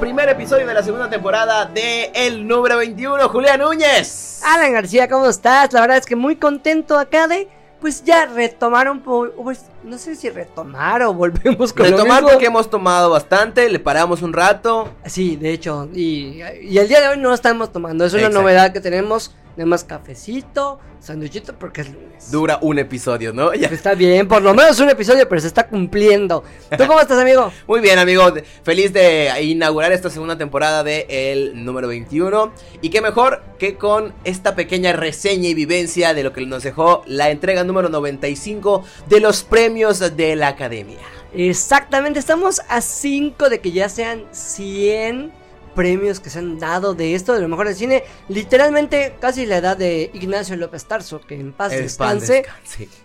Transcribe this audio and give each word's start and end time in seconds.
Primer 0.00 0.28
episodio 0.28 0.66
de 0.66 0.74
la 0.74 0.82
segunda 0.82 1.08
temporada 1.08 1.64
de 1.64 2.10
El 2.14 2.46
número 2.46 2.76
21, 2.76 3.28
Julián 3.30 3.60
Núñez. 3.60 4.42
Alan 4.44 4.72
García, 4.74 5.08
¿cómo 5.08 5.26
estás? 5.26 5.72
La 5.72 5.80
verdad 5.80 5.96
es 5.96 6.04
que 6.04 6.14
muy 6.14 6.36
contento 6.36 6.98
acá 6.98 7.26
de, 7.26 7.48
pues 7.80 8.04
ya 8.04 8.26
retomar 8.26 8.90
un 8.90 9.00
poco, 9.00 9.32
pues, 9.42 9.64
no 9.82 9.96
sé 9.96 10.14
si 10.14 10.28
retomar 10.28 11.02
o 11.02 11.14
volvemos 11.14 11.72
con 11.72 11.86
Retomar 11.86 12.06
lo 12.08 12.14
mismo. 12.14 12.28
porque 12.28 12.46
hemos 12.46 12.68
tomado 12.68 13.08
bastante, 13.08 13.70
le 13.70 13.78
paramos 13.78 14.20
un 14.20 14.34
rato. 14.34 14.90
Sí, 15.06 15.36
de 15.36 15.50
hecho, 15.52 15.88
y, 15.94 16.42
y 16.62 16.76
el 16.76 16.88
día 16.88 17.00
de 17.00 17.08
hoy 17.08 17.18
no 17.18 17.32
estamos 17.32 17.72
tomando, 17.72 18.04
es 18.04 18.12
una 18.12 18.22
Exacto. 18.24 18.42
novedad 18.42 18.72
que 18.74 18.80
tenemos, 18.82 19.34
más 19.64 19.84
cafecito, 19.84 20.78
sanduichito, 21.00 21.58
porque 21.58 21.82
es 21.82 21.88
lunes. 21.88 22.30
Dura 22.30 22.58
un 22.60 22.78
episodio, 22.78 23.32
¿no? 23.32 23.54
Ya. 23.54 23.68
Está 23.68 23.94
bien, 23.94 24.28
por 24.28 24.42
lo 24.42 24.52
menos 24.52 24.78
un 24.80 24.90
episodio, 24.90 25.28
pero 25.28 25.40
se 25.40 25.46
está 25.46 25.68
cumpliendo. 25.68 26.44
¿Tú 26.76 26.86
cómo 26.86 27.00
estás, 27.00 27.18
amigo? 27.18 27.52
Muy 27.66 27.80
bien, 27.80 27.98
amigo. 27.98 28.32
Feliz 28.62 28.92
de 28.92 29.32
inaugurar 29.42 29.92
esta 29.92 30.10
segunda 30.10 30.36
temporada 30.36 30.84
de 30.84 31.06
El 31.08 31.64
número 31.64 31.88
21. 31.88 32.52
Y 32.82 32.90
qué 32.90 33.00
mejor 33.00 33.42
que 33.58 33.76
con 33.76 34.12
esta 34.24 34.54
pequeña 34.54 34.92
reseña 34.92 35.48
y 35.48 35.54
vivencia 35.54 36.12
de 36.12 36.22
lo 36.22 36.32
que 36.32 36.44
nos 36.44 36.62
dejó 36.62 37.02
la 37.06 37.30
entrega 37.30 37.64
número 37.64 37.88
95 37.88 38.84
de 39.08 39.20
los 39.20 39.42
premios 39.42 40.16
de 40.16 40.36
la 40.36 40.48
academia. 40.48 40.98
Exactamente, 41.34 42.18
estamos 42.18 42.62
a 42.68 42.80
5 42.80 43.50
de 43.50 43.60
que 43.60 43.72
ya 43.72 43.88
sean 43.88 44.24
100 44.30 45.32
premios 45.76 46.18
que 46.18 46.30
se 46.30 46.40
han 46.40 46.58
dado 46.58 46.94
de 46.94 47.14
esto, 47.14 47.34
de 47.34 47.40
lo 47.40 47.46
mejor 47.46 47.68
del 47.68 47.76
cine. 47.76 48.02
Literalmente 48.28 49.14
casi 49.20 49.46
la 49.46 49.58
edad 49.58 49.76
de 49.76 50.10
Ignacio 50.12 50.56
López 50.56 50.86
Tarso, 50.86 51.20
que 51.20 51.36
en 51.36 51.52
paz 51.52 51.70
descanse. 51.70 52.44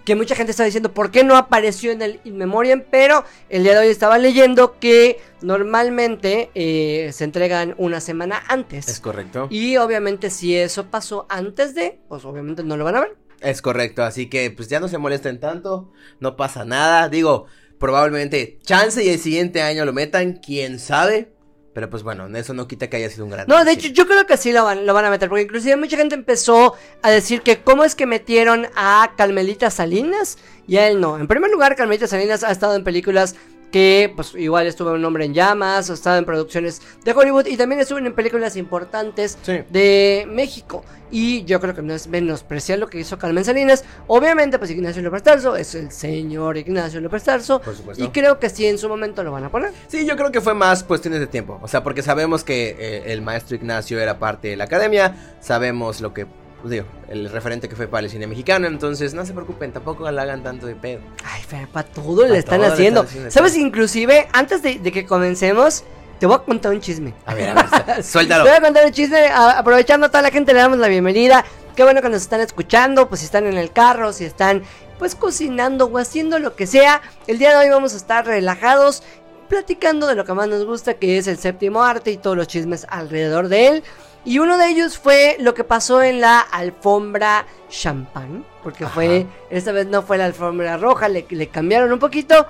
Que 0.04 0.16
mucha 0.16 0.36
gente 0.36 0.50
está 0.50 0.64
diciendo 0.64 0.92
por 0.92 1.12
qué 1.12 1.24
no 1.24 1.36
apareció 1.36 1.92
en 1.92 2.02
el 2.02 2.20
In 2.24 2.38
Memoriam, 2.38 2.84
pero 2.90 3.24
el 3.50 3.64
día 3.64 3.74
de 3.74 3.80
hoy 3.86 3.88
estaba 3.92 4.18
leyendo 4.18 4.80
que 4.80 5.20
normalmente 5.42 6.50
eh, 6.56 7.12
se 7.14 7.26
entregan 7.26 7.76
una 7.78 8.00
semana 8.00 8.42
antes. 8.48 8.88
Es 8.88 9.00
correcto. 9.00 9.48
Y 9.52 9.78
obviamente 9.78 10.32
si 10.32 10.56
eso 10.56 10.88
pasó 10.88 11.28
antes 11.30 11.76
de, 11.76 12.00
pues 12.08 12.26
obviamente 12.26 12.64
no 12.64 12.78
lo 12.78 12.86
van 12.86 12.96
a 12.96 13.02
ver. 13.02 13.18
Es 13.42 13.62
correcto, 13.62 14.04
así 14.04 14.30
que 14.30 14.52
pues 14.52 14.70
ya 14.70 14.80
no 14.80 14.88
se 14.88 15.00
molesten 15.00 15.40
tanto, 15.40 15.92
no 16.20 16.36
pasa 16.36 16.64
nada, 16.64 17.10
digo, 17.10 17.48
probablemente 17.80 18.60
chance 18.62 19.04
y 19.04 19.10
el 19.10 19.18
siguiente 19.18 19.64
año 19.64 19.84
lo 19.84 19.94
metan, 19.94 20.34
quién 20.34 20.78
sabe, 20.78 21.34
pero 21.74 21.90
pues 21.90 22.04
bueno, 22.04 22.28
eso 22.38 22.54
no 22.54 22.68
quita 22.68 22.90
que 22.90 22.98
haya 22.98 23.10
sido 23.10 23.26
un 23.26 23.32
gran 23.32 23.48
No, 23.48 23.64
de 23.64 23.72
hecho, 23.72 23.88
yo 23.88 24.06
creo 24.06 24.26
que 24.26 24.38
sí 24.38 24.52
lo 24.52 24.66
van, 24.66 24.86
lo 24.86 24.94
van 24.94 25.06
a 25.06 25.10
meter, 25.10 25.30
porque 25.30 25.44
inclusive 25.44 25.76
mucha 25.78 25.98
gente 25.98 26.16
empezó 26.16 26.76
a 27.02 27.10
decir 27.10 27.42
que 27.42 27.62
cómo 27.62 27.84
es 27.84 27.96
que 27.96 28.06
metieron 28.06 28.68
a 28.76 29.14
Carmelita 29.16 29.70
Salinas 29.70 30.38
y 30.68 30.78
a 30.78 30.88
él 30.88 31.00
no. 31.00 31.18
En 31.18 31.28
primer 31.28 31.50
lugar, 31.50 31.76
Carmelita 31.76 32.08
Salinas 32.08 32.44
ha 32.44 32.52
estado 32.52 32.76
en 32.76 32.84
películas 32.84 33.36
que, 33.72 34.12
pues, 34.16 34.36
igual 34.36 34.68
estuvo 34.68 34.92
un 34.92 35.04
hombre 35.06 35.26
en 35.26 35.34
llamas, 35.34 35.90
ha 35.90 35.94
estado 35.94 36.18
en 36.18 36.26
producciones 36.26 36.82
de 37.04 37.12
Hollywood 37.14 37.46
y 37.48 37.58
también 37.58 37.82
estuvo 37.82 38.00
en 38.00 38.14
películas 38.14 38.56
importantes 38.58 39.38
Sí. 39.42 39.60
de 39.70 40.28
México. 40.30 40.84
Y 41.14 41.44
yo 41.44 41.60
creo 41.60 41.76
que 41.76 41.82
no 41.82 41.94
es 41.94 42.08
menospreciar 42.08 42.80
lo 42.80 42.88
que 42.88 42.98
hizo 43.00 43.18
Carmen 43.18 43.44
Salinas. 43.44 43.84
Obviamente, 44.08 44.58
pues 44.58 44.72
Ignacio 44.72 45.02
López 45.02 45.24
Tarso 45.24 45.58
es 45.58 45.76
el 45.76 45.92
señor 45.92 46.58
Ignacio 46.58 47.02
López 47.02 47.24
Tarso. 47.24 47.60
Por 47.62 47.76
supuesto. 47.76 48.02
Y 48.02 48.08
creo 48.10 48.40
que 48.40 48.50
sí, 48.50 48.66
en 48.66 48.78
su 48.78 48.88
momento 48.88 49.22
lo 49.24 49.32
van 49.34 49.44
a 49.44 49.50
poner. 49.52 49.72
Sí, 49.88 50.06
yo 50.06 50.16
creo 50.16 50.32
que 50.32 50.40
fue 50.40 50.54
más 50.54 50.84
cuestiones 50.86 51.20
de 51.20 51.28
tiempo, 51.28 51.60
o 51.62 51.68
sea, 51.68 51.84
porque 51.84 52.02
sabemos 52.02 52.46
que 52.46 52.76
eh, 52.80 53.04
el 53.12 53.22
maestro 53.22 53.56
Ignacio 53.58 54.00
era 54.00 54.20
parte 54.20 54.48
de 54.50 54.56
la 54.56 54.64
academia, 54.66 55.36
sabemos 55.42 56.00
lo 56.00 56.14
que, 56.14 56.28
pues, 56.62 56.72
digo, 56.72 56.86
el 57.10 57.30
referente 57.30 57.68
que 57.68 57.76
fue 57.76 57.88
para 57.88 58.06
el 58.06 58.12
cine 58.12 58.28
mexicano, 58.28 58.68
entonces 58.68 59.14
no 59.14 59.26
se 59.26 59.34
preocupen, 59.34 59.72
tampoco 59.72 60.10
la 60.12 60.22
hagan 60.22 60.44
tanto 60.44 60.66
de 60.68 60.76
pedo. 60.76 61.02
Ay, 61.26 61.42
para 61.72 61.88
todo 61.88 62.22
Pa' 62.22 62.28
le 62.28 62.38
están 62.40 62.60
todo 62.60 62.68
le 62.68 62.74
haciendo. 62.74 63.00
están 63.02 63.10
haciendo. 63.18 63.32
¿Sabes? 63.32 63.58
Inclusive, 63.58 64.28
antes 64.34 64.62
de, 64.62 64.80
de 64.80 64.92
que 64.92 65.06
comencemos, 65.06 65.84
te 66.20 66.26
voy 66.28 66.36
a 66.36 66.40
contar 66.40 66.72
un 66.72 66.80
chisme. 66.82 67.14
A 67.26 67.34
ver, 67.34 67.50
a 67.50 67.54
ver, 67.64 67.96
Te 67.98 68.04
suéltalo. 68.04 68.44
voy 68.44 68.54
a 68.54 68.62
contar 68.62 68.86
un 68.86 68.92
chisme. 68.92 69.28
a- 69.28 69.58
aprovechando 69.60 70.06
a 70.06 70.10
toda 70.10 70.22
la 70.22 70.30
gente, 70.32 70.54
le 70.54 70.60
damos 70.60 70.78
la 70.78 70.88
bienvenida. 70.88 71.44
Qué 71.76 71.84
bueno 71.84 72.02
que 72.02 72.10
nos 72.10 72.22
están 72.22 72.42
escuchando. 72.42 73.08
Pues 73.10 73.22
si 73.22 73.26
están 73.26 73.48
en 73.48 73.58
el 73.58 73.72
carro, 73.72 74.14
si 74.14 74.26
están 74.26 74.62
pues 75.00 75.16
cocinando 75.16 75.86
o 75.86 75.98
haciendo 75.98 76.38
lo 76.38 76.56
que 76.56 76.68
sea. 76.68 77.02
El 77.26 77.40
día 77.40 77.50
de 77.52 77.56
hoy 77.66 77.70
vamos 77.70 77.94
a 77.96 77.98
estar 77.98 78.26
relajados. 78.26 79.02
Platicando 79.50 80.08
de 80.08 80.16
lo 80.16 80.24
que 80.24 80.34
más 80.34 80.48
nos 80.48 80.64
gusta, 80.66 80.94
que 80.94 81.18
es 81.18 81.28
el 81.28 81.38
séptimo 81.38 81.84
arte 81.84 82.12
y 82.12 82.18
todos 82.18 82.38
los 82.38 82.48
chismes 82.48 82.86
alrededor 82.90 83.50
de 83.50 83.68
él. 83.68 83.84
Y 84.24 84.40
uno 84.40 84.58
de 84.58 84.68
ellos 84.70 84.98
fue 84.98 85.36
lo 85.40 85.54
que 85.54 85.64
pasó 85.64 86.02
en 86.04 86.22
la 86.22 86.40
alfombra 86.40 87.46
champán. 87.70 88.46
Porque 88.64 88.86
fue, 88.86 89.26
esta 89.50 89.72
vez 89.72 89.88
no 89.88 90.04
fue 90.04 90.18
la 90.20 90.26
alfombra 90.26 90.78
roja, 90.78 91.10
le, 91.10 91.26
le 91.30 91.48
cambiaron 91.48 91.92
un 91.92 91.98
poquito. 92.00 92.46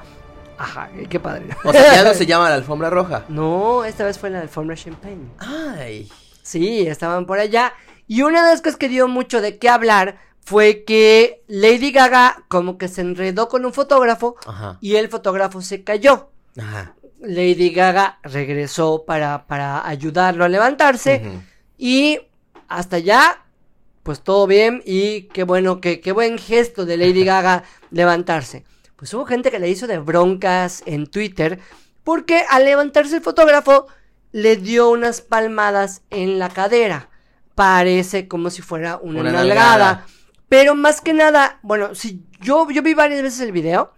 Ajá, 0.57 0.89
qué 1.09 1.19
padre. 1.19 1.45
O 1.63 1.71
sea, 1.71 1.95
ya 1.95 2.03
no 2.03 2.13
se 2.13 2.25
llama 2.25 2.49
la 2.49 2.55
alfombra 2.55 2.89
roja. 2.89 3.23
No, 3.29 3.85
esta 3.85 4.03
vez 4.03 4.19
fue 4.19 4.29
la 4.29 4.41
alfombra 4.41 4.75
champán. 4.75 5.31
Ay. 5.39 6.11
Sí, 6.43 6.85
estaban 6.87 7.25
por 7.25 7.39
allá. 7.39 7.73
Y 8.07 8.23
una 8.23 8.43
de 8.43 8.51
las 8.51 8.61
cosas 8.61 8.77
que 8.77 8.89
dio 8.89 9.07
mucho 9.07 9.39
de 9.41 9.57
qué 9.57 9.69
hablar 9.69 10.17
fue 10.43 10.83
que 10.83 11.43
Lady 11.47 11.91
Gaga 11.91 12.43
como 12.49 12.77
que 12.77 12.89
se 12.89 13.01
enredó 13.01 13.47
con 13.47 13.65
un 13.65 13.73
fotógrafo 13.73 14.35
Ajá. 14.45 14.77
y 14.81 14.95
el 14.97 15.07
fotógrafo 15.07 15.61
se 15.61 15.83
cayó. 15.83 16.29
Ajá. 16.59 16.95
Lady 17.21 17.69
Gaga 17.69 18.19
regresó 18.23 19.03
para, 19.05 19.45
para 19.45 19.87
ayudarlo 19.87 20.43
a 20.43 20.49
levantarse 20.49 21.21
Ujú. 21.25 21.41
Y 21.81 22.19
hasta 22.67 22.97
allá, 22.97 23.43
pues 24.03 24.21
todo 24.21 24.45
bien 24.45 24.83
y 24.85 25.23
qué 25.23 25.43
bueno, 25.43 25.81
que, 25.81 25.99
qué 25.99 26.11
buen 26.11 26.37
gesto 26.37 26.85
de 26.85 26.95
Lady 26.95 27.25
Gaga 27.25 27.63
levantarse. 27.89 28.63
Pues 28.95 29.11
hubo 29.15 29.25
gente 29.25 29.49
que 29.49 29.57
le 29.57 29.67
hizo 29.67 29.87
de 29.87 29.97
broncas 29.97 30.83
en 30.85 31.07
Twitter 31.07 31.59
porque 32.03 32.45
al 32.51 32.65
levantarse 32.65 33.15
el 33.15 33.23
fotógrafo 33.23 33.87
le 34.31 34.57
dio 34.57 34.91
unas 34.91 35.21
palmadas 35.21 36.03
en 36.11 36.37
la 36.37 36.49
cadera. 36.49 37.09
Parece 37.55 38.27
como 38.27 38.51
si 38.51 38.61
fuera 38.61 38.97
una, 39.01 39.21
Una 39.21 39.31
nalgada. 39.31 39.45
nalgada. 39.55 40.05
Pero 40.49 40.75
más 40.75 41.01
que 41.01 41.13
nada, 41.13 41.57
bueno, 41.63 41.95
si 41.95 42.23
yo, 42.41 42.69
yo 42.69 42.83
vi 42.83 42.93
varias 42.93 43.23
veces 43.23 43.39
el 43.41 43.51
video. 43.51 43.91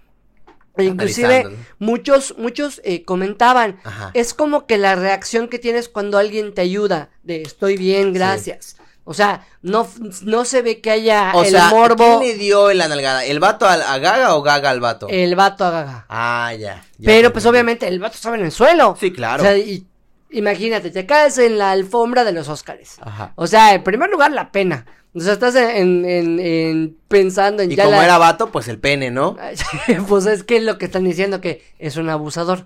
Inclusive 0.77 1.55
muchos, 1.79 2.35
muchos 2.37 2.81
eh, 2.83 3.03
comentaban, 3.05 3.79
Ajá. 3.83 4.11
es 4.13 4.33
como 4.33 4.65
que 4.65 4.77
la 4.77 4.95
reacción 4.95 5.47
que 5.47 5.59
tienes 5.59 5.87
cuando 5.89 6.17
alguien 6.17 6.53
te 6.53 6.61
ayuda, 6.61 7.09
de 7.23 7.41
estoy 7.43 7.77
bien, 7.77 8.13
gracias. 8.13 8.77
O 9.05 9.13
sea, 9.13 9.45
no, 9.61 9.87
no 10.21 10.45
se 10.45 10.61
ve 10.61 10.79
que 10.79 10.89
haya 10.89 11.31
O 11.35 11.43
el 11.43 11.51
sea, 11.51 11.67
morbo, 11.69 12.19
¿quién 12.21 12.31
le 12.31 12.37
dio 12.41 12.71
la 12.73 12.87
nalgada? 12.87 13.25
¿El 13.25 13.39
vato 13.41 13.67
al- 13.67 13.81
a, 13.81 13.97
Gaga 13.99 14.33
o 14.35 14.41
Gaga 14.41 14.69
al 14.69 14.79
vato? 14.79 15.07
el 15.09 15.35
vato 15.35 15.65
a 15.65 15.71
Gaga. 15.71 16.05
Ah, 16.07 16.53
ya. 16.57 16.85
ya 16.97 17.05
Pero 17.05 17.33
pues 17.33 17.45
obviamente 17.45 17.85
el 17.87 17.99
vato 17.99 18.15
estaba 18.15 18.37
en 18.37 18.45
el 18.45 18.51
suelo. 18.53 18.95
Sí, 18.97 19.11
claro. 19.11 19.43
O 19.43 19.45
sea, 19.45 19.57
y- 19.57 19.85
imagínate, 20.33 20.89
te 20.91 21.05
caes 21.05 21.37
en 21.37 21.57
la 21.57 21.71
alfombra 21.71 22.23
de 22.23 22.31
los 22.33 22.49
Óscares. 22.49 22.97
Ajá. 23.01 23.33
O 23.35 23.47
sea, 23.47 23.73
en 23.73 23.83
primer 23.83 24.09
lugar, 24.09 24.31
la 24.31 24.51
pena. 24.51 24.85
O 25.15 25.19
sea, 25.19 25.33
estás 25.33 25.55
en, 25.55 26.05
en- 26.05 26.39
en- 26.39 26.97
pensando 27.07 27.61
en 27.61 27.71
Y 27.71 27.75
ya 27.75 27.83
como 27.85 27.97
la- 27.97 28.05
era 28.05 28.17
vato, 28.17 28.51
pues 28.51 28.67
el 28.67 28.79
pene, 28.79 29.11
¿no? 29.11 29.37
pues 30.07 30.25
es 30.25 30.43
que 30.43 30.57
es 30.57 30.63
lo 30.63 30.77
que 30.77 30.85
están 30.85 31.03
diciendo, 31.03 31.39
que 31.39 31.63
es 31.79 31.97
un 31.97 32.09
abusador. 32.09 32.65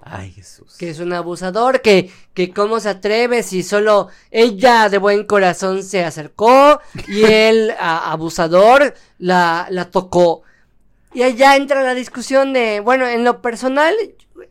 Ay, 0.00 0.30
Jesús. 0.32 0.76
que 0.78 0.88
es 0.90 1.00
un 1.00 1.12
abusador, 1.12 1.82
que, 1.82 2.10
que 2.32 2.50
cómo 2.54 2.78
se 2.80 2.88
atreve 2.88 3.42
si 3.42 3.62
solo 3.64 4.08
ella 4.30 4.88
de 4.88 4.96
buen 4.96 5.24
corazón 5.24 5.82
se 5.82 6.02
acercó 6.04 6.80
y 7.08 7.24
él, 7.28 7.72
a- 7.78 8.12
abusador, 8.12 8.94
la, 9.18 9.66
la 9.70 9.90
tocó. 9.90 10.42
Y 11.12 11.22
allá 11.24 11.56
entra 11.56 11.82
la 11.82 11.94
discusión 11.94 12.52
de, 12.52 12.80
bueno, 12.80 13.06
en 13.08 13.24
lo 13.24 13.42
personal, 13.42 13.92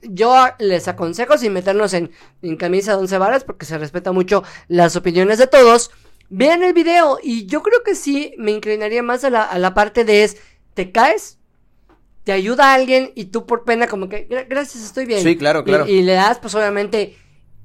yo 0.03 0.35
les 0.59 0.87
aconsejo 0.87 1.37
sin 1.37 1.53
meternos 1.53 1.93
en, 1.93 2.11
en 2.41 2.55
camisa 2.57 2.91
de 2.91 2.97
once 2.99 3.17
varas, 3.17 3.43
porque 3.43 3.65
se 3.65 3.77
respeta 3.77 4.11
mucho 4.11 4.43
las 4.67 4.95
opiniones 4.95 5.37
de 5.37 5.47
todos. 5.47 5.91
Vean 6.29 6.63
el 6.63 6.73
video 6.73 7.19
y 7.23 7.45
yo 7.45 7.63
creo 7.63 7.83
que 7.83 7.95
sí 7.95 8.33
me 8.37 8.51
inclinaría 8.51 9.01
más 9.03 9.23
a 9.23 9.29
la, 9.29 9.43
a 9.43 9.57
la 9.59 9.73
parte 9.73 10.03
de 10.03 10.23
es, 10.25 10.37
¿te 10.73 10.91
caes? 10.91 11.39
Te 12.25 12.33
ayuda 12.33 12.71
a 12.71 12.73
alguien 12.73 13.11
y 13.15 13.25
tú 13.25 13.45
por 13.45 13.63
pena 13.63 13.87
como 13.87 14.09
que, 14.09 14.27
"Gra- 14.27 14.45
gracias, 14.49 14.83
estoy 14.83 15.05
bien. 15.05 15.23
Sí, 15.23 15.37
claro, 15.37 15.63
claro. 15.63 15.87
Y, 15.87 16.01
le 16.01 16.11
das, 16.13 16.39
pues 16.39 16.53
obviamente, 16.55 17.15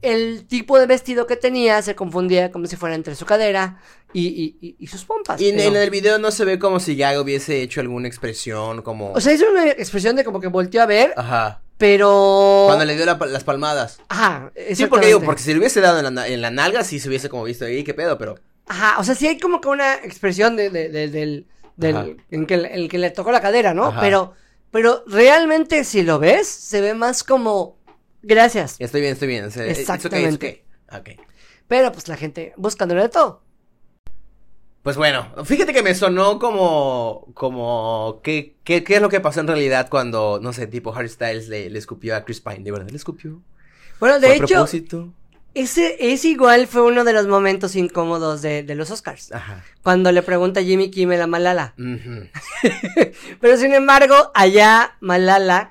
el 0.02 0.46
tipo 0.46 0.78
de 0.78 0.86
vestido 0.86 1.26
que 1.26 1.34
tenía 1.36 1.82
se 1.82 1.96
confundía 1.96 2.52
como 2.52 2.66
si 2.66 2.76
fuera 2.76 2.94
entre 2.94 3.16
su 3.16 3.24
cadera 3.26 3.80
y, 4.12 4.76
y- 4.78 4.86
sus 4.86 5.04
pompas. 5.04 5.40
Y 5.40 5.48
en, 5.48 5.56
pero- 5.56 5.68
en 5.70 5.76
el 5.76 5.90
video 5.90 6.18
no 6.18 6.30
se 6.30 6.44
ve 6.44 6.60
como 6.60 6.78
si 6.78 6.96
Gaga 6.96 7.20
hubiese 7.20 7.62
hecho 7.62 7.80
alguna 7.80 8.06
expresión, 8.06 8.82
como... 8.82 9.12
O 9.12 9.20
sea, 9.20 9.32
hizo 9.32 9.50
una 9.50 9.68
expresión 9.70 10.14
de 10.14 10.22
como 10.22 10.40
que 10.40 10.46
volteó 10.48 10.82
a 10.82 10.86
ver, 10.86 11.12
Ajá. 11.16 11.62
Pero... 11.82 12.62
Cuando 12.66 12.84
le 12.84 12.94
dio 12.94 13.04
la 13.04 13.14
las 13.26 13.42
palmadas. 13.42 13.98
Ajá, 14.08 14.52
Sí, 14.72 14.86
porque 14.86 15.06
digo, 15.08 15.20
porque 15.20 15.42
si 15.42 15.52
le 15.52 15.58
hubiese 15.58 15.80
dado 15.80 15.98
en 16.06 16.14
la, 16.14 16.28
en 16.28 16.40
la 16.40 16.52
nalga, 16.52 16.84
sí 16.84 17.00
se 17.00 17.08
hubiese 17.08 17.28
como 17.28 17.42
visto 17.42 17.64
ahí, 17.64 17.82
qué 17.82 17.92
pedo, 17.92 18.16
pero... 18.18 18.36
Ajá, 18.68 19.00
o 19.00 19.04
sea, 19.04 19.16
sí 19.16 19.26
hay 19.26 19.40
como 19.40 19.60
que 19.60 19.66
una 19.66 19.94
expresión 19.96 20.54
de, 20.54 20.70
de- 20.70 20.88
de- 20.90 21.08
del, 21.08 21.46
del 21.76 22.24
en 22.30 22.46
que, 22.46 22.54
el 22.54 22.88
que 22.88 22.98
le 22.98 23.10
tocó 23.10 23.32
la 23.32 23.40
cadera, 23.40 23.74
¿no? 23.74 23.86
Ajá. 23.86 24.00
Pero, 24.00 24.32
pero 24.70 25.02
realmente 25.08 25.82
si 25.82 26.02
lo 26.04 26.20
ves, 26.20 26.46
se 26.46 26.80
ve 26.80 26.94
más 26.94 27.24
como 27.24 27.76
gracias. 28.22 28.76
Estoy 28.78 29.00
bien, 29.00 29.14
estoy 29.14 29.26
bien. 29.26 29.50
se- 29.50 29.68
it's 29.68 29.80
okay, 29.80 29.80
it's 29.80 30.04
Exactamente. 30.04 30.64
okay. 30.88 31.16
Ok. 31.16 31.20
Pero 31.66 31.90
pues 31.90 32.06
la 32.06 32.16
gente 32.16 32.52
buscándole 32.56 33.02
de 33.02 33.08
todo. 33.08 33.42
Pues 34.82 34.96
bueno, 34.96 35.28
fíjate 35.44 35.72
que 35.72 35.82
me 35.82 35.94
sonó 35.94 36.38
como, 36.40 37.28
como, 37.34 38.20
¿qué, 38.24 38.56
qué, 38.64 38.82
qué 38.82 38.96
es 38.96 39.02
lo 39.02 39.08
que 39.08 39.20
pasó 39.20 39.38
en 39.40 39.46
realidad 39.46 39.88
cuando, 39.88 40.40
no 40.42 40.52
sé, 40.52 40.66
tipo 40.66 40.92
Harry 40.94 41.08
Styles 41.08 41.48
le, 41.48 41.70
le 41.70 41.78
escupió 41.78 42.16
a 42.16 42.24
Chris 42.24 42.40
Pine? 42.40 42.64
¿De 42.64 42.72
verdad 42.72 42.88
le 42.90 42.96
escupió? 42.96 43.40
Bueno, 44.00 44.18
de 44.18 44.26
¿Fue 44.26 44.32
a 44.32 44.36
hecho, 44.38 44.46
propósito? 44.54 45.12
ese, 45.54 45.96
ese 46.12 46.28
igual 46.28 46.66
fue 46.66 46.82
uno 46.82 47.04
de 47.04 47.12
los 47.12 47.28
momentos 47.28 47.76
incómodos 47.76 48.42
de, 48.42 48.64
de 48.64 48.74
los 48.74 48.90
Oscars. 48.90 49.30
Ajá. 49.30 49.62
Cuando 49.84 50.10
le 50.10 50.22
pregunta 50.22 50.60
Jimmy 50.62 50.90
Kimmel 50.90 51.22
a 51.22 51.28
Malala. 51.28 51.74
Pero 53.40 53.56
sin 53.56 53.72
embargo, 53.74 54.14
allá 54.34 54.96
Malala, 55.00 55.70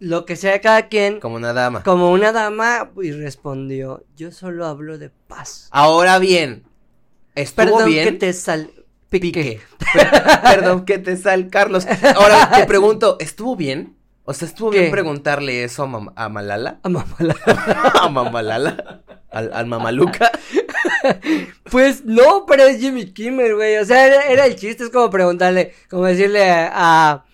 lo 0.00 0.24
que 0.26 0.36
sea 0.36 0.60
cada 0.60 0.88
quien, 0.88 1.20
Como 1.20 1.36
una 1.36 1.52
dama. 1.52 1.82
como 1.82 2.10
una 2.12 2.32
dama, 2.32 2.90
y 3.02 3.12
respondió, 3.12 4.04
yo 4.16 4.32
solo 4.32 4.66
hablo 4.66 4.98
de 4.98 5.10
paz. 5.10 5.68
Ahora 5.70 6.18
bien, 6.18 6.64
¿estuvo 7.42 7.64
Perdón 7.64 7.84
bien? 7.86 8.04
que 8.04 8.12
te 8.12 8.32
sal... 8.32 8.70
Pique. 9.08 9.60
Per- 9.92 10.10
Perdón 10.42 10.84
que 10.84 10.98
te 10.98 11.16
sal, 11.16 11.48
Carlos. 11.48 11.86
Ahora 12.14 12.50
te 12.52 12.64
pregunto, 12.66 13.16
¿estuvo 13.18 13.56
bien? 13.56 13.96
O 14.24 14.32
sea, 14.32 14.46
¿estuvo 14.46 14.70
bien 14.70 14.90
preguntarle 14.92 15.64
eso 15.64 15.82
a, 15.82 15.86
Mam- 15.88 16.12
a 16.14 16.28
Malala? 16.28 16.78
A 16.84 16.88
Malala. 16.88 17.36
¿A 18.02 18.08
Mamalala? 18.08 19.02
¿Al, 19.30 19.50
al 19.52 19.66
Mamaluca? 19.66 20.30
Pues 21.70 22.04
no, 22.04 22.44
pero 22.46 22.64
es 22.64 22.78
Jimmy 22.80 23.12
Kimmel, 23.12 23.54
güey. 23.54 23.76
O 23.78 23.84
sea, 23.84 24.06
era, 24.06 24.24
era 24.24 24.46
el 24.46 24.56
chiste, 24.56 24.84
es 24.84 24.90
como 24.90 25.08
preguntarle, 25.10 25.72
como 25.88 26.04
decirle 26.06 26.50
a, 26.50 27.24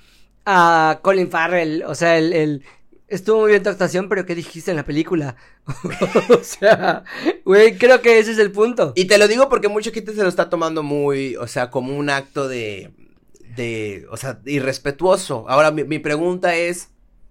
a 0.45 0.99
Colin 1.03 1.31
Farrell, 1.31 1.83
o 1.87 1.95
sea, 1.95 2.19
el, 2.19 2.33
el 2.33 2.65
estuvo 3.09 3.41
muy 3.41 3.51
bien 3.51 3.63
tu 3.63 3.71
actuación, 3.71 4.09
pero 4.09 4.27
¿qué 4.27 4.35
dijiste 4.35 4.71
en 4.71 4.77
la 4.77 4.85
película? 4.85 5.37
o 6.31 6.43
sea, 6.43 7.05
güey, 7.45 7.77
creo 7.79 8.01
que 8.03 8.19
ese 8.19 8.33
es 8.33 8.39
el 8.39 8.53
punto. 8.53 8.93
Y 8.97 9.07
te 9.07 9.19
lo 9.19 9.29
digo 9.29 9.49
porque 9.49 9.69
mucha 9.69 9.91
gente 9.91 10.15
se 10.15 10.23
lo 10.23 10.29
está 10.29 10.51
tomando 10.51 10.83
muy, 10.83 11.37
o 11.37 11.47
sea, 11.47 11.71
como 11.71 11.97
un 11.97 12.11
acto 12.11 12.49
de, 12.49 12.93
de, 13.57 14.07
o 14.11 14.17
sea, 14.17 14.41
irrespetuoso. 14.45 15.47
Ahora, 15.49 15.71
mi, 15.71 15.85
mi 15.85 15.99
pregunta 15.99 16.55
es, 16.57 16.91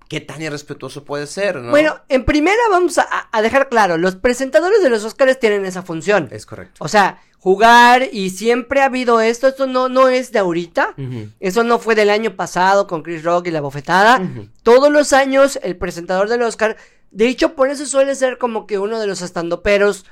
¿qué 0.10 0.22
tan 0.22 0.42
irrespetuoso 0.42 1.04
puede 1.04 1.28
ser, 1.28 1.58
no? 1.58 1.72
Bueno, 1.72 2.00
en 2.10 2.26
primera 2.26 2.62
vamos 2.70 2.98
a, 2.98 3.08
a 3.32 3.42
dejar 3.42 3.70
claro, 3.70 3.98
los 3.98 4.16
presentadores 4.16 4.82
de 4.84 4.90
los 4.90 5.04
Oscars 5.04 5.40
tienen 5.40 5.66
esa 5.66 5.82
función. 5.84 6.28
Es 6.32 6.46
correcto. 6.46 6.84
O 6.84 6.88
sea, 6.88 7.22
jugar 7.46 8.10
y 8.12 8.32
siempre 8.32 8.82
ha 8.82 8.86
habido 8.86 9.22
esto, 9.22 9.48
esto 9.48 9.68
no, 9.68 9.88
no 9.88 10.10
es 10.10 10.32
de 10.32 10.40
ahorita. 10.40 10.96
Eso 11.40 11.64
no 11.64 11.78
fue 11.78 11.94
del 11.94 12.10
año 12.10 12.36
pasado 12.36 12.88
con 12.88 13.04
Chris 13.04 13.24
Rock 13.24 13.46
y 13.46 13.52
la 13.52 13.62
bofetada. 13.62 14.20
Todos 14.64 14.92
los 14.92 15.14
años 15.14 15.60
el 15.62 15.78
presentador 15.78 16.28
del 16.28 16.42
Oscar, 16.42 16.76
de 17.12 17.28
hecho 17.28 17.54
por 17.54 17.70
eso 17.70 17.86
suele 17.86 18.16
ser 18.16 18.40
como 18.40 18.66
que 18.66 18.80
uno 18.80 19.00
de 19.00 19.06
los 19.06 19.22
estandoperos 19.22 20.06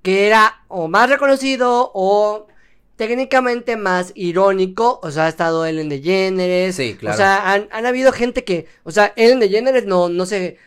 que 0.00 0.26
era 0.26 0.62
o 0.68 0.88
más 0.88 1.10
reconocido 1.10 1.90
o 1.92 2.46
técnicamente 2.98 3.76
más 3.76 4.10
irónico, 4.16 4.98
o 5.04 5.10
sea, 5.12 5.26
ha 5.26 5.28
estado 5.28 5.64
Ellen 5.64 5.88
DeGeneres, 5.88 6.74
Sí, 6.74 6.96
claro. 6.98 7.14
o 7.14 7.16
sea, 7.16 7.52
han, 7.52 7.68
han 7.70 7.86
habido 7.86 8.10
gente 8.12 8.42
que, 8.42 8.66
o 8.82 8.90
sea, 8.90 9.12
Ellen 9.16 9.38
DeGeneres 9.38 9.86
no, 9.86 10.08
no 10.08 10.26
se, 10.26 10.58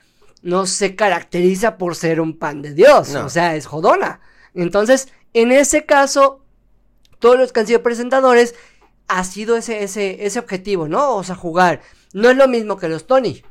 no 0.41 0.65
se 0.65 0.95
caracteriza 0.95 1.77
por 1.77 1.93
ser 1.95 2.21
un 2.21 2.39
pan 2.39 2.61
de 2.61 2.73
Dios, 2.73 3.09
No. 3.09 3.25
o 3.25 3.29
sea, 3.29 3.55
es 3.57 3.65
jodona. 3.65 4.21
Entonces, 4.55 5.09
en 5.33 5.51
ese 5.51 5.85
caso, 5.85 6.41
todos 7.19 7.37
los 7.37 7.51
que 7.51 7.59
han 7.59 7.67
sido 7.67 7.83
presentadores 7.83 8.55
ha 9.09 9.25
sido 9.25 9.57
ese, 9.57 9.83
ese, 9.83 10.25
ese 10.25 10.39
objetivo, 10.39 10.87
¿no? 10.87 11.17
O 11.17 11.23
sea, 11.25 11.35
jugar. 11.35 11.81
No 12.13 12.29
es 12.29 12.37
lo 12.37 12.47
mismo 12.47 12.77
que 12.77 12.87
los 12.87 13.07
Tony. 13.07 13.43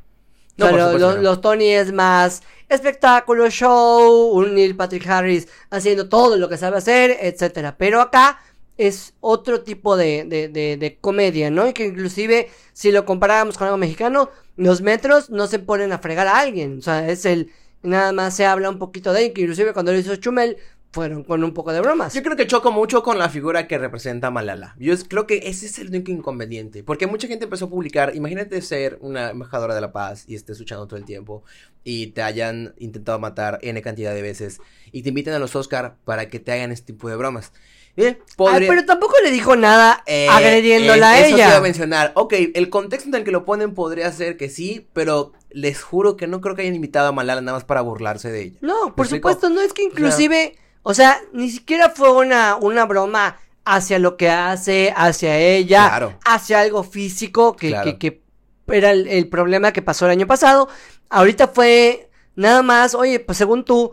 No, 0.56 0.66
O 0.66 0.68
sea, 0.68 0.70
por 0.70 0.78
lo- 0.78 0.84
supuesto 0.86 1.06
lo- 1.08 1.12
que 1.12 1.16
no. 1.18 1.22
Los 1.22 1.40
Tony 1.42 1.68
es 1.68 1.92
más 1.92 2.42
espectáculo, 2.70 3.50
show, 3.50 4.30
un 4.32 4.54
Neil 4.54 4.74
Patrick 4.74 5.06
Harris 5.06 5.48
haciendo 5.70 6.08
todo 6.08 6.36
lo 6.38 6.48
que 6.48 6.56
sabe 6.56 6.78
hacer, 6.78 7.18
etcétera. 7.20 7.76
Pero 7.78 8.00
acá 8.00 8.40
es 8.80 9.12
otro 9.20 9.60
tipo 9.60 9.96
de, 9.96 10.24
de, 10.24 10.98
comedia, 11.02 11.50
¿no? 11.50 11.68
Y 11.68 11.74
que 11.74 11.84
inclusive, 11.84 12.48
si 12.72 12.90
lo 12.90 13.04
comparáramos 13.04 13.58
con 13.58 13.66
algo 13.66 13.76
mexicano, 13.76 14.30
los 14.56 14.80
metros 14.80 15.28
no 15.28 15.46
se 15.46 15.58
ponen 15.58 15.92
a 15.92 15.98
fregar 15.98 16.26
a 16.26 16.38
alguien. 16.38 16.78
O 16.78 16.82
sea, 16.82 17.08
es 17.08 17.26
el. 17.26 17.52
Nada 17.82 18.12
más 18.12 18.34
se 18.34 18.46
habla 18.46 18.70
un 18.70 18.78
poquito 18.78 19.12
de 19.12 19.26
él, 19.26 19.32
que 19.32 19.42
inclusive 19.42 19.72
cuando 19.72 19.92
lo 19.92 19.98
hizo 19.98 20.16
Chumel, 20.16 20.56
fueron 20.92 21.24
con 21.24 21.44
un 21.44 21.52
poco 21.52 21.72
de 21.72 21.80
bromas. 21.80 22.14
Yo 22.14 22.22
creo 22.22 22.36
que 22.36 22.46
choco 22.46 22.72
mucho 22.72 23.02
con 23.02 23.18
la 23.18 23.28
figura 23.28 23.68
que 23.68 23.78
representa 23.78 24.30
Malala. 24.30 24.74
Yo 24.78 24.94
creo 25.08 25.26
que 25.26 25.42
ese 25.44 25.66
es 25.66 25.78
el 25.78 25.88
único 25.88 26.10
inconveniente. 26.10 26.82
Porque 26.82 27.06
mucha 27.06 27.28
gente 27.28 27.44
empezó 27.44 27.66
a 27.66 27.70
publicar. 27.70 28.16
Imagínate 28.16 28.60
ser 28.62 28.98
una 29.00 29.30
embajadora 29.30 29.74
de 29.74 29.80
la 29.80 29.92
paz 29.92 30.24
y 30.26 30.34
estés 30.34 30.58
luchando 30.58 30.86
todo 30.86 30.98
el 30.98 31.04
tiempo. 31.04 31.44
Y 31.84 32.08
te 32.08 32.22
hayan 32.22 32.74
intentado 32.78 33.18
matar 33.18 33.58
N 33.62 33.80
cantidad 33.82 34.14
de 34.14 34.22
veces. 34.22 34.60
Y 34.90 35.02
te 35.02 35.10
inviten 35.10 35.34
a 35.34 35.38
los 35.38 35.54
Oscar 35.54 35.96
para 36.04 36.28
que 36.28 36.40
te 36.40 36.52
hagan 36.52 36.72
este 36.72 36.92
tipo 36.92 37.08
de 37.08 37.16
bromas. 37.16 37.52
Eh, 37.96 38.18
Ay, 38.38 38.66
pero 38.68 38.84
tampoco 38.86 39.14
le 39.22 39.30
dijo 39.30 39.56
nada 39.56 40.02
eh, 40.06 40.26
agrediéndola 40.30 41.18
eh, 41.18 41.22
a 41.22 41.26
eso 41.26 41.36
ella. 41.36 41.56
a 41.56 41.60
mencionar. 41.60 42.12
Ok, 42.14 42.34
el 42.54 42.70
contexto 42.70 43.08
en 43.08 43.14
el 43.16 43.24
que 43.24 43.30
lo 43.32 43.44
ponen 43.44 43.74
podría 43.74 44.10
ser 44.12 44.36
que 44.36 44.48
sí, 44.48 44.88
pero 44.92 45.32
les 45.50 45.82
juro 45.82 46.16
que 46.16 46.26
no 46.26 46.40
creo 46.40 46.54
que 46.54 46.62
hayan 46.62 46.74
invitado 46.76 47.08
a 47.08 47.12
Malala 47.12 47.40
nada 47.40 47.56
más 47.58 47.64
para 47.64 47.80
burlarse 47.82 48.30
de 48.30 48.42
ella. 48.42 48.58
No, 48.62 48.94
por 48.94 49.06
supuesto, 49.08 49.50
no 49.50 49.60
es 49.60 49.72
que 49.72 49.82
inclusive, 49.82 50.56
o 50.82 50.94
sea, 50.94 51.20
ni 51.32 51.50
siquiera 51.50 51.90
fue 51.90 52.10
una, 52.12 52.56
una 52.56 52.86
broma 52.86 53.36
hacia 53.64 53.98
lo 53.98 54.16
que 54.16 54.30
hace, 54.30 54.94
hacia 54.96 55.36
ella, 55.38 55.88
Claro. 55.88 56.18
hacia 56.24 56.60
algo 56.60 56.82
físico, 56.84 57.54
que, 57.56 57.68
Claro. 57.68 57.98
que, 57.98 57.98
que 57.98 58.22
era 58.68 58.92
el, 58.92 59.08
el 59.08 59.28
problema 59.28 59.72
que 59.72 59.82
pasó 59.82 60.06
el 60.06 60.12
año 60.12 60.26
pasado. 60.26 60.68
Ahorita 61.10 61.48
fue 61.48 62.08
nada 62.36 62.62
más, 62.62 62.94
oye, 62.94 63.20
pues 63.20 63.36
según 63.36 63.64
tú, 63.64 63.92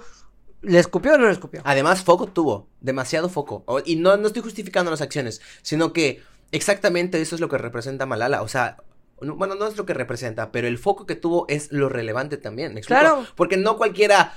¿le 0.61 0.79
escupió 0.79 1.13
o 1.13 1.17
no 1.17 1.25
le 1.27 1.31
escupió? 1.31 1.61
Además, 1.63 2.03
foco 2.03 2.27
tuvo, 2.27 2.67
demasiado 2.81 3.29
foco. 3.29 3.63
O- 3.65 3.81
Y 3.85 3.95
no, 3.95 4.17
no 4.17 4.27
estoy 4.27 4.41
justificando 4.41 4.91
las 4.91 5.01
acciones, 5.01 5.41
sino 5.61 5.93
que 5.93 6.21
exactamente 6.51 7.21
eso 7.21 7.35
es 7.35 7.41
lo 7.41 7.49
que 7.49 7.57
representa 7.57 8.05
Malala. 8.05 8.41
O 8.41 8.47
sea, 8.47 8.77
no- 9.21 9.35
bueno, 9.35 9.55
no 9.55 9.67
es 9.67 9.77
lo 9.77 9.85
que 9.85 9.93
representa, 9.93 10.51
pero 10.51 10.67
el 10.67 10.77
foco 10.77 11.05
que 11.05 11.15
tuvo 11.15 11.45
es 11.47 11.71
lo 11.71 11.89
relevante 11.89 12.37
también, 12.37 12.73
¿me 12.73 12.79
explico? 12.79 12.99
Claro. 12.99 13.25
Porque 13.35 13.57
no 13.57 13.77
cualquiera 13.77 14.33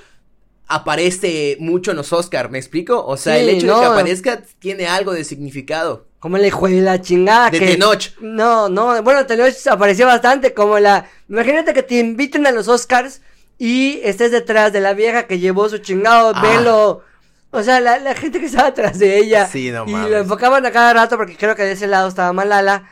aparece 0.68 1.56
mucho 1.58 1.90
en 1.90 1.96
los 1.96 2.12
Oscar, 2.12 2.50
¿me 2.50 2.58
explico? 2.58 3.04
O 3.04 3.16
sea, 3.16 3.34
Sí, 3.36 3.40
el 3.42 3.48
hecho 3.50 3.74
de 3.74 3.80
que 3.80 3.86
aparezca 3.86 4.42
tiene 4.60 4.86
algo 4.86 5.12
de 5.12 5.24
significado. 5.24 6.06
Como 6.20 6.36
le 6.38 6.46
hijo 6.48 6.68
de 6.68 6.80
la 6.82 7.00
chingada 7.00 7.50
De 7.50 7.58
que... 7.58 7.66
Tenoch. 7.72 8.10
No, 8.20 8.68
no, 8.68 9.02
bueno, 9.02 9.26
Tenoch 9.26 9.52
apareció 9.68 10.06
bastante 10.06 10.54
como 10.54 10.78
la... 10.78 11.06
Imagínate 11.28 11.72
que 11.74 11.82
te 11.82 11.98
inviten 11.98 12.46
a 12.46 12.52
los 12.52 12.68
Oscars 12.68 13.20
y 13.62 14.00
estés 14.04 14.30
detrás 14.32 14.72
de 14.72 14.80
la 14.80 14.94
vieja 14.94 15.26
que 15.26 15.38
llevó 15.38 15.68
su 15.68 15.78
chingado 15.78 16.32
Ah. 16.34 16.40
velo. 16.42 17.02
O 17.50 17.62
sea, 17.62 17.78
la, 17.80 17.98
la 17.98 18.14
gente 18.14 18.40
que 18.40 18.46
estaba 18.46 18.68
atrás 18.68 18.98
de 18.98 19.18
ella. 19.18 19.46
Sí, 19.46 19.70
no 19.70 19.84
Y 19.86 19.92
lo 19.92 20.16
enfocaban 20.18 20.64
a 20.64 20.70
cada 20.70 20.94
rato 20.94 21.16
porque 21.18 21.36
creo 21.36 21.54
que 21.54 21.64
de 21.64 21.72
ese 21.72 21.86
lado 21.86 22.08
estaba 22.08 22.32
Malala 22.32 22.88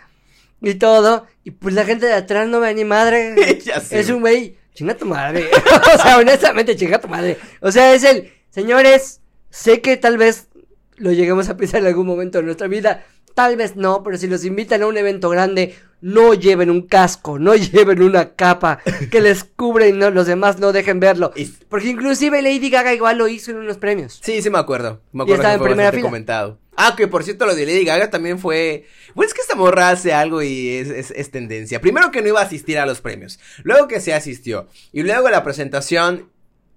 y 0.61 0.75
todo. 0.75 1.26
Y 1.43 1.52
pues 1.52 1.75
la 1.75 1.85
gente 1.87 2.04
de 2.07 2.12
atrás 2.12 2.49
no 2.49 2.61
ve 2.61 2.75
ni 2.75 2.85
madre. 2.85 3.35
Ya 3.64 3.81
sé, 3.81 3.99
es 3.99 4.11
un 4.11 4.21
güey, 4.21 4.59
chinga 4.75 4.95
tu 4.95 5.07
madre. 5.07 5.49
o 5.95 6.02
sea, 6.02 6.19
honestamente, 6.19 6.76
chinga 6.76 7.00
tu 7.00 7.09
madre. 7.09 7.38
O 7.62 7.73
sea, 7.73 7.95
es 7.95 8.04
el, 8.04 8.31
señores, 8.50 9.21
sé 9.49 9.81
que 9.81 9.97
tal 9.97 10.19
vez 10.19 10.49
lo 10.97 11.12
lleguemos 11.12 11.49
a 11.49 11.57
pensar 11.57 11.81
en 11.81 11.87
algún 11.87 12.07
momento 12.07 12.38
de 12.38 12.45
nuestra 12.45 12.66
vida. 12.66 13.07
Tal 13.38 13.57
vez 13.57 13.76
no, 13.76 14.02
pero 14.02 14.18
si 14.18 14.26
los 14.26 14.45
invitan 14.45 14.83
a 14.83 14.88
un 14.88 14.97
evento 14.97 15.28
grande, 15.30 15.76
no 16.00 16.35
lleven 16.35 16.71
un 16.71 16.83
casco, 16.88 17.38
no 17.38 17.54
lleven 17.54 18.02
una 18.02 18.30
capa 18.35 18.80
que 19.12 19.21
les 19.21 19.45
cubra 19.45 19.87
y 19.87 19.92
no, 19.92 20.11
los 20.11 20.26
demás 20.26 20.59
no 20.59 20.73
dejen 20.73 20.99
verlo. 20.99 21.33
Porque 21.68 21.87
inclusive 21.88 22.42
Lady 22.42 22.68
Gaga 22.68 22.92
igual 22.95 23.16
lo 23.18 23.28
hizo 23.28 23.52
en 23.52 23.59
unos 23.59 23.76
premios. 23.78 24.18
Sí, 24.21 24.42
sí 24.42 24.50
me 24.50 24.59
acuerdo. 24.59 25.00
Me 25.12 25.23
Y 25.23 25.23
acuerdo 25.23 25.35
estaba 25.42 25.52
que 25.52 25.54
en 25.54 25.61
fue 25.61 25.68
primera 25.68 25.90
fila. 25.92 26.02
comentado. 26.02 26.59
Ah, 26.76 26.95
que 26.97 27.07
por 27.07 27.23
cierto 27.23 27.47
lo 27.47 27.54
de 27.54 27.64
Lady 27.64 27.85
Gaga 27.85 28.11
también 28.11 28.40
fue... 28.40 28.87
Bueno, 29.14 29.28
es 29.28 29.35
que 29.35 29.40
esta 29.40 29.54
morra 29.54 29.90
hace 29.90 30.12
algo 30.12 30.42
y 30.42 30.71
es, 30.71 30.88
es- 30.90 31.11
es 31.12 31.30
tendencia. 31.30 31.80
Primero 31.80 32.11
que 32.11 32.23
no 32.23 32.26
iba 32.28 32.40
a 32.40 32.45
asistir 32.45 32.76
a 32.80 32.87
los 32.87 33.00
premios. 33.00 33.38
Luego 33.62 33.87
que 33.87 34.00
se 34.00 34.14
asistió. 34.14 34.66
Y 34.92 35.04
luego 35.04 35.30
la 35.30 35.45
presentación 35.45 36.28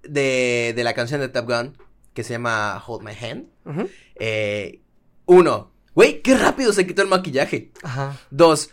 de, 0.04 0.74
de 0.76 0.84
la 0.84 0.94
canción 0.94 1.22
de 1.22 1.30
Top 1.30 1.48
Gun, 1.48 1.76
que 2.14 2.24
se 2.24 2.34
llama 2.34 2.84
Hold 2.86 3.04
My 3.04 3.14
Hand. 3.20 3.48
Eh, 4.16 4.80
uno, 5.26 5.71
güey, 5.96 6.22
qué 6.22 6.36
rápido 6.38 6.74
se 6.74 6.86
quitó 6.88 7.02
el 7.02 7.08
maquillaje. 7.08 7.72
Ajá. 7.84 8.18
Dos, 8.30 8.70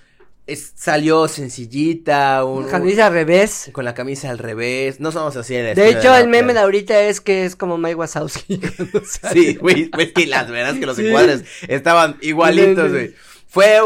es- 0.47 0.73
salió 0.77 1.29
sencillita, 1.29 2.45
un, 2.45 2.67
Camisa 2.69 3.07
al 3.07 3.13
revés. 3.13 3.71
con 3.73 3.85
la 3.85 3.95
camisa 3.95 4.31
al 4.31 4.39
revés. 4.39 5.01
No 5.01 5.13
somos 5.13 5.37
así 5.37 5.55
de 5.55 5.75
De 5.75 5.89
hecho, 5.91 6.15
el 6.15 6.29
meme 6.29 6.55
de 6.55 6.61
ahorita 6.61 7.01
es 7.03 7.21
que 7.21 7.45
es 7.45 7.55
como 7.57 7.77
Mike 7.79 7.97
Wazowski. 7.97 8.61
Sí, 9.33 9.55
güey, 9.57 9.87
pues 9.91 10.13
que 10.13 10.27
las 10.27 10.51
veras 10.51 10.77
que 10.79 10.87
los 10.87 10.97
Sí. 10.97 11.07
encuadres 11.07 11.45
estaban 11.69 12.17
igualitos, 12.23 12.91
güey. 12.91 13.15
Fue, 13.51 13.79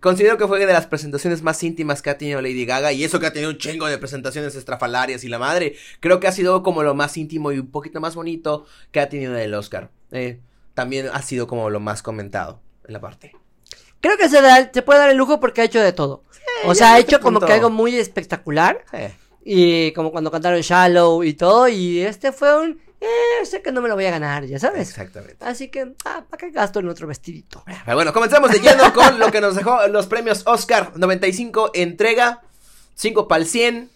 considero 0.00 0.36
que 0.36 0.48
fue 0.48 0.58
de 0.66 0.72
las 0.72 0.86
presentaciones 0.88 1.40
más 1.42 1.62
íntimas 1.62 2.02
que 2.02 2.10
ha 2.10 2.18
tenido 2.18 2.42
Lady 2.42 2.64
Gaga 2.66 2.92
y 2.92 3.04
eso 3.04 3.20
que 3.20 3.26
ha 3.26 3.32
tenido 3.32 3.50
un 3.50 3.58
chingo 3.58 3.86
de 3.86 3.96
presentaciones 3.96 4.56
estrafalarias 4.56 5.22
y 5.22 5.28
la 5.28 5.38
madre, 5.38 5.76
creo 6.00 6.18
que 6.18 6.26
ha 6.26 6.32
sido 6.32 6.64
como 6.64 6.82
lo 6.82 6.96
más 6.96 7.16
íntimo 7.16 7.52
y 7.52 7.60
un 7.60 7.68
poquito 7.70 8.00
más 8.00 8.16
bonito 8.16 8.66
que 8.90 8.98
ha 8.98 9.08
tenido 9.08 9.36
el 9.38 9.54
Oscar. 9.54 9.90
Eh, 10.10 10.40
también 10.74 11.06
ha 11.12 11.22
sido 11.22 11.46
como 11.46 11.70
lo 11.70 11.78
más 11.78 12.02
comentado 12.02 12.60
en 12.63 12.63
la 12.86 13.00
parte. 13.00 13.32
Creo 14.00 14.16
que 14.16 14.28
se, 14.28 14.40
da, 14.42 14.70
se 14.72 14.82
puede 14.82 14.98
dar 15.00 15.10
el 15.10 15.16
lujo 15.16 15.40
porque 15.40 15.62
ha 15.62 15.64
hecho 15.64 15.80
de 15.80 15.92
todo. 15.92 16.24
o 16.66 16.74
sea, 16.74 16.94
ha 16.94 16.98
hecho 16.98 17.20
como 17.20 17.38
punto. 17.40 17.46
que 17.46 17.52
algo 17.54 17.70
muy 17.70 17.96
espectacular. 17.96 18.84
Y 19.44 19.92
como 19.92 20.10
cuando 20.10 20.30
cantaron 20.30 20.60
Shallow 20.60 21.22
y 21.24 21.34
todo. 21.34 21.68
Y 21.68 22.00
este 22.00 22.32
fue 22.32 22.60
un. 22.60 22.80
eh, 23.00 23.44
sé 23.44 23.62
que 23.62 23.72
no 23.72 23.80
me 23.82 23.88
lo 23.88 23.94
voy 23.94 24.06
a 24.06 24.10
ganar, 24.10 24.44
ya 24.44 24.58
sabes. 24.58 24.88
Exactamente. 24.90 25.36
Así 25.40 25.68
que, 25.68 25.94
ah, 26.04 26.24
¿para 26.28 26.40
qué 26.40 26.50
gasto 26.50 26.80
en 26.80 26.88
otro 26.88 27.06
vestidito? 27.06 27.62
Pero 27.84 27.96
bueno, 27.96 28.12
comenzamos 28.12 28.50
de 28.50 28.60
lleno 28.60 28.92
con 28.92 29.18
lo 29.18 29.30
que 29.30 29.40
nos 29.40 29.54
dejó 29.54 29.86
los 29.88 30.06
premios 30.06 30.42
Oscar 30.46 30.92
95 30.96 31.70
entrega 31.74 32.42
5 32.94 33.28
para 33.28 33.42
el 33.42 33.48
100. 33.48 33.90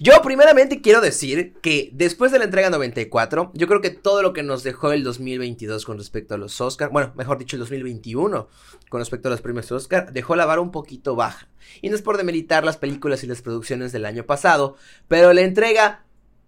Yo 0.00 0.20
primeramente 0.22 0.80
quiero 0.80 1.00
decir 1.00 1.54
que 1.62 1.90
después 1.92 2.30
de 2.32 2.38
la 2.38 2.44
entrega 2.44 2.70
94, 2.70 3.52
yo 3.54 3.66
creo 3.66 3.80
que 3.80 3.90
todo 3.90 4.22
lo 4.22 4.32
que 4.32 4.42
nos 4.42 4.62
dejó 4.62 4.92
el 4.92 5.02
2022 5.04 5.84
con 5.84 5.98
respecto 5.98 6.34
a 6.34 6.38
los 6.38 6.60
Oscar, 6.60 6.90
bueno, 6.90 7.12
mejor 7.16 7.38
dicho 7.38 7.56
el 7.56 7.60
2021 7.60 8.48
con 8.90 9.00
respecto 9.00 9.28
a 9.28 9.30
los 9.30 9.40
premios 9.40 9.70
Oscar, 9.72 10.12
dejó 10.12 10.36
la 10.36 10.46
vara 10.46 10.60
un 10.60 10.70
poquito 10.70 11.16
baja. 11.16 11.48
Y 11.82 11.88
no 11.90 11.96
es 11.96 12.02
por 12.02 12.16
demeritar 12.16 12.64
las 12.64 12.76
películas 12.76 13.22
y 13.24 13.26
las 13.26 13.42
producciones 13.42 13.92
del 13.92 14.04
año 14.06 14.24
pasado, 14.24 14.76
pero 15.08 15.32
la 15.32 15.42
entrega 15.42 16.04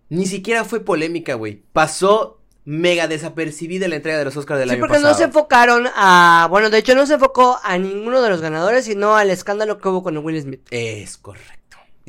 ni 0.09 0.27
siquiera 0.27 0.65
fue 0.65 0.81
polémica, 0.81 1.35
güey. 1.35 1.63
Pasó 1.73 2.41
mega 2.65 3.09
desapercibida 3.09 3.89
la 3.89 3.97
entrega 3.97 4.19
de 4.19 4.25
los 4.25 4.37
Oscars 4.37 4.61
del 4.61 4.69
Sí, 4.69 4.75
año 4.75 4.81
porque 4.81 4.95
pasado. 4.95 5.13
no 5.13 5.19
se 5.19 5.25
enfocaron 5.25 5.87
a. 5.95 6.47
Bueno, 6.51 6.69
de 6.71 6.79
hecho, 6.79 6.95
no 6.95 7.07
se 7.07 7.15
enfocó 7.15 7.59
a 7.63 7.79
ninguno 7.79 8.21
de 8.23 8.29
los 8.29 8.41
ganadores, 8.41 8.85
sino 8.85 9.17
al 9.17 9.31
escándalo 9.31 9.79
que 9.79 9.89
hubo 9.89 10.03
con 10.03 10.17
Will 10.19 10.41
Smith. 10.43 10.67
Es 10.71 11.17
correcto. 11.17 11.60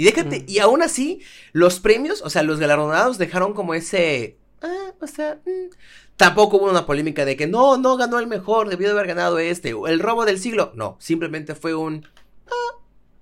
Y 0.01 0.05
déjate, 0.05 0.39
Mm. 0.39 0.45
y 0.47 0.57
aún 0.57 0.81
así, 0.81 1.21
los 1.51 1.79
premios, 1.79 2.23
o 2.23 2.31
sea, 2.31 2.41
los 2.41 2.59
galardonados 2.59 3.19
dejaron 3.19 3.53
como 3.53 3.75
ese. 3.75 4.39
Ah, 4.59 4.93
o 4.99 5.05
sea, 5.05 5.39
mm. 5.45 5.75
tampoco 6.17 6.57
hubo 6.57 6.71
una 6.71 6.87
polémica 6.87 7.23
de 7.23 7.35
que 7.35 7.45
no, 7.45 7.77
no 7.77 7.97
ganó 7.97 8.17
el 8.17 8.25
mejor, 8.25 8.67
debió 8.67 8.87
de 8.87 8.93
haber 8.93 9.05
ganado 9.05 9.37
este, 9.37 9.75
o 9.75 9.87
el 9.87 9.99
robo 9.99 10.25
del 10.25 10.39
siglo. 10.39 10.71
No, 10.73 10.97
simplemente 10.99 11.53
fue 11.53 11.75
un. 11.75 12.07
Ah, 12.47 12.79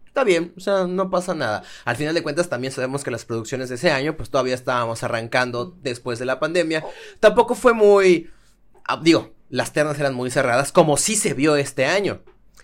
está 0.08 0.24
bien, 0.24 0.54
o 0.56 0.62
sea, 0.62 0.88
no 0.88 1.10
pasa 1.10 1.34
nada. 1.34 1.64
Al 1.84 1.98
final 1.98 2.16
de 2.16 2.24
cuentas, 2.24 2.48
también 2.48 2.72
sabemos 2.72 3.04
que 3.04 3.12
las 3.12 3.26
producciones 3.26 3.68
de 3.68 3.76
ese 3.76 3.92
año, 3.92 4.16
pues 4.16 4.30
todavía 4.30 4.56
estábamos 4.56 5.04
arrancando 5.04 5.76
después 5.82 6.18
de 6.18 6.28
la 6.28 6.40
pandemia. 6.40 6.86
Tampoco 7.20 7.56
fue 7.56 7.74
muy. 7.74 8.30
ah, 8.86 9.02
digo, 9.04 9.34
las 9.50 9.74
ternas 9.74 10.00
eran 10.00 10.14
muy 10.14 10.32
cerradas, 10.32 10.72
como 10.72 10.96
sí 10.96 11.18
se 11.18 11.34
vio 11.34 11.58
este 11.58 11.86
año. 11.88 12.22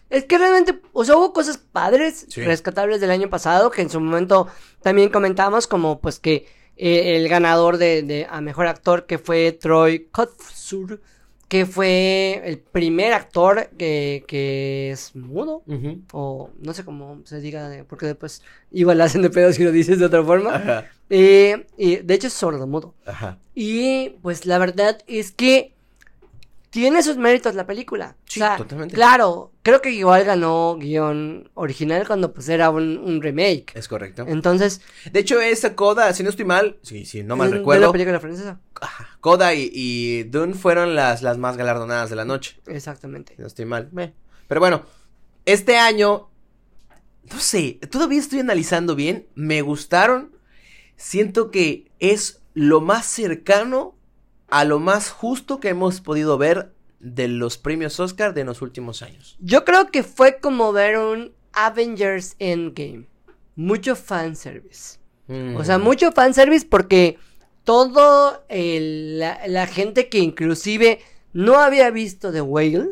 Es 0.09 0.25
que 0.25 0.37
realmente, 0.37 0.79
o 0.93 1.03
sea, 1.03 1.17
hubo 1.17 1.33
cosas 1.33 1.57
padres, 1.57 2.25
Sí. 2.29 2.41
rescatables 2.43 3.01
del 3.01 3.11
año 3.11 3.29
pasado, 3.29 3.71
que 3.71 3.81
en 3.81 3.89
su 3.89 3.99
momento 3.99 4.47
también 4.81 5.09
comentamos, 5.09 5.67
como 5.67 5.99
pues 5.99 6.19
que 6.19 6.45
eh, 6.77 7.15
el 7.15 7.27
ganador 7.29 7.77
de, 7.77 8.03
de 8.03 8.27
a 8.29 8.41
mejor 8.41 8.67
actor, 8.67 9.05
que 9.05 9.17
fue 9.17 9.51
Troy 9.53 10.07
Kotsur, 10.11 11.01
que 11.47 11.65
fue 11.67 12.41
el 12.43 12.57
primer 12.59 13.13
actor 13.13 13.69
que, 13.77 14.25
que 14.27 14.89
es 14.91 15.15
mudo, 15.15 15.63
o 16.11 16.49
no 16.59 16.73
sé 16.73 16.83
cómo 16.83 17.21
se 17.23 17.39
diga, 17.39 17.85
porque 17.87 18.07
después 18.07 18.41
igual 18.71 18.99
hacen 19.01 19.21
de 19.21 19.29
pedo 19.29 19.53
si 19.53 19.63
lo 19.63 19.71
dices 19.71 19.99
de 19.99 20.05
otra 20.05 20.23
forma. 20.23 20.55
Ajá, 20.55 20.85
Eh, 21.11 21.67
y 21.77 21.97
de 21.97 22.13
hecho 22.15 22.27
es 22.27 22.33
sordo 22.33 22.65
mudo. 22.65 22.95
ajá. 23.05 23.37
Y 23.53 24.09
pues 24.23 24.47
la 24.47 24.57
verdad 24.57 24.97
es 25.07 25.31
que 25.31 25.74
tiene 26.75 27.01
sus 27.01 27.15
méritos 27.15 27.55
la 27.55 27.65
película. 27.65 28.17
Sí, 28.25 28.41
o 28.41 28.43
sea, 28.43 28.57
totalmente. 28.57 28.93
Claro, 28.95 29.53
creo 29.63 29.81
que 29.81 29.91
igual 29.91 30.25
ganó 30.25 30.75
guion 30.77 31.49
original 31.53 32.05
cuando 32.05 32.33
pues 32.33 32.49
era 32.49 32.69
un, 32.69 32.97
un 32.97 33.21
remake. 33.21 33.71
Es 33.75 33.87
correcto. 33.87 34.25
Entonces, 34.27 34.81
De 35.09 35.21
hecho, 35.21 35.39
esa 35.39 35.73
Coda, 35.73 36.13
si 36.13 36.21
no 36.21 36.29
estoy 36.29 36.43
mal, 36.43 36.77
sí, 36.81 37.05
sí, 37.05 37.23
no 37.23 37.37
mal 37.37 37.47
de- 37.47 37.53
de 37.53 37.59
recuerdo, 37.59 37.85
la 37.85 37.91
película 37.93 38.19
francesa. 38.19 38.59
ajá, 38.81 39.07
Coda 39.21 39.53
y, 39.53 39.69
y 39.73 40.23
Dune 40.23 40.53
fueron 40.53 40.95
las, 40.95 41.21
las 41.21 41.37
más 41.37 41.55
galardonadas 41.55 42.09
de 42.09 42.17
la 42.17 42.25
noche. 42.25 42.59
Exactamente. 42.67 43.35
Si 43.37 43.41
no 43.41 43.47
estoy 43.47 43.63
mal. 43.63 43.89
Pero 44.49 44.59
bueno, 44.59 44.83
este 45.45 45.77
año, 45.77 46.29
no 47.31 47.39
sé, 47.39 47.79
todavía 47.89 48.19
estoy 48.19 48.39
analizando 48.41 48.95
bien, 48.95 49.27
me 49.33 49.61
gustaron, 49.61 50.35
siento 50.97 51.51
que 51.51 51.89
es 51.99 52.41
lo 52.53 52.81
más 52.81 53.05
cercano 53.05 53.95
a 54.49 54.63
lo 54.65 54.79
más 54.79 55.09
justo 55.09 55.59
que 55.59 55.69
hemos 55.69 56.01
podido 56.01 56.37
ver 56.37 56.71
de 56.99 57.27
los 57.27 57.57
premios 57.57 57.99
Oscar 57.99 58.33
de 58.33 58.43
los 58.43 58.61
últimos 58.61 59.01
años. 59.01 59.37
Yo 59.39 59.63
creo 59.65 59.91
que 59.91 60.03
fue 60.03 60.39
como 60.39 60.71
ver 60.73 60.97
un 60.97 61.33
Avengers 61.53 62.35
Endgame. 62.39 63.05
Mucho 63.55 63.95
fanservice. 63.95 64.99
O 65.55 65.63
sea, 65.63 65.77
Mm. 65.79 65.83
mucho 65.83 66.11
fanservice 66.11 66.65
porque 66.69 67.17
todo 67.63 68.43
el- 68.49 69.17
la, 69.19 69.47
la 69.47 69.65
gente 69.65 70.07
que 70.09 70.19
inclusive 70.19 70.99
no 71.33 71.55
había 71.59 71.89
visto 71.89 72.31
The 72.31 72.41
Whale, 72.41 72.89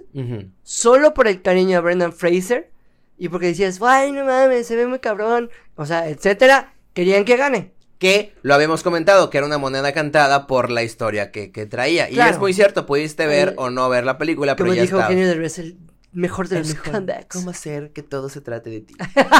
solo 0.63 1.13
por 1.13 1.27
el 1.27 1.41
cariño 1.41 1.77
a 1.77 1.81
Brendan 1.81 2.13
Fraser 2.13 2.71
y 3.17 3.29
porque 3.29 3.47
decías, 3.47 3.79
ay, 3.81 4.11
no 4.11 4.25
mames, 4.25 4.65
se 4.67 4.75
ve 4.75 4.87
muy 4.87 4.99
cabrón, 4.99 5.49
o 5.75 5.85
sea, 5.85 6.09
etcétera, 6.09 6.73
querían 6.93 7.23
que 7.25 7.37
gane. 7.37 7.72
Que 8.03 8.33
lo 8.41 8.53
habíamos 8.53 8.83
comentado, 8.83 9.29
que 9.29 9.37
era 9.37 9.47
una 9.47 9.57
moneda 9.57 9.93
cantada 9.93 10.45
por 10.45 10.69
la 10.69 10.83
historia 10.83 11.31
que, 11.31 11.53
que 11.53 11.65
traía. 11.65 12.09
Y 12.09 12.19
es 12.19 12.37
muy 12.37 12.53
cierto, 12.53 12.85
pudiste 12.85 13.25
ver 13.27 13.49
Eh, 13.51 13.55
o 13.55 13.69
no 13.69 13.87
ver 13.87 14.03
la 14.03 14.17
película, 14.17 14.57
pero 14.57 14.67
Como 14.67 14.75
ya 14.75 14.81
dijo 14.81 14.97
estaba. 14.97 15.13
Eugenio 15.13 15.29
Derbez, 15.29 15.57
el 15.59 15.77
mejor 16.11 16.49
de 16.49 16.57
El 16.57 16.63
los 16.63 16.71
mejor. 16.73 16.91
comebacks. 16.91 17.33
¿Cómo 17.37 17.51
hacer 17.51 17.93
que 17.93 18.03
todo 18.03 18.27
se 18.27 18.41
trate 18.41 18.71
de 18.71 18.81
ti? 18.81 18.93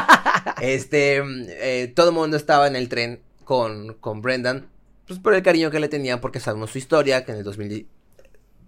este, 0.61 1.21
eh, 1.25 1.91
todo 1.93 2.07
el 2.11 2.15
mundo 2.15 2.37
estaba 2.37 2.65
en 2.67 2.77
el 2.77 2.87
tren 2.87 3.19
con, 3.43 3.95
con 3.95 4.21
Brendan, 4.21 4.69
pues 5.07 5.19
por 5.19 5.33
el 5.33 5.43
cariño 5.43 5.69
que 5.69 5.81
le 5.81 5.89
tenían, 5.89 6.21
porque 6.21 6.39
sabemos 6.39 6.71
su 6.71 6.77
historia, 6.77 7.25
que 7.25 7.33
en 7.33 7.39
el 7.39 7.43
2010... 7.43 7.85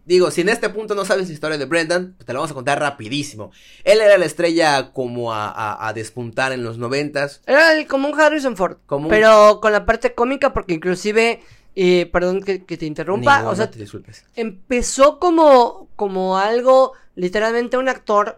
Digo, 0.05 0.29
si 0.31 0.41
en 0.41 0.49
este 0.49 0.69
punto 0.69 0.93
no 0.93 1.03
sabes 1.03 1.27
la 1.27 1.33
historia 1.33 1.57
de 1.57 1.65
Brendan, 1.65 2.13
pues 2.15 2.25
te 2.27 2.33
la 2.33 2.39
vamos 2.39 2.51
a 2.51 2.53
contar 2.53 2.79
rapidísimo. 2.79 3.51
Él 3.83 3.99
era 4.01 4.17
la 4.19 4.25
estrella 4.25 4.91
como 4.93 5.33
a, 5.33 5.49
a- 5.49 5.87
a 5.87 5.93
despuntar 5.93 6.51
en 6.51 6.63
los 6.63 6.77
noventas. 6.77 7.41
Era 7.47 7.73
el- 7.73 7.87
como 7.87 8.07
un 8.09 8.19
Harrison 8.19 8.55
Ford, 8.55 8.77
Como 8.85 9.05
un- 9.05 9.09
pero 9.09 9.59
con 9.61 9.71
la 9.71 9.85
parte 9.85 10.13
cómica 10.13 10.53
porque 10.53 10.75
inclusive, 10.75 11.41
eh, 11.75 12.05
perdón 12.13 12.41
que, 12.43 12.63
que 12.63 12.77
te 12.77 12.85
interrumpa, 12.85 13.49
o 13.49 13.55
sea, 13.55 13.71
te 13.71 13.79
disculpes. 13.79 14.25
empezó 14.35 15.17
como, 15.19 15.89
como 15.95 16.37
algo, 16.37 16.93
literalmente 17.15 17.77
un 17.77 17.89
actor 17.89 18.37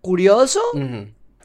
curioso, 0.00 0.60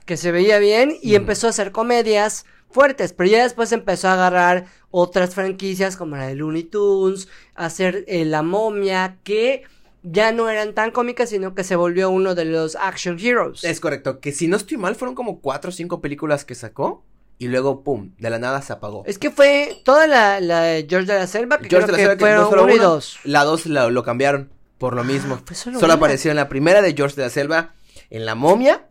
que 0.05 0.17
se 0.17 0.31
veía 0.31 0.59
bien 0.59 0.95
y 1.01 1.15
empezó 1.15 1.47
a 1.47 1.49
hacer 1.49 1.71
comedias 1.71 2.45
fuertes, 2.69 3.13
pero 3.13 3.29
ya 3.29 3.43
después 3.43 3.71
empezó 3.71 4.09
a 4.09 4.13
agarrar 4.13 4.65
otras 4.91 5.35
franquicias 5.35 5.97
como 5.97 6.15
la 6.15 6.27
de 6.27 6.35
Looney 6.35 6.63
Tunes, 6.63 7.27
hacer 7.55 8.05
eh, 8.07 8.25
La 8.25 8.41
Momia, 8.41 9.17
que 9.23 9.63
ya 10.03 10.31
no 10.31 10.49
eran 10.49 10.73
tan 10.73 10.91
cómicas, 10.91 11.29
sino 11.29 11.55
que 11.55 11.63
se 11.63 11.75
volvió 11.75 12.09
uno 12.09 12.35
de 12.35 12.45
los 12.45 12.75
action 12.75 13.19
heroes. 13.19 13.63
Es 13.63 13.79
correcto, 13.79 14.19
que 14.19 14.31
si 14.31 14.47
no 14.47 14.57
estoy 14.57 14.77
mal 14.77 14.95
fueron 14.95 15.15
como 15.15 15.41
cuatro 15.41 15.69
o 15.69 15.73
cinco 15.73 16.01
películas 16.01 16.45
que 16.45 16.55
sacó 16.55 17.03
y 17.37 17.47
luego 17.47 17.83
pum, 17.83 18.11
de 18.17 18.29
la 18.29 18.39
nada 18.39 18.61
se 18.61 18.73
apagó. 18.73 19.03
Es 19.05 19.17
que 19.17 19.31
fue 19.31 19.81
toda 19.83 20.07
la, 20.07 20.39
la 20.39 20.61
de 20.61 20.85
George 20.89 21.11
de 21.11 21.19
la 21.19 21.27
Selva, 21.27 21.57
que 21.57 21.69
George 21.69 21.87
creo 21.87 21.97
de 21.97 22.03
la 22.03 22.15
que 22.15 22.25
Selva, 22.25 22.45
fueron 22.45 22.57
no 22.57 22.63
uno 22.63 22.75
y 22.75 22.79
dos. 22.79 23.17
La 23.23 23.43
dos 23.43 23.65
lo, 23.65 23.89
lo 23.89 24.03
cambiaron 24.03 24.49
por 24.77 24.95
lo 24.95 25.03
mismo. 25.03 25.39
fue 25.45 25.55
solo 25.55 25.93
apareció 25.93 26.31
en 26.31 26.37
la 26.37 26.49
primera 26.49 26.81
de 26.81 26.93
George 26.93 27.15
de 27.15 27.23
la 27.23 27.29
Selva, 27.29 27.73
en 28.09 28.25
La 28.25 28.35
Momia. 28.35 28.87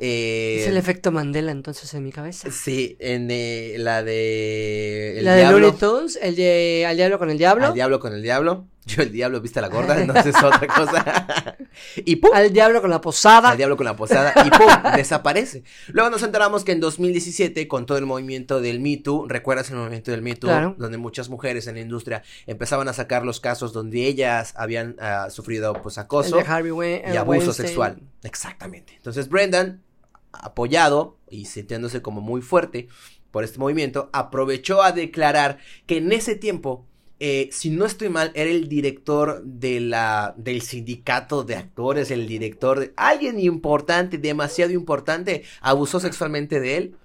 Eh, 0.00 0.58
Es 0.60 0.66
el 0.68 0.76
efecto 0.76 1.12
Mandela 1.12 1.52
entonces 1.52 1.92
en 1.94 2.02
mi 2.04 2.10
cabeza. 2.12 2.50
Sí, 2.50 2.96
en 3.00 3.28
eh, 3.30 3.76
la 3.78 4.02
de 4.02 5.18
El 5.18 5.24
la 5.24 5.34
de. 5.34 5.44
Looney 5.50 5.72
Tunes, 5.72 6.18
el 6.20 6.36
de 6.36 6.86
Al 6.88 6.96
Diablo 6.96 7.18
con 7.18 7.30
el 7.30 7.38
Diablo. 7.38 7.66
Al 7.66 7.74
diablo 7.74 8.00
con 8.00 8.12
el 8.14 8.22
diablo. 8.22 8.66
Yo 8.86 9.02
el 9.02 9.12
diablo 9.12 9.40
viste 9.40 9.58
a 9.58 9.62
la 9.62 9.68
gorda, 9.68 10.00
entonces 10.00 10.34
otra 10.42 10.66
cosa. 10.66 11.56
y 12.04 12.16
pum, 12.16 12.30
Al 12.34 12.52
Diablo 12.52 12.80
con 12.80 12.90
la 12.90 13.00
posada. 13.00 13.50
al 13.50 13.56
diablo 13.56 13.76
con 13.76 13.84
la 13.84 13.94
posada 13.94 14.32
y 14.44 14.50
pum, 14.50 14.66
desaparece. 14.96 15.62
Luego 15.88 16.10
nos 16.10 16.22
enteramos 16.22 16.64
que 16.64 16.72
en 16.72 16.80
2017, 16.80 17.68
con 17.68 17.84
todo 17.86 17.98
el 17.98 18.06
movimiento 18.06 18.60
del 18.60 18.80
Me 18.80 18.96
Too, 18.96 19.28
¿recuerdas 19.28 19.70
el 19.70 19.76
movimiento 19.76 20.10
del 20.10 20.22
Me 20.22 20.34
Too? 20.34 20.48
Claro. 20.48 20.74
Donde 20.78 20.96
muchas 20.98 21.28
mujeres 21.28 21.66
en 21.66 21.74
la 21.74 21.82
industria 21.82 22.22
empezaban 22.46 22.88
a 22.88 22.92
sacar 22.94 23.24
los 23.24 23.38
casos 23.38 23.72
donde 23.72 24.06
ellas 24.06 24.54
habían 24.56 24.96
ah, 24.98 25.28
sufrido 25.30 25.74
pues 25.74 25.96
el 25.98 26.04
acoso 26.04 26.36
de 26.38 26.42
Harvey 26.42 26.72
y 27.12 27.16
abuso 27.16 27.30
Weinstein. 27.30 27.66
sexual. 27.68 27.98
Exactamente. 28.24 28.94
Entonces 28.96 29.28
Brendan, 29.28 29.82
apoyado 30.32 31.18
y 31.30 31.46
sintiéndose 31.46 32.02
como 32.02 32.20
muy 32.20 32.42
fuerte 32.42 32.88
por 33.30 33.44
este 33.44 33.58
movimiento, 33.58 34.10
aprovechó 34.12 34.82
a 34.82 34.92
declarar 34.92 35.58
que 35.86 35.98
en 35.98 36.12
ese 36.12 36.34
tiempo, 36.34 36.86
eh, 37.20 37.48
si 37.52 37.70
no 37.70 37.84
estoy 37.84 38.08
mal, 38.08 38.32
era 38.34 38.50
el 38.50 38.68
director 38.68 39.42
de 39.44 39.80
la, 39.80 40.34
del 40.36 40.62
sindicato 40.62 41.44
de 41.44 41.56
actores, 41.56 42.10
el 42.10 42.26
director 42.26 42.80
de 42.80 42.92
alguien 42.96 43.38
importante, 43.38 44.18
demasiado 44.18 44.72
importante, 44.72 45.44
abusó 45.60 46.00
sexualmente 46.00 46.60
de 46.60 46.76
él 46.76 46.96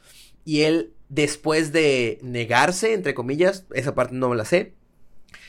y 0.43 0.61
él, 0.61 0.93
después 1.09 1.71
de 1.71 2.19
negarse, 2.23 2.93
entre 2.93 3.13
comillas, 3.13 3.65
esa 3.73 3.93
parte 3.93 4.15
no 4.15 4.29
me 4.29 4.35
la 4.35 4.45
sé, 4.45 4.73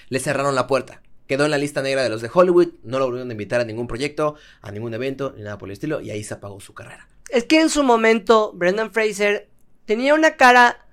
le 0.09 0.21
cerraron 0.21 0.55
la 0.55 0.67
puerta. 0.67 1.03
Quedó 1.27 1.45
en 1.45 1.51
la 1.51 1.59
lista 1.59 1.83
negra 1.83 2.05
de 2.05 2.09
los 2.09 2.23
de 2.23 2.31
Hollywood, 2.33 2.75
no 2.85 2.99
lo 2.99 3.07
volvieron 3.07 3.31
a 3.31 3.33
invitar 3.33 3.61
a 3.61 3.65
ningún 3.65 3.89
proyecto, 3.89 4.37
a 4.61 4.71
ningún 4.71 4.95
evento, 4.95 5.33
ni 5.37 5.43
nada 5.43 5.59
por 5.59 5.69
el 5.69 5.73
estilo, 5.73 6.01
y 6.01 6.11
ahí 6.11 6.23
se 6.23 6.35
apagó 6.35 6.61
su 6.61 6.73
carrera. 6.73 7.09
Es 7.29 7.45
que 7.45 7.61
en 7.61 7.71
su 7.71 7.83
momento 7.83 8.53
Brendan 8.55 8.93
Fraser 8.93 9.49
tenía 9.85 10.15
una 10.15 10.37
cara 10.37 10.87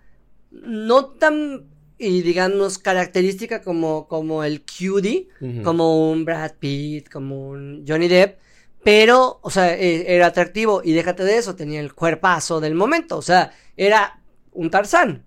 no 0.52 1.06
tan, 1.06 1.66
y 1.98 2.22
digamos, 2.22 2.78
característica 2.78 3.62
como, 3.62 4.08
como 4.08 4.44
el 4.44 4.62
cutie, 4.62 5.28
como 5.64 6.12
un 6.12 6.26
Brad 6.26 6.54
Pitt, 6.60 7.10
como 7.10 7.50
un 7.50 7.86
Johnny 7.88 8.08
Depp, 8.08 8.40
pero, 8.84 9.40
o 9.42 9.50
sea, 9.50 9.76
eh, 9.76 10.14
era 10.14 10.28
atractivo 10.28 10.82
y 10.84 10.92
déjate 10.92 11.24
de 11.24 11.38
eso, 11.38 11.56
tenía 11.56 11.80
el 11.80 11.94
cuerpazo 11.94 12.60
del 12.60 12.76
momento, 12.76 13.18
o 13.18 13.22
sea, 13.22 13.52
era 13.78 14.20
un 14.52 14.70
Tarzán, 14.70 15.26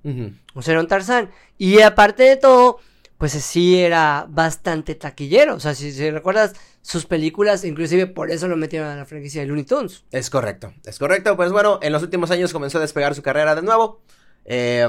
o 0.54 0.62
sea, 0.62 0.72
era 0.72 0.80
un 0.80 0.88
Tarzán. 0.88 1.30
Y 1.58 1.80
aparte 1.80 2.22
de 2.22 2.36
todo, 2.36 2.78
pues 3.18 3.32
sí 3.32 3.78
era 3.78 4.26
bastante 4.28 4.94
taquillero. 4.94 5.54
O 5.54 5.60
sea, 5.60 5.74
si, 5.74 6.10
recuerdas 6.10 6.54
sus 6.82 7.06
películas, 7.06 7.64
inclusive 7.64 8.06
por 8.06 8.30
eso 8.30 8.48
lo 8.48 8.56
metieron 8.56 8.88
a 8.88 8.96
la 8.96 9.06
franquicia 9.06 9.40
de 9.40 9.48
Looney 9.48 9.64
Tunes. 9.64 10.04
Es 10.10 10.30
correcto, 10.30 10.72
es 10.84 10.98
correcto. 10.98 11.36
Pues 11.36 11.52
bueno, 11.52 11.78
en 11.82 11.92
los 11.92 12.02
últimos 12.02 12.30
años 12.30 12.52
comenzó 12.52 12.78
a 12.78 12.82
despegar 12.82 13.14
su 13.14 13.22
carrera 13.22 13.54
de 13.54 13.62
nuevo. 13.62 14.00
Eh, 14.44 14.86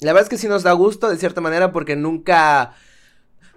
la 0.00 0.12
verdad 0.12 0.24
es 0.24 0.28
que 0.28 0.38
sí 0.38 0.48
nos 0.48 0.62
da 0.62 0.72
gusto, 0.72 1.08
de 1.08 1.16
cierta 1.16 1.40
manera, 1.40 1.72
porque 1.72 1.96
nunca... 1.96 2.74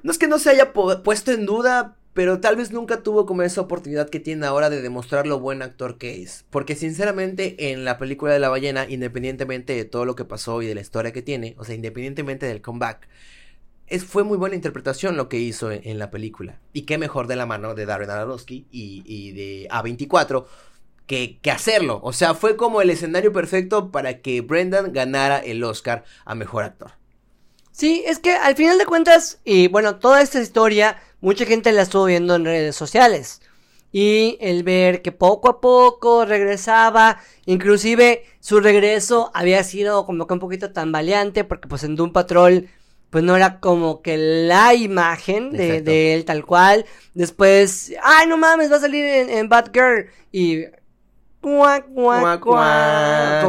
No 0.04 0.12
es 0.12 0.18
que 0.18 0.28
no 0.28 0.40
se 0.40 0.52
haya 0.52 0.72
puesto 0.72 1.32
en 1.32 1.46
duda, 1.46 1.98
pero 2.14 2.40
tal 2.40 2.56
vez 2.56 2.72
nunca 2.72 3.04
tuvo 3.04 3.26
como 3.26 3.42
esa 3.42 3.62
oportunidad 3.62 4.10
que 4.10 4.20
tiene 4.20 4.46
ahora 4.46 4.70
de 4.70 4.82
demostrar 4.82 5.28
lo 5.28 5.40
buen 5.40 5.62
actor 5.62 5.98
que 5.98 6.22
es. 6.22 6.46
Porque 6.50 6.76
sinceramente 6.76 7.72
en 7.72 7.84
la 7.84 7.98
película 7.98 8.32
de 8.32 8.40
la 8.40 8.50
ballena, 8.50 8.86
independientemente 8.88 9.76
de 9.76 9.86
todo 9.86 10.06
lo 10.06 10.16
que 10.16 10.24
pasó 10.24 10.62
y 10.62 10.68
de 10.68 10.76
la 10.76 10.82
historia 10.82 11.12
que 11.12 11.22
tiene, 11.22 11.56
o 11.58 11.66
sea, 11.66 11.76
independientemente 11.76 12.46
del 12.46 12.62
comeback, 12.62 13.08
es, 13.88 14.04
fue 14.04 14.24
muy 14.24 14.38
buena 14.38 14.56
interpretación 14.56 15.18
lo 15.18 15.30
que 15.30 15.40
hizo 15.40 15.72
en, 15.72 15.98
la 15.98 16.12
película. 16.12 16.60
Y 16.74 16.84
qué 16.84 16.98
mejor 16.98 17.28
de 17.28 17.36
la 17.36 17.46
mano 17.46 17.74
de 17.74 17.86
Darren 17.86 18.10
Aronofsky 18.10 18.68
y, 18.72 19.32
de 19.32 19.68
A24 19.70 20.46
que, 21.06 21.40
que, 21.42 21.52
hacerlo. 21.52 22.00
O 22.04 22.14
sea, 22.14 22.34
fue 22.34 22.58
como 22.58 22.82
el 22.82 22.90
escenario 22.90 23.32
perfecto 23.32 23.92
para 23.92 24.22
que 24.22 24.42
Brendan 24.42 24.92
ganara 24.92 25.40
el 25.40 25.64
Oscar 25.64 26.04
a 26.26 26.36
Mejor 26.36 26.66
Actor. 26.66 26.92
Sí, 27.72 28.04
es 28.06 28.20
que 28.20 28.32
al 28.32 28.56
final 28.56 28.78
de 28.78 28.86
cuentas, 28.86 29.40
y 29.46 29.68
bueno, 29.68 29.98
toda 29.98 30.22
esta 30.22 30.42
historia, 30.42 31.00
mucha 31.22 31.46
gente 31.46 31.72
la 31.72 31.84
estuvo 31.84 32.06
viendo 32.06 32.36
en 32.36 32.44
redes 32.44 32.76
sociales. 32.76 33.42
Y 33.92 34.38
el 34.42 34.64
ver 34.64 35.02
que 35.02 35.12
poco 35.12 35.48
a 35.48 35.62
poco 35.62 36.26
regresaba, 36.26 37.22
inclusive 37.46 38.26
su 38.40 38.60
regreso 38.60 39.32
había 39.34 39.64
sido 39.64 40.06
como 40.06 40.28
que 40.28 40.34
un 40.34 40.40
poquito 40.40 40.74
tambaleante, 40.74 41.44
porque 41.44 41.68
pues 41.68 41.84
en 41.84 41.96
Doom 41.96 42.12
Patrol 42.12 42.68
pues 43.10 43.24
no 43.24 43.36
era 43.36 43.60
como 43.60 44.02
que 44.02 44.18
la 44.18 44.74
imagen 44.74 45.52
de, 45.52 46.14
él 46.14 46.26
tal 46.26 46.46
cual. 46.46 46.86
Después, 47.14 47.94
ay, 48.04 48.28
no 48.28 48.38
mames, 48.38 48.72
va 48.72 48.78
a 48.78 48.82
salir 48.82 49.06
en, 49.06 49.30
en 49.30 49.50
Batgirl. 49.50 50.10
Y. 50.32 50.66
como 51.42 51.78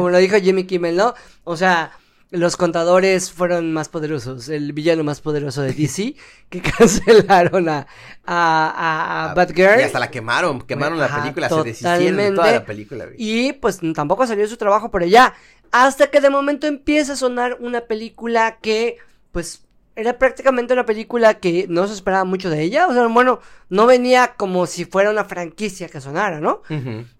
lo 0.09 0.17
dijo 0.17 0.37
Jimmy 0.37 0.63
Kimmel, 0.65 0.95
¿no? 0.95 1.13
O 1.43 1.57
sea, 1.57 1.91
los 2.31 2.57
contadores 2.57 3.31
fueron 3.31 3.73
más 3.73 3.89
poderosos. 3.89 4.49
El 4.49 4.71
villano 4.71 5.03
más 5.03 5.19
poderoso 5.19 5.61
de 5.61 5.73
DC, 5.73 6.15
que 6.49 6.61
cancelaron 6.61 7.67
a, 7.69 7.87
a, 8.25 9.31
a, 9.31 9.33
Batgirl. 9.33 9.81
Y 9.81 9.83
hasta 9.83 9.99
la 9.99 10.09
quemaron, 10.09 10.61
quemaron 10.61 10.99
la 10.99 11.21
película, 11.21 11.49
se 11.49 11.63
deshicieron 11.63 12.35
toda 12.35 12.51
la 12.51 12.65
película. 12.65 13.07
Y 13.17 13.53
pues 13.53 13.79
tampoco 13.93 14.25
salió 14.25 14.47
su 14.47 14.57
trabajo 14.57 14.89
por 14.89 15.03
allá. 15.03 15.33
Hasta 15.71 16.07
que 16.07 16.21
de 16.21 16.29
momento 16.29 16.65
empieza 16.65 17.13
a 17.13 17.15
sonar 17.15 17.57
una 17.59 17.81
película 17.81 18.57
que 18.59 18.97
pues 19.31 19.63
era 19.99 20.17
prácticamente 20.17 20.73
una 20.73 20.85
película 20.85 21.39
que 21.39 21.65
no 21.67 21.85
se 21.87 21.93
esperaba 21.93 22.23
mucho 22.23 22.49
de 22.49 22.61
ella. 22.61 22.87
O 22.87 22.93
sea, 22.93 23.07
bueno, 23.07 23.41
no 23.69 23.85
venía 23.85 24.35
como 24.37 24.65
si 24.65 24.85
fuera 24.85 25.09
una 25.09 25.25
franquicia 25.25 25.89
que 25.89 25.99
sonara, 25.99 26.39
¿no? 26.39 26.61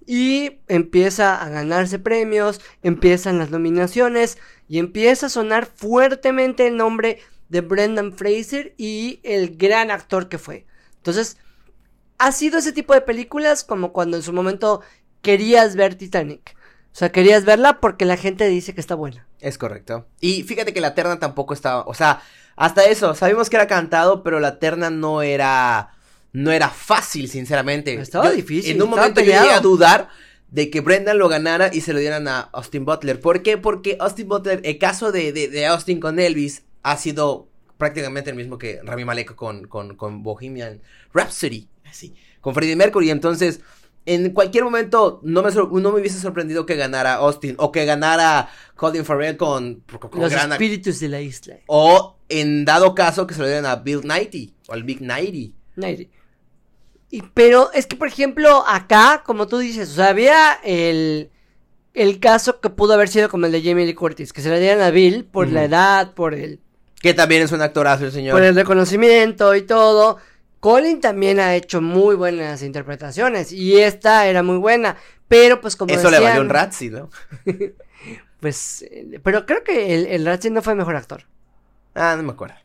Y 0.06 0.60
empieza 0.70 1.44
a 1.44 1.50
ganarse 1.50 2.00
premios, 2.00 2.62
empiezan 2.82 3.38
las 3.38 3.50
nominaciones 3.50 4.38
y 4.70 4.80
empieza 4.80 5.26
a 5.26 5.30
sonar 5.30 5.66
fuertemente 5.66 6.68
el 6.68 6.78
nombre 6.78 7.20
de 7.50 7.62
Brendan 7.62 8.14
Fraser 8.14 8.74
y 8.78 9.20
el 9.24 9.58
gran 9.58 9.92
actor 9.92 10.30
que 10.30 10.38
fue. 10.38 10.66
Entonces, 10.98 11.38
ha 12.18 12.32
sido 12.32 12.60
ese 12.60 12.72
tipo 12.72 12.94
de 12.94 13.02
películas 13.02 13.64
como 13.66 13.92
cuando 13.92 14.16
en 14.16 14.24
su 14.24 14.32
momento 14.32 14.82
querías 15.22 15.76
ver 15.76 15.96
Titanic. 15.96 16.56
O 16.92 16.96
sea, 17.00 17.12
querías 17.12 17.46
verla 17.46 17.80
porque 17.80 18.06
la 18.06 18.18
gente 18.18 18.48
dice 18.48 18.74
que 18.74 18.82
está 18.82 18.96
buena. 18.96 19.28
Es 19.40 19.58
correcto. 19.58 20.08
Y 20.20 20.44
fíjate 20.44 20.74
que 20.74 20.82
la 20.82 20.96
terna 20.96 21.20
tampoco 21.20 21.54
estaba, 21.54 21.84
o 21.84 21.94
sea, 21.94 22.22
hasta 22.56 22.84
eso, 22.86 23.16
sabíamos 23.16 23.50
que 23.50 23.56
era 23.56 23.68
cantado, 23.68 24.22
pero 24.22 24.40
la 24.40 24.60
terna 24.60 24.90
no 24.90 25.22
era, 25.22 25.92
no 26.34 26.52
era 26.52 26.70
fácil, 26.70 27.30
sinceramente. 27.30 27.94
Estaba 27.94 28.32
difícil. 28.32 28.76
En 28.76 28.82
un 28.82 28.90
momento 28.90 29.22
yo 29.22 29.28
llegué 29.28 29.52
a 29.52 29.62
dudar 29.62 30.10
de 30.52 30.70
que 30.70 30.82
Brendan 30.82 31.18
lo 31.20 31.30
ganara 31.30 31.70
y 31.74 31.82
se 31.82 31.94
lo 31.94 32.00
dieran 32.00 32.28
a 32.28 32.42
Austin 32.52 32.86
Butler. 32.86 33.20
¿Por 33.20 33.44
qué? 33.44 33.58
Porque 33.58 33.98
Austin 34.00 34.28
Butler, 34.28 34.62
el 34.64 34.78
caso 34.78 35.12
de, 35.12 35.32
de, 35.32 35.68
Austin 35.68 36.00
con 36.00 36.20
Elvis 36.20 36.64
ha 36.84 36.98
sido 36.98 37.48
prácticamente 37.78 38.32
el 38.32 38.36
mismo 38.36 38.58
que 38.58 38.82
Rami 38.84 39.06
Malek 39.06 39.36
con, 39.36 39.68
con, 39.68 39.96
con 39.96 40.24
Bohemian 40.24 40.82
Rhapsody, 41.14 41.70
así, 41.86 42.14
con 42.42 42.54
Freddie 42.54 42.76
Mercury. 42.76 43.10
Entonces, 43.12 43.62
en 44.10 44.32
cualquier 44.32 44.64
momento 44.64 45.20
no 45.24 45.44
me, 45.44 45.52
no 45.52 45.92
me 45.92 46.00
hubiese 46.00 46.20
sorprendido 46.20 46.66
que 46.66 46.76
ganara 46.76 47.16
Austin 47.16 47.54
o 47.60 47.72
que 47.72 47.86
ganara 47.86 48.50
Colin 48.76 49.06
Farrell 49.06 49.38
con, 49.38 49.84
los 50.14 50.34
espíritus 50.34 51.00
de 51.00 51.10
la 51.10 51.22
isla. 51.22 51.58
O 51.68 52.18
en 52.28 52.66
dado 52.66 52.96
caso 52.96 53.28
que 53.28 53.36
se 53.36 53.42
lo 53.42 53.46
dieran 53.46 53.68
a 53.68 53.76
Bill 53.76 54.02
Knighty 54.02 54.56
o 54.68 54.74
al 54.74 54.84
Big 54.84 55.02
Nighty. 55.02 55.54
Y, 57.12 57.22
pero 57.34 57.72
es 57.74 57.86
que, 57.86 57.96
por 57.96 58.08
ejemplo, 58.08 58.64
acá, 58.68 59.22
como 59.24 59.48
tú 59.48 59.60
dices, 59.60 59.92
o 59.92 59.94
sea, 59.94 60.10
había 60.10 60.54
el, 60.64 61.30
el 61.94 62.20
caso 62.20 62.62
que 62.62 62.72
pudo 62.72 62.94
haber 62.94 63.10
sido 63.10 63.30
como 63.30 63.46
el 63.46 63.52
de 63.52 63.62
Jamie 63.62 63.86
Lee 63.86 63.94
Curtis, 63.94 64.34
que 64.34 64.42
se 64.42 64.50
le 64.50 64.60
dieran 64.60 64.82
a 64.82 64.90
Bill 64.90 65.24
por 65.26 65.50
la 65.50 65.66
edad, 65.66 66.14
por 66.14 66.34
el... 66.34 66.60
Que 67.00 67.14
también 67.14 67.44
es 67.44 67.52
un 67.52 67.62
actorazo 67.62 68.06
el 68.06 68.12
señor. 68.12 68.34
Por 68.34 68.44
el 68.44 68.56
reconocimiento 68.56 69.56
y 69.56 69.62
todo. 69.62 70.18
Colin 70.60 71.00
también 71.00 71.40
ha 71.40 71.56
hecho 71.56 71.82
muy 71.82 72.16
buenas 72.16 72.62
interpretaciones 72.64 73.52
y 73.52 73.80
esta 73.80 74.28
era 74.28 74.44
muy 74.44 74.58
buena, 74.58 74.98
pero 75.28 75.62
pues 75.62 75.76
como 75.76 75.94
Eso 75.94 76.12
le 76.12 76.20
valió 76.20 76.42
un 76.42 76.50
Razzie, 76.50 76.90
¿no? 76.90 77.10
pues, 78.40 78.82
eh, 78.84 79.20
pero 79.24 79.46
creo 79.46 79.64
que 79.64 79.96
el, 79.96 80.08
el 80.08 80.26
Razzie 80.26 80.52
no 80.52 80.62
fue 80.62 80.76
mejor 80.76 80.96
actor. 80.96 81.24
Ah, 81.96 82.16
no 82.18 82.24
me 82.24 82.32
acuerdo. 82.32 82.56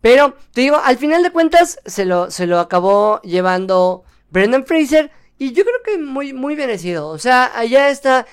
Pero, 0.00 0.34
te 0.52 0.62
digo, 0.62 0.76
al 0.76 0.96
final 0.96 1.22
de 1.22 1.30
cuentas 1.30 1.78
se 1.84 2.04
lo, 2.04 2.30
se 2.30 2.46
lo 2.46 2.58
acabó 2.58 3.20
llevando 3.22 4.04
Brendan 4.30 4.64
Fraser 4.64 5.10
y 5.38 5.52
yo 5.52 5.64
creo 5.64 5.82
que 5.84 5.98
muy, 5.98 6.32
muy 6.32 6.56
merecido. 6.56 7.08
O 7.08 7.18
sea, 7.18 7.50
allá 7.54 7.90
está, 7.90 8.26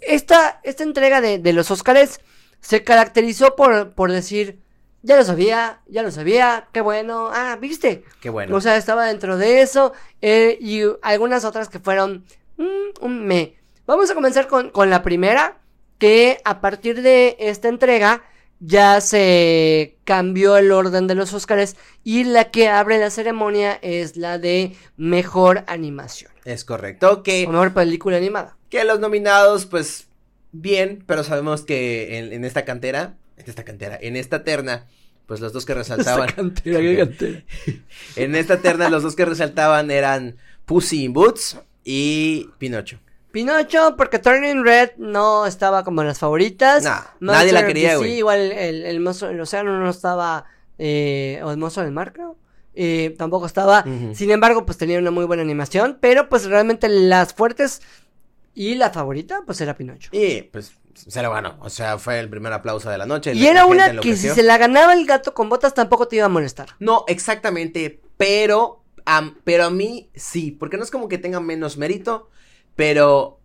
esta, 0.00 0.60
esta 0.62 0.82
entrega 0.82 1.20
de, 1.20 1.38
de 1.38 1.52
los 1.52 1.70
Oscars 1.70 2.20
se 2.60 2.84
caracterizó 2.84 3.56
por, 3.56 3.92
por 3.92 4.10
decir, 4.10 4.63
ya 5.04 5.16
lo 5.18 5.24
sabía, 5.24 5.80
ya 5.86 6.02
lo 6.02 6.10
sabía, 6.10 6.68
qué 6.72 6.80
bueno, 6.80 7.28
ah, 7.30 7.58
viste. 7.60 8.04
Qué 8.22 8.30
bueno. 8.30 8.56
O 8.56 8.60
sea, 8.62 8.78
estaba 8.78 9.04
dentro 9.04 9.36
de 9.36 9.60
eso 9.60 9.92
eh, 10.22 10.56
y 10.60 10.80
algunas 11.02 11.44
otras 11.44 11.68
que 11.68 11.78
fueron 11.78 12.24
mm, 12.56 13.04
un 13.04 13.26
me. 13.26 13.54
Vamos 13.86 14.10
a 14.10 14.14
comenzar 14.14 14.48
con, 14.48 14.70
con 14.70 14.88
la 14.88 15.02
primera, 15.02 15.58
que 15.98 16.38
a 16.46 16.62
partir 16.62 17.02
de 17.02 17.36
esta 17.38 17.68
entrega 17.68 18.22
ya 18.60 19.02
se 19.02 19.98
cambió 20.04 20.56
el 20.56 20.72
orden 20.72 21.06
de 21.06 21.14
los 21.14 21.34
Oscars 21.34 21.76
y 22.02 22.24
la 22.24 22.50
que 22.50 22.68
abre 22.68 22.98
la 22.98 23.10
ceremonia 23.10 23.78
es 23.82 24.16
la 24.16 24.38
de 24.38 24.74
mejor 24.96 25.64
animación. 25.66 26.32
Es 26.46 26.64
correcto, 26.64 27.22
que... 27.22 27.46
mejor 27.46 27.74
película 27.74 28.16
animada. 28.16 28.56
Que 28.70 28.84
los 28.84 29.00
nominados, 29.00 29.66
pues, 29.66 30.08
bien, 30.52 31.04
pero 31.06 31.24
sabemos 31.24 31.62
que 31.62 32.18
en 32.18 32.44
esta 32.46 32.64
cantera 32.64 33.16
en 33.36 33.48
esta 33.48 33.64
cantera, 33.64 33.98
en 34.00 34.16
esta 34.16 34.44
terna, 34.44 34.86
pues 35.26 35.40
los 35.40 35.52
dos 35.52 35.64
que 35.64 35.74
resaltaban. 35.74 36.28
en 38.16 38.34
esta 38.34 38.60
terna, 38.60 38.88
los 38.88 39.02
dos 39.02 39.16
que 39.16 39.24
resaltaban 39.24 39.90
eran 39.90 40.36
Pussy 40.64 41.04
in 41.04 41.12
Boots 41.12 41.58
y 41.84 42.48
Pinocho. 42.58 42.98
Pinocho, 43.30 43.96
porque 43.96 44.20
Turning 44.20 44.64
Red 44.64 44.90
no 44.96 45.44
estaba 45.44 45.82
como 45.82 46.02
en 46.02 46.06
las 46.06 46.20
favoritas. 46.20 46.84
nadie 47.18 47.52
la 47.52 47.66
quería, 47.66 47.96
güey. 47.96 48.12
Sí, 48.12 48.16
igual 48.18 48.52
el, 48.52 48.86
el, 48.86 49.00
mozo 49.00 49.26
del 49.26 49.40
océano 49.40 49.76
no 49.80 49.90
estaba, 49.90 50.44
eh, 50.78 51.40
o 51.42 51.50
el 51.50 51.56
mozo 51.56 51.82
del 51.82 51.90
mar, 51.90 52.12
creo. 52.12 52.36
Eh, 52.76 53.14
tampoco 53.18 53.46
estaba. 53.46 53.84
Sin 54.14 54.30
embargo, 54.30 54.64
pues 54.64 54.78
tenía 54.78 54.98
una 54.98 55.10
muy 55.10 55.24
buena 55.24 55.42
animación, 55.42 55.98
pero 56.00 56.28
pues 56.28 56.44
realmente 56.44 56.88
las 56.88 57.34
fuertes 57.34 57.82
y 58.54 58.76
la 58.76 58.90
favorita, 58.90 59.42
pues 59.44 59.60
era 59.60 59.76
Pinocho. 59.76 60.10
Y 60.12 60.42
pues 60.42 60.72
se 60.94 61.22
lo 61.22 61.30
ganó. 61.30 61.56
O 61.60 61.70
sea, 61.70 61.98
fue 61.98 62.18
el 62.18 62.28
primer 62.28 62.52
aplauso 62.52 62.90
de 62.90 62.98
la 62.98 63.06
noche. 63.06 63.34
Y 63.34 63.46
era 63.46 63.66
una 63.66 64.00
que 64.00 64.16
si 64.16 64.28
se 64.28 64.42
la 64.42 64.58
ganaba 64.58 64.92
el 64.92 65.06
gato 65.06 65.34
con 65.34 65.48
botas 65.48 65.74
tampoco 65.74 66.08
te 66.08 66.16
iba 66.16 66.26
a 66.26 66.28
molestar. 66.28 66.70
No, 66.78 67.04
exactamente. 67.08 68.00
Pero, 68.16 68.82
pero 69.44 69.64
a 69.64 69.70
mí 69.70 70.10
sí. 70.14 70.50
Porque 70.50 70.76
no 70.76 70.84
es 70.84 70.90
como 70.90 71.08
que 71.08 71.18
tenga 71.18 71.40
menos 71.40 71.76
mérito. 71.76 72.30
Pero 72.76 73.40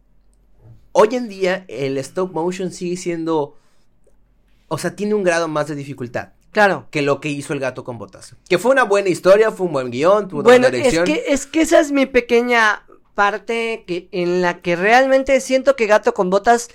hoy 0.91 1.09
en 1.11 1.29
día 1.29 1.65
el 1.67 1.97
stop 1.97 2.33
motion 2.33 2.71
sigue 2.71 2.97
siendo. 2.97 3.57
O 4.67 4.77
sea, 4.77 4.95
tiene 4.95 5.13
un 5.13 5.23
grado 5.23 5.47
más 5.47 5.67
de 5.67 5.75
dificultad. 5.75 6.29
Claro. 6.51 6.87
Que 6.89 7.01
lo 7.01 7.21
que 7.21 7.29
hizo 7.29 7.53
el 7.53 7.59
gato 7.59 7.83
con 7.83 7.97
botas. 7.97 8.35
Que 8.47 8.57
fue 8.57 8.71
una 8.71 8.83
buena 8.83 9.09
historia, 9.09 9.51
fue 9.51 9.67
un 9.67 9.73
buen 9.73 9.91
guion, 9.91 10.27
tuvo 10.27 10.43
bueno, 10.43 10.67
buena 10.67 10.75
dirección. 10.75 11.07
Es 11.07 11.13
que, 11.13 11.33
es 11.33 11.45
que 11.45 11.61
esa 11.61 11.79
es 11.79 11.91
mi 11.91 12.05
pequeña 12.05 12.83
parte 13.19 13.83
que, 13.85 14.07
en 14.13 14.41
la 14.41 14.61
que 14.61 14.77
realmente 14.77 15.41
siento 15.41 15.75
que 15.75 15.87
Gato 15.87 16.13
con 16.13 16.29
Botas 16.29 16.69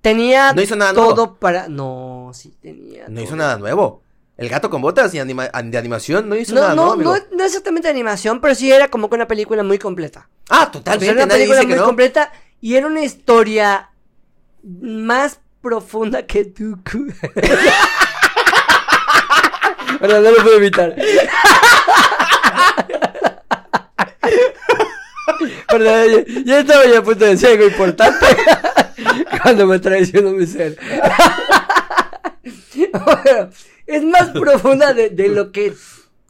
tenía 0.00 0.52
no 0.52 0.62
hizo 0.62 0.76
nada 0.76 0.94
todo 0.94 1.34
para... 1.36 1.68
No, 1.68 2.30
sí 2.34 2.54
tenía. 2.60 3.08
No 3.08 3.20
hizo 3.20 3.36
nada 3.36 3.58
nuevo. 3.58 4.02
El 4.36 4.48
gato 4.48 4.70
con 4.70 4.80
botas 4.80 5.12
de 5.12 5.20
animación 5.20 6.28
no 6.28 6.34
hizo 6.34 6.54
nada 6.54 6.74
no, 6.74 6.96
nuevo. 6.96 7.14
No, 7.14 7.18
no 7.36 7.44
exactamente 7.44 7.88
de 7.88 7.92
animación, 7.92 8.40
pero 8.40 8.54
sí 8.54 8.72
era 8.72 8.88
como 8.88 9.10
que 9.10 9.16
una 9.16 9.28
película 9.28 9.62
muy 9.62 9.78
completa. 9.78 10.30
Ah, 10.48 10.70
totalmente. 10.70 11.10
era 11.12 11.24
una 11.24 11.34
película 11.34 11.62
muy 11.62 11.76
completa 11.76 12.32
y 12.60 12.76
era 12.76 12.86
una 12.86 13.04
historia 13.04 13.90
más 14.62 15.40
profunda 15.60 16.26
que 16.26 16.46
tú. 16.46 16.78
Pero 20.00 20.20
no 20.22 20.30
lo 20.30 20.42
puedo 20.42 20.56
evitar. 20.56 20.96
Perdón, 25.68 26.10
yo, 26.10 26.20
yo 26.44 26.58
estaba 26.58 26.86
ya 26.86 26.98
a 26.98 27.02
punto 27.02 27.24
de 27.24 27.30
decir 27.32 27.48
algo 27.50 27.66
importante 27.66 28.26
cuando 29.42 29.66
me 29.66 29.78
traicionó 29.78 30.30
mi 30.30 30.46
ser. 30.46 30.78
Bueno, 32.92 33.50
es 33.86 34.02
más 34.04 34.30
profunda 34.30 34.94
de, 34.94 35.10
de 35.10 35.28
lo 35.28 35.52
que, 35.52 35.74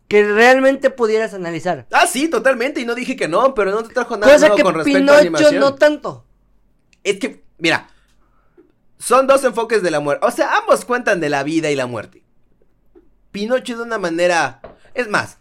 que 0.09 0.25
realmente 0.25 0.91
pudieras 0.91 1.35
analizar. 1.35 1.87
Ah, 1.93 2.07
sí, 2.07 2.29
totalmente. 2.29 2.81
Y 2.81 2.85
no 2.85 2.95
dije 2.95 3.15
que 3.17 3.29
no, 3.29 3.55
pero 3.55 3.71
no 3.71 3.83
te 3.83 3.95
trajo 3.95 4.17
nada 4.17 4.33
Cosa 4.33 4.49
nuevo 4.49 4.57
que 4.57 4.63
con 4.63 4.75
respecto 4.75 4.99
a 4.99 5.01
Pinocho 5.01 5.21
animación. 5.21 5.61
no 5.61 5.75
tanto. 5.77 6.27
Es 7.05 7.19
que, 7.19 7.45
mira, 7.59 7.89
son 8.99 9.27
dos 9.27 9.45
enfoques 9.45 9.83
de 9.83 9.91
la 9.91 10.01
muerte. 10.01 10.27
O 10.27 10.31
sea, 10.31 10.57
ambos 10.59 10.85
cuentan 10.85 11.21
de 11.21 11.29
la 11.31 11.43
vida 11.43 11.71
y 11.71 11.77
la 11.77 11.87
muerte. 11.87 12.25
Pinocho 13.31 13.77
de 13.77 13.83
una 13.85 13.99
manera. 13.99 14.61
Es 14.95 15.09
más, 15.09 15.39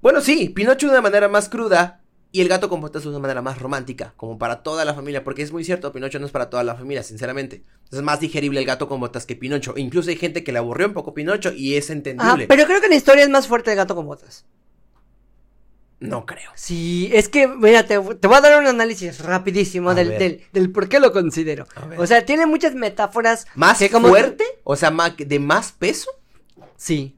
bueno, 0.00 0.20
sí, 0.20 0.50
Pinocho 0.50 0.86
de 0.86 0.92
una 0.92 1.02
manera 1.02 1.28
más 1.28 1.48
cruda. 1.48 2.00
Y 2.34 2.40
el 2.40 2.48
gato 2.48 2.68
con 2.68 2.80
botas 2.80 3.04
de 3.04 3.10
una 3.10 3.20
manera 3.20 3.42
más 3.42 3.60
romántica, 3.60 4.12
como 4.16 4.38
para 4.38 4.64
toda 4.64 4.84
la 4.84 4.92
familia, 4.92 5.22
porque 5.22 5.42
es 5.42 5.52
muy 5.52 5.62
cierto, 5.62 5.92
Pinocho 5.92 6.18
no 6.18 6.26
es 6.26 6.32
para 6.32 6.50
toda 6.50 6.64
la 6.64 6.74
familia, 6.74 7.04
sinceramente. 7.04 7.62
Es 7.92 8.02
más 8.02 8.18
digerible 8.18 8.58
el 8.58 8.66
gato 8.66 8.88
con 8.88 8.98
botas 8.98 9.24
que 9.24 9.36
Pinocho. 9.36 9.74
Incluso 9.76 10.10
hay 10.10 10.16
gente 10.16 10.42
que 10.42 10.50
le 10.50 10.58
aburrió 10.58 10.88
un 10.88 10.94
poco 10.94 11.14
Pinocho 11.14 11.52
y 11.52 11.76
es 11.76 11.90
Ah, 11.90 11.92
entendible. 11.92 12.48
pero 12.48 12.64
creo 12.66 12.80
que 12.80 12.88
la 12.88 12.96
historia 12.96 13.22
es 13.22 13.30
más 13.30 13.46
fuerte 13.46 13.70
de 13.70 13.76
gato 13.76 13.94
con 13.94 14.06
botas. 14.06 14.44
No 16.00 16.26
creo. 16.26 16.50
Sí, 16.56 17.08
es 17.12 17.28
que, 17.28 17.46
mira, 17.46 17.86
te, 17.86 18.00
te 18.00 18.26
voy 18.26 18.36
a 18.36 18.40
dar 18.40 18.60
un 18.60 18.66
análisis 18.66 19.20
rapidísimo 19.20 19.94
del, 19.94 20.18
del, 20.18 20.42
del 20.52 20.72
por 20.72 20.88
qué 20.88 20.98
lo 20.98 21.12
considero. 21.12 21.66
O 21.98 22.06
sea, 22.08 22.26
tiene 22.26 22.46
muchas 22.46 22.74
metáforas. 22.74 23.46
¿Más 23.54 23.78
que 23.78 23.90
como- 23.90 24.08
fuerte? 24.08 24.44
O 24.64 24.74
sea, 24.74 24.90
¿de 25.16 25.38
más 25.38 25.70
peso? 25.70 26.10
Sí. 26.76 27.16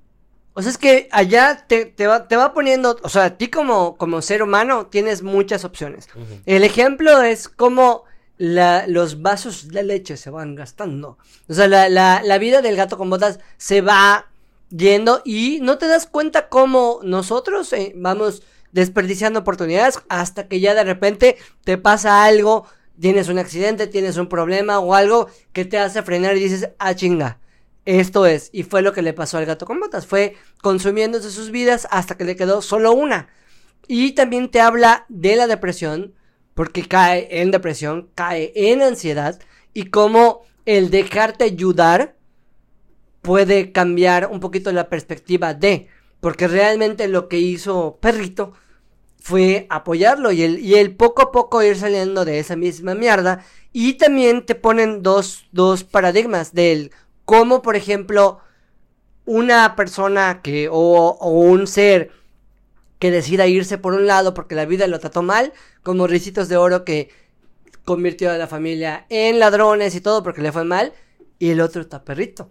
O 0.58 0.62
sea, 0.62 0.70
es 0.70 0.78
que 0.78 1.08
allá 1.12 1.66
te, 1.68 1.84
te 1.84 2.06
va, 2.06 2.28
te 2.28 2.36
va 2.36 2.54
poniendo, 2.54 2.96
o 3.02 3.08
sea, 3.10 3.24
a 3.24 3.36
ti 3.36 3.48
como, 3.48 3.96
como 3.98 4.22
ser 4.22 4.42
humano 4.42 4.86
tienes 4.86 5.22
muchas 5.22 5.64
opciones. 5.66 6.08
El 6.46 6.64
ejemplo 6.64 7.20
es 7.22 7.48
cómo 7.48 8.04
la- 8.38 8.86
los 8.86 9.20
vasos 9.20 9.68
de 9.68 9.82
leche 9.82 10.16
se 10.16 10.30
van 10.30 10.54
gastando. 10.54 11.18
O 11.48 11.52
sea, 11.54 11.68
la, 11.68 11.88
la, 11.90 12.22
la 12.24 12.38
vida 12.38 12.62
del 12.62 12.74
gato 12.76 12.96
con 12.96 13.10
botas 13.10 13.38
se 13.58 13.82
va 13.82 14.26
yendo 14.70 15.20
y 15.26 15.58
no 15.60 15.76
te 15.78 15.86
das 15.88 16.06
cuenta 16.06 16.48
cómo 16.48 17.00
nosotros 17.02 17.70
eh, 17.74 17.92
vamos 17.94 18.42
desperdiciando 18.72 19.40
oportunidades 19.40 20.00
hasta 20.08 20.48
que 20.48 20.60
ya 20.60 20.74
de 20.74 20.84
repente 20.84 21.36
te 21.64 21.78
pasa 21.78 22.24
algo, 22.24 22.66
tienes 22.98 23.28
un 23.28 23.38
accidente, 23.38 23.86
tienes 23.86 24.16
un 24.16 24.28
problema 24.28 24.78
o 24.80 24.94
algo 24.94 25.28
que 25.52 25.64
te 25.66 25.78
hace 25.78 26.02
frenar 26.02 26.36
y 26.36 26.40
dices, 26.40 26.70
ah, 26.78 26.94
chinga. 26.94 27.38
Esto 27.86 28.26
es, 28.26 28.50
y 28.52 28.64
fue 28.64 28.82
lo 28.82 28.92
que 28.92 29.00
le 29.00 29.12
pasó 29.12 29.38
al 29.38 29.46
gato 29.46 29.64
con 29.64 29.78
botas, 29.78 30.06
fue 30.06 30.34
consumiéndose 30.60 31.30
sus 31.30 31.52
vidas 31.52 31.86
hasta 31.92 32.16
que 32.16 32.24
le 32.24 32.34
quedó 32.34 32.60
solo 32.60 32.92
una. 32.92 33.28
Y 33.86 34.12
también 34.12 34.50
te 34.50 34.60
habla 34.60 35.06
de 35.08 35.36
la 35.36 35.46
depresión, 35.46 36.12
porque 36.54 36.88
cae 36.88 37.40
en 37.40 37.52
depresión, 37.52 38.10
cae 38.16 38.52
en 38.54 38.82
ansiedad, 38.82 39.38
y 39.72 39.84
cómo 39.84 40.42
el 40.64 40.90
dejarte 40.90 41.44
ayudar 41.44 42.16
puede 43.22 43.70
cambiar 43.70 44.30
un 44.32 44.40
poquito 44.40 44.72
la 44.72 44.88
perspectiva 44.88 45.54
de, 45.54 45.86
porque 46.20 46.48
realmente 46.48 47.06
lo 47.06 47.28
que 47.28 47.38
hizo 47.38 47.98
Perrito 48.00 48.52
fue 49.20 49.66
apoyarlo 49.70 50.32
y 50.32 50.42
el, 50.42 50.58
y 50.58 50.74
el 50.74 50.96
poco 50.96 51.22
a 51.22 51.30
poco 51.32 51.62
ir 51.62 51.76
saliendo 51.76 52.24
de 52.24 52.40
esa 52.40 52.56
misma 52.56 52.94
mierda. 52.94 53.44
Y 53.72 53.94
también 53.94 54.46
te 54.46 54.54
ponen 54.54 55.02
dos, 55.02 55.46
dos 55.52 55.84
paradigmas 55.84 56.54
del 56.54 56.90
cómo, 57.26 57.60
por 57.60 57.76
ejemplo, 57.76 58.40
una 59.26 59.76
persona 59.76 60.40
que, 60.42 60.68
o, 60.70 60.74
o 60.74 61.28
un 61.28 61.66
ser 61.66 62.12
que 62.98 63.10
decida 63.10 63.46
irse 63.46 63.76
por 63.76 63.92
un 63.92 64.06
lado 64.06 64.32
porque 64.32 64.54
la 64.54 64.64
vida 64.64 64.86
lo 64.86 64.98
trató 64.98 65.22
mal, 65.22 65.52
como 65.82 66.06
Ricitos 66.06 66.48
de 66.48 66.56
Oro 66.56 66.84
que 66.84 67.10
convirtió 67.84 68.30
a 68.30 68.38
la 68.38 68.46
familia 68.46 69.04
en 69.10 69.38
ladrones 69.38 69.94
y 69.94 70.00
todo 70.00 70.22
porque 70.22 70.40
le 70.40 70.52
fue 70.52 70.64
mal, 70.64 70.94
y 71.38 71.50
el 71.50 71.60
otro 71.60 71.82
está 71.82 72.04
Perrito. 72.04 72.50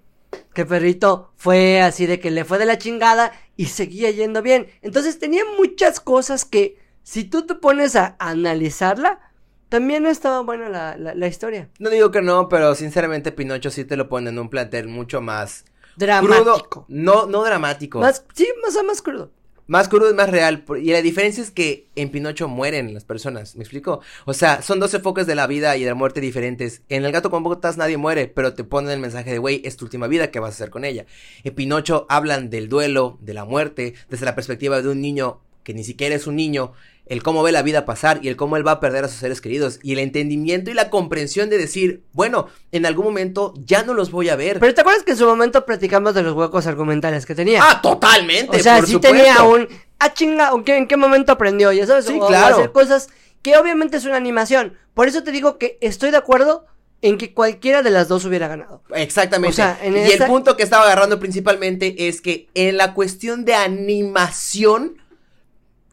Que 0.54 0.66
Perrito 0.66 1.32
fue 1.36 1.82
así 1.82 2.06
de 2.06 2.20
que 2.20 2.30
le 2.30 2.46
fue 2.46 2.58
de 2.58 2.66
la 2.66 2.78
chingada 2.78 3.32
y 3.58 3.66
seguía 3.66 4.12
yendo 4.12 4.42
bien. 4.42 4.68
Entonces 4.82 5.18
tenía 5.18 5.44
muchas 5.58 6.00
cosas 6.00 6.46
que 6.46 6.78
si 7.04 7.24
tú 7.24 7.46
te 7.46 7.56
pones 7.56 7.96
a 7.96 8.16
analizarla, 8.20 9.20
también 9.76 10.04
no 10.04 10.10
estaba 10.10 10.42
buena 10.42 10.70
la, 10.70 10.96
la, 10.98 11.14
la 11.16 11.28
historia. 11.28 11.70
No 11.80 11.90
digo 11.90 12.10
que 12.12 12.22
no, 12.22 12.48
pero 12.48 12.76
sinceramente 12.76 13.32
Pinocho 13.34 13.70
sí 13.70 13.84
te 13.86 13.98
lo 13.98 14.08
pone 14.08 14.30
en 14.30 14.40
un 14.40 14.50
plantel 14.50 14.88
mucho 14.88 15.20
más 15.22 15.66
Dramático. 15.98 16.70
crudo. 16.70 16.86
No, 16.88 17.26
no 17.26 17.44
dramático. 17.44 18.00
Más, 18.00 18.24
Más, 18.26 18.36
sí, 18.36 18.48
más, 18.64 18.84
más 18.86 19.02
crudo. 19.02 19.32
crudo 19.90 20.10
y 20.12 20.14
más 20.14 20.30
real. 20.30 20.64
por- 20.64 20.78
Y 20.80 20.92
la 20.92 21.02
diferencia 21.02 21.42
es 21.44 21.52
que 21.52 21.88
en 21.96 22.10
Pinocho 22.10 22.48
mueren 22.48 22.94
las 22.94 23.04
personas. 23.04 23.56
¿Me 23.56 23.64
explico? 23.64 24.00
O 24.26 24.34
sea, 24.34 24.62
son 24.62 24.80
dos 24.80 24.94
enfoques 24.94 25.28
de 25.28 25.36
la 25.36 25.48
vida 25.48 25.76
y 25.76 25.82
de 25.84 25.90
la 25.90 25.96
muerte 25.96 26.22
diferentes. 26.22 26.82
En 26.90 27.04
El 27.04 27.12
gato 27.12 27.30
con 27.30 27.44
botas 27.44 27.76
nadie 27.78 27.98
muere, 27.98 28.28
pero 28.28 28.54
te 28.54 28.64
ponen 28.64 28.92
el 28.92 29.00
mensaje 29.00 29.32
de, 29.32 29.38
güey, 29.40 29.62
es 29.66 29.76
tu 29.78 29.86
última 29.86 30.08
vida, 30.08 30.32
¿qué 30.32 30.40
vas 30.40 30.52
a 30.52 30.56
hacer 30.56 30.70
con 30.70 30.86
ella? 30.86 31.06
En 31.44 31.54
Pinocho 31.56 32.06
hablan 32.10 32.50
del 32.50 32.70
duelo, 32.70 33.18
de 33.22 33.34
la 33.34 33.44
muerte, 33.46 33.94
desde 34.10 34.26
la 34.26 34.36
perspectiva 34.36 34.82
de 34.82 34.90
un 34.90 35.02
niño 35.02 35.42
que 35.64 35.74
ni 35.74 35.84
siquiera 35.84 36.14
es 36.14 36.28
un 36.28 36.36
niño, 36.36 36.74
el 37.08 37.22
cómo 37.24 37.44
ve 37.44 37.52
la 37.52 37.62
vida 37.62 37.86
pasar 37.86 38.20
y 38.24 38.30
el 38.30 38.36
cómo 38.36 38.58
él 38.58 38.65
va 38.65 38.72
a 38.72 38.80
perder 38.80 39.06
a 39.06 39.08
sus 39.08 39.18
seres 39.20 39.39
queridos 39.41 39.80
y 39.84 39.94
el 39.94 40.00
entendimiento 40.00 40.72
y 40.72 40.74
la 40.74 40.89
comprensión 40.89 41.50
de 41.50 41.58
decir, 41.58 42.04
bueno, 42.13 42.48
en 42.72 42.86
algún 42.86 43.06
momento 43.06 43.54
ya 43.63 43.84
no 43.84 43.94
los 43.94 44.10
voy 44.12 44.30
a 44.30 44.36
ver. 44.36 44.60
Pero 44.60 44.74
¿te 44.74 44.82
acuerdas 44.82 45.04
que 45.04 45.12
en 45.12 45.18
su 45.18 45.26
momento 45.26 45.65
platicamos 45.65 46.15
de 46.15 46.24
los 46.24 46.34
huecos 46.34 46.65
argumentales 46.68 47.26
que 47.26 47.36
tenía? 47.36 47.62
ah, 47.63 47.80
totalmente. 47.82 48.58
o 48.58 48.60
sea, 48.60 48.78
por 48.78 48.88
sí 48.88 48.94
supuesto. 48.94 49.18
tenía 49.18 49.44
un... 49.44 49.68
Ah, 50.00 50.13
chinga, 50.13 50.54
¿o 50.54 50.63
qué- 50.63 50.78
¿en 50.78 50.88
qué 50.88 50.98
momento 50.98 51.32
aprendió? 51.32 51.72
Ya 51.72 51.86
sabes, 51.86 52.06
Sí, 52.06 52.18
o- 52.20 52.28
claro. 52.28 52.56
hacer 52.58 52.72
cosas 52.72 53.08
que 53.41 53.56
obviamente 53.58 53.98
es 53.98 54.06
una 54.06 54.18
animación. 54.18 54.74
Por 54.96 55.08
eso 55.08 55.22
te 55.24 55.32
digo 55.32 55.58
que 55.60 55.78
estoy 55.82 56.10
de 56.12 56.18
acuerdo 56.18 56.65
en 57.02 57.18
que 57.20 57.34
cualquiera 57.36 57.84
de 57.84 57.91
las 57.91 58.08
dos 58.08 58.26
hubiera 58.26 58.48
ganado. 58.48 58.82
Exactamente. 58.96 59.52
O 59.52 59.54
sea, 59.54 59.78
en 59.84 59.96
y 59.96 60.00
el 60.12 60.24
punto 60.26 60.58
que 60.58 60.63
estaba 60.63 60.86
agarrando 60.86 61.20
principalmente 61.20 62.08
es 62.08 62.20
que 62.20 62.48
en 62.56 62.78
la 62.78 62.94
cuestión 62.96 63.46
de 63.46 63.54
animación, 63.54 64.98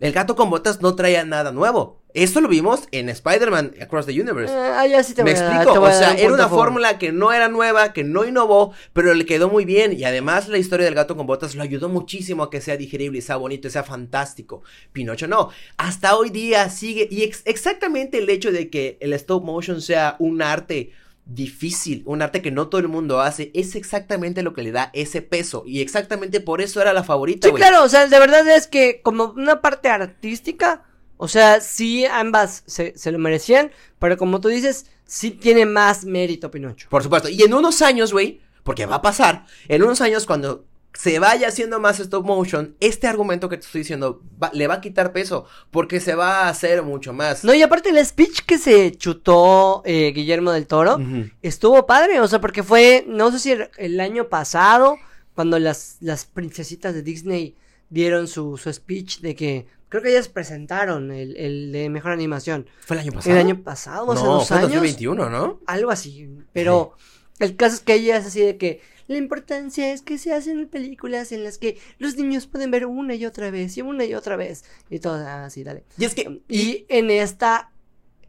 el 0.02 0.12
gato 0.12 0.36
con 0.36 0.50
botas 0.50 0.82
no 0.82 0.94
traía 0.94 1.24
nada 1.24 1.52
nuevo. 1.52 2.00
Esto 2.14 2.42
lo 2.42 2.48
vimos 2.48 2.88
en 2.92 3.08
Spider-Man 3.08 3.72
Across 3.80 4.04
the 4.04 4.20
Universe. 4.20 4.52
Eh, 4.52 4.58
ah, 4.58 4.86
ya 4.86 5.02
sí 5.02 5.14
te 5.14 5.24
Me 5.24 5.32
voy 5.32 5.40
a 5.40 5.42
dar- 5.42 5.52
explico, 5.52 5.72
te 5.72 5.78
voy 5.78 5.90
o 5.90 5.94
sea, 5.94 6.12
era 6.14 6.34
una 6.34 6.48
fórmula 6.48 6.98
que 6.98 7.10
no 7.10 7.32
era 7.32 7.48
nueva, 7.48 7.94
que 7.94 8.04
no 8.04 8.26
innovó, 8.26 8.74
pero 8.92 9.14
le 9.14 9.24
quedó 9.24 9.48
muy 9.48 9.64
bien. 9.64 9.94
Y 9.98 10.04
además 10.04 10.48
la 10.48 10.58
historia 10.58 10.84
del 10.84 10.94
gato 10.94 11.16
con 11.16 11.26
botas 11.26 11.54
lo 11.54 11.62
ayudó 11.62 11.88
muchísimo 11.88 12.42
a 12.42 12.50
que 12.50 12.60
sea 12.60 12.76
digerible 12.76 13.22
sea 13.22 13.36
bonito 13.36 13.70
sea 13.70 13.82
fantástico. 13.82 14.62
Pinocho 14.92 15.26
no. 15.26 15.48
Hasta 15.78 16.14
hoy 16.16 16.28
día 16.28 16.68
sigue. 16.68 17.08
Y 17.10 17.22
ex- 17.22 17.42
exactamente 17.46 18.18
el 18.18 18.28
hecho 18.28 18.52
de 18.52 18.68
que 18.68 18.98
el 19.00 19.14
stop 19.14 19.42
motion 19.42 19.80
sea 19.80 20.16
un 20.18 20.42
arte 20.42 20.92
difícil, 21.24 22.02
un 22.06 22.22
arte 22.22 22.42
que 22.42 22.50
no 22.50 22.68
todo 22.68 22.80
el 22.80 22.88
mundo 22.88 23.20
hace, 23.20 23.50
es 23.54 23.74
exactamente 23.76 24.42
lo 24.42 24.54
que 24.54 24.62
le 24.62 24.72
da 24.72 24.90
ese 24.92 25.22
peso. 25.22 25.62
Y 25.66 25.80
exactamente 25.80 26.40
por 26.40 26.60
eso 26.60 26.80
era 26.80 26.92
la 26.92 27.04
favorita, 27.04 27.48
Sí, 27.48 27.54
claro, 27.54 27.84
o 27.84 27.88
sea, 27.88 28.06
de 28.06 28.18
verdad 28.18 28.46
es 28.48 28.66
que 28.66 29.00
como 29.02 29.32
una 29.36 29.60
parte 29.60 29.88
artística, 29.88 30.84
o 31.16 31.28
sea, 31.28 31.60
sí 31.60 32.04
ambas 32.04 32.64
se, 32.66 32.96
se 32.96 33.12
lo 33.12 33.18
merecían, 33.18 33.70
pero 33.98 34.16
como 34.16 34.40
tú 34.40 34.48
dices, 34.48 34.86
sí 35.06 35.30
tiene 35.30 35.66
más 35.66 36.04
mérito 36.04 36.50
Pinocho. 36.50 36.88
Por 36.90 37.02
supuesto. 37.02 37.28
Y 37.28 37.42
en 37.42 37.54
unos 37.54 37.82
años, 37.82 38.12
güey, 38.12 38.40
porque 38.62 38.86
va 38.86 38.96
a 38.96 39.02
pasar, 39.02 39.46
en 39.68 39.82
unos 39.82 40.00
años 40.00 40.26
cuando 40.26 40.64
se 40.94 41.18
vaya 41.18 41.48
haciendo 41.48 41.80
más 41.80 41.98
stop 42.00 42.24
motion, 42.26 42.76
este 42.80 43.06
argumento 43.06 43.48
que 43.48 43.56
te 43.56 43.64
estoy 43.64 43.80
diciendo 43.80 44.20
va- 44.42 44.50
le 44.52 44.66
va 44.66 44.74
a 44.74 44.80
quitar 44.80 45.12
peso, 45.12 45.46
porque 45.70 46.00
se 46.00 46.14
va 46.14 46.40
a 46.42 46.48
hacer 46.50 46.82
mucho 46.82 47.12
más. 47.12 47.44
No, 47.44 47.54
y 47.54 47.62
aparte 47.62 47.88
el 47.88 48.04
speech 48.04 48.40
que 48.46 48.58
se 48.58 48.92
chutó 48.92 49.82
eh, 49.86 50.12
Guillermo 50.14 50.52
del 50.52 50.66
Toro 50.66 50.98
estuvo 51.40 51.86
padre, 51.86 52.20
o 52.20 52.28
sea, 52.28 52.40
porque 52.40 52.62
fue, 52.62 53.04
no 53.08 53.30
sé 53.32 53.38
si 53.38 53.52
el, 53.52 53.70
el 53.78 54.00
año 54.00 54.28
pasado, 54.28 54.96
cuando 55.34 55.58
las, 55.58 55.96
las 56.00 56.26
princesitas 56.26 56.94
de 56.94 57.02
Disney 57.02 57.56
dieron 57.88 58.28
su, 58.28 58.56
su 58.58 58.72
speech 58.72 59.20
de 59.20 59.34
que, 59.34 59.66
creo 59.88 60.02
que 60.02 60.10
ellas 60.10 60.28
presentaron 60.28 61.10
el, 61.10 61.36
el 61.36 61.72
de 61.72 61.88
mejor 61.88 62.12
animación. 62.12 62.66
¿Fue 62.80 62.96
el 62.96 63.00
año 63.02 63.12
pasado? 63.12 63.34
El 63.34 63.40
año 63.46 63.62
pasado, 63.62 64.12
hace 64.12 64.22
no, 64.24 64.34
dos 64.34 64.48
fue 64.48 64.56
años. 64.58 64.70
2021, 64.70 65.30
¿no? 65.30 65.60
algo 65.66 65.90
así. 65.90 66.28
Pero 66.52 66.92
el 67.38 67.56
caso 67.56 67.76
es 67.76 67.80
que 67.80 67.94
ella 67.94 68.16
es 68.18 68.26
así 68.26 68.40
de 68.40 68.56
que 68.56 68.80
la 69.08 69.16
importancia 69.18 69.92
es 69.92 70.02
que 70.02 70.18
se 70.18 70.32
hacen 70.32 70.68
películas 70.68 71.32
en 71.32 71.44
las 71.44 71.58
que 71.58 71.78
los 71.98 72.16
niños 72.16 72.46
pueden 72.46 72.70
ver 72.70 72.86
una 72.86 73.14
y 73.14 73.26
otra 73.26 73.50
vez 73.50 73.76
y 73.76 73.82
una 73.82 74.04
y 74.04 74.14
otra 74.14 74.36
vez 74.36 74.64
y 74.90 74.98
todo 74.98 75.14
así, 75.26 75.64
dale. 75.64 75.84
Y 75.98 76.04
es 76.04 76.14
que... 76.14 76.40
Y 76.48 76.86
en 76.88 77.10
esta, 77.10 77.70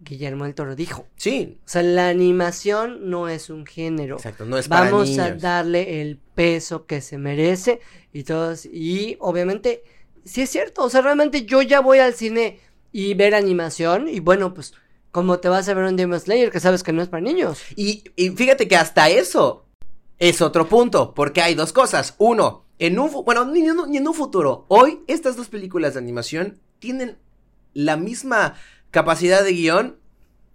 Guillermo 0.01 0.43
del 0.45 0.55
Toro 0.55 0.75
dijo, 0.75 1.07
Sí, 1.15 1.59
o 1.65 1.69
sea, 1.69 1.83
la 1.83 2.09
animación 2.09 3.09
no 3.09 3.29
es 3.29 3.49
un 3.49 3.65
género. 3.65 4.15
exacto, 4.17 4.45
no 4.45 4.57
es 4.57 4.67
para 4.67 4.91
Vamos 4.91 5.17
a 5.19 5.27
niños. 5.29 5.41
darle 5.41 6.01
el 6.01 6.17
peso 6.35 6.85
que 6.85 7.01
se 7.01 7.17
merece 7.17 7.79
y 8.11 8.23
todos, 8.23 8.65
y 8.65 9.15
obviamente, 9.19 9.83
sí 10.25 10.41
es 10.41 10.49
cierto, 10.49 10.83
o 10.83 10.89
sea, 10.89 11.01
realmente 11.01 11.45
yo 11.45 11.61
ya 11.61 11.79
voy 11.79 11.99
al 11.99 12.13
cine 12.13 12.59
y 12.91 13.13
ver 13.13 13.33
animación 13.33 14.07
y 14.07 14.19
bueno, 14.19 14.53
pues, 14.53 14.73
como 15.11 15.39
te 15.39 15.47
vas 15.47 15.69
a 15.69 15.73
ver 15.73 15.85
un 15.85 15.95
Demon 15.95 16.19
Slayer 16.19 16.49
que 16.51 16.59
sabes 16.59 16.81
que 16.83 16.91
no 16.91 17.01
es 17.01 17.07
para 17.07 17.21
niños. 17.21 17.59
Y, 17.75 18.03
y 18.15 18.29
fíjate 18.31 18.67
que 18.67 18.75
hasta 18.75 19.09
eso 19.09 19.67
es 20.19 20.41
otro 20.41 20.67
punto, 20.67 21.13
porque 21.13 21.41
hay 21.41 21.55
dos 21.55 21.73
cosas. 21.73 22.15
Uno, 22.17 22.65
en 22.79 22.99
un, 22.99 23.11
bueno, 23.25 23.45
ni, 23.45 23.61
ni 23.61 23.97
en 23.97 24.07
un 24.07 24.13
futuro, 24.13 24.65
hoy 24.67 25.01
estas 25.07 25.35
dos 25.35 25.49
películas 25.49 25.93
de 25.93 25.99
animación 25.99 26.59
tienen 26.79 27.17
la 27.73 27.97
misma 27.97 28.55
capacidad 28.91 29.43
de 29.43 29.53
guion 29.53 29.97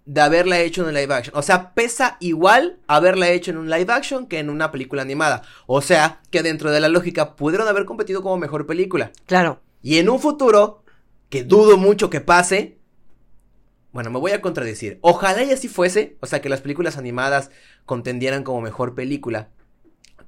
de 0.09 0.21
haberla 0.21 0.59
hecho 0.59 0.81
en 0.81 0.87
un 0.87 0.93
live 0.95 1.13
action. 1.13 1.37
O 1.37 1.43
sea, 1.43 1.75
pesa 1.75 2.17
igual 2.19 2.79
haberla 2.87 3.29
hecho 3.29 3.51
en 3.51 3.57
un 3.57 3.69
live 3.69 3.93
action 3.93 4.25
que 4.25 4.39
en 4.39 4.49
una 4.49 4.71
película 4.71 5.03
animada. 5.03 5.43
O 5.67 5.81
sea, 5.81 6.21
que 6.31 6.41
dentro 6.41 6.71
de 6.71 6.79
la 6.79 6.89
lógica 6.89 7.35
pudieron 7.35 7.67
haber 7.67 7.85
competido 7.85 8.23
como 8.23 8.37
mejor 8.37 8.65
película. 8.65 9.11
Claro. 9.27 9.61
Y 9.83 9.99
en 9.99 10.09
un 10.09 10.19
futuro, 10.19 10.83
que 11.29 11.43
dudo 11.43 11.77
mucho 11.77 12.09
que 12.09 12.21
pase, 12.21 12.78
bueno, 13.91 14.09
me 14.11 14.19
voy 14.19 14.31
a 14.31 14.41
contradecir. 14.41 14.99
Ojalá 15.01 15.43
y 15.43 15.51
así 15.51 15.67
fuese, 15.67 16.17
o 16.19 16.27
sea, 16.27 16.41
que 16.41 16.49
las 16.49 16.61
películas 16.61 16.97
animadas 16.97 17.51
contendieran 17.85 18.43
como 18.43 18.61
mejor 18.61 18.95
película. 18.95 19.49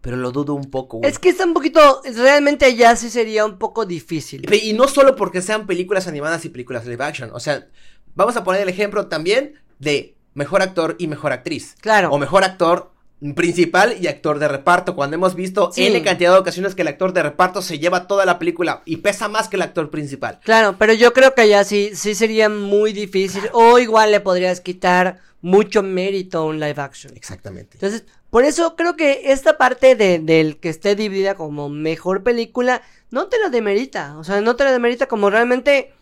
Pero 0.01 0.17
lo 0.17 0.31
dudo 0.31 0.55
un 0.55 0.71
poco, 0.71 0.97
güey. 0.97 1.11
Es 1.11 1.19
que 1.19 1.29
está 1.29 1.45
un 1.45 1.53
poquito, 1.53 2.01
realmente 2.15 2.75
ya 2.75 2.95
sí 2.95 3.09
sería 3.09 3.45
un 3.45 3.59
poco 3.59 3.85
difícil. 3.85 4.51
Y 4.51 4.73
no 4.73 4.87
solo 4.87 5.15
porque 5.15 5.43
sean 5.43 5.67
películas 5.67 6.07
animadas 6.07 6.43
y 6.43 6.49
películas 6.49 6.87
live 6.87 7.03
action. 7.03 7.29
O 7.33 7.39
sea, 7.39 7.67
vamos 8.15 8.35
a 8.35 8.43
poner 8.43 8.61
el 8.61 8.69
ejemplo 8.69 9.07
también 9.07 9.59
de 9.77 10.15
mejor 10.33 10.63
actor 10.63 10.95
y 10.97 11.07
mejor 11.07 11.31
actriz. 11.33 11.75
Claro. 11.81 12.09
O 12.11 12.17
mejor 12.17 12.43
actor 12.43 12.91
principal 13.35 13.95
y 14.01 14.07
actor 14.07 14.39
de 14.39 14.47
reparto. 14.47 14.95
Cuando 14.95 15.15
hemos 15.15 15.35
visto 15.35 15.71
Sí. 15.71 15.85
N 15.85 16.01
cantidad 16.03 16.33
de 16.33 16.39
ocasiones 16.39 16.73
que 16.73 16.81
el 16.81 16.87
actor 16.87 17.13
de 17.13 17.21
reparto 17.23 17.61
se 17.61 17.77
lleva 17.77 18.07
toda 18.07 18.25
la 18.25 18.39
película 18.39 18.81
y 18.85 18.97
pesa 18.97 19.27
más 19.27 19.47
que 19.47 19.57
el 19.57 19.61
actor 19.61 19.89
principal. 19.91 20.39
Claro, 20.43 20.75
pero 20.79 20.93
yo 20.93 21.13
creo 21.13 21.35
que 21.35 21.47
ya 21.47 21.63
sí, 21.63 21.91
sí 21.93 22.15
sería 22.15 22.49
muy 22.49 22.93
difícil. 22.93 23.43
O 23.53 23.77
igual 23.77 24.11
le 24.11 24.19
podrías 24.19 24.59
quitar 24.61 25.19
mucho 25.41 25.83
mérito 25.83 26.39
a 26.39 26.45
un 26.45 26.59
live 26.59 26.81
action. 26.81 27.13
Exactamente. 27.15 27.71
Entonces, 27.75 28.05
por 28.31 28.43
eso 28.43 28.75
creo 28.75 28.95
que 28.95 29.31
esta 29.31 29.57
parte 29.57 29.95
de, 29.95 30.19
del 30.19 30.57
que 30.59 30.69
esté 30.69 30.95
dividida 30.95 31.35
como 31.35 31.69
mejor 31.69 32.23
película, 32.23 32.81
no 33.11 33.27
te 33.27 33.37
la 33.39 33.49
demerita. 33.49 34.17
O 34.17 34.23
sea, 34.23 34.41
no 34.41 34.55
te 34.55 34.63
la 34.63 34.71
demerita 34.71 35.07
como 35.07 35.29
realmente. 35.29 35.93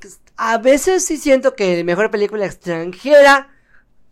pues, 0.00 0.20
A 0.36 0.58
veces 0.58 1.04
sí 1.04 1.16
siento 1.16 1.54
que 1.54 1.82
mejor 1.84 2.10
película 2.10 2.46
extranjera 2.46 3.48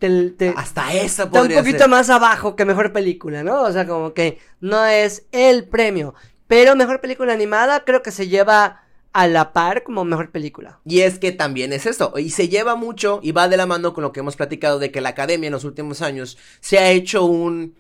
te, 0.09 0.31
te- 0.31 0.55
Hasta 0.57 0.93
esa 0.95 1.25
está 1.25 1.25
un 1.25 1.31
podría 1.31 1.59
poquito 1.59 1.79
ser. 1.79 1.89
más 1.89 2.11
abajo 2.11 2.57
que 2.57 2.65
mejor 2.65 2.93
película, 2.93 3.43
¿no? 3.43 3.63
O 3.63 3.73
sea, 3.73 3.87
como 3.87 4.13
que 4.15 4.39
no 4.61 4.85
es 4.85 5.27
el 5.33 5.69
premio. 5.69 6.15
Pero 6.47 6.77
mejor 6.77 7.01
película 7.01 7.33
animada 7.33 7.85
creo 7.85 8.03
que 8.03 8.11
se 8.11 8.29
lleva 8.29 8.83
a 9.15 9.27
la 9.27 9.53
par 9.53 9.83
como 9.85 10.05
mejor 10.05 10.31
película. 10.31 10.81
Y 10.85 11.01
es 11.01 11.19
que 11.19 11.33
también 11.33 11.73
es 11.73 11.87
esto, 11.87 12.13
y 12.19 12.31
se 12.31 12.49
lleva 12.49 12.75
mucho 12.77 13.21
y 13.23 13.33
va 13.33 13.49
de 13.49 13.57
la 13.59 13.67
mano 13.67 13.93
con 13.95 14.03
lo 14.03 14.13
que 14.13 14.21
hemos 14.21 14.37
platicado 14.37 14.79
de 14.79 14.91
que 14.91 15.01
la 15.03 15.11
academia 15.11 15.49
en 15.49 15.53
los 15.53 15.65
últimos 15.65 16.01
años 16.03 16.39
se 16.61 16.79
ha 16.79 16.91
hecho 16.91 17.25
un, 17.25 17.75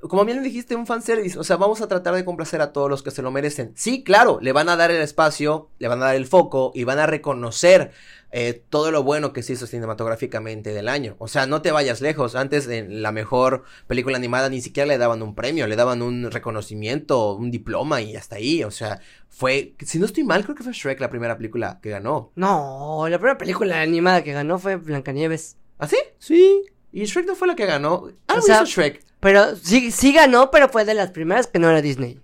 como 0.00 0.24
bien 0.24 0.42
dijiste, 0.42 0.74
un 0.74 0.86
fanservice, 0.86 1.38
o 1.38 1.44
sea, 1.44 1.56
vamos 1.56 1.80
a 1.82 1.88
tratar 1.88 2.14
de 2.14 2.24
complacer 2.24 2.60
a 2.62 2.72
todos 2.72 2.88
los 2.90 3.02
que 3.02 3.10
se 3.10 3.22
lo 3.22 3.30
merecen. 3.30 3.72
Sí, 3.74 4.02
claro, 4.04 4.38
le 4.40 4.52
van 4.52 4.68
a 4.70 4.76
dar 4.76 4.90
el 4.90 5.00
espacio, 5.02 5.68
le 5.78 5.88
van 5.88 6.00
a 6.02 6.06
dar 6.06 6.14
el 6.16 6.26
foco 6.26 6.72
y 6.74 6.84
van 6.84 6.98
a 6.98 7.06
reconocer 7.06 7.92
eh, 8.36 8.64
todo 8.68 8.90
lo 8.90 9.04
bueno 9.04 9.32
que 9.32 9.44
se 9.44 9.52
hizo 9.52 9.66
cinematográficamente 9.68 10.74
del 10.74 10.88
año. 10.88 11.14
O 11.20 11.28
sea, 11.28 11.46
no 11.46 11.62
te 11.62 11.70
vayas 11.70 12.00
lejos, 12.00 12.34
antes 12.34 12.66
en 12.66 13.00
la 13.00 13.12
mejor 13.12 13.62
película 13.86 14.16
animada 14.16 14.48
ni 14.48 14.60
siquiera 14.60 14.88
le 14.88 14.98
daban 14.98 15.22
un 15.22 15.36
premio, 15.36 15.68
le 15.68 15.76
daban 15.76 16.02
un 16.02 16.28
reconocimiento, 16.32 17.34
un 17.34 17.52
diploma 17.52 18.00
y 18.02 18.16
hasta 18.16 18.36
ahí, 18.36 18.64
o 18.64 18.72
sea, 18.72 19.00
fue, 19.28 19.74
si 19.86 19.98
no 20.00 20.06
estoy 20.06 20.24
mal, 20.24 20.42
creo 20.42 20.56
que 20.56 20.64
fue 20.64 20.72
Shrek 20.72 20.98
la 21.00 21.10
primera 21.10 21.36
película 21.36 21.78
que 21.80 21.90
ganó. 21.90 22.32
No, 22.34 23.06
la 23.08 23.18
primera 23.18 23.38
película 23.38 23.80
animada 23.80 24.24
que 24.24 24.32
ganó 24.32 24.58
fue 24.58 24.76
Blancanieves. 24.76 25.56
¿Ah, 25.78 25.86
sí? 25.86 25.96
Sí. 26.18 26.62
Y 26.92 27.04
Shrek 27.04 27.26
no 27.26 27.34
fue 27.36 27.46
la 27.48 27.54
que 27.54 27.66
ganó. 27.66 28.08
Ah, 28.26 28.36
O 28.38 28.40
sea- 28.42 28.56
hizo 28.56 28.66
Shrek. 28.66 29.04
Pero 29.20 29.56
sí, 29.56 29.90
sí 29.90 30.12
ganó, 30.12 30.50
pero 30.50 30.68
fue 30.68 30.84
de 30.84 30.94
las 30.94 31.10
primeras 31.12 31.46
que 31.46 31.58
no 31.58 31.70
era 31.70 31.80
Disney. 31.80 32.20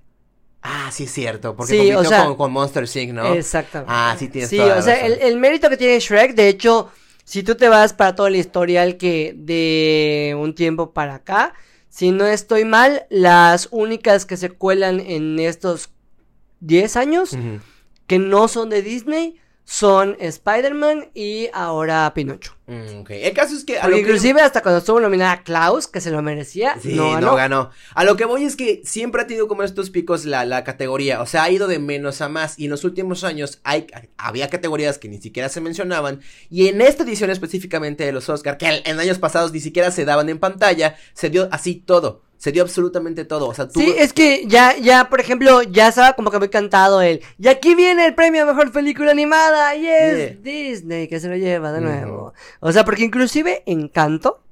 Ah, 0.63 0.91
sí 0.93 1.05
es 1.05 1.13
cierto, 1.13 1.57
porque 1.57 1.73
Sí, 1.73 1.79
compitió 1.79 2.01
o 2.01 2.05
sea- 2.05 2.25
con, 2.27 2.37
con 2.37 2.53
Monster 2.53 2.85
Inc., 2.95 3.13
¿no? 3.13 3.33
Exactamente. 3.35 3.93
Ah, 3.95 4.15
sí 4.19 4.29
tienes 4.29 4.51
Sí, 4.51 4.57
toda 4.59 4.79
o 4.79 4.83
sea, 4.83 4.95
razón. 4.95 5.13
el, 5.13 5.19
el 5.23 5.37
mérito 5.39 5.71
que 5.71 5.77
tiene 5.77 5.99
Shrek, 5.99 6.35
de 6.35 6.49
hecho, 6.49 6.91
si 7.25 7.43
tú 7.43 7.55
te 7.55 7.69
vas 7.69 7.93
para 7.95 8.15
todo 8.15 8.27
el 8.27 8.37
historial 8.37 8.97
que 8.99 9.33
de 9.37 10.37
un 10.39 10.55
tiempo 10.55 10.93
para 10.93 11.15
acá, 11.17 11.55
si 11.89 12.11
no 12.13 12.27
estoy 12.27 12.65
mal, 12.65 13.07
las 13.09 13.69
únicas 13.71 14.27
que 14.27 14.37
se 14.37 14.51
cuelan 14.51 15.01
en 15.01 15.39
estos 15.39 15.91
10 16.61 16.97
años 16.97 17.37
que 18.07 18.19
no 18.19 18.47
son 18.49 18.69
de 18.69 18.83
Disney 18.83 19.41
son 19.73 20.17
Spider-Man 20.19 21.11
y 21.15 21.49
ahora 21.53 22.13
Pinocho. 22.13 22.57
Mm. 22.67 23.05
El 23.09 23.33
caso 23.35 23.55
es 23.55 23.63
que 23.65 23.79
a 23.79 23.87
lo 23.87 23.95
que- 23.95 24.03
inclusive 24.03 24.41
hasta 24.41 24.63
cuando 24.63 24.79
estuvo 24.81 24.99
nominada 24.99 25.45
Klaus, 25.45 25.87
que 25.87 26.01
se 26.01 26.11
lo 26.11 26.21
merecía, 26.23 26.77
Sí, 26.83 26.95
no 26.95 27.21
no 27.21 27.37
ganó. 27.37 27.37
ganó. 27.37 27.71
A 27.95 28.03
lo 28.03 28.17
que 28.17 28.25
voy 28.25 28.43
es 28.45 28.57
que 28.57 28.83
siempre 28.85 29.23
ha 29.23 29.29
tenido 29.29 29.47
como 29.47 29.63
estos 29.63 29.91
picos 29.91 30.25
la, 30.25 30.45
la 30.45 30.65
categoría. 30.65 31.21
O 31.23 31.27
sea, 31.27 31.45
ha 31.45 31.51
ido 31.51 31.69
de 31.69 31.79
menos 31.79 32.21
a 32.21 32.29
más. 32.29 32.59
Y 32.59 32.65
en 32.65 32.71
los 32.71 32.83
últimos 32.83 33.23
años 33.23 33.61
hay, 33.63 33.87
había 34.19 34.51
categorías 34.51 34.99
que 34.99 35.09
ni 35.09 35.23
siquiera 35.23 35.49
se 35.49 35.61
mencionaban. 35.61 36.21
Y 36.51 36.67
en 36.67 36.81
esta 36.81 37.05
edición 37.05 37.31
específicamente 37.31 38.05
de 38.05 38.11
los 38.11 38.29
Oscar, 38.29 38.59
que 38.59 38.83
en 38.85 38.99
años 38.99 39.21
pasados 39.21 39.53
ni 39.53 39.61
siquiera 39.61 39.93
se 39.93 40.05
daban 40.05 40.29
en 40.31 40.41
pantalla, 40.41 40.97
se 41.15 41.31
dio 41.31 41.49
así 41.53 41.77
todo. 41.77 42.25
Se 42.41 42.53
dio 42.53 42.63
absolutamente 42.63 43.27
todo. 43.27 43.49
O 43.49 43.55
sea, 43.55 43.69
tú. 43.69 43.81
Sí, 43.81 43.95
es 43.99 44.15
que 44.15 44.45
ya, 44.47 44.75
ya, 44.79 45.11
por 45.11 45.21
ejemplo, 45.21 45.61
ya 45.61 45.89
estaba 45.89 46.15
como 46.15 46.31
que 46.31 46.39
muy 46.39 46.49
cantado 46.49 47.03
el. 47.03 47.21
Y 47.39 47.49
aquí 47.49 47.75
viene 47.75 48.07
el 48.07 48.15
premio 48.15 48.45
a 48.45 48.47
mejor 48.47 48.73
película 48.73 49.11
animada. 49.11 49.77
Y 49.77 49.87
es 49.87 50.17
Yeah. 50.17 50.37
Disney 50.41 51.07
que 51.07 51.21
se 51.21 51.29
lo 51.29 51.37
lleva 51.37 51.71
de 51.71 51.83
nuevo. 51.83 52.33
O 52.61 52.73
sea, 52.73 52.87
porque 52.87 53.05
inclusive 53.05 53.63
Encanto. 53.67 54.43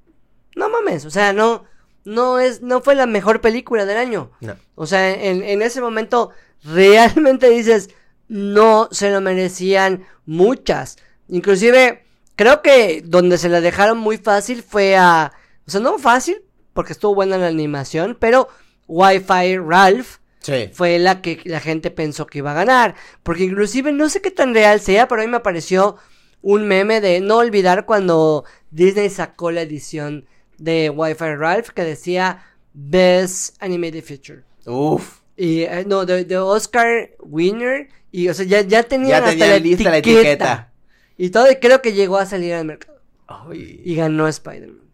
No 0.55 0.69
mames, 0.69 1.07
o 1.07 1.11
sea, 1.11 1.33
no. 1.33 1.65
No 2.05 2.39
es, 2.39 2.61
no 2.61 2.83
fue 2.83 2.95
la 2.95 3.07
mejor 3.07 3.41
película 3.41 3.87
del 3.87 3.97
año. 3.97 4.33
No. 4.43 4.57
O 4.75 4.87
sea, 4.87 5.11
en, 5.11 5.43
en 5.43 5.63
ese 5.63 5.81
momento 5.81 6.33
realmente 6.63 7.49
dices, 7.49 7.89
no 8.29 8.89
se 8.91 9.11
lo 9.11 9.23
merecían 9.23 10.07
muchas. 10.27 10.99
Inclusive, 11.29 12.05
creo 12.37 12.61
que 12.61 13.03
donde 13.03 13.39
se 13.39 13.49
la 13.49 13.63
dejaron 13.63 13.97
muy 13.97 14.19
fácil 14.19 14.63
fue 14.63 14.95
a... 14.95 15.33
O 15.67 15.71
sea, 15.71 15.81
no 15.81 15.99
fácil, 15.99 16.43
porque 16.79 16.93
estuvo 16.93 17.13
buena 17.17 17.37
la 17.39 17.49
animación, 17.49 18.17
pero 18.21 18.47
Wi-Fi 18.87 19.59
Ralph 19.59 20.19
Sí. 20.39 20.71
fue 20.73 21.01
la 21.01 21.21
que 21.21 21.41
la 21.45 21.59
gente 21.59 21.91
pensó 21.91 22.25
que 22.29 22.39
iba 22.39 22.53
a 22.53 22.55
ganar. 22.55 22.95
Porque 23.25 23.43
inclusive 23.43 23.91
no 23.91 24.09
sé 24.09 24.23
qué 24.23 24.31
tan 24.31 24.55
real 24.55 24.79
sea, 24.81 25.09
pero 25.09 25.21
a 25.23 25.25
mí 25.25 25.31
me 25.31 25.39
apareció 25.39 25.97
un 26.41 26.69
meme 26.69 27.01
de 27.01 27.21
no 27.21 27.39
olvidar 27.39 27.85
cuando 27.85 28.45
Disney 28.71 29.11
sacó 29.11 29.51
la 29.51 29.63
edición 29.63 30.27
de 30.59 30.89
Wi-Fi 30.91 31.35
Ralph 31.35 31.71
que 31.71 31.83
decía 31.83 32.45
Best 32.73 33.61
Animated 33.61 34.05
Feature. 34.05 34.45
Uf. 34.65 35.19
Y 35.37 35.63
eh, 35.63 35.85
no, 35.85 36.07
de, 36.07 36.25
de 36.25 36.39
Oscar 36.39 37.11
Winner. 37.19 37.89
Y 38.13 38.29
o 38.29 38.35
sea, 38.35 38.47
ya, 38.47 38.61
ya 38.61 38.85
tenían 38.85 39.09
Ya 39.11 39.19
hasta 39.19 39.31
tenían 39.31 39.51
la 39.51 39.59
lista 39.59 39.91
la 39.91 39.99
etiqueta. 39.99 40.21
etiqueta. 40.21 40.73
Y 41.17 41.31
todo, 41.31 41.51
y 41.51 41.57
creo 41.57 41.83
que 41.83 41.93
llegó 41.93 42.19
a 42.19 42.27
salir 42.27 42.55
al 42.55 42.65
mercado. 42.67 43.01
Ay. 43.27 43.83
Y 43.85 43.97
ganó 43.97 44.29
Spider-Man. 44.29 44.88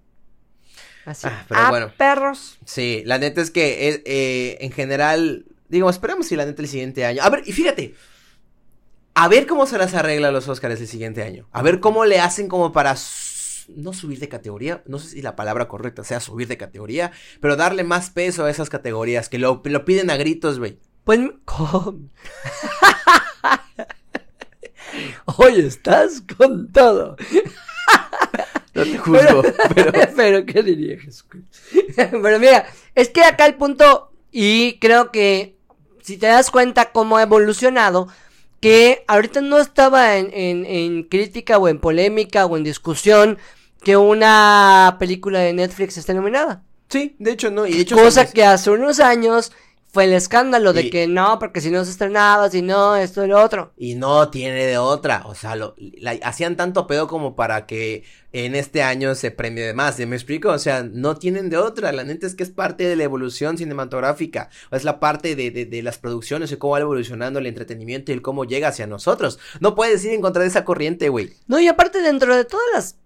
Así. 1.04 1.26
Ah, 1.30 1.44
pero 1.48 1.60
ah, 1.60 1.70
bueno. 1.70 1.92
perros. 1.96 2.58
Sí, 2.64 3.02
la 3.04 3.18
neta 3.18 3.40
es 3.40 3.50
que 3.50 3.88
eh, 3.88 4.02
eh, 4.06 4.58
en 4.60 4.72
general, 4.72 5.44
digo, 5.68 5.90
esperemos 5.90 6.26
si 6.26 6.36
la 6.36 6.46
neta 6.46 6.62
el 6.62 6.68
siguiente 6.68 7.04
año. 7.04 7.22
A 7.22 7.30
ver, 7.30 7.42
y 7.46 7.52
fíjate, 7.52 7.94
a 9.14 9.28
ver 9.28 9.46
cómo 9.46 9.66
se 9.66 9.78
las 9.78 9.94
arregla 9.94 10.30
los 10.30 10.48
Oscars 10.48 10.80
el 10.80 10.88
siguiente 10.88 11.22
año. 11.22 11.46
A 11.52 11.62
ver 11.62 11.80
cómo 11.80 12.04
le 12.04 12.20
hacen 12.20 12.48
como 12.48 12.72
para 12.72 12.96
no 13.68 13.92
subir 13.92 14.18
de 14.18 14.28
categoría, 14.28 14.82
no 14.86 14.98
sé 14.98 15.08
si 15.10 15.22
la 15.22 15.36
palabra 15.36 15.68
correcta 15.68 16.04
sea 16.04 16.20
subir 16.20 16.48
de 16.48 16.56
categoría, 16.58 17.12
pero 17.40 17.56
darle 17.56 17.82
más 17.84 18.10
peso 18.10 18.44
a 18.44 18.50
esas 18.50 18.68
categorías 18.68 19.28
que 19.28 19.38
lo, 19.38 19.62
lo 19.64 19.84
piden 19.84 20.10
a 20.10 20.16
gritos, 20.16 20.58
güey. 20.58 20.78
Pues. 21.04 21.20
con- 21.44 22.10
Hoy 25.24 25.60
estás 25.60 26.22
con 26.36 26.70
todo. 26.72 27.16
No 28.74 28.82
te 28.82 28.98
juzgo, 28.98 29.42
pero 29.74 29.92
Pero, 30.16 30.46
¿qué 30.46 30.62
diría 30.62 30.98
Jesús? 30.98 31.26
Pero 31.96 32.38
mira, 32.40 32.66
es 32.94 33.08
que 33.08 33.22
acá 33.22 33.46
el 33.46 33.54
punto, 33.54 34.10
y 34.32 34.78
creo 34.80 35.12
que 35.12 35.56
si 36.02 36.16
te 36.16 36.26
das 36.26 36.50
cuenta 36.50 36.90
cómo 36.92 37.16
ha 37.16 37.22
evolucionado, 37.22 38.08
que 38.60 39.04
ahorita 39.06 39.40
no 39.42 39.58
estaba 39.58 40.16
en, 40.16 40.30
en, 40.32 40.66
en 40.66 41.04
crítica 41.04 41.58
o 41.58 41.68
en 41.68 41.78
polémica 41.78 42.46
o 42.46 42.56
en 42.56 42.64
discusión 42.64 43.38
que 43.82 43.96
una 43.96 44.96
película 44.98 45.40
de 45.40 45.52
Netflix 45.52 45.96
esté 45.96 46.14
nominada. 46.14 46.62
sí, 46.88 47.14
de 47.18 47.32
hecho 47.32 47.50
no, 47.50 47.66
y 47.66 47.74
de 47.74 47.80
hecho 47.80 47.96
Cosa 47.96 48.30
que 48.30 48.44
hace 48.44 48.70
unos 48.70 48.98
años 49.00 49.52
fue 49.94 50.04
el 50.04 50.12
escándalo 50.12 50.72
de 50.72 50.82
Y- 50.82 50.90
que 50.90 51.06
no, 51.06 51.38
porque 51.38 51.60
si 51.60 51.70
no 51.70 51.84
se 51.84 51.92
estrenaba, 51.92 52.50
si 52.50 52.60
no, 52.62 52.96
esto 52.96 53.24
y 53.24 53.28
lo 53.28 53.40
otro. 53.40 53.72
Y 53.76 53.94
no 53.94 54.28
tiene 54.28 54.66
de 54.66 54.76
otra. 54.76 55.22
O 55.26 55.34
sea, 55.36 55.54
lo, 55.54 55.74
la- 55.78 56.18
hacían 56.24 56.56
tanto 56.56 56.86
pedo 56.88 57.06
como 57.06 57.36
para 57.36 57.64
que 57.64 58.02
en 58.32 58.56
este 58.56 58.82
año 58.82 59.14
se 59.14 59.30
premie 59.30 59.64
de 59.64 59.72
más. 59.72 59.94
¿sí 59.94 60.04
¿Me 60.06 60.16
explico? 60.16 60.50
O 60.50 60.58
sea, 60.58 60.82
no 60.82 61.16
tienen 61.16 61.48
de 61.48 61.56
otra. 61.58 61.92
La 61.92 62.02
neta 62.02 62.26
es 62.26 62.34
que 62.34 62.42
es 62.42 62.50
parte 62.50 62.84
de 62.88 62.96
la 62.96 63.04
evolución 63.04 63.56
cinematográfica. 63.56 64.50
Es 64.72 64.82
la 64.82 64.98
parte 64.98 65.36
de, 65.36 65.52
de, 65.52 65.64
de 65.64 65.82
las 65.84 65.98
producciones 65.98 66.50
y 66.50 66.56
cómo 66.56 66.72
va 66.72 66.80
evolucionando 66.80 67.38
el 67.38 67.46
entretenimiento 67.46 68.10
y 68.10 68.14
el 68.16 68.22
cómo 68.22 68.44
llega 68.44 68.68
hacia 68.68 68.88
nosotros. 68.88 69.38
No 69.60 69.76
puedes 69.76 70.04
ir 70.04 70.12
en 70.12 70.20
contra 70.20 70.42
de 70.42 70.48
esa 70.48 70.64
corriente, 70.64 71.08
güey. 71.08 71.30
No, 71.46 71.60
y 71.60 71.68
aparte 71.68 72.02
dentro 72.02 72.34
de 72.36 72.44
todas 72.44 72.66
las 72.74 72.96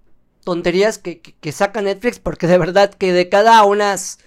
tonterías 0.45 0.97
que, 0.97 1.21
que, 1.21 1.35
que 1.39 1.53
saca 1.53 1.83
Netflix, 1.83 2.19
porque 2.19 2.47
de 2.47 2.57
verdad 2.57 2.95
que 2.95 3.13
de 3.13 3.29
cada 3.29 3.63
unas, 3.65 4.19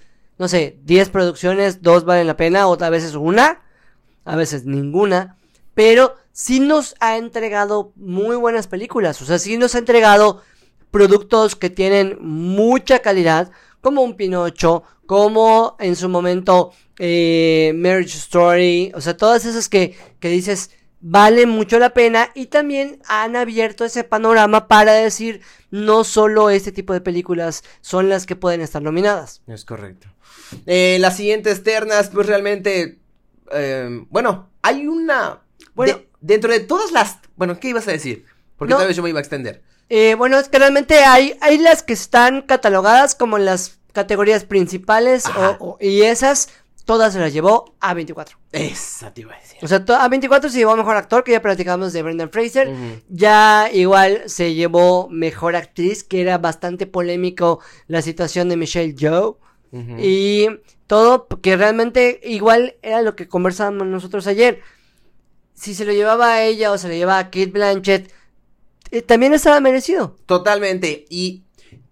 no 0.41 0.47
sé, 0.47 0.79
10 0.85 1.09
producciones, 1.09 1.83
dos 1.83 2.03
valen 2.03 2.25
la 2.25 2.35
pena, 2.35 2.65
otra 2.65 2.89
veces 2.89 3.13
una, 3.13 3.61
a 4.25 4.35
veces 4.35 4.65
ninguna, 4.65 5.37
pero 5.75 6.15
sí 6.31 6.59
nos 6.59 6.95
ha 6.99 7.17
entregado 7.17 7.93
muy 7.95 8.35
buenas 8.37 8.65
películas, 8.65 9.21
o 9.21 9.25
sea, 9.25 9.37
sí 9.37 9.57
nos 9.57 9.75
ha 9.75 9.77
entregado 9.77 10.41
productos 10.89 11.55
que 11.55 11.69
tienen 11.69 12.17
mucha 12.21 13.03
calidad, 13.03 13.51
como 13.81 14.01
un 14.01 14.15
Pinocho, 14.15 14.81
como 15.05 15.75
en 15.79 15.95
su 15.95 16.09
momento 16.09 16.71
eh, 16.97 17.71
Marriage 17.75 18.17
Story, 18.17 18.91
o 18.95 18.99
sea, 18.99 19.15
todas 19.15 19.45
esas 19.45 19.69
que, 19.69 19.95
que 20.19 20.29
dices 20.29 20.71
vale 21.01 21.45
mucho 21.45 21.79
la 21.79 21.91
pena 21.91 22.29
y 22.35 22.45
también 22.47 23.01
han 23.07 23.35
abierto 23.35 23.85
ese 23.85 24.03
panorama 24.03 24.67
para 24.67 24.93
decir 24.93 25.41
no 25.71 26.03
solo 26.03 26.49
este 26.49 26.71
tipo 26.71 26.93
de 26.93 27.01
películas 27.01 27.63
son 27.81 28.07
las 28.09 28.25
que 28.25 28.35
pueden 28.35 28.61
estar 28.61 28.81
nominadas. 28.81 29.41
Es 29.47 29.65
correcto. 29.65 30.07
Eh, 30.65 30.97
las 30.99 31.17
siguientes 31.17 31.63
ternas, 31.63 32.09
pues 32.09 32.27
realmente, 32.27 32.99
eh, 33.51 34.05
bueno, 34.09 34.49
hay 34.61 34.87
una... 34.87 35.41
Bueno. 35.73 35.93
de- 35.93 36.09
dentro 36.19 36.51
de 36.51 36.59
todas 36.59 36.91
las... 36.91 37.17
Bueno, 37.35 37.59
¿qué 37.59 37.69
ibas 37.69 37.87
a 37.87 37.91
decir? 37.91 38.25
Porque 38.57 38.71
No. 38.73 38.77
tal 38.77 38.87
vez 38.87 38.95
yo 38.97 39.01
me 39.03 39.09
iba 39.09 39.19
a 39.19 39.21
extender. 39.21 39.63
Eh, 39.89 40.15
bueno, 40.15 40.37
es 40.37 40.49
que 40.49 40.59
realmente 40.59 40.99
hay, 41.03 41.35
hay 41.41 41.57
las 41.57 41.83
que 41.83 41.93
están 41.93 42.41
catalogadas 42.43 43.15
como 43.15 43.37
las 43.37 43.79
categorías 43.93 44.43
principales 44.45 45.25
o- 45.25 45.57
o- 45.59 45.77
y 45.81 46.03
esas 46.03 46.49
todas 46.85 47.13
se 47.13 47.19
las 47.19 47.31
llevó 47.33 47.75
a 47.79 47.93
24. 47.93 48.37
Esa 48.51 49.13
te 49.13 49.21
iba 49.21 49.33
a 49.33 49.39
decir. 49.39 49.57
O 49.61 49.67
sea, 49.67 49.83
to- 49.85 49.95
a 49.95 50.07
24 50.07 50.49
se 50.49 50.57
llevó 50.57 50.75
mejor 50.75 50.95
actor, 50.97 51.23
que 51.23 51.31
ya 51.31 51.41
platicamos 51.41 51.93
de 51.93 52.01
Brendan 52.03 52.29
Fraser. 52.29 52.69
Ya 53.09 53.69
igual 53.71 54.23
se 54.27 54.53
llevó 54.53 55.07
mejor 55.09 55.55
actriz, 55.55 56.03
que 56.03 56.21
era 56.21 56.37
bastante 56.37 56.87
polémico 56.87 57.59
la 57.87 58.01
situación 58.01 58.49
de 58.49 58.57
Michelle 58.57 58.93
Yeoh. 58.95 59.39
Ujú. 59.71 59.95
Y 59.99 60.47
todo 60.87 61.27
que 61.41 61.55
realmente 61.55 62.19
igual 62.23 62.75
era 62.81 63.01
lo 63.01 63.15
que 63.15 63.27
conversábamos 63.29 63.87
nosotros 63.87 64.27
ayer. 64.27 64.59
Si 65.53 65.75
se 65.75 65.85
lo 65.85 65.93
llevaba 65.93 66.33
a 66.33 66.43
ella 66.43 66.71
o 66.71 66.77
se 66.77 66.87
lo 66.87 66.93
llevaba 66.93 67.19
a 67.19 67.25
Kate 67.25 67.45
Blanchett, 67.47 68.11
eh, 68.89 69.01
también 69.01 69.33
estaba 69.33 69.59
merecido. 69.61 70.17
Totalmente. 70.25 71.05
Y 71.09 71.43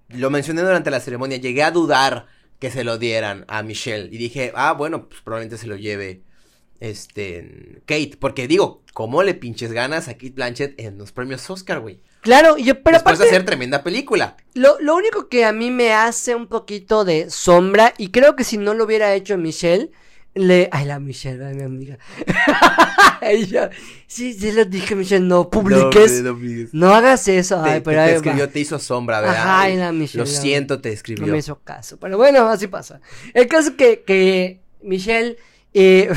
lo 0.10 0.30
mencioné 0.30 0.62
durante 0.64 0.90
la 0.92 1.00
ceremonia. 1.00 1.38
Llegué 1.38 1.64
a 1.64 1.72
dudar 1.72 2.26
que 2.60 2.72
se 2.72 2.84
lo 2.84 2.98
dieran 2.98 3.46
a 3.48 3.64
Michelle. 3.64 4.10
Y 4.12 4.18
dije, 4.18 4.52
ah, 4.56 4.74
bueno, 4.74 5.08
pues 5.08 5.22
probablemente 5.22 5.58
se 5.58 5.68
lo 5.68 5.76
lleve 5.76 6.22
este 6.80 7.82
Kate. 7.86 8.18
Porque 8.20 8.48
digo, 8.48 8.84
¿cómo 8.94 9.24
le 9.24 9.34
pinches 9.34 9.72
ganas 9.72 10.08
a 10.08 10.14
Kate 10.14 10.32
Blanchett 10.32 10.80
en 10.80 10.98
los 10.98 11.12
premios 11.12 11.50
Oscar, 11.50 11.80
güey? 11.80 12.02
Claro, 12.22 12.58
y 12.58 12.66
yo, 12.66 12.84
pero 12.84 12.98
Después 12.98 13.16
aparte, 13.16 13.24
de 13.24 13.30
hacer 13.30 13.46
tremenda 13.46 13.82
película. 13.82 14.36
lo, 14.54 14.78
lo 14.82 14.96
único 14.96 15.30
que 15.30 15.46
a 15.46 15.54
mí 15.54 15.72
me 15.72 15.94
hace 15.94 16.36
un 16.36 16.48
poquito 16.48 17.06
de 17.06 17.30
sombra, 17.30 17.94
y 17.98 18.10
creo 18.10 18.36
que 18.36 18.44
si 18.44 18.58
no 18.58 18.74
lo 18.74 18.84
hubiera 18.84 19.16
hecho 19.16 19.38
Michelle, 19.38 19.92
le... 20.36 20.70
Ay, 20.72 20.86
la 20.86 21.00
Michelle, 21.00 21.54
mi 21.54 21.64
amiga. 21.64 21.98
Ella, 23.22 23.70
sí, 24.08 24.34
sí 24.34 24.52
lo 24.54 24.64
dije, 24.66 24.96
Michelle, 24.96 25.26
no 25.26 25.50
publiques. 25.50 26.22
No, 26.24 26.34
no, 26.34 26.40
no, 26.40 26.68
No 26.72 26.94
hagas 26.94 27.28
eso, 27.28 27.62
te, 27.62 27.70
ay, 27.70 27.80
te- 27.80 27.82
pero 27.82 27.98
te 28.06 28.12
va. 28.12 28.16
escribió, 28.16 28.50
te 28.50 28.60
hizo 28.62 28.80
sombra, 28.80 29.20
¿verdad? 29.20 29.36
Ajá, 29.38 29.62
Ay, 29.62 29.76
la 29.76 29.92
Michelle, 29.92 30.20
Lo 30.20 30.26
siento, 30.26 30.80
te 30.80 30.90
No 30.90 30.94
escribió. 30.94 31.28
me 31.28 31.38
hizo 31.40 31.60
caso. 31.64 31.98
Pero 32.00 32.18
bueno, 32.18 32.48
así 32.48 32.68
pasa. 32.68 33.02
El 33.34 33.48
caso 33.48 33.76
que, 33.76 34.04
que 34.06 34.62
Michelle. 34.82 35.36
Eh, 35.74 36.10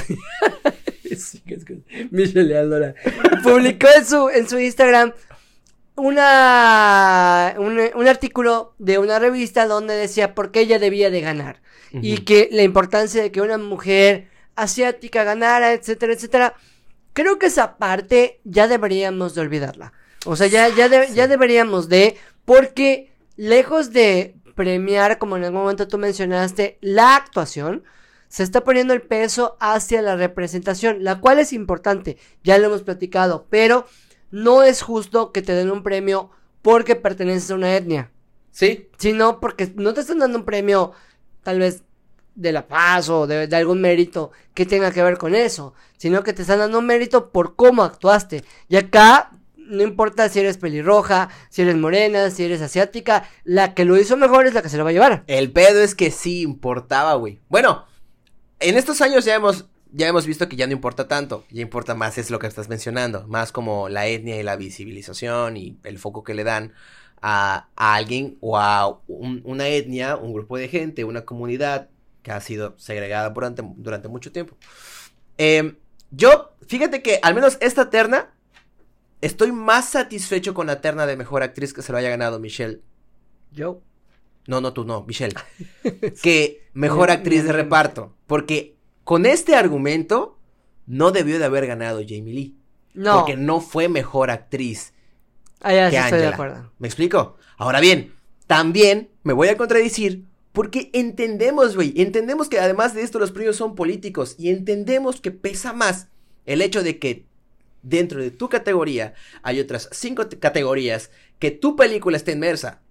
Michelle 2.10 2.56
Aldora. 2.56 2.94
Publicó 3.42 3.86
en 3.96 4.06
su, 4.06 4.28
en 4.30 4.48
su 4.48 4.58
Instagram 4.58 5.12
una, 5.96 7.54
un, 7.58 7.78
un 7.94 8.08
artículo 8.08 8.74
de 8.78 8.98
una 8.98 9.18
revista 9.18 9.66
donde 9.66 9.94
decía 9.94 10.34
por 10.34 10.50
qué 10.50 10.60
ella 10.60 10.78
debía 10.78 11.10
de 11.10 11.20
ganar. 11.20 11.60
Y 11.94 12.18
que 12.24 12.48
la 12.50 12.62
importancia 12.62 13.20
de 13.22 13.30
que 13.30 13.42
una 13.42 13.58
mujer 13.58 14.28
asiática 14.56 15.24
ganara, 15.24 15.74
etcétera, 15.74 16.14
etcétera. 16.14 16.54
Creo 17.12 17.38
que 17.38 17.46
esa 17.46 17.76
parte 17.76 18.40
ya 18.44 18.66
deberíamos 18.66 19.34
de 19.34 19.42
olvidarla. 19.42 19.92
O 20.24 20.34
sea, 20.34 20.46
ya, 20.46 20.70
ya, 20.70 20.88
de- 20.88 21.12
ya 21.12 21.28
deberíamos 21.28 21.90
de, 21.90 22.16
porque 22.46 23.12
lejos 23.36 23.92
de 23.92 24.36
premiar, 24.54 25.18
como 25.18 25.36
en 25.36 25.44
algún 25.44 25.60
momento 25.60 25.86
tú 25.86 25.98
mencionaste, 25.98 26.78
la 26.80 27.14
actuación, 27.16 27.84
se 28.28 28.42
está 28.42 28.64
poniendo 28.64 28.94
el 28.94 29.02
peso 29.02 29.58
hacia 29.60 30.00
la 30.00 30.16
representación, 30.16 31.04
la 31.04 31.20
cual 31.20 31.38
es 31.40 31.52
importante, 31.52 32.16
ya 32.42 32.56
lo 32.56 32.68
hemos 32.68 32.82
platicado, 32.82 33.46
pero 33.50 33.86
no 34.32 34.64
es 34.64 34.82
justo 34.82 35.30
que 35.30 35.42
te 35.42 35.54
den 35.54 35.70
un 35.70 35.84
premio 35.84 36.30
porque 36.62 36.96
perteneces 36.96 37.50
a 37.52 37.54
una 37.54 37.76
etnia, 37.76 38.10
Sí, 38.50 38.90
sino 38.98 39.40
porque 39.40 39.72
no 39.76 39.94
te 39.94 40.02
están 40.02 40.18
dando 40.18 40.38
un 40.38 40.44
premio 40.44 40.92
tal 41.42 41.58
vez 41.58 41.84
de 42.34 42.52
la 42.52 42.68
paz 42.68 43.08
o 43.08 43.26
de, 43.26 43.46
de 43.46 43.56
algún 43.56 43.80
mérito 43.80 44.30
que 44.52 44.66
tenga 44.66 44.90
que 44.90 45.02
ver 45.02 45.16
con 45.16 45.34
eso, 45.34 45.72
sino 45.96 46.22
que 46.22 46.34
te 46.34 46.42
están 46.42 46.58
dando 46.58 46.78
un 46.78 46.86
mérito 46.86 47.30
por 47.30 47.56
cómo 47.56 47.82
actuaste. 47.82 48.44
Y 48.68 48.76
acá 48.76 49.30
no 49.56 49.82
importa 49.82 50.28
si 50.28 50.40
eres 50.40 50.58
pelirroja, 50.58 51.30
si 51.48 51.62
eres 51.62 51.76
morena, 51.76 52.30
si 52.30 52.44
eres 52.44 52.60
asiática, 52.60 53.28
la 53.44 53.74
que 53.74 53.84
lo 53.84 53.98
hizo 53.98 54.16
mejor 54.16 54.46
es 54.46 54.54
la 54.54 54.62
que 54.62 54.68
se 54.68 54.76
lo 54.76 54.84
va 54.84 54.90
a 54.90 54.92
llevar. 54.92 55.24
El 55.26 55.50
pedo 55.50 55.80
es 55.80 55.94
que 55.94 56.10
sí 56.10 56.42
importaba, 56.42 57.14
güey. 57.14 57.40
Bueno, 57.48 57.86
en 58.60 58.76
estos 58.76 59.00
años 59.00 59.24
ya 59.24 59.34
hemos, 59.34 59.66
ya 59.92 60.08
hemos 60.08 60.26
visto 60.26 60.48
que 60.48 60.56
ya 60.56 60.66
no 60.66 60.72
importa 60.72 61.08
tanto. 61.08 61.44
Ya 61.50 61.62
importa 61.62 61.94
más 61.94 62.18
es 62.18 62.30
lo 62.30 62.38
que 62.38 62.46
estás 62.46 62.68
mencionando. 62.68 63.26
Más 63.28 63.52
como 63.52 63.88
la 63.88 64.06
etnia 64.06 64.38
y 64.38 64.42
la 64.42 64.56
visibilización 64.56 65.56
y 65.56 65.78
el 65.84 65.98
foco 65.98 66.24
que 66.24 66.34
le 66.34 66.44
dan 66.44 66.72
a, 67.20 67.68
a 67.76 67.94
alguien 67.94 68.36
o 68.40 68.58
a 68.58 69.00
un- 69.06 69.42
una 69.44 69.68
etnia, 69.68 70.16
un 70.16 70.32
grupo 70.32 70.56
de 70.58 70.68
gente, 70.68 71.04
una 71.04 71.24
comunidad 71.24 71.88
que 72.22 72.32
ha 72.32 72.40
sido 72.40 72.74
segregada 72.78 73.30
durante, 73.30 73.62
durante 73.76 74.08
mucho 74.08 74.32
tiempo. 74.32 74.56
Em, 75.38 75.76
yo, 76.10 76.52
fíjate 76.66 77.02
que 77.02 77.18
al 77.22 77.34
menos 77.34 77.58
esta 77.60 77.90
terna, 77.90 78.32
estoy 79.20 79.52
más 79.52 79.88
satisfecho 79.90 80.54
con 80.54 80.66
la 80.66 80.80
terna 80.80 81.06
de 81.06 81.16
mejor 81.16 81.42
actriz 81.42 81.72
que 81.72 81.82
se 81.82 81.92
lo 81.92 81.98
haya 81.98 82.10
ganado 82.10 82.38
Michelle 82.40 82.80
Yo. 83.52 83.80
no, 84.46 84.60
no, 84.60 84.72
tú 84.72 84.84
no, 84.84 85.04
Michelle. 85.04 85.34
que 86.22 86.62
mejor 86.74 87.10
actriz 87.10 87.44
de 87.44 87.52
reparto. 87.52 88.14
Porque 88.26 88.71
con 89.04 89.26
este 89.26 89.54
argumento 89.54 90.38
no 90.86 91.10
debió 91.12 91.38
de 91.38 91.44
haber 91.44 91.66
ganado 91.66 92.00
Jamie 92.00 92.34
Lee. 92.34 92.56
No. 92.94 93.18
Porque 93.20 93.36
no 93.36 93.60
fue 93.60 93.88
mejor 93.88 94.30
actriz 94.30 94.92
Ah, 95.60 95.72
ya, 95.72 95.90
que 95.90 95.96
sí 95.96 96.02
estoy 96.02 96.18
de 96.20 96.26
acuerdo. 96.26 96.72
¿Me 96.78 96.88
explico? 96.88 97.36
Ahora 97.56 97.80
bien, 97.80 98.14
también 98.46 99.10
me 99.22 99.32
voy 99.32 99.48
a 99.48 99.56
contradecir 99.56 100.24
porque 100.52 100.90
entendemos, 100.92 101.76
güey, 101.76 101.94
entendemos 101.96 102.48
que 102.48 102.58
además 102.58 102.94
de 102.94 103.02
esto 103.02 103.18
los 103.18 103.30
premios 103.32 103.56
son 103.56 103.74
políticos 103.74 104.34
y 104.38 104.50
entendemos 104.50 105.20
que 105.20 105.30
pesa 105.30 105.72
más 105.72 106.08
el 106.44 106.60
hecho 106.60 106.82
de 106.82 106.98
que 106.98 107.26
dentro 107.82 108.20
de 108.20 108.30
tu 108.30 108.48
categoría 108.48 109.14
hay 109.42 109.60
otras 109.60 109.88
cinco 109.92 110.26
te- 110.26 110.38
categorías 110.38 111.10
que 111.38 111.50
tu 111.52 111.76
película 111.76 112.16
esté 112.16 112.32
inmersa. 112.32 112.82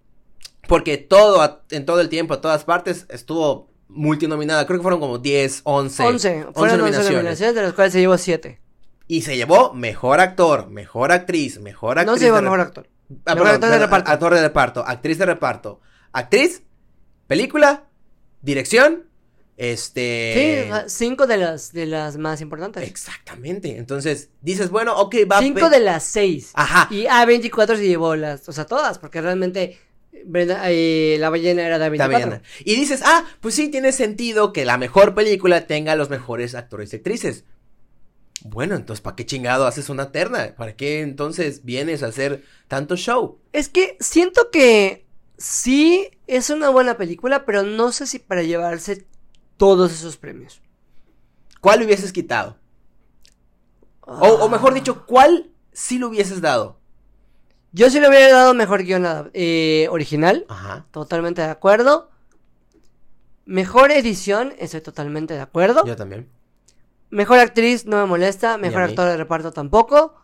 Porque 0.68 0.98
todo, 0.98 1.64
en 1.72 1.86
todo 1.86 2.00
el 2.02 2.10
tiempo, 2.10 2.34
a 2.34 2.42
todas 2.42 2.64
partes, 2.64 3.06
estuvo 3.10 3.70
multinominada. 3.92 4.66
Creo 4.66 4.80
que 4.80 4.84
fueron 4.84 5.00
como 5.00 5.18
10, 5.18 5.62
11. 5.64 6.04
11. 6.04 6.30
Fueron 6.54 6.54
11 6.56 6.78
nominaciones. 6.78 7.12
nominaciones, 7.14 7.56
de 7.56 7.62
las 7.62 7.74
cuales 7.74 7.94
se 7.94 8.00
llevó 8.00 8.18
7. 8.18 8.60
Y 9.08 9.22
se 9.24 9.36
llevó 9.36 9.74
mejor 9.74 10.20
actor, 10.22 10.70
mejor 10.70 11.12
actriz, 11.12 11.60
mejor 11.60 12.00
actriz. 12.00 12.12
No 12.14 12.18
se 12.18 12.26
llevó 12.26 12.38
de 12.38 12.42
mejor 12.44 12.62
actor. 12.62 12.90
Ah, 13.26 13.36
Mejor 13.36 13.52
perdón, 13.52 13.54
actor 13.56 13.70
de 13.72 13.80
reparto. 13.80 14.12
Actor 14.12 14.34
de 14.36 14.42
reparto, 14.42 14.84
actriz 14.88 15.18
de 15.18 15.26
reparto. 15.26 15.82
Actriz, 16.14 16.64
película, 17.28 17.84
dirección, 18.42 19.04
este... 19.58 20.70
Sí, 20.88 20.90
5 21.06 21.28
de 21.28 21.38
las, 21.38 21.74
de 21.74 21.86
las 21.86 22.18
más 22.18 22.40
importantes. 22.42 22.88
Exactamente. 22.88 23.78
Entonces, 23.78 24.30
dices, 24.42 24.70
bueno, 24.70 24.98
ok, 24.98 25.16
va. 25.30 25.40
5 25.40 25.60
pe- 25.60 25.70
de 25.70 25.80
las 25.82 26.04
6. 26.06 26.52
Ajá. 26.54 26.88
Y 26.90 27.04
A24 27.04 27.76
se 27.76 27.88
llevó 27.88 28.16
las, 28.16 28.48
o 28.48 28.54
sea, 28.54 28.66
todas, 28.66 28.98
porque 28.98 29.22
realmente 29.22 29.78
Brenda- 30.26 30.62
eh, 30.72 31.18
la 31.20 31.30
ballena 31.30 31.66
era 31.66 31.80
de 31.80 31.86
A24. 31.92 32.08
bien. 32.10 32.42
Y 32.64 32.76
dices, 32.76 33.02
ah, 33.06 33.26
pues 33.40 33.56
sí, 33.56 33.70
tiene 33.70 33.92
sentido 33.92 34.54
que 34.54 34.66
la 34.66 34.78
mejor 34.78 35.14
película 35.16 35.68
tenga 35.68 35.96
los 35.96 36.10
mejores 36.10 36.56
actores 36.56 36.94
y 36.94 36.98
actrices. 36.98 37.46
Bueno, 38.44 38.76
entonces, 38.76 39.02
¿para 39.02 39.16
qué 39.16 39.26
chingado 39.26 39.68
haces 39.68 39.90
una 39.90 40.12
terna? 40.12 40.56
¿Para 40.58 40.76
qué 40.76 41.02
entonces 41.02 41.64
vienes 41.64 42.02
a 42.02 42.08
hacer 42.08 42.44
tanto 42.68 42.96
show? 42.96 43.40
Es 43.54 43.70
que 43.70 43.98
siento 44.00 44.50
que 44.52 45.06
sí 45.38 46.10
es 46.26 46.50
una 46.50 46.70
buena 46.70 46.98
película, 46.98 47.46
pero 47.46 47.62
no 47.64 47.92
sé 47.92 48.08
si 48.08 48.18
para 48.18 48.42
llevarse 48.42 49.06
todos 49.58 49.92
esos 49.94 50.18
premios. 50.18 50.62
¿Cuál 51.62 51.84
hubieses 51.84 52.12
quitado? 52.12 52.58
O, 54.02 54.28
o 54.28 54.50
mejor 54.50 54.74
dicho, 54.74 55.06
¿cuál 55.06 55.52
sí 55.72 56.00
lo 56.00 56.08
hubieses 56.10 56.42
dado? 56.42 56.81
Yo 57.74 57.90
sí 57.90 58.00
le 58.00 58.10
hubiera 58.10 58.30
dado 58.30 58.54
mejor 58.54 58.84
guion 58.84 59.32
eh, 59.34 59.88
original, 59.90 60.46
Ajá. 60.50 60.86
totalmente 60.92 61.42
de 61.42 61.48
acuerdo. 61.48 62.10
Mejor 63.46 63.92
edición, 63.92 64.54
estoy 64.60 64.82
totalmente 64.82 65.34
de 65.34 65.42
acuerdo. 65.42 65.86
Yo 65.86 65.96
también. 65.96 66.30
Mejor 67.10 67.40
actriz, 67.40 67.86
no 67.86 67.98
me 67.98 68.06
molesta. 68.06 68.58
Mejor 68.58 68.84
actor 68.84 69.08
de 69.08 69.18
reparto 69.18 69.52
tampoco. 69.52 70.16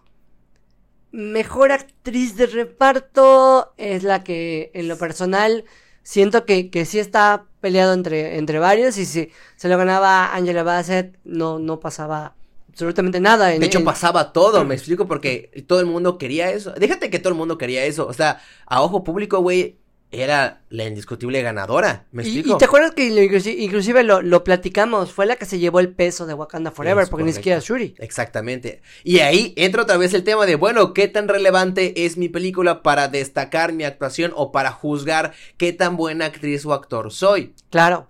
Mejor 1.12 1.72
actriz 1.72 2.36
de 2.36 2.48
reparto 2.48 3.74
es 3.78 4.04
la 4.04 4.24
que, 4.24 4.72
en 4.74 4.88
lo 4.88 4.98
personal, 4.98 5.66
siento 6.04 6.46
que, 6.46 6.70
que 6.70 6.86
sí 6.86 7.00
está 7.00 7.46
peleado 7.60 7.94
entre, 7.94 8.38
entre 8.38 8.60
varios 8.60 8.98
y 8.98 9.06
si 9.06 9.32
se 9.56 9.70
lo 9.70 9.78
ganaba 9.78 10.34
Angela 10.34 10.64
Bassett, 10.64 11.18
no, 11.24 11.60
no 11.60 11.80
pasaba 11.80 12.36
absolutamente 12.78 13.20
nada. 13.20 13.54
En, 13.54 13.60
De 13.60 13.66
hecho, 13.66 13.80
en- 13.80 13.86
pasaba 13.86 14.32
todo, 14.32 14.64
me 14.64 14.76
explico, 14.76 15.08
porque 15.08 15.64
todo 15.68 15.80
el 15.80 15.88
mundo 15.88 16.18
quería 16.18 16.52
eso. 16.52 16.72
Déjate 16.74 17.10
que 17.10 17.20
todo 17.20 17.30
el 17.30 17.36
mundo 17.38 17.58
quería 17.58 17.84
eso. 17.86 18.06
O 18.08 18.14
sea, 18.14 18.40
a 18.68 18.82
ojo 18.84 19.04
público, 19.04 19.40
güey, 19.40 19.78
era 20.12 20.62
la 20.70 20.86
indiscutible 20.86 21.42
ganadora. 21.42 22.06
¿Me 22.12 22.24
explico? 22.24 22.56
y 22.56 22.58
te 22.60 22.64
acuerdas 22.66 22.92
que 22.92 23.10
lo- 23.10 23.22
inclusive 23.22 24.04
lo, 24.04 24.22
lo 24.22 24.44
platicamos, 24.44 25.12
fue 25.12 25.26
la 25.26 25.36
que 25.36 25.46
se 25.46 25.60
llevó 25.60 25.80
el 25.82 25.90
peso 25.94 26.26
de 26.26 26.34
Wakanda 26.34 26.72
Forever, 26.72 27.04
Es 27.04 27.10
porque 27.10 27.26
ni 27.26 27.34
siquiera 27.34 27.60
Shuri. 27.60 27.94
Exactamente. 27.98 28.82
Y 29.04 29.20
ahí 29.20 29.54
entra 29.58 29.82
otra 29.84 29.98
vez 29.98 30.14
el 30.14 30.24
tema 30.24 30.46
de, 30.46 30.56
bueno, 30.56 30.94
¿qué 30.94 31.08
tan 31.10 31.28
relevante 31.28 32.06
es 32.06 32.16
mi 32.16 32.30
película 32.30 32.84
para 32.84 33.08
destacar 33.10 33.74
mi 33.74 33.84
actuación 33.84 34.32
o 34.36 34.52
para 34.54 34.72
juzgar 34.72 35.34
qué 35.58 35.74
tan 35.74 35.98
buena 35.98 36.26
actriz 36.28 36.66
o 36.66 36.74
actor 36.74 37.12
soy? 37.12 37.54
Claro. 37.70 38.08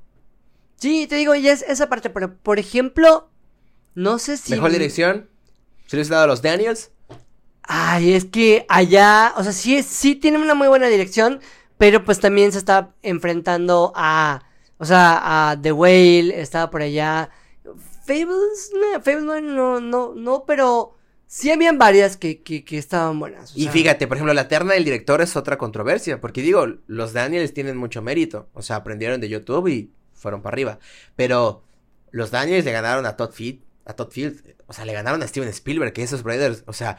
Sí, 0.75 1.07
te 1.07 1.15
digo, 1.15 1.33
y 1.33 1.47
es 1.47 1.63
esa 1.63 1.89
parte, 1.89 2.11
pero 2.11 2.35
por 2.37 2.59
ejemplo, 2.59 3.29
no 3.97 4.19
sé 4.19 4.37
si... 4.37 4.51
Mejor 4.51 4.71
dirección. 4.71 5.27
¿Se 5.87 5.95
le 5.95 6.01
hubiese 6.01 6.11
dado 6.13 6.25
a 6.25 6.27
los 6.27 6.43
Daniels? 6.43 6.91
Ay, 7.63 8.13
es 8.13 8.25
que 8.25 8.65
allá, 8.69 9.33
o 9.37 9.43
sea, 9.43 9.51
sí, 9.51 9.81
sí 9.81 10.15
tiene 10.15 10.37
una 10.37 10.53
muy 10.53 10.67
buena 10.67 10.87
dirección, 10.87 11.39
pero 11.79 12.05
pues 12.05 12.19
también 12.19 12.51
se 12.51 12.59
está 12.59 12.93
enfrentando 13.01 13.91
a, 13.95 14.43
o 14.77 14.85
sea, 14.85 15.49
a 15.49 15.59
The 15.59 15.71
Whale, 15.71 16.39
estaba 16.39 16.69
por 16.69 16.83
allá. 16.83 17.31
Fables, 18.05 18.71
no, 18.73 19.01
Fables 19.01 19.23
no, 19.23 19.41
no, 19.41 19.81
no, 19.81 20.13
no, 20.15 20.43
pero 20.45 20.95
sí 21.25 21.49
habían 21.49 21.79
varias 21.79 22.17
que, 22.17 22.43
que, 22.43 22.63
que 22.63 22.77
estaban 22.77 23.19
buenas. 23.19 23.55
o 23.55 23.59
Y 23.59 23.63
sea, 23.63 23.71
fíjate, 23.71 24.07
por 24.07 24.17
ejemplo, 24.17 24.33
la 24.35 24.47
terna 24.47 24.73
del 24.75 24.85
director 24.85 25.21
es 25.21 25.35
otra 25.35 25.57
controversia, 25.57 26.21
porque 26.21 26.43
digo, 26.43 26.67
los 26.85 27.13
Daniels 27.13 27.53
tienen 27.53 27.77
mucho 27.77 28.03
mérito, 28.03 28.47
o 28.53 28.61
sea, 28.61 28.77
aprendieron 28.77 29.19
de 29.21 29.29
YouTube 29.29 29.67
y 29.69 29.91
fueron 30.13 30.41
para 30.43 30.53
arriba, 30.53 30.79
pero 31.15 31.63
los 32.11 32.31
Daniels 32.31 32.63
le 32.63 32.71
ganaron 32.71 33.05
a 33.05 33.17
Todd 33.17 33.31
Field, 33.31 33.61
a 33.87 33.93
Todd 33.93 34.09
Field, 34.11 34.55
o 34.67 34.73
sea, 34.73 34.85
le 34.85 34.93
ganaron 34.93 35.23
a 35.23 35.27
Steven 35.27 35.49
Spielberg, 35.49 35.93
que 35.93 36.03
esos 36.03 36.21
brothers, 36.23 36.63
o 36.67 36.73
sea, 36.73 36.97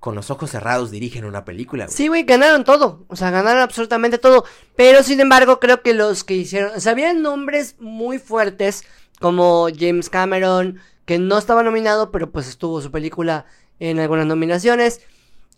con 0.00 0.14
los 0.16 0.30
ojos 0.30 0.50
cerrados 0.50 0.90
dirigen 0.90 1.24
una 1.24 1.44
película. 1.44 1.84
güey. 1.84 1.96
Sí, 1.96 2.08
güey, 2.08 2.24
ganaron 2.24 2.64
todo. 2.64 3.04
O 3.08 3.14
sea, 3.14 3.30
ganaron 3.30 3.62
absolutamente 3.62 4.18
todo. 4.18 4.44
Pero 4.74 5.02
sin 5.04 5.20
embargo, 5.20 5.60
creo 5.60 5.82
que 5.82 5.94
los 5.94 6.24
que 6.24 6.34
hicieron. 6.34 6.72
O 6.76 6.80
sea, 6.80 6.90
había 6.92 7.12
nombres 7.12 7.76
muy 7.78 8.18
fuertes. 8.18 8.82
Como 9.20 9.68
James 9.78 10.10
Cameron. 10.10 10.80
Que 11.04 11.20
no 11.20 11.38
estaba 11.38 11.62
nominado. 11.62 12.10
Pero 12.10 12.32
pues 12.32 12.48
estuvo 12.48 12.80
su 12.80 12.90
película 12.90 13.46
en 13.78 14.00
algunas 14.00 14.26
nominaciones. 14.26 15.02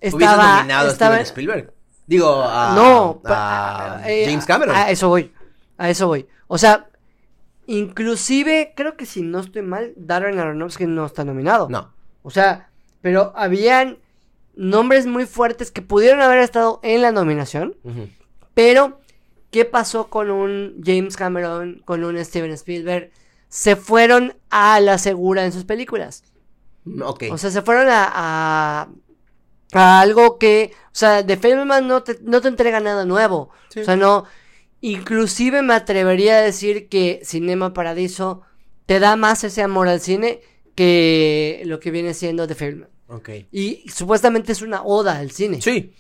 ¿Hubiese 0.03 0.17
Estaba. 0.19 0.57
nominado 0.57 0.91
estaba 0.91 1.15
a 1.15 1.25
Steven 1.25 1.27
Spielberg? 1.27 1.73
Digo, 2.07 2.43
a, 2.45 2.75
no. 2.75 3.21
a 3.25 3.99
pa- 4.03 4.03
eh, 4.11 4.27
James 4.29 4.45
Cameron. 4.45 4.77
A, 4.77 4.85
a 4.85 4.91
eso 4.91 5.09
voy. 5.09 5.33
A 5.79 5.89
eso 5.89 6.07
voy. 6.07 6.27
O 6.49 6.59
sea. 6.59 6.87
Inclusive, 7.67 8.73
creo 8.77 8.97
que 8.97 9.07
si 9.07 9.23
no 9.23 9.41
estoy 9.41 9.63
mal, 9.63 9.93
Darren 9.97 10.39
Aronofsky 10.39 10.87
no 10.87 11.07
está 11.07 11.25
nominado. 11.25 11.69
no. 11.71 11.93
O 12.27 12.31
sea, 12.31 12.71
pero 13.03 13.35
habían 13.37 13.99
nombres 14.55 15.07
muy 15.07 15.27
fuertes 15.27 15.71
que 15.71 15.83
pudieron 15.83 16.23
haber 16.23 16.39
estado 16.39 16.81
en 16.83 17.03
la 17.03 17.13
nominación. 17.13 17.77
Pero, 18.55 18.99
¿qué 19.51 19.67
pasó 19.67 20.09
con 20.09 20.31
un 20.31 20.81
James 20.83 21.17
Cameron, 21.17 21.83
con 21.85 22.03
un 22.03 22.23
Steven 22.25 22.51
Spielberg? 22.53 23.11
Se 23.49 23.77
fueron 23.77 24.35
a 24.49 24.81
la 24.81 24.97
segura 24.97 25.45
en 25.45 25.53
sus 25.53 25.65
películas. 25.65 26.25
Ok. 27.03 27.25
O 27.31 27.37
sea, 27.37 27.51
se 27.51 27.61
fueron 27.61 27.89
a, 27.91 28.11
a, 28.15 28.89
a 29.75 30.01
algo 30.01 30.39
que, 30.39 30.73
o 30.87 30.89
sea, 30.93 31.23
de 31.23 31.37
Fableman 31.37 31.87
no 31.87 32.03
te, 32.03 32.19
no 32.23 32.41
te 32.41 32.49
entrega 32.49 32.81
nada 32.81 33.05
nuevo. 33.05 33.51
Sí. 33.69 33.81
O 33.81 33.85
sea, 33.85 33.97
no, 33.97 34.25
inclusive 34.85 35.63
me 35.63 35.73
atrevería 35.73 36.37
a 36.37 36.43
decir 36.43 36.89
que 36.89 37.21
Cinema 37.25 37.73
Paradiso 37.73 38.43
te 38.85 39.01
da 39.01 39.17
más 39.17 39.43
ese 39.43 39.63
amor 39.63 39.89
al 39.89 40.01
cine 40.01 40.41
que 40.75 41.63
lo 41.65 41.81
que 41.81 41.91
viene 41.91 42.13
siendo 42.13 42.47
The 42.47 42.55
Fableman. 42.55 42.89
ok. 43.09 43.31
Y 43.51 43.85
supuestamente 43.89 44.53
es 44.53 44.61
una 44.61 44.83
oda 44.83 45.19
al 45.19 45.31
cine. 45.31 45.63
Sí. 45.63 45.95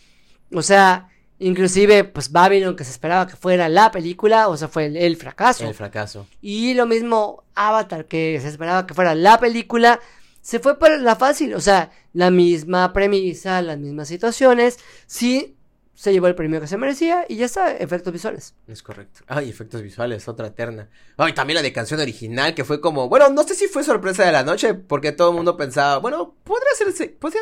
O 0.52 0.60
sea, 0.60 1.08
inclusive, 1.38 2.04
pues 2.04 2.30
Babylon, 2.30 2.76
que 2.76 2.84
se 2.84 2.90
esperaba 2.90 3.26
que 3.26 3.36
fuera 3.36 3.70
la 3.70 3.90
película, 3.90 4.48
o 4.48 4.56
sea, 4.58 4.68
fue 4.68 4.86
el, 4.86 4.96
el 4.98 5.16
fracaso. 5.16 5.66
El 5.66 5.74
fracaso. 5.74 6.26
Y 6.42 6.74
lo 6.74 6.84
mismo 6.84 7.44
Avatar, 7.54 8.04
que 8.04 8.38
se 8.42 8.48
esperaba 8.48 8.86
que 8.86 8.92
fuera 8.92 9.14
la 9.14 9.40
película, 9.40 9.98
se 10.42 10.58
fue 10.58 10.78
por 10.78 10.90
la 11.00 11.16
fácil. 11.16 11.54
O 11.54 11.60
sea, 11.60 11.90
la 12.12 12.30
misma 12.30 12.92
premisa, 12.92 13.62
las 13.62 13.78
mismas 13.78 14.08
situaciones. 14.08 14.78
Sí, 15.06 15.56
se 15.94 16.12
llevó 16.12 16.26
el 16.26 16.34
premio 16.34 16.60
que 16.60 16.66
se 16.66 16.76
merecía 16.76 17.24
y 17.28 17.36
ya 17.36 17.46
está, 17.46 17.72
efectos 17.76 18.12
visuales. 18.12 18.54
Es 18.66 18.82
correcto. 18.82 19.20
Ay, 19.28 19.48
efectos 19.48 19.80
visuales, 19.80 20.26
otra 20.28 20.52
terna. 20.52 20.88
Ay, 21.16 21.32
también 21.32 21.56
la 21.56 21.62
de 21.62 21.72
canción 21.72 22.00
original, 22.00 22.54
que 22.54 22.64
fue 22.64 22.80
como, 22.80 23.08
bueno, 23.08 23.28
no 23.30 23.44
sé 23.44 23.54
si 23.54 23.68
fue 23.68 23.84
sorpresa 23.84 24.24
de 24.24 24.32
la 24.32 24.42
noche, 24.42 24.74
porque 24.74 25.12
todo 25.12 25.30
el 25.30 25.36
mundo 25.36 25.56
pensaba, 25.56 25.98
bueno, 25.98 26.34
podría 26.42 26.70
ser, 26.76 27.16
podría, 27.16 27.40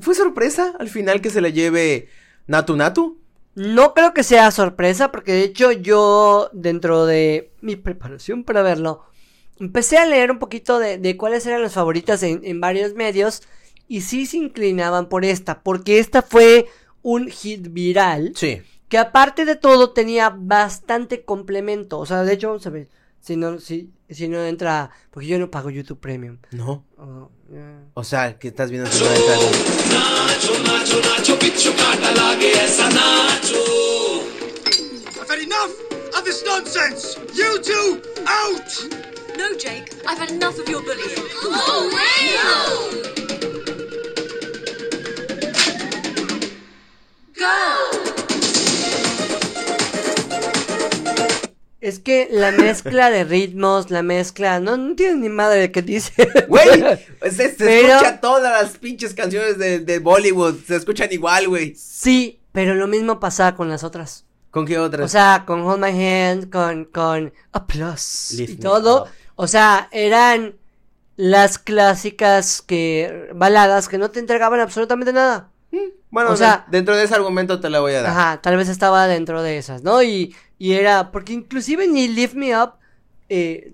fue 0.00 0.14
sorpresa 0.14 0.74
al 0.78 0.88
final 0.88 1.20
que 1.20 1.30
se 1.30 1.40
le 1.40 1.52
lleve 1.52 2.08
Natu 2.46 2.76
Natu. 2.76 3.20
No 3.56 3.94
creo 3.94 4.14
que 4.14 4.22
sea 4.22 4.50
sorpresa, 4.50 5.10
porque 5.10 5.32
de 5.32 5.42
hecho 5.42 5.72
yo, 5.72 6.50
dentro 6.52 7.06
de 7.06 7.52
mi 7.60 7.76
preparación 7.76 8.44
para 8.44 8.62
verlo, 8.62 9.04
empecé 9.58 9.98
a 9.98 10.06
leer 10.06 10.30
un 10.30 10.38
poquito 10.38 10.78
de, 10.78 10.98
de 10.98 11.16
cuáles 11.16 11.46
eran 11.46 11.62
las 11.62 11.74
favoritas 11.74 12.22
en, 12.22 12.40
en 12.44 12.60
varios 12.60 12.94
medios 12.94 13.42
y 13.86 14.00
sí 14.00 14.26
se 14.26 14.38
inclinaban 14.38 15.08
por 15.08 15.24
esta, 15.24 15.62
porque 15.62 15.98
esta 15.98 16.22
fue 16.22 16.66
un 17.04 17.28
hit 17.30 17.68
viral 17.70 18.32
Sí. 18.34 18.60
que 18.88 18.98
aparte 18.98 19.44
de 19.44 19.54
todo 19.54 19.90
tenía 19.92 20.30
bastante 20.36 21.24
complemento. 21.24 21.98
O 22.00 22.06
sea, 22.06 22.22
de 22.24 22.32
hecho, 22.34 22.48
vamos 22.48 22.66
a 22.66 22.70
ver 22.70 22.88
si 23.20 23.36
no, 23.36 23.60
si, 23.60 23.90
si 24.10 24.26
no 24.28 24.42
entra, 24.44 24.90
porque 25.10 25.28
yo 25.28 25.38
no 25.38 25.50
pago 25.50 25.70
YouTube 25.70 26.00
Premium. 26.00 26.38
No. 26.50 26.84
Oh, 26.98 27.30
yeah. 27.50 27.84
O 27.94 28.02
sea, 28.04 28.38
que 28.38 28.48
estás 28.48 28.70
viendo 28.70 28.90
que 28.90 28.98
no 28.98 29.04
entra- 29.06 30.44
I've 35.16 35.30
had 35.30 35.38
enough 35.38 35.70
of 36.18 36.24
this 36.24 36.42
nonsense! 36.44 37.16
You 37.34 37.58
two, 37.62 38.02
out! 38.26 39.36
No, 39.38 39.54
Jake, 39.56 39.92
I've 40.06 40.18
had 40.18 40.30
enough 40.30 40.58
of 40.58 40.68
your 40.68 40.82
bullying. 40.82 41.24
Oh, 41.44 41.90
Es 51.80 51.98
que 51.98 52.28
la 52.30 52.50
mezcla 52.50 53.10
de 53.10 53.24
ritmos, 53.24 53.90
la 53.90 54.02
mezcla, 54.02 54.58
no, 54.58 54.78
no 54.78 54.94
tienes 54.94 55.16
ni 55.16 55.28
madre 55.28 55.60
de 55.60 55.72
qué 55.72 55.82
dice. 55.82 56.12
Güey, 56.48 56.80
se, 57.22 57.30
se 57.30 57.54
Pero- 57.58 57.88
escucha 57.96 58.20
todas 58.20 58.62
las 58.62 58.78
pinches 58.78 59.12
canciones 59.12 59.58
de, 59.58 59.80
de 59.80 59.98
Bollywood, 59.98 60.56
se 60.66 60.76
escuchan 60.76 61.08
igual, 61.12 61.48
güey. 61.48 61.74
Sí, 61.74 62.40
pero 62.52 62.74
lo 62.74 62.86
mismo 62.86 63.20
pasaba 63.20 63.54
con 63.54 63.68
las 63.68 63.84
otras. 63.84 64.24
¿Con 64.50 64.64
qué 64.64 64.78
otras? 64.78 65.04
O 65.04 65.08
sea, 65.08 65.42
con 65.46 65.60
Hold 65.62 65.80
My 65.84 65.90
Hand, 66.06 66.48
con, 66.50 66.86
con 66.86 67.34
A 67.52 67.66
Plus 67.66 68.30
Lift 68.36 68.50
y 68.52 68.56
todo. 68.56 69.02
Up. 69.02 69.08
O 69.34 69.46
sea, 69.46 69.88
eran 69.92 70.54
las 71.16 71.58
clásicas 71.58 72.62
que 72.62 73.28
baladas 73.34 73.88
que 73.88 73.98
no 73.98 74.10
te 74.10 74.20
entregaban 74.20 74.60
absolutamente 74.60 75.12
nada. 75.12 75.50
Bueno, 76.10 76.30
o 76.30 76.36
sea- 76.36 76.64
de- 76.68 76.78
dentro 76.78 76.96
de 76.96 77.04
ese 77.04 77.14
argumento 77.14 77.60
te 77.60 77.70
la 77.70 77.80
voy 77.80 77.92
a 77.94 78.02
dar. 78.02 78.10
Ajá, 78.10 78.40
tal 78.42 78.56
vez 78.56 78.68
estaba 78.68 79.06
dentro 79.06 79.42
de 79.42 79.58
esas, 79.58 79.82
¿no? 79.82 80.02
Y, 80.02 80.34
y 80.58 80.72
era, 80.72 81.10
porque 81.12 81.32
inclusive 81.32 81.86
ni 81.88 82.08
Lift 82.08 82.34
Me 82.34 82.56
Up 82.60 82.74
eh, 83.28 83.72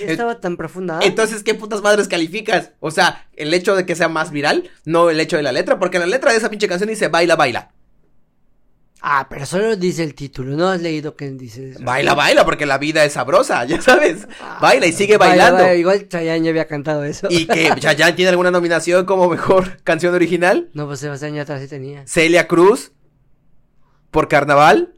estaba 0.00 0.40
tan 0.40 0.56
profunda. 0.56 0.98
Entonces, 1.02 1.42
¿qué 1.42 1.54
putas 1.54 1.80
madres 1.82 2.08
calificas? 2.08 2.72
O 2.80 2.90
sea, 2.90 3.26
el 3.36 3.52
hecho 3.54 3.74
de 3.76 3.86
que 3.86 3.94
sea 3.94 4.08
más 4.08 4.30
viral, 4.30 4.68
no 4.84 5.10
el 5.10 5.20
hecho 5.20 5.36
de 5.36 5.42
la 5.42 5.52
letra, 5.52 5.78
porque 5.78 5.98
la 5.98 6.06
letra 6.06 6.32
de 6.32 6.38
esa 6.38 6.50
pinche 6.50 6.68
canción 6.68 6.88
dice 6.90 7.08
baila, 7.08 7.36
baila. 7.36 7.70
Ah, 9.08 9.28
pero 9.30 9.46
solo 9.46 9.76
dice 9.76 10.02
el 10.02 10.16
título, 10.16 10.56
¿no 10.56 10.68
has 10.68 10.82
leído 10.82 11.14
que 11.14 11.30
dice 11.30 11.70
eso? 11.70 11.78
Baila, 11.80 12.14
baila, 12.14 12.44
porque 12.44 12.66
la 12.66 12.76
vida 12.76 13.04
es 13.04 13.12
sabrosa, 13.12 13.64
ya 13.66 13.80
sabes. 13.80 14.26
Ah, 14.40 14.58
Baila 14.60 14.86
y 14.86 14.92
sigue 14.92 15.16
baila, 15.16 15.44
bailando. 15.44 15.62
baila, 15.62 15.74
igual 15.76 16.08
Chayanne 16.08 16.42
ya 16.44 16.50
había 16.50 16.66
cantado 16.66 17.04
eso. 17.04 17.28
Y 17.30 17.46
que 17.46 17.72
Chayanne 17.78 18.14
tiene 18.14 18.30
alguna 18.30 18.50
nominación 18.50 19.06
como 19.06 19.28
mejor 19.28 19.80
canción 19.84 20.12
original. 20.12 20.70
No, 20.74 20.88
pues 20.88 20.98
Sebastián 20.98 21.34
Yatra 21.34 21.60
sí 21.60 21.68
tenía. 21.68 22.04
Celia 22.08 22.48
Cruz 22.48 22.90
por 24.10 24.26
Carnaval. 24.26 24.92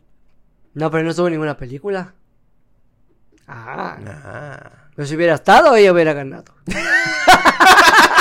No, 0.72 0.90
pero 0.90 1.04
no 1.04 1.10
estuvo 1.10 1.26
en 1.26 1.32
ninguna 1.32 1.58
película. 1.58 2.14
Ah. 3.46 3.98
Ah. 4.06 4.70
Pero 4.96 5.06
si 5.06 5.16
hubiera 5.16 5.34
estado, 5.34 5.76
ella 5.76 5.92
hubiera 5.92 6.14
ganado. 6.14 6.54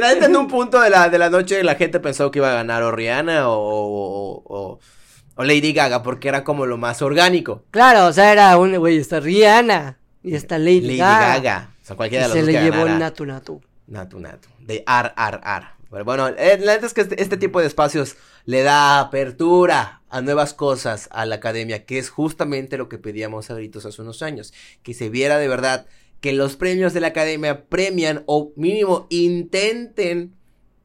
La 0.00 0.12
neta, 0.14 0.26
en 0.26 0.36
un 0.36 0.48
punto 0.48 0.80
de 0.80 0.90
la, 0.90 1.08
de 1.08 1.18
la 1.18 1.30
noche 1.30 1.62
la 1.64 1.74
gente 1.76 2.00
pensó 2.00 2.30
que 2.30 2.38
iba 2.40 2.50
a 2.50 2.54
ganar 2.54 2.82
o 2.82 2.90
Rihanna 2.92 3.48
o, 3.48 3.54
o, 3.58 4.42
o- 4.44 4.78
o 5.34 5.44
Lady 5.44 5.72
Gaga 5.72 6.02
porque 6.02 6.28
era 6.28 6.44
como 6.44 6.66
lo 6.66 6.76
más 6.76 7.00
orgánico. 7.02 7.64
Claro, 7.70 8.06
o 8.06 8.12
sea, 8.12 8.32
era 8.32 8.56
un, 8.58 8.76
güey, 8.76 8.98
está 8.98 9.18
Rihanna 9.20 9.98
y 10.22 10.34
está 10.34 10.58
Lady, 10.58 10.82
Lady 10.82 10.98
Gaga. 10.98 11.26
Gaga. 11.38 11.70
O 11.82 11.86
sea, 11.86 11.94
Y 11.94 11.96
cualquiera 11.96 12.28
de 12.28 12.34
los 12.34 12.38
se 12.38 12.44
le 12.52 12.52
llevó 12.60 12.76
ganara. 12.78 12.92
el 12.92 12.98
Natu 12.98 13.24
Natu. 13.26 13.60
Natu 13.86 14.20
Natu. 14.20 14.48
De 14.60 14.82
ar, 14.86 15.14
ar, 15.16 15.40
ar. 15.44 15.74
Pero 15.90 16.04
bueno, 16.04 16.28
eh, 16.28 16.58
la 16.60 16.74
neta 16.74 16.86
es 16.86 16.94
que 16.94 17.00
este, 17.02 17.20
este 17.22 17.36
tipo 17.36 17.60
de 17.60 17.66
espacios 17.66 18.16
le 18.44 18.62
da 18.62 18.98
apertura 19.00 20.02
a 20.08 20.20
nuevas 20.20 20.52
cosas 20.54 21.08
a 21.12 21.24
la 21.26 21.36
academia, 21.36 21.84
que 21.84 21.98
es 21.98 22.10
justamente 22.10 22.76
lo 22.78 22.88
que 22.88 22.98
pedíamos 22.98 23.50
a 23.50 23.54
gritos 23.54 23.84
hace 23.86 24.00
unos 24.02 24.22
años, 24.22 24.52
que 24.82 24.94
se 24.94 25.08
viera 25.10 25.38
de 25.38 25.48
verdad 25.48 25.86
que 26.22 26.32
los 26.32 26.56
premios 26.56 26.94
de 26.94 27.00
la 27.00 27.08
academia 27.08 27.64
premian 27.66 28.22
o 28.26 28.52
mínimo 28.54 29.08
intenten 29.10 30.34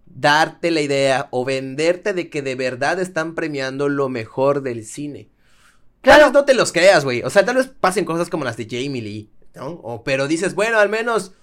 darte 0.08 0.72
la 0.72 0.82
idea 0.82 1.28
o 1.30 1.46
venderte 1.46 2.14
de 2.14 2.30
que 2.30 2.42
de 2.42 2.56
verdad 2.56 3.00
están 3.00 3.36
premiando 3.36 3.88
lo 3.88 4.10
mejor 4.10 4.64
del 4.64 4.84
cine. 4.84 5.30
Tal 6.02 6.24
vez 6.24 6.34
no 6.34 6.44
te 6.44 6.56
los 6.56 6.72
creas, 6.72 7.06
güey. 7.06 7.22
O 7.22 7.30
sea, 7.30 7.46
tal 7.46 7.58
vez 7.58 7.68
pasen 7.68 8.04
cosas 8.04 8.32
como 8.32 8.46
las 8.46 8.58
de 8.58 8.66
Jamie 8.66 9.02
Lee, 9.02 9.30
¿no? 9.54 9.68
O, 9.84 10.04
pero 10.04 10.28
dices, 10.28 10.56
bueno, 10.56 10.80
al 10.80 10.90
menos 10.90 11.34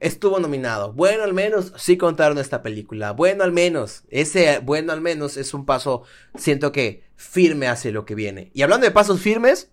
estuvo 0.00 0.40
nominado. 0.40 0.92
Bueno, 0.92 1.22
al 1.22 1.32
menos 1.32 1.72
sí 1.76 1.96
contaron 1.96 2.38
esta 2.38 2.64
película. 2.64 3.12
Bueno, 3.12 3.44
al 3.44 3.52
menos. 3.52 4.02
Ese 4.08 4.58
bueno, 4.58 4.92
al 4.92 5.00
menos 5.00 5.36
es 5.36 5.54
un 5.54 5.64
paso, 5.64 6.02
siento 6.34 6.72
que 6.72 7.04
firme 7.14 7.68
hacia 7.68 7.92
lo 7.92 8.06
que 8.06 8.16
viene. 8.16 8.50
Y 8.54 8.62
hablando 8.62 8.86
de 8.86 8.90
pasos 8.90 9.20
firmes, 9.20 9.70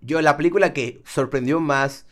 yo 0.00 0.20
la 0.20 0.36
película 0.36 0.72
que 0.72 1.00
sorprendió 1.06 1.60
más 1.60 2.06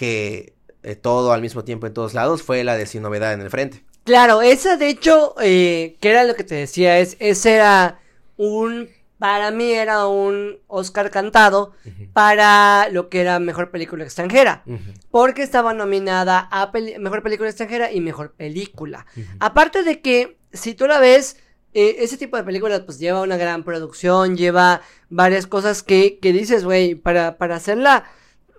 que 0.00 0.54
eh, 0.82 0.96
todo 0.96 1.34
al 1.34 1.42
mismo 1.42 1.62
tiempo 1.62 1.86
en 1.86 1.92
todos 1.92 2.14
lados 2.14 2.42
fue 2.42 2.64
la 2.64 2.74
de 2.78 2.86
Sin 2.86 3.02
Novedad 3.02 3.34
en 3.34 3.42
el 3.42 3.50
Frente. 3.50 3.84
Claro, 4.04 4.40
esa 4.40 4.78
de 4.78 4.88
hecho, 4.88 5.34
eh, 5.42 5.98
que 6.00 6.08
era 6.08 6.24
lo 6.24 6.34
que 6.34 6.42
te 6.42 6.54
decía, 6.54 6.98
es, 7.00 7.18
ese 7.20 7.56
era 7.56 8.00
un, 8.38 8.88
para 9.18 9.50
mí 9.50 9.70
era 9.70 10.06
un 10.06 10.56
Oscar 10.68 11.10
cantado 11.10 11.74
para 12.14 12.88
lo 12.90 13.10
que 13.10 13.20
era 13.20 13.40
Mejor 13.40 13.70
Película 13.70 14.04
Extranjera, 14.04 14.64
porque 15.10 15.42
estaba 15.42 15.74
nominada 15.74 16.48
a 16.50 16.72
Mejor 16.98 17.22
Película 17.22 17.50
Extranjera 17.50 17.92
y 17.92 18.00
Mejor 18.00 18.32
Película. 18.32 19.04
Aparte 19.38 19.82
de 19.82 20.00
que, 20.00 20.38
si 20.54 20.72
tú 20.72 20.86
la 20.86 20.98
ves, 20.98 21.36
eh, 21.74 21.96
ese 21.98 22.16
tipo 22.16 22.38
de 22.38 22.44
películas 22.44 22.80
pues 22.86 22.98
lleva 22.98 23.20
una 23.20 23.36
gran 23.36 23.64
producción, 23.64 24.38
lleva 24.38 24.80
varias 25.10 25.46
cosas 25.46 25.82
que, 25.82 26.18
que 26.20 26.32
dices, 26.32 26.64
güey, 26.64 26.94
para, 26.94 27.36
para 27.36 27.56
hacerla 27.56 28.10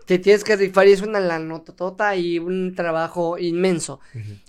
te 0.05 0.19
tienes 0.19 0.43
que 0.43 0.55
rifar 0.55 0.87
y 0.87 0.93
es 0.93 1.01
una 1.01 1.19
la 1.19 1.39
nototota 1.39 2.15
y 2.15 2.39
un 2.39 2.75
trabajo 2.75 3.37
inmenso. 3.37 3.99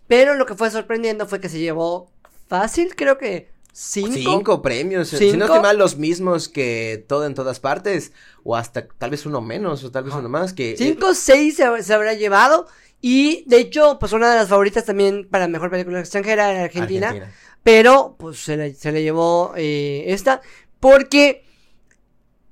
Pero 0.06 0.34
lo 0.34 0.46
que 0.46 0.54
fue 0.54 0.70
sorprendiendo 0.70 1.26
fue 1.26 1.40
que 1.40 1.48
se 1.48 1.58
llevó 1.58 2.10
fácil, 2.48 2.94
creo 2.94 3.18
que 3.18 3.50
cinco. 3.72 4.12
Cinco 4.12 4.62
premios. 4.62 5.08
Si 5.08 5.32
no 5.32 5.46
estoy 5.46 5.60
mal, 5.60 5.78
los 5.78 5.96
mismos 5.96 6.48
que 6.48 7.04
todo 7.08 7.26
en 7.26 7.34
todas 7.34 7.60
partes. 7.60 8.12
O 8.44 8.56
hasta 8.56 8.86
tal 8.86 9.10
vez 9.10 9.26
uno 9.26 9.40
menos, 9.40 9.84
o 9.84 9.90
tal 9.90 10.04
vez 10.04 10.14
uno 10.14 10.28
más. 10.28 10.52
que 10.52 10.74
Cinco, 10.76 11.14
seis 11.14 11.56
se, 11.56 11.82
se, 11.82 11.94
habrá 11.94 12.14
llevado. 12.14 12.66
Y 13.00 13.44
de 13.48 13.58
hecho, 13.58 13.98
pues 13.98 14.12
una 14.12 14.30
de 14.30 14.36
las 14.36 14.48
favoritas 14.48 14.84
también 14.84 15.26
para 15.28 15.48
mejor 15.48 15.70
película 15.70 16.00
extranjera 16.00 16.52
era 16.52 16.64
Argentina. 16.64 17.32
Pero, 17.62 18.16
pues 18.18 18.38
se 18.38 18.56
le, 18.56 18.74
se 18.74 18.92
le 18.92 19.02
llevó 19.02 19.54
eh, 19.56 20.04
esta. 20.08 20.40
Porque 20.80 21.44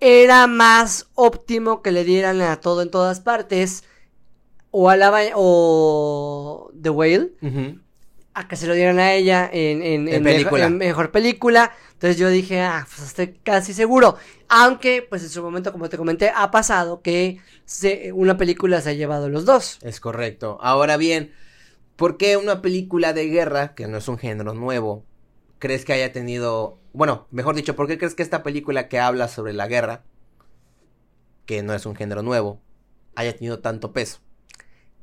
era 0.00 0.46
más 0.46 1.08
óptimo 1.14 1.82
que 1.82 1.92
le 1.92 2.04
dieran 2.04 2.40
a 2.40 2.60
todo 2.60 2.82
en 2.82 2.90
todas 2.90 3.20
partes 3.20 3.84
o 4.70 4.88
a 4.88 4.96
la 4.96 5.12
o 5.34 6.70
The 6.80 6.90
Whale 6.90 7.32
a 8.34 8.48
que 8.48 8.56
se 8.56 8.66
lo 8.66 8.74
dieran 8.74 8.98
a 8.98 9.12
ella 9.12 9.48
en, 9.52 9.82
en, 9.82 10.22
Mejor, 10.22 11.10
película. 11.10 11.72
Entonces 11.92 12.16
yo 12.16 12.28
dije, 12.28 12.60
ah, 12.60 12.86
pues 12.88 13.08
estoy 13.08 13.34
casi 13.42 13.74
seguro. 13.74 14.16
Aunque, 14.48 15.06
pues 15.08 15.22
en 15.22 15.28
su 15.28 15.42
momento, 15.42 15.72
como 15.72 15.88
te 15.88 15.96
comenté, 15.96 16.30
ha 16.34 16.50
pasado 16.50 17.02
que 17.02 17.40
se, 17.64 18.12
una 18.12 18.36
película 18.36 18.80
se 18.80 18.90
ha 18.90 18.92
llevado 18.94 19.28
los 19.28 19.44
dos. 19.44 19.78
Es 19.82 20.00
correcto. 20.00 20.58
Ahora 20.62 20.96
bien, 20.96 21.32
¿por 21.96 22.16
qué 22.16 22.36
una 22.36 22.62
película 22.62 23.12
de 23.12 23.26
guerra, 23.26 23.74
que 23.74 23.88
no 23.88 23.98
es 23.98 24.08
un 24.08 24.18
género 24.18 24.54
nuevo, 24.54 25.04
crees 25.58 25.84
que 25.84 25.92
haya 25.92 26.12
tenido 26.12 26.78
bueno, 26.92 27.26
mejor 27.30 27.54
dicho, 27.54 27.76
¿por 27.76 27.86
qué 27.86 27.98
crees 27.98 28.14
que 28.14 28.22
esta 28.22 28.42
película 28.42 28.88
que 28.88 28.98
habla 28.98 29.28
sobre 29.28 29.52
la 29.52 29.68
guerra, 29.68 30.02
que 31.46 31.62
no 31.62 31.74
es 31.74 31.86
un 31.86 31.94
género 31.94 32.22
nuevo, 32.22 32.60
haya 33.14 33.36
tenido 33.36 33.60
tanto 33.60 33.92
peso? 33.92 34.20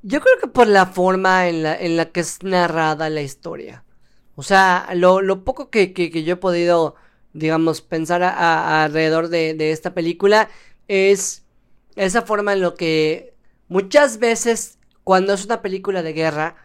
Yo 0.04 0.22
creo 0.22 0.38
que 0.40 0.48
por 0.48 0.68
la 0.68 0.86
forma 0.86 1.48
en 1.48 1.64
la, 1.64 1.76
en 1.76 1.98
la 1.98 2.12
que 2.12 2.20
es 2.20 2.44
narrada 2.44 3.10
la 3.10 3.22
historia. 3.22 3.84
O 4.36 4.44
sea, 4.44 4.90
lo, 4.94 5.22
lo 5.22 5.44
poco 5.44 5.70
que, 5.70 5.94
que, 5.94 6.24
yo 6.24 6.34
he 6.34 6.38
podido, 6.38 6.96
digamos, 7.34 7.82
pensar 7.82 8.22
alrededor 8.24 9.30
de, 9.30 9.54
de 9.54 9.72
esta 9.72 9.94
película 9.94 10.50
es 10.88 11.46
esa 11.96 12.22
forma 12.22 12.54
en 12.54 12.62
lo 12.62 12.76
que 12.76 13.34
muchas 13.68 14.20
veces 14.20 14.78
cuando 15.04 15.34
es 15.34 15.46
una 15.46 15.62
película 15.62 16.04
de 16.04 16.14
guerra 16.14 16.56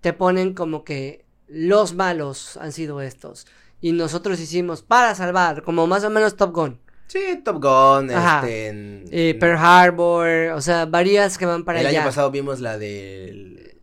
te 0.00 0.12
ponen 0.12 0.54
como 0.54 0.84
que 0.84 1.26
los 1.46 1.94
malos 1.94 2.56
han 2.56 2.72
sido 2.72 3.00
estos 3.00 3.46
y 3.80 3.92
nosotros 3.92 4.40
hicimos 4.40 4.82
para 4.82 5.14
salvar, 5.14 5.62
como 5.62 5.86
más 5.86 6.04
o 6.04 6.10
menos 6.10 6.36
Top 6.36 6.52
Gun. 6.52 6.80
Sí, 7.06 7.40
Top 7.44 7.62
Gun, 7.62 8.10
este, 8.10 9.34
Pearl 9.34 9.56
Harbor, 9.56 10.52
o 10.54 10.60
sea, 10.60 10.84
varias 10.84 11.38
que 11.38 11.46
van 11.46 11.64
para 11.64 11.80
allá. 11.80 11.90
El 11.90 11.96
año 11.96 12.04
pasado 12.04 12.30
vimos 12.30 12.60
la 12.60 12.76
de, 12.76 13.78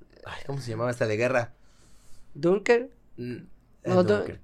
¿cómo 0.46 0.62
se 0.62 0.72
llamaba 0.72 0.92
esta 0.92 1.08
de 1.08 1.18
guerra? 1.18 1.54
Dunker. 2.34 2.90
Mm, 3.18 3.38
Dunker. 3.84 4.42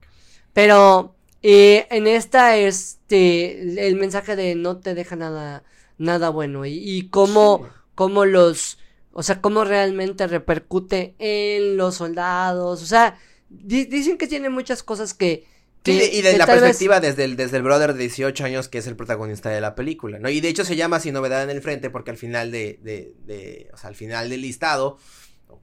Pero 0.53 1.15
eh, 1.43 1.87
en 1.91 2.07
esta, 2.07 2.57
este, 2.57 3.87
el 3.87 3.95
mensaje 3.97 4.35
de 4.35 4.55
no 4.55 4.77
te 4.77 4.95
deja 4.95 5.15
nada, 5.15 5.63
nada 5.97 6.29
bueno 6.29 6.65
y, 6.65 6.77
y 6.77 7.09
cómo, 7.09 7.67
cómo 7.93 8.25
los, 8.25 8.79
o 9.13 9.21
sea, 9.21 9.41
cómo 9.41 9.63
realmente 9.63 10.25
repercute 10.25 11.15
en 11.19 11.77
los 11.77 11.95
soldados, 11.95 12.81
o 12.81 12.85
sea, 12.85 13.17
dicen 13.51 14.17
que 14.17 14.27
tiene 14.27 14.49
muchas 14.49 14.83
cosas 14.83 15.13
que... 15.13 15.45
sí, 15.83 15.99
y 16.13 16.21
de 16.21 16.37
la 16.37 16.45
perspectiva 16.45 16.99
desde, 16.99 17.25
el, 17.25 17.35
desde 17.35 17.57
el 17.57 17.63
brother 17.63 17.93
de 17.93 17.99
18 17.99 18.45
años 18.45 18.69
que 18.69 18.77
es 18.77 18.87
el 18.87 18.95
protagonista 18.95 19.49
de 19.49 19.61
la 19.61 19.75
película, 19.75 20.19
¿no? 20.19 20.29
Y 20.29 20.39
de 20.39 20.49
hecho 20.49 20.63
se 20.63 20.75
llama 20.75 20.99
Sin 20.99 21.13
Novedad 21.13 21.43
en 21.43 21.49
el 21.49 21.61
Frente 21.61 21.89
porque 21.89 22.11
al 22.11 22.17
final 22.17 22.51
de, 22.51 22.79
de, 22.81 23.13
de 23.25 23.69
o 23.73 23.77
sea, 23.77 23.89
al 23.89 23.95
final 23.95 24.29
del 24.29 24.41
listado, 24.41 24.97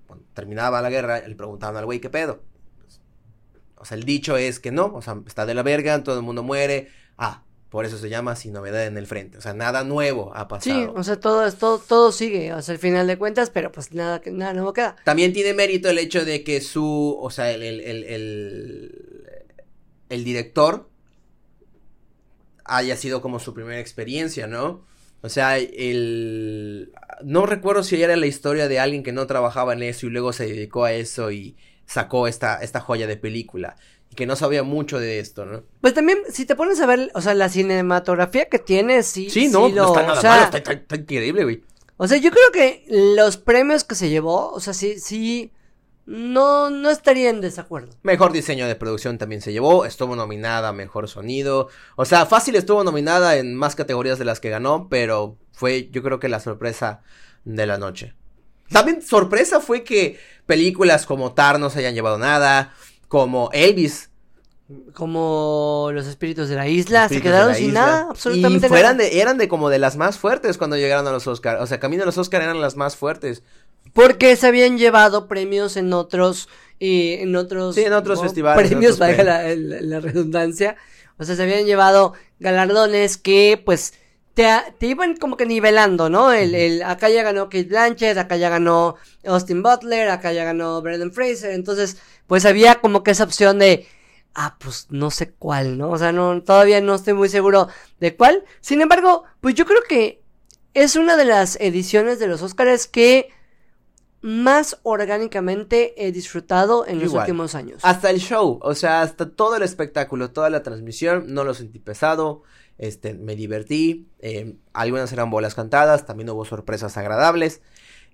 cuando 0.06 0.24
terminaba 0.34 0.82
la 0.82 0.90
guerra, 0.90 1.26
le 1.26 1.34
preguntaban 1.34 1.76
al 1.76 1.84
güey, 1.86 2.00
¿qué 2.00 2.10
pedo? 2.10 2.42
O 3.76 3.84
sea, 3.84 3.96
el 3.96 4.04
dicho 4.04 4.36
es 4.36 4.60
que 4.60 4.72
no, 4.72 4.86
o 4.86 5.02
sea, 5.02 5.20
está 5.26 5.46
de 5.46 5.54
la 5.54 5.62
verga, 5.62 6.02
todo 6.02 6.18
el 6.18 6.24
mundo 6.24 6.42
muere, 6.42 6.88
ah, 7.16 7.44
por 7.68 7.84
eso 7.84 7.98
se 7.98 8.08
llama 8.08 8.34
sin 8.34 8.54
novedad 8.54 8.86
en 8.86 8.96
el 8.96 9.06
frente. 9.06 9.36
O 9.38 9.40
sea, 9.40 9.52
nada 9.52 9.84
nuevo 9.84 10.32
ha 10.34 10.48
pasado. 10.48 10.74
Sí, 10.74 10.90
o 10.94 11.04
sea, 11.04 11.20
todo, 11.20 11.50
todo, 11.52 11.78
todo 11.78 12.12
sigue 12.12 12.50
hasta 12.50 12.72
el 12.72 12.78
final 12.78 13.06
de 13.06 13.18
cuentas, 13.18 13.50
pero 13.50 13.70
pues 13.70 13.92
nada, 13.92 14.22
nada 14.32 14.54
nuevo 14.54 14.72
queda. 14.72 14.96
También 15.04 15.32
tiene 15.32 15.52
mérito 15.52 15.90
el 15.90 15.98
hecho 15.98 16.24
de 16.24 16.42
que 16.44 16.60
su, 16.62 17.18
o 17.20 17.30
sea, 17.30 17.50
el, 17.50 17.62
el, 17.62 17.80
el, 18.04 19.26
el, 20.08 20.24
director 20.24 20.88
haya 22.64 22.96
sido 22.96 23.20
como 23.20 23.38
su 23.38 23.52
primera 23.52 23.80
experiencia, 23.80 24.46
¿no? 24.46 24.86
O 25.20 25.28
sea, 25.28 25.58
el... 25.58 26.92
No 27.22 27.44
recuerdo 27.44 27.82
si 27.82 28.00
era 28.00 28.16
la 28.16 28.26
historia 28.26 28.68
de 28.68 28.78
alguien 28.78 29.02
que 29.02 29.12
no 29.12 29.26
trabajaba 29.26 29.74
en 29.74 29.82
eso 29.82 30.06
y 30.06 30.10
luego 30.10 30.32
se 30.32 30.46
dedicó 30.46 30.84
a 30.84 30.92
eso 30.92 31.32
y 31.32 31.56
sacó 31.84 32.28
esta, 32.28 32.62
esta 32.62 32.80
joya 32.80 33.06
de 33.06 33.16
película 33.16 33.76
que 34.14 34.26
no 34.26 34.36
sabía 34.36 34.62
mucho 34.62 34.98
de 34.98 35.20
esto, 35.20 35.46
¿no? 35.46 35.62
Pues 35.80 35.94
también, 35.94 36.18
si 36.30 36.44
te 36.44 36.56
pones 36.56 36.80
a 36.80 36.86
ver, 36.86 37.10
o 37.14 37.20
sea, 37.20 37.34
la 37.34 37.48
cinematografía 37.48 38.48
que 38.48 38.58
tiene, 38.58 39.02
sí. 39.02 39.30
Sí, 39.30 39.48
no, 39.48 39.68
no 39.68 39.88
está 39.88 40.02
nada 40.02 40.22
malo, 40.22 40.56
está, 40.56 40.96
increíble, 40.96 41.44
güey. 41.44 41.62
O 41.96 42.08
sea, 42.08 42.18
yo 42.18 42.30
creo 42.30 42.52
que 42.52 42.84
los 42.88 43.36
premios 43.36 43.84
que 43.84 43.94
se 43.94 44.08
llevó, 44.08 44.50
o 44.50 44.60
sea, 44.60 44.72
sí, 44.72 44.98
sí, 45.00 45.52
no, 46.06 46.70
no 46.70 46.90
estaría 46.90 47.28
en 47.28 47.40
desacuerdo. 47.40 47.96
Mejor 48.02 48.32
diseño 48.32 48.66
de 48.66 48.76
producción 48.76 49.18
también 49.18 49.42
se 49.42 49.52
llevó, 49.52 49.84
estuvo 49.84 50.16
nominada 50.16 50.72
Mejor 50.72 51.08
Sonido, 51.08 51.68
o 51.96 52.04
sea, 52.04 52.24
fácil 52.24 52.56
estuvo 52.56 52.82
nominada 52.82 53.36
en 53.36 53.54
más 53.54 53.76
categorías 53.76 54.18
de 54.18 54.24
las 54.24 54.40
que 54.40 54.48
ganó, 54.48 54.88
pero 54.88 55.36
fue 55.52 55.90
yo 55.90 56.02
creo 56.02 56.18
que 56.18 56.28
la 56.28 56.40
sorpresa 56.40 57.02
de 57.44 57.66
la 57.66 57.78
noche. 57.78 58.14
También 58.70 59.02
sorpresa 59.02 59.60
fue 59.60 59.82
que 59.82 60.18
películas 60.46 61.04
como 61.04 61.34
Tar 61.34 61.58
no 61.58 61.68
se 61.68 61.80
hayan 61.80 61.94
llevado 61.94 62.18
nada, 62.18 62.74
como 63.08 63.50
Elvis 63.52 64.10
como 64.92 65.90
los 65.94 66.06
espíritus 66.06 66.50
de 66.50 66.56
la 66.56 66.68
isla, 66.68 67.08
se 67.08 67.22
quedaron 67.22 67.54
sin 67.54 67.72
nada, 67.72 68.08
absolutamente 68.10 68.66
y 68.66 68.68
fueran 68.68 68.98
De, 68.98 69.20
eran 69.20 69.38
de 69.38 69.48
como 69.48 69.70
de 69.70 69.78
las 69.78 69.96
más 69.96 70.18
fuertes 70.18 70.58
cuando 70.58 70.76
llegaron 70.76 71.06
a 71.06 71.12
los 71.12 71.26
Oscars. 71.26 71.62
O 71.62 71.66
sea, 71.66 71.80
camino 71.80 72.02
a 72.02 72.06
los 72.06 72.18
Oscars 72.18 72.44
eran 72.44 72.60
las 72.60 72.76
más 72.76 72.94
fuertes. 72.94 73.42
Porque 73.94 74.36
se 74.36 74.46
habían 74.46 74.76
llevado 74.76 75.26
premios 75.26 75.78
en 75.78 75.92
otros, 75.94 76.50
y 76.78 77.14
en 77.14 77.34
otros, 77.34 77.76
sí, 77.76 77.84
en 77.84 77.94
otros 77.94 78.20
festivales. 78.20 78.68
Premios, 78.68 78.98
valga 78.98 79.24
la, 79.24 80.00
redundancia. 80.00 80.76
O 81.16 81.24
sea, 81.24 81.34
se 81.34 81.42
habían 81.42 81.64
llevado 81.64 82.12
galardones 82.38 83.16
que, 83.16 83.60
pues, 83.64 83.94
te, 84.38 84.46
te 84.78 84.86
iban 84.86 85.16
como 85.16 85.36
que 85.36 85.46
nivelando, 85.46 86.08
¿no? 86.08 86.32
El, 86.32 86.54
el, 86.54 86.84
acá 86.84 87.08
ya 87.08 87.24
ganó 87.24 87.46
Kate 87.46 87.64
Blanchett, 87.64 88.16
acá 88.18 88.36
ya 88.36 88.48
ganó 88.48 88.94
Austin 89.26 89.64
Butler, 89.64 90.08
acá 90.10 90.32
ya 90.32 90.44
ganó 90.44 90.80
Brendan 90.80 91.10
Fraser. 91.10 91.50
Entonces, 91.50 92.00
pues 92.28 92.46
había 92.46 92.76
como 92.76 93.02
que 93.02 93.10
esa 93.10 93.24
opción 93.24 93.58
de, 93.58 93.88
ah, 94.34 94.56
pues 94.60 94.86
no 94.90 95.10
sé 95.10 95.32
cuál, 95.32 95.76
¿no? 95.76 95.90
O 95.90 95.98
sea, 95.98 96.12
no, 96.12 96.40
todavía 96.44 96.80
no 96.80 96.94
estoy 96.94 97.14
muy 97.14 97.28
seguro 97.28 97.66
de 97.98 98.14
cuál. 98.14 98.44
Sin 98.60 98.80
embargo, 98.80 99.24
pues 99.40 99.56
yo 99.56 99.66
creo 99.66 99.82
que 99.88 100.22
es 100.72 100.94
una 100.94 101.16
de 101.16 101.24
las 101.24 101.56
ediciones 101.56 102.20
de 102.20 102.28
los 102.28 102.40
Oscars 102.40 102.86
que 102.86 103.30
más 104.20 104.78
orgánicamente 104.84 105.94
he 106.06 106.12
disfrutado 106.12 106.86
en 106.86 107.00
los 107.00 107.12
últimos 107.12 107.56
años. 107.56 107.80
Hasta 107.82 108.08
el 108.10 108.20
show, 108.20 108.60
o 108.62 108.74
sea, 108.76 109.02
hasta 109.02 109.30
todo 109.30 109.56
el 109.56 109.64
espectáculo, 109.64 110.30
toda 110.30 110.48
la 110.48 110.62
transmisión, 110.62 111.34
no 111.34 111.42
lo 111.42 111.54
sentí 111.54 111.80
pesado, 111.80 112.44
este, 112.78 113.14
me 113.14 113.36
divertí, 113.36 114.06
eh, 114.20 114.54
algunas 114.72 115.12
eran 115.12 115.30
bolas 115.30 115.54
cantadas, 115.54 116.06
también 116.06 116.30
hubo 116.30 116.44
sorpresas 116.44 116.96
agradables, 116.96 117.60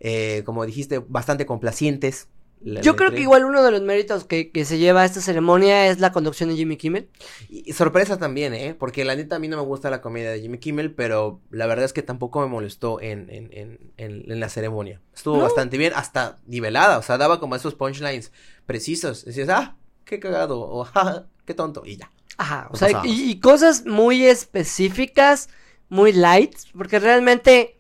eh, 0.01 0.43
como 0.45 0.67
dijiste, 0.67 0.99
bastante 0.99 1.47
complacientes. 1.47 2.29
La- 2.63 2.81
Yo 2.81 2.97
creo 2.97 3.11
que 3.11 3.21
igual 3.21 3.45
uno 3.45 3.63
de 3.63 3.71
los 3.71 3.83
méritos 3.83 4.25
que, 4.25 4.51
que 4.51 4.65
se 4.65 4.79
lleva 4.79 5.03
a 5.03 5.05
esta 5.05 5.21
ceremonia 5.21 5.87
es 5.89 6.01
la 6.01 6.13
conducción 6.13 6.49
de 6.49 6.57
Jimmy 6.57 6.79
Kimmel. 6.79 7.09
Y, 7.51 7.75
sorpresa 7.75 8.17
también, 8.19 8.55
¿eh? 8.55 8.75
Porque 8.79 9.05
la 9.05 9.15
neta 9.17 9.37
a 9.37 9.39
mí 9.39 9.49
no 9.49 9.59
me 9.59 9.63
gusta 9.65 9.91
la 9.91 10.01
comedia 10.01 10.31
de 10.31 10.41
Jimmy 10.41 10.57
Kimmel, 10.57 10.93
pero 10.95 11.41
la 11.51 11.67
verdad 11.67 11.85
es 11.85 11.93
que 11.93 12.03
tampoco 12.03 12.41
me 12.41 12.47
molestó 12.47 13.03
en, 13.03 13.29
en, 13.29 13.51
en, 13.53 13.93
en, 13.99 14.31
en 14.33 14.41
la 14.41 14.49
ceremonia. 14.49 15.03
Estuvo 15.15 15.37
¿No? 15.37 15.43
bastante 15.43 15.77
bien, 15.77 15.93
hasta 15.95 16.39
nivelada, 16.47 16.97
o 16.99 17.03
sea, 17.03 17.19
daba 17.19 17.39
como 17.39 17.55
esos 17.55 17.75
punchlines 17.75 18.33
precisos. 18.65 19.27
Decías, 19.27 19.51
ah, 19.51 19.77
qué 20.07 20.19
cagado, 20.19 20.61
o 20.61 20.87
ah, 20.95 21.27
qué 21.45 21.53
tonto, 21.53 21.83
y 21.85 21.99
ya. 21.99 22.11
Ajá, 22.37 22.69
o 22.71 22.77
sea, 22.77 23.03
y, 23.05 23.31
y 23.31 23.41
cosas 23.41 23.87
muy 23.87 24.27
específicas, 24.27 25.49
muy 25.89 26.13
light, 26.13 26.57
porque 26.77 26.99
realmente 26.99 27.79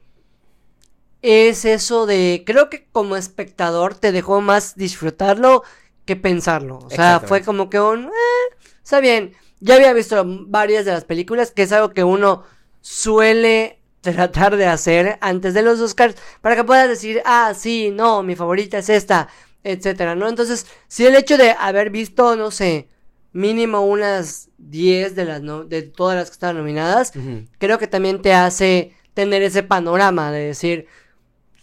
es 1.22 1.64
eso 1.64 2.04
de, 2.04 2.42
creo 2.44 2.68
que 2.68 2.86
como 2.92 3.16
espectador 3.16 3.94
te 3.94 4.12
dejó 4.12 4.42
más 4.42 4.76
disfrutarlo 4.76 5.62
que 6.04 6.16
pensarlo. 6.16 6.78
O 6.78 6.90
sea, 6.90 7.20
fue 7.20 7.42
como 7.42 7.70
que 7.70 7.80
un, 7.80 8.04
eh, 8.04 8.56
está 8.82 9.00
bien. 9.00 9.32
Ya 9.60 9.76
había 9.76 9.94
visto 9.94 10.22
varias 10.26 10.84
de 10.84 10.92
las 10.92 11.06
películas, 11.06 11.50
que 11.50 11.62
es 11.62 11.72
algo 11.72 11.94
que 11.94 12.04
uno 12.04 12.44
suele 12.82 13.80
tratar 14.02 14.56
de 14.56 14.66
hacer 14.66 15.16
antes 15.22 15.54
de 15.54 15.62
los 15.62 15.80
Oscars, 15.80 16.16
para 16.42 16.56
que 16.56 16.64
puedas 16.64 16.90
decir, 16.90 17.22
ah, 17.24 17.54
sí, 17.56 17.90
no, 17.90 18.22
mi 18.22 18.36
favorita 18.36 18.76
es 18.76 18.90
esta, 18.90 19.28
etcétera, 19.62 20.14
¿no? 20.14 20.28
Entonces, 20.28 20.66
si 20.88 21.06
el 21.06 21.14
hecho 21.14 21.38
de 21.38 21.52
haber 21.58 21.88
visto, 21.88 22.36
no 22.36 22.50
sé, 22.50 22.90
mínimo 23.34 23.84
unas 23.84 24.48
10 24.56 25.14
de 25.14 25.26
las 25.26 25.42
no- 25.42 25.64
de 25.64 25.82
todas 25.82 26.16
las 26.16 26.30
que 26.30 26.34
estaban 26.34 26.56
nominadas, 26.56 27.12
creo 27.58 27.78
que 27.78 27.86
también 27.86 28.22
te 28.22 28.32
hace 28.32 28.94
tener 29.12 29.42
ese 29.42 29.62
panorama 29.62 30.32
de 30.32 30.46
decir, 30.46 30.86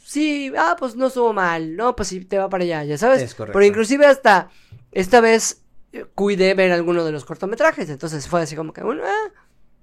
sí, 0.03 0.51
ah, 0.57 0.75
pues 0.77 0.95
no 0.95 1.07
estuvo 1.07 1.33
mal, 1.33 1.75
no, 1.75 1.95
pues 1.95 2.09
sí, 2.09 2.23
te 2.25 2.37
va 2.37 2.49
para 2.49 2.63
allá, 2.63 2.83
ya 2.83 2.97
sabes. 2.97 3.21
Es 3.23 3.33
correcto. 3.35 3.53
Pero 3.57 3.65
inclusive 3.65 4.05
hasta 4.05 4.49
esta 4.91 5.21
vez 5.21 5.61
eh, 5.93 6.05
cuidé 6.13 6.53
ver 6.53 6.71
alguno 6.71 7.03
de 7.03 7.11
los 7.11 7.25
cortometrajes, 7.25 7.89
entonces 7.89 8.27
fue 8.27 8.41
así 8.41 8.55
como 8.55 8.73
que, 8.73 8.83
bueno, 8.83 9.03
ah, 9.05 9.31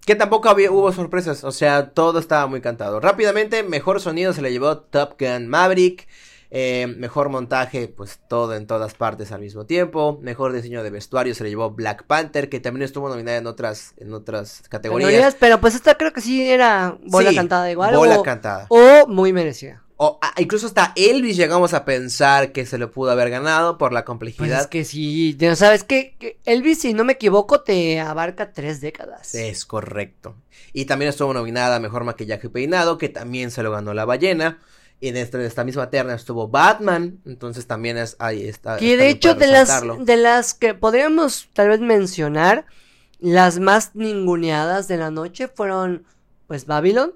Que 0.04 0.14
tampoco 0.14 0.48
había, 0.48 0.70
hubo 0.70 0.90
sorpresas, 0.92 1.44
o 1.44 1.52
sea, 1.52 1.90
todo 1.90 2.18
estaba 2.18 2.46
muy 2.46 2.60
cantado. 2.60 3.00
Rápidamente, 3.00 3.62
mejor 3.62 4.00
sonido 4.00 4.32
se 4.32 4.40
le 4.42 4.50
llevó 4.52 4.78
Top 4.78 5.20
Gun 5.20 5.48
Maverick. 5.48 6.06
Eh, 6.50 6.86
mejor 6.96 7.28
montaje, 7.28 7.88
pues 7.88 8.20
todo 8.28 8.54
en 8.54 8.66
todas 8.66 8.94
partes 8.94 9.32
al 9.32 9.40
mismo 9.40 9.66
tiempo. 9.66 10.18
Mejor 10.22 10.52
diseño 10.52 10.82
de 10.82 10.90
vestuario 10.90 11.34
se 11.34 11.44
le 11.44 11.50
llevó 11.50 11.70
Black 11.70 12.04
Panther, 12.04 12.48
que 12.48 12.60
también 12.60 12.84
estuvo 12.84 13.08
nominada 13.08 13.36
en 13.38 13.46
otras, 13.46 13.92
en 13.98 14.14
otras 14.14 14.62
categorías. 14.68 15.36
pero 15.38 15.60
pues 15.60 15.74
esta 15.74 15.96
creo 15.96 16.12
que 16.12 16.20
sí 16.20 16.48
era 16.50 16.96
bola 17.06 17.30
Sí, 17.30 17.36
cantada 17.36 17.70
igual. 17.70 17.94
Bola 17.94 18.18
o, 18.18 18.22
cantada. 18.22 18.66
o 18.70 19.06
muy 19.06 19.32
merecida. 19.32 19.84
O, 20.00 20.18
ah, 20.22 20.32
incluso 20.38 20.68
hasta 20.68 20.92
Elvis 20.94 21.36
llegamos 21.36 21.74
a 21.74 21.84
pensar 21.84 22.52
que 22.52 22.64
se 22.66 22.78
lo 22.78 22.92
pudo 22.92 23.10
haber 23.10 23.30
ganado 23.30 23.78
por 23.78 23.92
la 23.92 24.02
Pues 24.02 24.06
complejidad. 24.06 24.60
es 24.60 24.66
que 24.68 24.84
sí, 24.84 25.36
ya 25.36 25.56
sabes 25.56 25.82
que, 25.82 26.14
que 26.20 26.38
Elvis, 26.44 26.80
si 26.82 26.94
no 26.94 27.02
me 27.02 27.14
equivoco, 27.14 27.62
te 27.62 27.98
abarca 27.98 28.52
tres 28.52 28.80
décadas. 28.80 29.34
Es 29.34 29.66
correcto. 29.66 30.36
Y 30.72 30.84
también 30.84 31.08
estuvo 31.08 31.34
nominada 31.34 31.76
a 31.76 31.80
Mejor 31.80 32.04
Maquillaje 32.04 32.46
y 32.46 32.50
Peinado, 32.50 32.96
que 32.96 33.08
también 33.08 33.50
se 33.50 33.64
lo 33.64 33.72
ganó 33.72 33.92
la 33.92 34.04
ballena. 34.04 34.60
Y 35.00 35.08
en 35.08 35.16
esta, 35.16 35.40
esta 35.42 35.62
misma 35.64 35.90
terna 35.90 36.14
estuvo 36.14 36.48
Batman, 36.48 37.20
entonces 37.24 37.66
también 37.66 37.96
es, 37.98 38.16
ahí 38.18 38.48
está. 38.48 38.76
Que 38.78 38.92
está 38.94 39.04
de 39.04 39.10
hecho 39.10 39.34
de 39.34 39.46
las, 39.46 39.82
de 40.00 40.16
las 40.16 40.54
que 40.54 40.74
podríamos 40.74 41.48
tal 41.52 41.68
vez 41.68 41.80
mencionar, 41.80 42.66
las 43.20 43.60
más 43.60 43.94
ninguneadas 43.94 44.88
de 44.88 44.96
la 44.96 45.10
noche 45.10 45.48
fueron 45.48 46.04
pues 46.46 46.66
Babylon. 46.66 47.12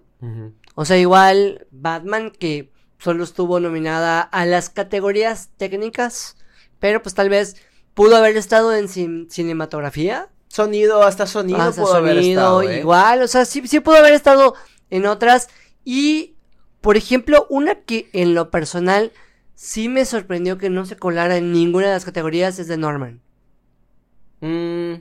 O 0.76 0.84
sea, 0.84 0.96
igual 0.96 1.66
Batman 1.72 2.30
que 2.30 2.70
solo 2.98 3.24
estuvo 3.24 3.58
nominada 3.58 4.20
a 4.20 4.46
las 4.46 4.70
categorías 4.70 5.50
técnicas, 5.56 6.36
pero 6.78 7.02
pues 7.02 7.16
tal 7.16 7.28
vez 7.28 7.56
pudo 7.94 8.14
haber 8.16 8.36
estado 8.36 8.74
en 8.74 8.86
cin- 8.86 9.28
cinematografía, 9.28 10.28
Sonido, 10.46 11.02
hasta 11.02 11.26
sonido 11.26 11.60
hasta 11.60 11.82
pudo 11.82 11.94
haber 11.94 12.16
sonido, 12.16 12.60
estado, 12.60 12.62
¿eh? 12.62 12.78
igual, 12.80 13.22
o 13.22 13.26
sea, 13.26 13.44
sí, 13.44 13.66
sí 13.66 13.80
pudo 13.80 13.96
haber 13.96 14.12
estado 14.12 14.54
en 14.90 15.06
otras 15.06 15.48
y 15.84 16.36
por 16.82 16.96
ejemplo, 16.98 17.46
una 17.50 17.76
que 17.76 18.10
en 18.12 18.34
lo 18.34 18.50
personal 18.50 19.12
sí 19.54 19.88
me 19.88 20.04
sorprendió 20.04 20.58
que 20.58 20.70
no 20.70 20.84
se 20.86 20.96
colara 20.96 21.36
en 21.36 21.52
ninguna 21.52 21.86
de 21.88 21.94
las 21.94 22.04
categorías 22.04 22.58
es 22.58 22.68
de 22.68 22.76
Norman. 22.76 23.22
Mm, 24.40 24.94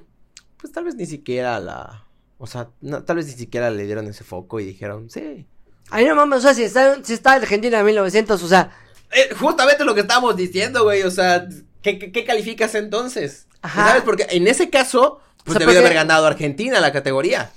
pues 0.57 0.71
tal 0.73 0.86
vez 0.86 0.95
ni 0.95 1.05
siquiera 1.05 1.59
la... 1.59 2.05
O 2.38 2.47
sea, 2.47 2.69
no, 2.82 3.03
tal 3.03 3.17
vez 3.17 3.27
ni 3.27 3.34
siquiera 3.34 3.69
le 3.69 3.86
dieron 3.86 4.07
ese 4.07 4.23
foco 4.23 4.59
y 4.59 4.65
dijeron, 4.65 5.09
sí. 5.09 5.45
Ay, 5.89 6.05
no 6.05 6.15
mames, 6.15 6.39
o 6.39 6.41
sea, 6.41 6.53
si 6.53 6.63
está, 6.63 7.03
si 7.03 7.13
está 7.13 7.34
Argentina 7.34 7.79
en 7.79 7.86
1900, 7.86 8.41
o 8.41 8.47
sea, 8.47 8.71
Eh, 9.11 9.34
justamente 9.36 9.84
lo 9.86 9.93
que 9.95 10.01
estábamos 10.01 10.36
diciendo, 10.38 10.84
güey, 10.84 11.03
o 11.03 11.11
sea, 11.11 11.47
¿qué, 11.82 11.99
qué, 11.99 12.11
qué 12.11 12.25
calificas 12.25 12.75
entonces? 12.75 13.47
Ajá. 13.61 13.86
¿Sabes? 13.89 14.03
Porque 14.03 14.25
en 14.32 14.47
ese 14.47 14.69
caso, 14.69 15.19
pues 15.43 15.57
O 15.57 15.59
sea, 15.59 15.59
debió 15.59 15.73
de 15.73 15.79
haber 15.79 15.93
ganado 15.93 16.25
Argentina 16.25 16.79
la 16.79 16.93
categoría. 16.93 17.51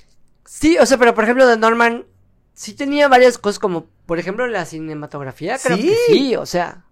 sí, 0.45 0.77
o 0.79 0.87
sea, 0.87 0.99
pero 0.99 1.14
por 1.14 1.25
ejemplo 1.25 1.47
de 1.47 1.57
Norman 1.57 2.07
sí 2.55 2.75
tenía 2.75 3.09
varias 3.09 3.39
cosas 3.39 3.59
como, 3.59 3.87
por 4.07 4.19
ejemplo, 4.19 4.47
la 4.47 4.65
cinematografía, 4.65 5.59
creo 5.59 5.77
Sí. 5.77 5.89
que 5.89 5.97
sí, 6.07 6.37
o 6.37 6.47
sea, 6.47 6.85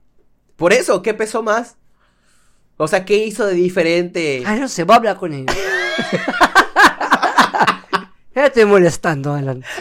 Por 0.56 0.72
eso, 0.72 1.02
¿qué 1.02 1.14
pesó 1.14 1.42
más? 1.42 1.76
O 2.76 2.86
sea, 2.88 3.04
¿qué 3.04 3.24
hizo 3.24 3.46
de 3.46 3.54
diferente? 3.54 4.42
ay, 4.46 4.60
no 4.60 4.68
sé, 4.68 4.84
voy 4.84 4.94
a 4.94 4.96
hablar 4.98 5.16
con 5.16 5.32
él. 5.32 5.46
ya 8.34 8.46
estoy 8.46 8.64
molestando, 8.64 9.34
Alan. 9.34 9.62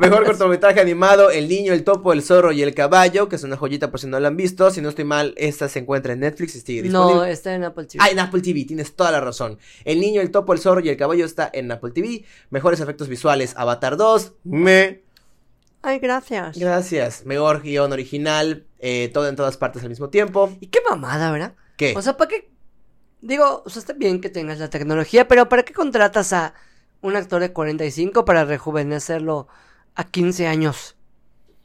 Mejor 0.00 0.24
cortometraje 0.24 0.80
animado, 0.80 1.30
El 1.30 1.46
Niño, 1.48 1.74
El 1.74 1.84
Topo, 1.84 2.12
El 2.14 2.22
Zorro 2.22 2.52
y 2.52 2.62
El 2.62 2.74
Caballo, 2.74 3.28
que 3.28 3.36
es 3.36 3.44
una 3.44 3.56
joyita 3.56 3.90
por 3.90 4.00
si 4.00 4.06
no 4.06 4.18
la 4.18 4.28
han 4.28 4.36
visto. 4.36 4.70
Si 4.70 4.80
no 4.80 4.88
estoy 4.88 5.04
mal, 5.04 5.34
esta 5.36 5.68
se 5.68 5.78
encuentra 5.80 6.14
en 6.14 6.20
Netflix 6.20 6.56
y 6.56 6.60
sigue 6.60 6.88
No, 6.88 7.04
disponible. 7.06 7.32
está 7.32 7.54
en 7.54 7.64
Apple 7.64 7.84
TV. 7.84 7.98
Ah, 8.02 8.08
en 8.10 8.18
Apple 8.18 8.40
TV, 8.40 8.64
tienes 8.64 8.96
toda 8.96 9.10
la 9.10 9.20
razón. 9.20 9.58
El 9.84 10.00
Niño, 10.00 10.22
El 10.22 10.30
Topo, 10.30 10.54
El 10.54 10.58
Zorro 10.58 10.80
y 10.80 10.88
El 10.88 10.96
Caballo 10.96 11.26
está 11.26 11.50
en 11.52 11.70
Apple 11.70 11.90
TV. 11.90 12.24
Mejores 12.48 12.80
efectos 12.80 13.08
visuales, 13.08 13.52
Avatar 13.56 13.98
2, 13.98 14.32
me... 14.44 15.02
Ay, 15.82 15.98
gracias. 15.98 16.58
Gracias. 16.58 17.26
Mejor 17.26 17.62
guion 17.62 17.92
original, 17.92 18.64
eh, 18.78 19.10
todo 19.12 19.28
en 19.28 19.36
todas 19.36 19.56
partes 19.58 19.82
al 19.82 19.90
mismo 19.90 20.08
tiempo. 20.08 20.50
Y 20.60 20.68
qué 20.68 20.80
mamada, 20.88 21.30
¿verdad? 21.30 21.54
¿Qué? 21.76 21.94
O 21.96 22.02
sea, 22.02 22.16
¿para 22.16 22.28
qué? 22.28 22.50
Digo, 23.20 23.62
o 23.66 23.68
sea, 23.70 23.80
está 23.80 23.92
bien 23.92 24.20
que 24.22 24.30
tengas 24.30 24.58
la 24.58 24.70
tecnología, 24.70 25.28
pero 25.28 25.48
¿para 25.50 25.62
qué 25.62 25.74
contratas 25.74 26.32
a 26.32 26.54
un 27.02 27.16
actor 27.16 27.40
de 27.42 27.52
45 27.52 28.24
para 28.24 28.44
rejuvenecerlo 28.46 29.46
a 30.00 30.04
15 30.04 30.46
años? 30.46 30.96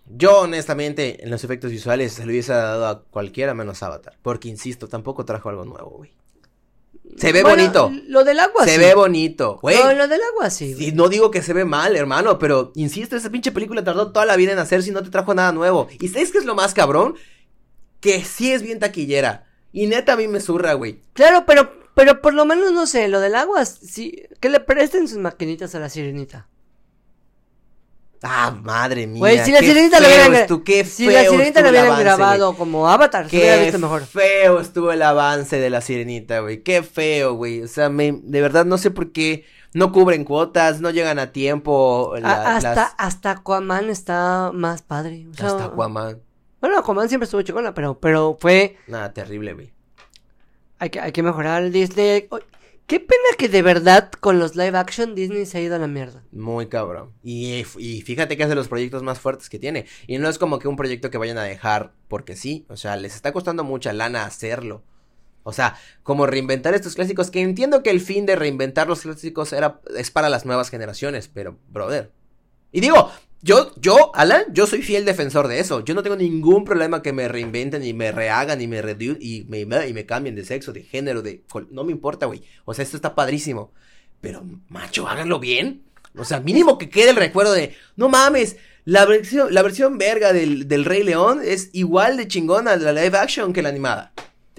Yo, 0.08 0.42
honestamente, 0.42 1.24
en 1.24 1.32
los 1.32 1.44
efectos 1.44 1.72
visuales 1.72 2.14
se 2.14 2.26
lo 2.26 2.32
hubiese 2.32 2.54
dado 2.54 2.88
a 2.88 3.04
cualquiera 3.04 3.54
menos 3.54 3.82
Avatar. 3.82 4.18
Porque, 4.22 4.50
insisto, 4.50 4.88
tampoco 4.88 5.26
trajo 5.26 5.50
algo 5.50 5.66
nuevo, 5.66 5.90
güey. 5.90 6.12
Se 7.18 7.32
ve 7.32 7.44
Bueno, 7.44 7.58
bonito. 7.58 7.92
Lo 8.08 8.24
del 8.24 8.40
agua 8.40 8.66
Se 8.66 8.76
sí. 8.76 8.78
ve 8.78 8.94
bonito, 8.94 9.58
güey. 9.62 9.78
No, 9.78 9.94
lo 9.94 10.08
del 10.08 10.22
agua 10.34 10.50
sí. 10.50 10.76
Y 10.78 10.92
no 10.92 11.08
digo 11.08 11.32
que 11.32 11.42
se 11.42 11.54
ve 11.54 11.64
mal, 11.66 11.96
hermano, 11.96 12.38
pero 12.38 12.72
insisto, 12.76 13.16
esa 13.16 13.30
pinche 13.30 13.52
película 13.52 13.84
tardó 13.84 14.12
toda 14.12 14.26
la 14.26 14.36
vida 14.36 14.52
en 14.52 14.60
hacer 14.60 14.84
si 14.84 14.92
no 14.92 15.02
te 15.02 15.10
trajo 15.10 15.34
nada 15.34 15.52
nuevo. 15.52 15.88
¿Y 16.00 16.10
sabes 16.10 16.32
qué 16.32 16.40
es 16.40 16.46
lo 16.46 16.56
más 16.56 16.74
cabrón? 16.74 17.16
Que 18.02 18.24
sí 18.24 18.52
es 18.52 18.62
bien 18.62 18.80
taquillera. 18.80 19.46
Y 19.72 19.88
neta 19.88 20.14
a 20.14 20.18
mí 20.18 20.28
me 20.28 20.40
zurra, 20.42 20.74
güey. 20.74 21.02
Claro, 21.14 21.46
pero, 21.48 21.72
pero 21.96 22.22
por 22.22 22.34
lo 22.34 22.46
menos, 22.46 22.74
no 22.74 22.86
sé, 22.86 23.08
lo 23.08 23.20
del 23.22 23.36
agua, 23.36 23.66
sí, 23.66 24.24
que 24.40 24.50
le 24.50 24.60
presten 24.60 25.08
sus 25.08 25.18
maquinitas 25.18 25.74
a 25.74 25.80
la 25.80 25.90
sirenita. 25.90 26.48
Ah, 28.24 28.52
madre 28.64 29.06
mía. 29.08 29.20
Güey, 29.20 29.40
si 29.46 29.52
la 29.52 29.60
sirenita 29.60 30.00
lo 30.00 30.08
hubieran, 30.08 30.64
qué 30.64 30.84
si 30.86 31.06
la 31.08 31.24
sirenita 31.26 31.62
lo 31.62 31.70
hubieran 31.70 32.00
grabado 32.00 32.48
güey. 32.48 32.58
como 32.58 32.90
Avatar, 32.90 33.30
se 33.30 33.38
hubiera 33.38 33.58
Qué 33.58 33.64
visto 33.66 33.80
mejor. 33.80 34.06
feo 34.06 34.60
estuvo 34.60 34.92
el 34.92 35.02
avance 35.02 35.58
de 35.60 35.70
la 35.70 35.82
sirenita, 35.82 36.40
güey. 36.40 36.64
Qué 36.64 36.82
feo, 36.84 37.34
güey. 37.34 37.62
O 37.62 37.68
sea, 37.68 37.90
me, 37.90 38.12
de 38.24 38.42
verdad 38.42 38.66
no 38.66 38.78
sé 38.78 38.90
por 38.92 39.12
qué 39.12 39.46
no 39.74 39.92
cubren 39.92 40.24
cuotas, 40.24 40.82
no 40.82 40.90
llegan 40.90 41.20
a 41.20 41.32
tiempo. 41.32 42.16
la- 42.20 42.30
A- 42.32 42.56
hasta, 42.58 42.76
las- 42.76 42.94
hasta 42.98 43.32
Aquaman 43.32 43.90
está 43.90 44.52
más 44.54 44.82
padre. 44.82 45.28
o 45.32 45.34
sea, 45.36 45.48
hasta 45.48 45.66
Aquaman. 45.66 46.20
Bueno, 46.62 46.80
Aquaman 46.80 47.10
siempre 47.10 47.26
estuvo 47.26 47.42
chingona, 47.44 47.74
pero, 47.74 48.00
pero 48.00 48.38
fue. 48.40 48.78
Nada, 48.88 49.14
terrible, 49.14 49.54
güey. 49.54 49.72
Hay 50.80 50.90
que, 50.90 51.00
hay 51.00 51.12
que 51.12 51.22
mejorar 51.24 51.62
el 51.64 51.72
Disney. 51.72 52.28
Qué 52.88 53.00
pena 53.00 53.24
que 53.38 53.50
de 53.50 53.64
verdad 53.64 54.12
con 54.12 54.38
los 54.38 54.56
live 54.56 54.78
action 54.78 55.16
Disney 55.16 55.48
se 55.48 55.58
ha 55.58 55.62
ido 55.62 55.76
a 55.76 55.80
la 55.80 55.88
mierda. 55.88 56.24
Muy 56.32 56.68
cabrón. 56.68 57.14
Y, 57.24 57.66
y 57.78 58.02
fíjate 58.02 58.38
que 58.38 58.44
es 58.44 58.50
de 58.50 58.56
los 58.56 58.68
proyectos 58.68 59.02
más 59.02 59.20
fuertes 59.20 59.50
que 59.50 59.58
tiene. 59.58 59.86
Y 60.06 60.20
no 60.20 60.30
es 60.30 60.38
como 60.38 60.60
que 60.60 60.68
un 60.68 60.76
proyecto 60.76 61.10
que 61.10 61.18
vayan 61.18 61.40
a 61.40 61.44
dejar 61.44 61.94
porque 62.08 62.36
sí. 62.36 62.66
O 62.70 62.78
sea, 62.78 62.96
les 62.96 63.16
está 63.16 63.32
costando 63.32 63.64
mucha 63.64 63.92
lana 63.92 64.26
hacerlo. 64.26 64.84
O 65.42 65.54
sea, 65.54 65.78
como 66.04 66.26
reinventar 66.26 66.74
estos 66.74 66.96
clásicos, 66.96 67.30
que 67.30 67.42
entiendo 67.42 67.84
que 67.84 67.92
el 67.92 68.02
fin 68.02 68.26
de 68.26 68.36
reinventar 68.36 68.88
los 68.88 69.02
clásicos 69.02 69.54
era, 69.54 69.80
es 69.96 70.10
para 70.10 70.30
las 70.30 70.46
nuevas 70.46 70.70
generaciones, 70.70 71.28
pero, 71.28 71.60
brother. 71.70 72.12
Y 72.72 72.82
digo, 72.82 73.12
Yo, 73.46 73.72
yo, 73.80 74.10
Alan, 74.16 74.42
yo 74.54 74.66
soy 74.66 74.82
fiel 74.82 75.06
defensor 75.06 75.48
de 75.48 75.60
eso. 75.60 75.86
Yo 75.86 75.94
no 75.94 76.02
tengo 76.02 76.16
ningún 76.16 76.66
problema 76.66 77.04
que 77.04 77.14
me 77.14 77.28
reinventen 77.28 77.86
y 77.86 77.94
me 77.94 78.12
rehagan 78.12 78.60
y 78.60 78.66
me 78.66 78.82
redu 78.82 79.18
y 79.20 79.46
me, 79.48 79.60
y 79.62 79.94
me 79.94 80.06
cambien 80.08 80.34
de 80.34 80.44
sexo, 80.44 80.74
de 80.74 80.82
género, 80.82 81.22
de... 81.22 81.44
No 81.70 81.84
me 81.84 81.92
importa, 81.92 82.26
güey. 82.26 82.42
O 82.66 82.74
sea, 82.74 82.82
esto 82.82 82.96
está 82.96 83.14
padrísimo. 83.14 83.72
Pero, 84.20 84.44
macho, 84.68 85.08
háganlo 85.08 85.40
bien. 85.40 85.84
O 86.18 86.26
sea, 86.26 86.40
mínimo 86.40 86.80
que 86.80 86.90
quede 86.90 87.12
el 87.12 87.18
recuerdo 87.18 87.54
de... 87.54 87.76
No 87.96 88.10
mames, 88.10 88.58
la 88.84 89.06
versión, 89.06 89.54
la 89.54 89.62
versión 89.62 90.00
verga 90.00 90.34
del, 90.34 90.68
del 90.68 90.84
Rey 90.84 91.04
León 91.04 91.42
es 91.46 91.70
igual 91.74 92.18
de 92.18 92.28
chingona 92.28 92.76
la 92.78 92.94
live 92.94 93.16
action 93.16 93.54
que 93.54 93.62
la 93.62 93.70
animada. 93.70 94.12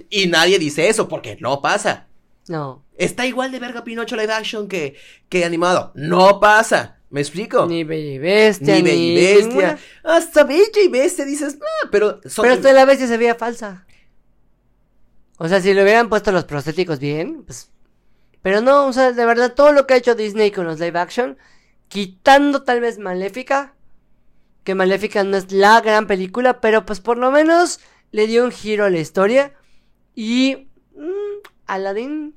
Y 0.09 0.27
nadie 0.27 0.59
dice 0.59 0.87
eso 0.87 1.09
porque 1.09 1.37
no 1.41 1.61
pasa. 1.61 2.07
No. 2.47 2.85
Está 2.97 3.25
igual 3.25 3.51
de 3.51 3.59
verga 3.59 3.83
Pinocho 3.83 4.15
live 4.15 4.31
action 4.31 4.69
que, 4.69 4.95
que 5.27 5.43
animado. 5.43 5.91
No 5.93 6.39
pasa. 6.39 6.96
¿Me 7.09 7.21
explico? 7.21 7.65
Ni 7.65 7.83
Bella 7.83 8.11
y 8.11 8.17
Bestia. 8.17 8.75
Ni 8.75 8.81
Bella 8.81 8.95
y 8.95 9.15
Bestia. 9.15 9.47
ninguna. 9.47 9.79
Hasta 10.03 10.43
Bella 10.43 10.81
y 10.83 10.87
Bestia 10.89 11.25
dices, 11.25 11.57
ah, 11.61 11.87
pero 11.91 12.19
son... 12.25 12.43
Pero 12.43 12.55
hasta 12.55 12.73
la 12.73 12.85
bestia 12.85 13.07
se 13.07 13.17
veía 13.17 13.35
falsa. 13.35 13.85
O 15.37 15.47
sea, 15.47 15.61
si 15.61 15.73
le 15.73 15.83
hubieran 15.83 16.09
puesto 16.09 16.31
los 16.31 16.45
prostéticos 16.45 16.99
bien, 16.99 17.43
pues. 17.43 17.71
Pero 18.41 18.61
no, 18.61 18.87
o 18.87 18.93
sea, 18.93 19.11
de 19.11 19.25
verdad, 19.25 19.53
todo 19.53 19.71
lo 19.71 19.85
que 19.85 19.93
ha 19.93 19.97
hecho 19.97 20.15
Disney 20.15 20.51
con 20.51 20.65
los 20.65 20.79
live 20.79 20.99
action, 20.99 21.37
quitando 21.87 22.63
tal 22.63 22.81
vez 22.81 22.97
Maléfica, 22.97 23.75
que 24.63 24.75
Maléfica 24.75 25.23
no 25.23 25.37
es 25.37 25.51
la 25.51 25.79
gran 25.81 26.07
película, 26.07 26.59
pero 26.59 26.85
pues 26.85 26.99
por 26.99 27.17
lo 27.17 27.31
menos 27.31 27.79
le 28.11 28.27
dio 28.27 28.43
un 28.43 28.51
giro 28.51 28.85
a 28.85 28.89
la 28.89 28.99
historia. 28.99 29.53
Y. 30.15 30.67
mm, 30.95 31.47
Aladdin 31.67 32.35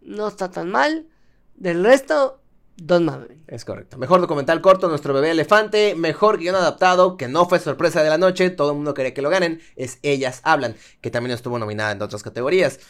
no 0.00 0.28
está 0.28 0.50
tan 0.50 0.70
mal. 0.70 1.06
Del 1.54 1.84
resto, 1.84 2.40
Don 2.76 3.04
Maverick. 3.04 3.38
Es 3.46 3.64
correcto. 3.64 3.98
Mejor 3.98 4.20
documental 4.20 4.60
corto, 4.60 4.88
Nuestro 4.88 5.14
bebé 5.14 5.30
elefante. 5.30 5.94
Mejor 5.94 6.38
guion 6.38 6.56
adaptado, 6.56 7.16
que 7.16 7.28
no 7.28 7.48
fue 7.48 7.60
sorpresa 7.60 8.02
de 8.02 8.10
la 8.10 8.18
noche. 8.18 8.50
Todo 8.50 8.70
el 8.70 8.76
mundo 8.76 8.94
quería 8.94 9.14
que 9.14 9.22
lo 9.22 9.30
ganen. 9.30 9.60
Es 9.76 9.98
Ellas 10.02 10.40
Hablan, 10.42 10.74
que 11.00 11.10
también 11.10 11.32
estuvo 11.34 11.58
nominada 11.58 11.92
en 11.92 12.02
otras 12.02 12.22
categorías. 12.24 12.80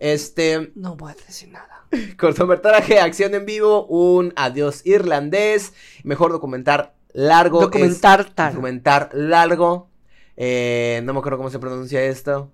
Este, 0.00 0.70
No 0.76 0.94
voy 0.96 1.12
a 1.12 1.14
decir 1.26 1.48
nada. 1.48 1.84
cortometraje, 2.18 3.00
acción 3.00 3.34
en 3.34 3.44
vivo, 3.44 3.86
un 3.86 4.32
adiós 4.36 4.86
irlandés. 4.86 5.72
Mejor 6.04 6.30
documental 6.30 6.92
largo. 7.12 7.58
es- 7.58 7.66
Documentar 7.66 8.24
tal. 8.34 8.52
documental 8.52 9.08
largo. 9.14 9.90
Eh, 10.36 11.00
no 11.04 11.12
me 11.12 11.18
acuerdo 11.18 11.38
cómo 11.38 11.50
se 11.50 11.58
pronuncia 11.58 12.02
esto. 12.04 12.52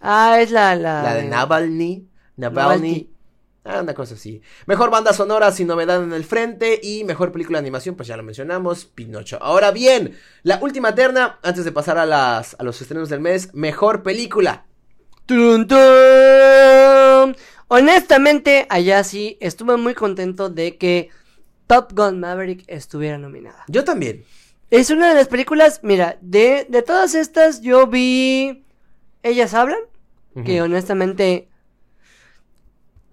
Ah, 0.00 0.40
es 0.40 0.50
la. 0.50 0.74
La, 0.76 1.02
La 1.02 1.14
de 1.14 1.24
Navalny. 1.24 2.08
Navalny. 2.36 2.54
Navalny. 2.60 3.10
Ah, 3.68 3.80
una 3.82 3.94
cosa 3.94 4.14
así. 4.14 4.40
Mejor 4.66 4.90
banda 4.90 5.12
sonora 5.12 5.50
sin 5.50 5.66
novedad 5.66 6.02
en 6.02 6.12
el 6.12 6.24
frente. 6.24 6.78
Y 6.82 7.02
mejor 7.02 7.32
película 7.32 7.58
de 7.58 7.64
animación, 7.64 7.96
pues 7.96 8.06
ya 8.06 8.16
lo 8.16 8.22
mencionamos, 8.22 8.84
Pinocho. 8.84 9.38
Ahora 9.42 9.72
bien, 9.72 10.16
la 10.44 10.58
última 10.62 10.94
terna, 10.94 11.40
antes 11.42 11.64
de 11.64 11.72
pasar 11.72 11.98
a, 11.98 12.06
las, 12.06 12.54
a 12.60 12.62
los 12.62 12.80
estrenos 12.80 13.08
del 13.08 13.20
mes. 13.20 13.52
Mejor 13.54 14.04
película. 14.04 14.66
Tun, 15.26 15.66
tun. 15.66 17.36
Honestamente, 17.68 18.66
allá 18.68 19.02
sí 19.02 19.36
estuve 19.40 19.76
muy 19.76 19.94
contento 19.94 20.48
de 20.48 20.76
que 20.76 21.10
Top 21.66 21.92
Gun 21.92 22.20
Maverick 22.20 22.62
estuviera 22.68 23.18
nominada. 23.18 23.64
Yo 23.66 23.82
también. 23.82 24.24
Es 24.70 24.90
una 24.90 25.08
de 25.08 25.14
las 25.16 25.28
películas, 25.28 25.80
mira, 25.82 26.18
de, 26.20 26.66
de 26.68 26.82
todas 26.82 27.14
estas 27.14 27.60
yo 27.60 27.86
vi 27.86 28.64
Ellas 29.22 29.54
Hablan, 29.54 29.80
que 30.44 30.60
honestamente, 30.60 31.48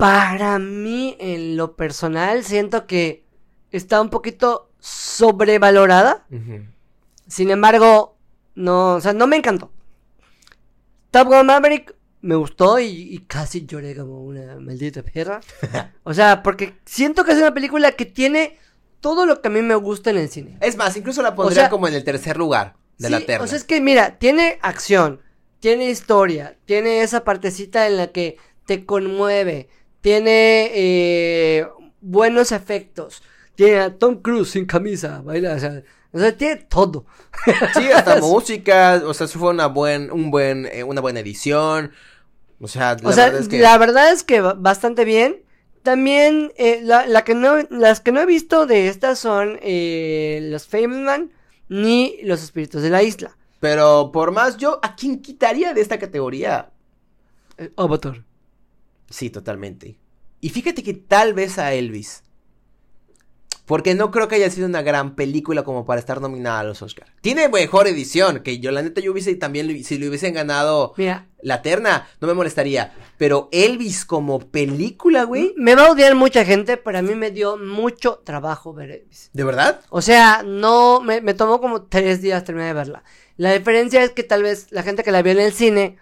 para 0.04 0.60
mí 0.60 1.16
en 1.18 1.56
lo 1.56 1.78
personal, 1.78 2.43
siento 2.43 2.88
que 2.88 3.24
está 3.72 4.01
un 4.01 4.10
poquito 4.10 4.70
sobrevalorada. 4.80 6.26
Sin 7.26 7.49
embargo, 7.49 8.18
no, 8.54 8.95
o 8.95 8.99
sea, 9.01 9.14
no 9.14 9.28
me 9.28 9.38
encantó. 9.38 9.72
Top 11.10 11.28
Gun 11.30 11.45
Maverick 11.45 11.95
me 12.20 12.36
gustó 12.36 12.80
y, 12.80 12.88
y 12.88 13.20
casi 13.20 13.66
lloré 13.66 13.95
como 13.95 14.26
una 14.26 14.60
maldita 14.60 15.04
perra. 15.04 15.39
O 16.04 16.14
sea, 16.14 16.43
porque 16.43 16.74
siento 16.84 17.24
que 17.24 17.32
es 17.32 17.38
una 17.38 17.54
película 17.54 17.93
que 17.93 18.06
tiene 18.06 18.58
todo 18.99 19.26
lo 19.26 19.41
que 19.41 19.47
a 19.47 19.51
mí 19.51 19.62
me 19.62 19.76
gusta 19.76 20.10
en 20.10 20.18
el 20.18 20.28
cine. 20.28 20.58
Es 20.60 20.76
más, 20.76 20.97
incluso 20.97 21.22
la 21.22 21.34
pondría 21.34 21.62
sea- 21.62 21.70
como 21.70 21.88
en 21.88 21.93
el 21.93 22.04
tercer 22.04 22.36
lugar 22.36 22.76
de 22.97 23.10
la 23.10 23.22
terna. 23.22 23.45
O 23.45 23.47
sea, 23.47 23.58
es 23.58 23.64
que 23.64 23.80
mira, 23.80 24.18
tiene 24.20 24.60
acción, 24.64 25.22
tiene 25.62 25.89
historia, 25.89 26.58
tiene 26.66 27.04
esa 27.04 27.24
partecita 27.24 27.88
en 27.88 27.95
la 27.95 28.08
que 28.08 28.36
te 28.66 28.86
conmueve, 28.86 29.70
tiene 30.04 30.72
eh, 30.74 31.68
buenos 32.01 32.51
efectos, 32.51 33.24
tiene 33.56 33.80
a 33.80 33.97
Tom 33.97 34.22
Cruise 34.22 34.51
sin 34.51 34.68
camisa, 34.68 35.22
baila, 35.24 35.56
o 35.56 35.60
sea, 35.60 35.84
o 36.12 36.20
sea, 36.20 36.38
tiene 36.38 36.58
todo. 36.58 37.08
Sí, 37.74 37.91
hasta 37.91 38.18
música, 38.22 39.01
o 39.06 39.14
sea, 39.16 39.26
eso 39.26 39.39
fue 39.39 39.51
una 39.51 39.68
buen, 39.68 40.12
un 40.12 40.32
buen, 40.32 40.68
eh, 40.68 40.84
una 40.84 41.01
buena 41.01 41.22
edición. 41.22 41.93
O 42.60 42.68
sea, 42.68 42.97
la 43.01 43.10
o 43.10 43.14
sea, 43.14 43.26
verdad 43.26 43.41
es 43.41 43.49
que 43.49 43.60
la 43.60 43.78
verdad 43.78 44.12
es 44.12 44.24
que 44.24 44.41
ba- 44.41 44.54
bastante 44.54 45.06
bien. 45.06 45.43
También 45.84 46.54
eh, 46.58 46.82
la, 46.84 47.08
la 47.08 47.24
que 47.26 47.36
no, 47.36 47.58
las 47.70 48.01
que 48.01 48.12
no 48.14 48.22
he 48.22 48.26
visto 48.26 48.66
de 48.68 48.88
estas 48.89 49.20
son 49.20 49.60
eh, 49.64 50.39
los 50.51 50.68
Fableman 50.68 51.32
ni 51.70 52.18
los 52.24 52.43
Espíritus 52.43 52.82
de 52.84 52.89
la 52.91 53.04
Isla. 53.04 53.38
Pero 53.60 54.12
por 54.14 54.32
más, 54.32 54.58
yo, 54.58 54.80
¿a 54.84 54.95
quién 54.95 55.22
quitaría 55.22 55.74
de 55.74 55.82
esta 55.82 55.99
categoría? 55.99 56.72
Avatar. 57.78 58.24
Sí, 59.14 59.30
totalmente. 59.30 59.99
Y 60.41 60.49
fíjate 60.49 60.82
que 60.82 60.95
tal 60.95 61.36
vez 61.36 61.59
a 61.59 61.72
Elvis. 61.76 62.24
Porque 63.68 63.93
no 63.93 64.09
creo 64.09 64.28
que 64.28 64.36
haya 64.36 64.49
sido 64.49 64.66
una 64.66 64.82
gran 64.82 65.14
película 65.14 65.64
como 65.64 65.86
para 65.86 65.99
estar 65.99 66.20
nominada 66.20 66.61
a 66.61 66.64
los 66.64 66.82
Oscar. 66.82 67.07
Tiene 67.22 67.47
mejor 67.47 67.88
edición, 67.88 68.39
que 68.39 68.57
yo 68.57 68.72
la 68.72 68.82
neta 68.82 69.01
yo 69.01 69.11
hubiese 69.11 69.36
también, 69.36 69.84
si 69.84 69.99
le 69.99 70.09
hubiesen 70.09 70.34
ganado 70.34 70.95
Mira, 70.97 71.28
la 71.43 71.61
terna, 71.61 72.07
no 72.22 72.28
me 72.28 72.34
molestaría. 72.34 72.91
Pero 73.20 73.49
Elvis 73.51 74.03
como 74.03 74.39
película, 74.39 75.26
güey. 75.26 75.53
me 75.57 75.76
va 75.76 75.86
a 75.86 75.91
odiar 75.91 76.16
mucha 76.16 76.43
gente, 76.43 76.78
pero 76.78 76.97
a 76.97 77.03
mí 77.03 77.14
me 77.14 77.30
dio 77.30 77.55
mucho 77.57 78.20
trabajo 78.26 78.74
ver 78.74 78.89
Elvis. 78.89 79.30
¿De 79.32 79.43
verdad? 79.43 79.82
O 79.91 80.01
sea, 80.01 80.41
no, 80.43 81.01
me, 81.01 81.22
me 81.22 81.36
tomó 81.36 81.61
como 81.61 81.84
tres 81.84 82.20
días 82.20 82.43
terminar 82.43 82.70
de 82.70 82.74
verla. 82.74 83.03
La 83.38 83.53
diferencia 83.53 84.03
es 84.03 84.09
que 84.09 84.24
tal 84.24 84.41
vez 84.41 84.72
la 84.72 84.82
gente 84.82 85.03
que 85.03 85.11
la 85.11 85.22
vio 85.22 85.34
en 85.34 85.39
el 85.39 85.53
cine, 85.53 85.99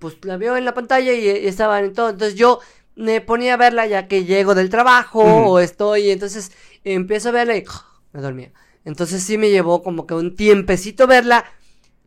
pues 0.00 0.16
la 0.22 0.36
vio 0.36 0.56
en 0.56 0.64
la 0.64 0.74
pantalla 0.74 1.12
y, 1.12 1.24
y 1.24 1.46
estaban 1.46 1.84
en 1.84 1.92
todo. 1.92 2.10
Entonces 2.10 2.36
yo 2.36 2.58
me 2.96 3.20
ponía 3.20 3.54
a 3.54 3.56
verla 3.56 3.86
ya 3.86 4.08
que 4.08 4.24
llego 4.24 4.54
del 4.54 4.68
trabajo 4.68 5.22
o 5.22 5.58
estoy, 5.60 6.10
entonces 6.10 6.52
empiezo 6.84 7.28
a 7.28 7.32
verla 7.32 7.56
y 7.56 7.64
me 8.12 8.20
dormía. 8.20 8.52
Entonces 8.84 9.22
sí 9.22 9.38
me 9.38 9.50
llevó 9.50 9.82
como 9.82 10.06
que 10.06 10.14
un 10.14 10.34
tiempecito 10.34 11.06
verla. 11.06 11.44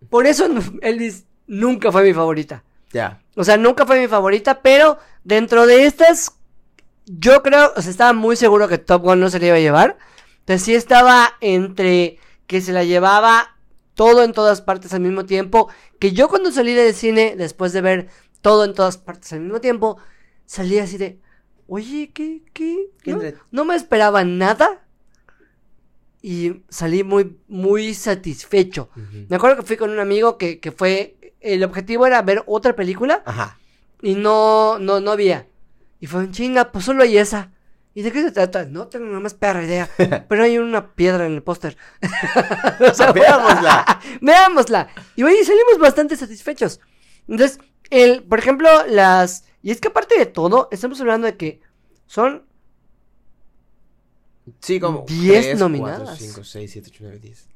Por 0.10 0.28
eso 0.28 0.48
Elvis 0.82 1.26
nunca 1.48 1.92
fue 1.92 2.04
mi 2.04 2.14
favorita. 2.14 2.64
Ya. 2.92 3.22
O 3.36 3.44
sea, 3.44 3.58
nunca 3.58 3.86
fue 3.86 4.00
mi 4.00 4.08
favorita, 4.08 4.62
pero 4.62 5.00
dentro 5.24 5.66
de 5.66 5.86
estas, 5.86 6.34
yo 7.06 7.42
creo, 7.42 7.74
o 7.76 7.82
sea, 7.82 7.92
estaba 7.92 8.14
muy 8.14 8.36
seguro 8.36 8.68
que 8.68 8.78
Top 8.78 9.04
Gun 9.04 9.20
no 9.20 9.30
se 9.30 9.40
la 9.40 9.48
iba 9.48 9.56
a 9.56 9.60
llevar. 9.60 9.98
Entonces 10.40 10.64
sí 10.64 10.76
estaba 10.76 11.34
entre 11.42 12.20
que 12.48 12.62
se 12.62 12.74
la 12.74 12.84
llevaba 12.84 13.56
todo 13.96 14.24
en 14.24 14.34
todas 14.34 14.62
partes 14.62 14.94
al 14.94 15.02
mismo 15.02 15.26
tiempo. 15.26 15.70
Que 16.00 16.12
yo 16.12 16.30
cuando 16.30 16.52
salí 16.52 16.74
del 16.74 16.94
cine, 16.94 17.36
después 17.38 17.74
de 17.74 17.82
ver 17.82 18.10
todo 18.42 18.66
en 18.66 18.74
todas 18.74 18.98
partes 18.98 19.32
al 19.34 19.42
mismo 19.42 19.62
tiempo, 19.62 19.98
salí 20.46 20.80
así 20.80 20.98
de, 20.98 21.20
oye, 21.68 22.12
¿qué? 22.14 22.44
¿Qué? 22.54 22.90
Qué 23.02 23.14
¿No, 23.14 23.22
no 23.52 23.66
me 23.66 23.76
esperaba 23.76 24.24
nada. 24.24 24.86
Y 26.22 26.64
salí 26.70 27.04
muy, 27.04 27.38
muy 27.48 27.94
satisfecho. 27.94 28.90
Me 29.28 29.36
acuerdo 29.36 29.58
que 29.58 29.64
fui 29.64 29.76
con 29.76 29.90
un 29.90 30.00
amigo 30.00 30.38
que, 30.38 30.60
que 30.60 30.72
fue, 30.72 31.18
el 31.42 31.64
objetivo 31.64 32.08
era 32.08 32.22
ver 32.22 32.44
otra 32.46 32.76
película 32.76 33.22
Ajá. 33.26 33.60
y 34.02 34.16
no, 34.16 34.80
no, 34.80 35.02
no 35.02 35.12
había. 35.12 35.48
Y 36.00 36.08
fue 36.08 36.22
un 36.22 36.32
chinga, 36.32 36.72
pues 36.72 36.86
solo 36.86 37.04
hay 37.04 37.18
esa. 37.18 37.52
¿Y 37.96 38.02
de 38.02 38.12
qué 38.12 38.24
se 38.24 38.32
trata? 38.32 38.66
No 38.66 38.88
tengo 38.88 39.06
la 39.06 39.20
más 39.20 39.34
perra 39.34 39.64
idea. 39.64 39.90
Pero 40.28 40.44
hay 40.44 40.58
una 40.58 40.94
piedra 40.96 41.26
en 41.26 41.34
el 41.34 41.44
póster. 41.44 41.78
O 42.80 42.94
sea, 42.94 43.12
Veámosla. 43.14 44.02
Veámosla. 44.22 44.88
Y 45.16 45.24
oye, 45.24 45.44
salimos 45.44 45.78
bastante 45.80 46.16
satisfechos. 46.16 46.80
Entonces, 47.28 47.60
el, 47.90 48.24
por 48.24 48.40
ejemplo, 48.40 48.70
las. 48.88 49.46
Y 49.62 49.72
es 49.72 49.80
que 49.80 49.90
aparte 49.90 50.18
de 50.18 50.26
todo, 50.26 50.68
estamos 50.72 51.00
hablando 51.00 51.28
de 51.28 51.38
que 51.38 51.62
son. 52.08 52.46
Sí, 54.60 54.80
como 54.80 55.06
10 55.08 55.44
3, 55.44 55.60
nominadas. 55.60 56.02
4, 56.02 56.16
5, 56.18 56.44
6, 56.44 56.72
7, 56.72 56.90
8, 56.92 57.00
9, 57.04 57.20
10. 57.20 57.48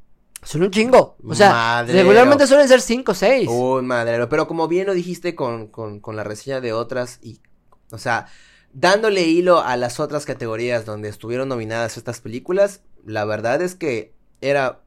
Son 0.44 0.62
un 0.62 0.72
chingo. 0.72 1.18
O 1.26 1.36
sea, 1.36 1.52
Madrero. 1.52 2.00
regularmente 2.00 2.48
suelen 2.48 2.68
ser 2.68 2.80
5 2.80 3.12
o 3.12 3.16
6. 3.16 3.50
Uy, 3.52 3.82
madrero. 3.82 4.30
Pero 4.30 4.48
como 4.48 4.68
bien 4.68 4.86
lo 4.86 4.94
dijiste 4.94 5.36
con, 5.36 5.68
con, 5.68 6.00
con 6.00 6.16
la 6.16 6.24
reseña 6.24 6.62
de 6.62 6.72
otras 6.72 7.20
y, 7.22 7.42
o 7.92 7.98
sea, 7.98 8.28
dándole 8.80 9.24
hilo 9.24 9.62
a 9.62 9.76
las 9.76 10.00
otras 10.00 10.26
categorías 10.26 10.86
donde 10.86 11.10
estuvieron 11.10 11.50
nominadas 11.50 11.98
estas 11.98 12.22
películas, 12.22 12.82
la 13.06 13.26
verdad 13.26 13.62
es 13.64 13.74
que 13.74 14.14
era 14.40 14.82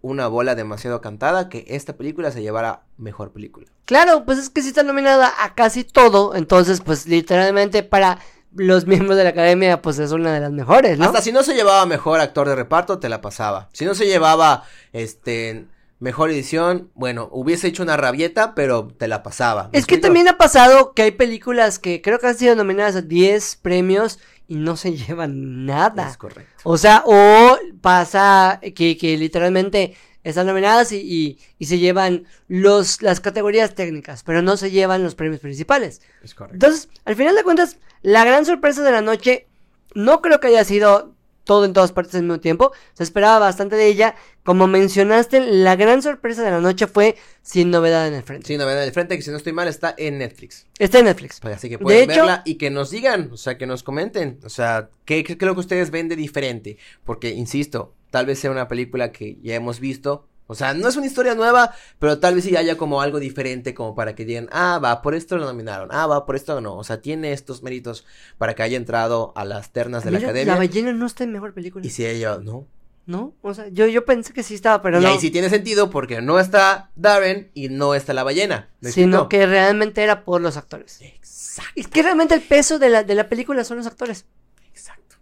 una 0.00 0.28
bola 0.28 0.54
demasiado 0.54 1.02
cantada 1.02 1.50
que 1.50 1.66
esta 1.68 1.94
película 1.94 2.30
se 2.30 2.40
llevara 2.40 2.84
mejor 2.96 3.32
película. 3.32 3.66
Claro, 3.84 4.24
pues 4.24 4.38
es 4.38 4.48
que 4.48 4.62
si 4.62 4.68
está 4.68 4.82
nominada 4.82 5.30
a 5.40 5.54
casi 5.54 5.84
todo, 5.84 6.34
entonces 6.34 6.80
pues 6.80 7.06
literalmente 7.06 7.82
para 7.82 8.18
los 8.54 8.86
miembros 8.86 9.16
de 9.16 9.24
la 9.24 9.30
academia, 9.30 9.82
pues 9.82 9.98
es 9.98 10.12
una 10.12 10.32
de 10.32 10.40
las 10.40 10.52
mejores, 10.52 10.98
¿no? 10.98 11.06
Hasta 11.06 11.20
si 11.20 11.32
no 11.32 11.42
se 11.42 11.54
llevaba 11.54 11.84
mejor 11.84 12.20
actor 12.20 12.48
de 12.48 12.54
reparto, 12.54 12.98
te 12.98 13.10
la 13.10 13.20
pasaba. 13.20 13.68
Si 13.72 13.84
no 13.84 13.94
se 13.94 14.06
llevaba, 14.06 14.64
este, 14.92 15.66
mejor 16.00 16.30
edición, 16.30 16.90
bueno, 16.94 17.28
hubiese 17.32 17.68
hecho 17.68 17.82
una 17.82 17.96
rabieta, 17.96 18.54
pero 18.54 18.88
te 18.88 19.08
la 19.08 19.22
pasaba. 19.22 19.70
¿Me 19.72 19.78
Es 19.78 19.86
que 19.86 19.98
también 19.98 20.28
ha 20.28 20.36
pasado 20.38 20.92
que 20.92 21.02
hay 21.02 21.10
películas 21.12 21.78
que 21.78 22.02
creo 22.02 22.18
que 22.18 22.26
han 22.26 22.36
sido 22.36 22.54
nominadas 22.56 22.96
a 22.96 23.02
10 23.02 23.56
premios 23.62 24.18
y 24.48 24.56
no 24.56 24.76
se 24.76 24.92
llevan 24.96 25.64
nada. 25.66 26.08
Es 26.10 26.16
correcto. 26.16 26.52
O 26.64 26.76
sea, 26.76 27.02
o 27.06 27.56
pasa 27.80 28.60
que, 28.74 28.96
que 28.96 29.16
literalmente 29.16 29.96
están 30.24 30.46
nominadas 30.46 30.90
y, 30.92 30.96
y- 31.00 31.38
y 31.58 31.66
se 31.66 31.78
llevan 31.78 32.26
los, 32.48 33.02
las 33.02 33.20
categorías 33.20 33.74
técnicas, 33.74 34.22
pero 34.22 34.40
no 34.42 34.56
se 34.56 34.70
llevan 34.70 35.02
los 35.02 35.14
premios 35.14 35.40
principales. 35.40 36.00
Es 36.22 36.34
correcto. 36.34 36.54
Entonces, 36.54 36.88
al 37.04 37.14
final 37.16 37.34
de 37.34 37.42
cuentas, 37.44 37.78
la 38.02 38.24
gran 38.24 38.44
sorpresa 38.46 38.82
de 38.82 38.90
la 38.92 39.00
noche 39.02 39.46
no 39.94 40.20
creo 40.22 40.40
que 40.40 40.48
haya 40.48 40.64
sido 40.64 41.13
todo 41.44 41.64
en 41.64 41.72
todas 41.72 41.92
partes 41.92 42.14
al 42.16 42.22
mismo 42.22 42.40
tiempo. 42.40 42.72
Se 42.94 43.02
esperaba 43.04 43.38
bastante 43.38 43.76
de 43.76 43.86
ella. 43.86 44.14
Como 44.42 44.66
mencionaste, 44.66 45.40
la 45.40 45.76
gran 45.76 46.02
sorpresa 46.02 46.42
de 46.42 46.50
la 46.50 46.60
noche 46.60 46.86
fue 46.86 47.16
Sin 47.42 47.70
Novedad 47.70 48.06
en 48.08 48.14
el 48.14 48.22
Frente. 48.22 48.46
Sí, 48.48 48.56
novedad 48.58 48.80
del 48.82 48.92
frente, 48.92 49.16
que 49.16 49.22
si 49.22 49.30
no 49.30 49.36
estoy 49.38 49.52
mal, 49.52 49.68
está 49.68 49.94
en 49.96 50.18
Netflix. 50.18 50.66
Está 50.78 50.98
en 50.98 51.06
Netflix. 51.06 51.40
Pues 51.40 51.56
así 51.56 51.68
que 51.68 51.76
De 51.78 51.82
pueden 51.82 52.10
hecho- 52.10 52.20
verla 52.26 52.42
y 52.44 52.56
que 52.56 52.70
nos 52.70 52.90
digan, 52.90 53.30
o 53.32 53.36
sea, 53.36 53.56
que 53.56 53.66
nos 53.66 53.82
comenten, 53.82 54.38
o 54.44 54.48
sea, 54.50 54.90
¿qué, 55.04 55.24
qué, 55.24 55.38
qué 55.38 55.44
es 55.44 55.48
lo 55.48 55.54
que 55.54 55.60
ustedes 55.60 55.90
ven 55.90 56.08
de 56.08 56.16
diferente? 56.16 56.76
Porque, 57.04 57.30
insisto, 57.30 57.94
tal 58.10 58.26
vez 58.26 58.38
sea 58.38 58.50
una 58.50 58.68
película 58.68 59.12
que 59.12 59.38
ya 59.42 59.54
hemos 59.54 59.80
visto, 59.80 60.26
o 60.46 60.54
sea, 60.54 60.74
no 60.74 60.88
es 60.88 60.96
una 60.96 61.06
historia 61.06 61.34
nueva, 61.34 61.74
pero 61.98 62.18
tal 62.18 62.34
vez 62.34 62.44
sí 62.44 62.54
haya 62.56 62.76
como 62.76 63.00
algo 63.00 63.18
diferente 63.18 63.72
como 63.74 63.94
para 63.94 64.14
que 64.14 64.24
digan, 64.24 64.48
ah, 64.52 64.78
va, 64.82 65.00
por 65.02 65.14
esto 65.14 65.38
lo 65.38 65.46
nominaron, 65.46 65.88
ah, 65.92 66.06
va, 66.06 66.26
por 66.26 66.36
esto 66.36 66.60
no, 66.60 66.76
o 66.76 66.84
sea, 66.84 67.00
tiene 67.00 67.32
estos 67.32 67.62
méritos 67.62 68.04
para 68.36 68.54
que 68.54 68.62
haya 68.62 68.76
entrado 68.76 69.32
a 69.36 69.44
las 69.44 69.70
ternas 69.70 70.04
de 70.04 70.10
la 70.10 70.18
academia. 70.18 70.52
La 70.52 70.58
ballena 70.58 70.92
no 70.92 71.06
está 71.06 71.24
en 71.24 71.32
mejor 71.32 71.54
película. 71.54 71.86
Y 71.86 71.90
si 71.90 72.04
ella, 72.06 72.38
no. 72.42 72.66
¿No? 73.06 73.34
O 73.42 73.52
sea, 73.52 73.68
yo, 73.68 73.86
yo 73.86 74.06
pensé 74.06 74.32
que 74.32 74.42
sí 74.42 74.54
estaba, 74.54 74.80
pero 74.80 74.98
y 74.98 75.02
no. 75.02 75.08
ahí 75.08 75.18
sí 75.18 75.30
tiene 75.30 75.50
sentido 75.50 75.90
porque 75.90 76.22
no 76.22 76.40
está 76.40 76.90
Darren 76.96 77.50
y 77.52 77.68
no 77.68 77.94
está 77.94 78.14
la 78.14 78.22
ballena. 78.22 78.70
¿me 78.80 78.90
Sino 78.92 79.06
explico? 79.18 79.28
que 79.28 79.46
realmente 79.46 80.02
era 80.02 80.24
por 80.24 80.40
los 80.40 80.56
actores. 80.56 81.00
Exacto, 81.02 81.70
Es 81.74 81.86
que 81.88 82.02
realmente 82.02 82.34
el 82.34 82.40
peso 82.40 82.78
de 82.78 82.88
la, 82.88 83.02
de 83.02 83.14
la 83.14 83.28
película 83.28 83.62
son 83.64 83.76
los 83.76 83.86
actores. 83.86 84.24
exacto. 84.70 85.16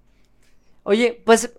Oye, 0.85 1.23
pues, 1.27 1.51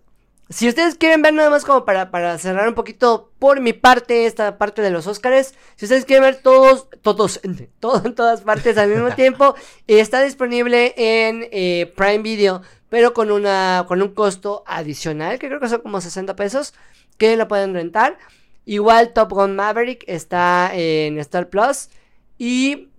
si 0.50 0.68
ustedes 0.68 0.96
quieren 0.96 1.22
ver 1.22 1.34
nada 1.34 1.50
más 1.50 1.66
como 1.66 1.86
para, 1.86 2.12
para 2.12 2.38
cerrar 2.38 2.68
un 2.68 2.76
poquito 2.76 3.32
por 3.40 3.62
mi 3.62 3.74
parte, 3.74 4.26
esta 4.26 4.58
parte 4.58 4.82
de 4.82 4.92
los 4.92 5.08
Óscares, 5.08 5.56
si 5.76 5.86
ustedes 5.86 6.06
quieren 6.06 6.24
ver 6.24 6.42
todos, 6.42 6.90
todos, 7.02 7.40
todo 7.80 8.06
en 8.06 8.16
todas 8.16 8.42
partes 8.42 8.78
al 8.78 8.90
mismo 8.90 9.12
tiempo, 9.16 9.56
está 9.88 10.22
disponible 10.22 10.94
en 10.98 11.48
eh, 11.52 11.92
Prime 11.96 12.20
Video, 12.20 12.62
pero 12.90 13.14
con 13.14 13.32
una, 13.32 13.86
con 13.88 14.02
un 14.02 14.14
costo 14.14 14.64
adicional, 14.68 15.40
que 15.40 15.48
creo 15.48 15.60
que 15.60 15.70
son 15.70 15.82
como 15.82 16.02
60 16.02 16.36
pesos, 16.36 16.74
que 17.18 17.36
lo 17.38 17.48
pueden 17.48 17.74
rentar. 17.74 18.18
Igual 18.66 19.14
Top 19.14 19.32
Gun 19.32 19.56
Maverick 19.56 20.04
está 20.08 20.72
en 20.74 21.18
Star 21.20 21.50
Plus. 21.50 21.90
Y 22.38 22.90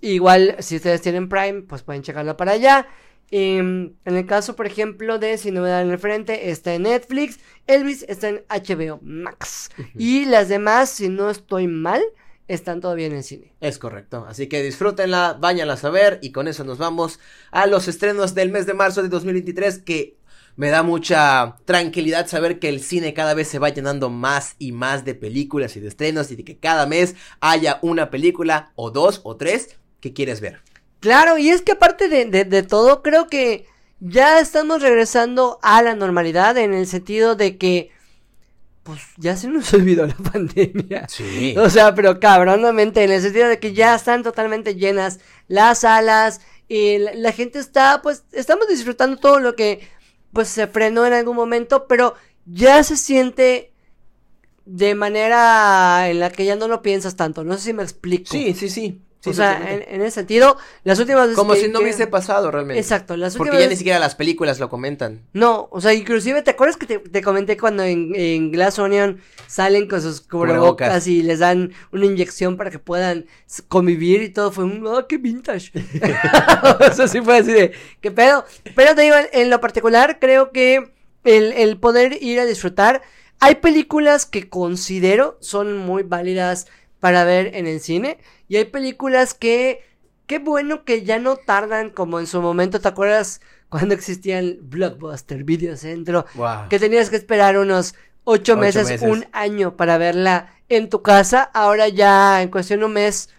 igual, 0.00 0.56
si 0.60 0.76
ustedes 0.76 1.02
tienen 1.02 1.28
Prime, 1.28 1.62
pues 1.62 1.82
pueden 1.82 2.02
checarlo 2.02 2.36
para 2.36 2.52
allá. 2.52 2.86
Em, 3.30 3.94
en 4.04 4.16
el 4.16 4.26
caso, 4.26 4.56
por 4.56 4.66
ejemplo, 4.66 5.18
de 5.18 5.38
Sin 5.38 5.54
Novedad 5.54 5.82
en 5.82 5.90
el 5.90 5.98
Frente, 5.98 6.50
está 6.50 6.74
en 6.74 6.82
Netflix. 6.82 7.38
Elvis 7.66 8.04
está 8.08 8.28
en 8.28 8.42
HBO 8.48 8.98
Max. 9.02 9.70
Y 9.96 10.24
las 10.24 10.48
demás, 10.48 10.90
si 10.90 11.08
no 11.08 11.30
estoy 11.30 11.68
mal, 11.68 12.02
están 12.48 12.80
todavía 12.80 13.06
en 13.06 13.14
el 13.14 13.22
cine. 13.22 13.54
Es 13.60 13.78
correcto, 13.78 14.26
así 14.28 14.48
que 14.48 14.62
disfrútenla, 14.62 15.38
váyanlas 15.40 15.84
a 15.84 15.90
ver 15.90 16.18
y 16.20 16.32
con 16.32 16.48
eso 16.48 16.64
nos 16.64 16.78
vamos 16.78 17.20
a 17.52 17.66
los 17.66 17.86
estrenos 17.86 18.34
del 18.34 18.50
mes 18.50 18.66
de 18.66 18.74
marzo 18.74 19.02
de 19.02 19.08
2023 19.08 19.78
que 19.78 20.16
me 20.56 20.70
da 20.70 20.82
mucha 20.82 21.56
tranquilidad 21.64 22.26
saber 22.26 22.58
que 22.58 22.68
el 22.68 22.80
cine 22.80 23.14
cada 23.14 23.34
vez 23.34 23.46
se 23.46 23.60
va 23.60 23.68
llenando 23.68 24.10
más 24.10 24.56
y 24.58 24.72
más 24.72 25.04
de 25.04 25.14
películas 25.14 25.76
y 25.76 25.80
de 25.80 25.88
estrenos 25.88 26.32
y 26.32 26.36
de 26.36 26.44
que 26.44 26.58
cada 26.58 26.86
mes 26.86 27.14
haya 27.40 27.78
una 27.82 28.10
película 28.10 28.72
o 28.74 28.90
dos 28.90 29.20
o 29.22 29.36
tres 29.36 29.78
que 30.00 30.12
quieres 30.12 30.40
ver. 30.40 30.60
Claro, 31.00 31.38
y 31.38 31.50
es 31.50 31.62
que 31.62 31.72
aparte 31.72 32.08
de, 32.08 32.26
de- 32.26 32.44
de 32.44 32.62
todo, 32.62 33.02
creo 33.02 33.26
que 33.28 33.66
ya 34.00 34.40
estamos 34.40 34.82
regresando 34.82 35.58
a 35.62 35.82
la 35.82 35.94
normalidad 35.94 36.56
en 36.58 36.74
el 36.74 36.86
sentido 36.86 37.36
de 37.36 37.56
que, 37.58 37.90
pues 38.82 39.00
ya 39.18 39.36
se 39.36 39.48
nos 39.48 39.72
olvidó 39.74 40.06
la 40.06 40.14
pandemia. 40.16 41.08
Sí. 41.08 41.54
O 41.58 41.70
sea, 41.70 41.94
pero 41.94 42.20
cabronamente, 42.20 43.04
en 43.04 43.12
el 43.12 43.22
sentido 43.22 43.48
de 43.48 43.58
que 43.58 43.72
ya 43.74 43.94
están 43.94 44.22
totalmente 44.22 44.74
llenas 44.76 45.20
las 45.48 45.80
salas 45.80 46.40
y 46.68 46.98
la, 46.98 47.14
la 47.14 47.32
gente 47.32 47.58
está, 47.58 48.02
pues, 48.02 48.24
estamos 48.32 48.68
disfrutando 48.68 49.16
todo 49.18 49.40
lo 49.40 49.56
que, 49.56 49.88
pues, 50.32 50.48
se 50.48 50.66
frenó 50.66 51.06
en 51.06 51.12
algún 51.14 51.36
momento, 51.36 51.86
pero 51.88 52.14
ya 52.46 52.82
se 52.84 52.96
siente 52.96 53.72
de 54.64 54.94
manera 54.94 56.08
en 56.10 56.20
la 56.20 56.30
que 56.30 56.44
ya 56.44 56.56
no 56.56 56.68
lo 56.68 56.82
piensas 56.82 57.16
tanto. 57.16 57.44
No 57.44 57.54
sé 57.56 57.60
si 57.64 57.72
me 57.72 57.82
explico. 57.82 58.30
Sí, 58.30 58.54
sí, 58.54 58.68
sí. 58.68 59.02
Sí, 59.20 59.30
o 59.30 59.32
sea, 59.32 59.72
en, 59.72 59.84
en 59.86 60.02
ese 60.02 60.12
sentido, 60.16 60.56
las 60.84 60.98
últimas 60.98 61.22
veces 61.24 61.36
Como 61.36 61.52
que- 61.54 61.60
si 61.60 61.68
no 61.68 61.78
que- 61.78 61.84
hubiese 61.84 62.06
pasado 62.06 62.50
realmente. 62.50 62.80
Exacto, 62.80 63.16
las 63.16 63.36
Porque 63.36 63.50
últimas 63.50 63.64
ya 63.64 63.70
ni 63.70 63.76
siquiera 63.76 63.98
las 63.98 64.14
películas 64.14 64.58
lo 64.60 64.68
comentan. 64.68 65.22
No, 65.32 65.68
o 65.70 65.80
sea, 65.80 65.94
inclusive, 65.94 66.42
¿te 66.42 66.50
acuerdas 66.50 66.76
que 66.76 66.86
te, 66.86 66.98
te 66.98 67.22
comenté 67.22 67.56
cuando 67.56 67.82
en, 67.84 68.12
en 68.14 68.50
Glass 68.50 68.78
Onion 68.78 69.20
salen 69.46 69.88
con 69.88 70.00
sus 70.02 70.20
cubrebocas 70.20 71.06
y 71.06 71.22
les 71.22 71.38
dan 71.38 71.72
una 71.92 72.06
inyección 72.06 72.56
para 72.56 72.70
que 72.70 72.78
puedan 72.78 73.26
convivir 73.68 74.22
y 74.22 74.30
todo? 74.30 74.52
Fue 74.52 74.64
un, 74.64 74.86
oh, 74.86 75.06
qué 75.06 75.18
vintage. 75.18 75.70
Eso 76.90 77.08
sí 77.08 77.20
fue 77.20 77.38
así 77.38 77.52
de, 77.52 77.72
qué 78.00 78.10
pedo. 78.10 78.44
Pero 78.74 78.94
te 78.94 79.02
digo, 79.02 79.16
en, 79.16 79.26
en 79.32 79.50
lo 79.50 79.60
particular, 79.60 80.18
creo 80.20 80.52
que 80.52 80.92
el, 81.24 81.52
el 81.52 81.78
poder 81.78 82.22
ir 82.22 82.40
a 82.40 82.46
disfrutar. 82.46 83.02
Hay 83.42 83.56
películas 83.56 84.26
que 84.26 84.48
considero 84.50 85.38
son 85.40 85.76
muy 85.78 86.02
válidas 86.02 86.66
para 87.00 87.24
ver 87.24 87.54
en 87.54 87.66
el 87.66 87.80
cine. 87.80 88.18
Y 88.48 88.56
hay 88.56 88.66
películas 88.66 89.34
que, 89.34 89.82
qué 90.26 90.38
bueno 90.38 90.84
que 90.84 91.02
ya 91.02 91.18
no 91.18 91.36
tardan 91.36 91.90
como 91.90 92.20
en 92.20 92.26
su 92.26 92.40
momento. 92.40 92.80
¿Te 92.80 92.88
acuerdas 92.88 93.40
cuando 93.68 93.94
existían 93.94 94.58
Blockbuster, 94.62 95.42
Videocentro? 95.44 96.26
Wow. 96.34 96.68
Que 96.68 96.78
tenías 96.78 97.10
que 97.10 97.16
esperar 97.16 97.58
unos 97.58 97.94
ocho, 98.24 98.52
Ocho 98.52 98.56
meses, 98.56 98.88
meses. 98.88 99.08
un 99.08 99.26
año 99.32 99.76
para 99.76 99.98
verla 99.98 100.52
en 100.68 100.88
tu 100.88 101.02
casa. 101.02 101.42
Ahora 101.54 101.88
ya 101.88 102.42
en 102.42 102.50
cuestión 102.50 102.80
de 102.80 102.86
un 102.86 102.92
mes 102.92 103.30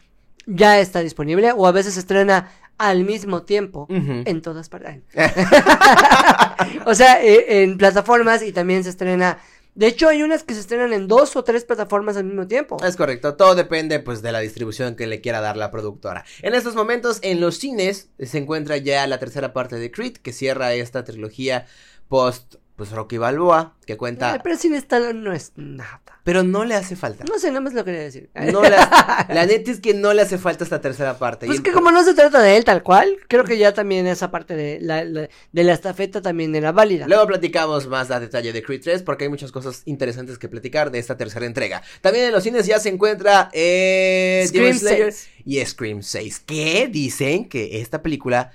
ya 0.48 0.80
está 0.80 1.02
disponible. 1.02 1.52
O 1.52 1.68
a 1.68 1.72
veces 1.72 1.94
se 1.94 2.00
estrena 2.02 2.52
al 2.78 3.04
mismo 3.04 3.44
tiempo 3.44 3.86
en 3.90 4.42
todas 4.42 4.68
partes. 4.68 5.04
o 6.86 6.96
sea, 6.96 7.24
eh, 7.24 7.62
en 7.62 7.78
plataformas 7.78 8.42
y 8.42 8.52
también 8.52 8.84
se 8.84 8.90
estrena. 8.90 9.38
De 9.74 9.88
hecho, 9.88 10.10
hay 10.10 10.22
unas 10.22 10.44
que 10.44 10.54
se 10.54 10.60
estrenan 10.60 10.92
en 10.92 11.08
dos 11.08 11.36
o 11.36 11.44
tres 11.44 11.64
plataformas 11.64 12.18
al 12.18 12.26
mismo 12.26 12.46
tiempo. 12.46 12.78
Es 12.84 12.98
correcto, 12.98 13.36
todo 13.36 13.56
depende 13.56 14.00
pues 14.00 14.22
de 14.22 14.34
la 14.34 14.40
distribución 14.40 14.96
que 14.96 15.08
le 15.08 15.22
quiera 15.22 15.40
dar 15.40 15.56
la 15.56 15.72
productora. 15.72 16.26
En 16.42 16.56
estos 16.56 16.76
momentos 16.76 17.20
en 17.22 17.40
los 17.40 17.58
cines 17.58 18.10
se 18.20 18.38
encuentra 18.38 18.78
ya 18.78 19.08
la 19.08 19.20
tercera 19.20 19.54
parte 19.54 19.78
de 19.78 19.90
Creed 19.90 20.18
que 20.18 20.34
cierra 20.34 20.74
esta 20.74 21.06
trilogía 21.06 21.68
post 22.10 22.56
pues 22.82 22.90
Rocky 22.94 23.20
Balboa 23.20 23.76
que 23.86 23.94
Ay, 23.94 23.98
cuenta, 23.98 24.40
pero 24.44 24.58
sin 24.58 24.74
Stallone 24.74 25.14
no 25.22 25.34
es 25.34 25.52
nada. 25.56 26.02
pero 26.24 26.42
no 26.42 26.66
le 26.66 26.74
hace 26.74 26.96
falta. 26.96 27.24
No 27.30 27.38
sé, 27.38 27.50
nada 27.50 27.60
más 27.62 27.74
lo 27.76 27.86
quería 27.86 28.00
decir. 28.02 28.32
No 28.52 28.64
le 28.64 28.76
hace- 28.76 29.34
la 29.36 29.46
neta 29.46 29.70
es 29.70 29.80
que 29.80 29.94
no 29.94 30.14
le 30.16 30.24
hace 30.24 30.40
falta 30.40 30.64
esta 30.64 30.82
tercera 30.82 31.20
parte. 31.20 31.46
Pues 31.46 31.60
Y 31.60 31.62
que 31.62 31.72
como 31.74 31.92
no 31.92 32.04
se 32.04 32.16
trata 32.16 32.42
de 32.42 32.58
él 32.58 32.64
tal 32.66 32.82
cual, 32.82 33.18
creo 33.28 33.44
que 33.44 33.60
ya 33.60 33.72
también 33.76 34.08
esa 34.08 34.32
parte 34.32 34.56
de 34.56 34.80
la, 34.82 35.04
la- 35.04 35.30
de 35.52 35.64
la 35.64 35.74
estafeta 35.74 36.24
también 36.24 36.56
era 36.56 36.72
válida. 36.72 37.06
Luego 37.08 37.28
platicamos 37.28 37.88
más 37.88 38.10
a 38.10 38.20
detalle 38.20 38.52
de 38.52 38.64
Creed 38.64 38.82
3 38.82 39.04
porque 39.04 39.26
hay 39.26 39.30
muchas 39.30 39.52
cosas 39.52 39.84
interesantes 39.86 40.40
que 40.40 40.48
platicar 40.50 40.90
de 40.90 40.98
esta 40.98 41.18
tercera 41.18 41.46
entrega. 41.46 41.84
También 42.02 42.26
en 42.26 42.32
los 42.32 42.42
cines 42.42 42.66
ya 42.66 42.80
se 42.80 42.90
encuentra 42.90 43.50
eh, 43.54 44.44
Scream 44.48 44.76
Slayer 44.76 45.14
6. 45.14 45.30
y 45.46 45.64
Scream 45.66 46.02
6 46.02 46.40
que 46.40 46.88
dicen 46.92 47.48
que 47.48 47.80
esta 47.80 48.02
película 48.02 48.54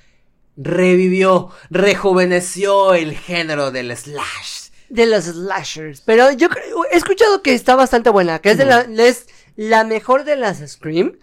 revivió, 0.56 1.50
rejuveneció 1.70 2.94
el 2.94 3.14
género 3.16 3.70
del 3.70 3.96
slash. 3.96 4.70
De 4.88 5.06
los 5.06 5.24
slashers. 5.24 6.00
Pero 6.02 6.30
yo 6.32 6.48
creo, 6.48 6.84
he 6.90 6.96
escuchado 6.96 7.42
que 7.42 7.54
está 7.54 7.74
bastante 7.74 8.10
buena, 8.10 8.38
que 8.38 8.52
es, 8.52 8.58
de 8.58 8.64
la, 8.66 8.80
es 8.82 9.26
la 9.56 9.84
mejor 9.84 10.24
de 10.24 10.36
las 10.36 10.58
Scream. 10.58 11.16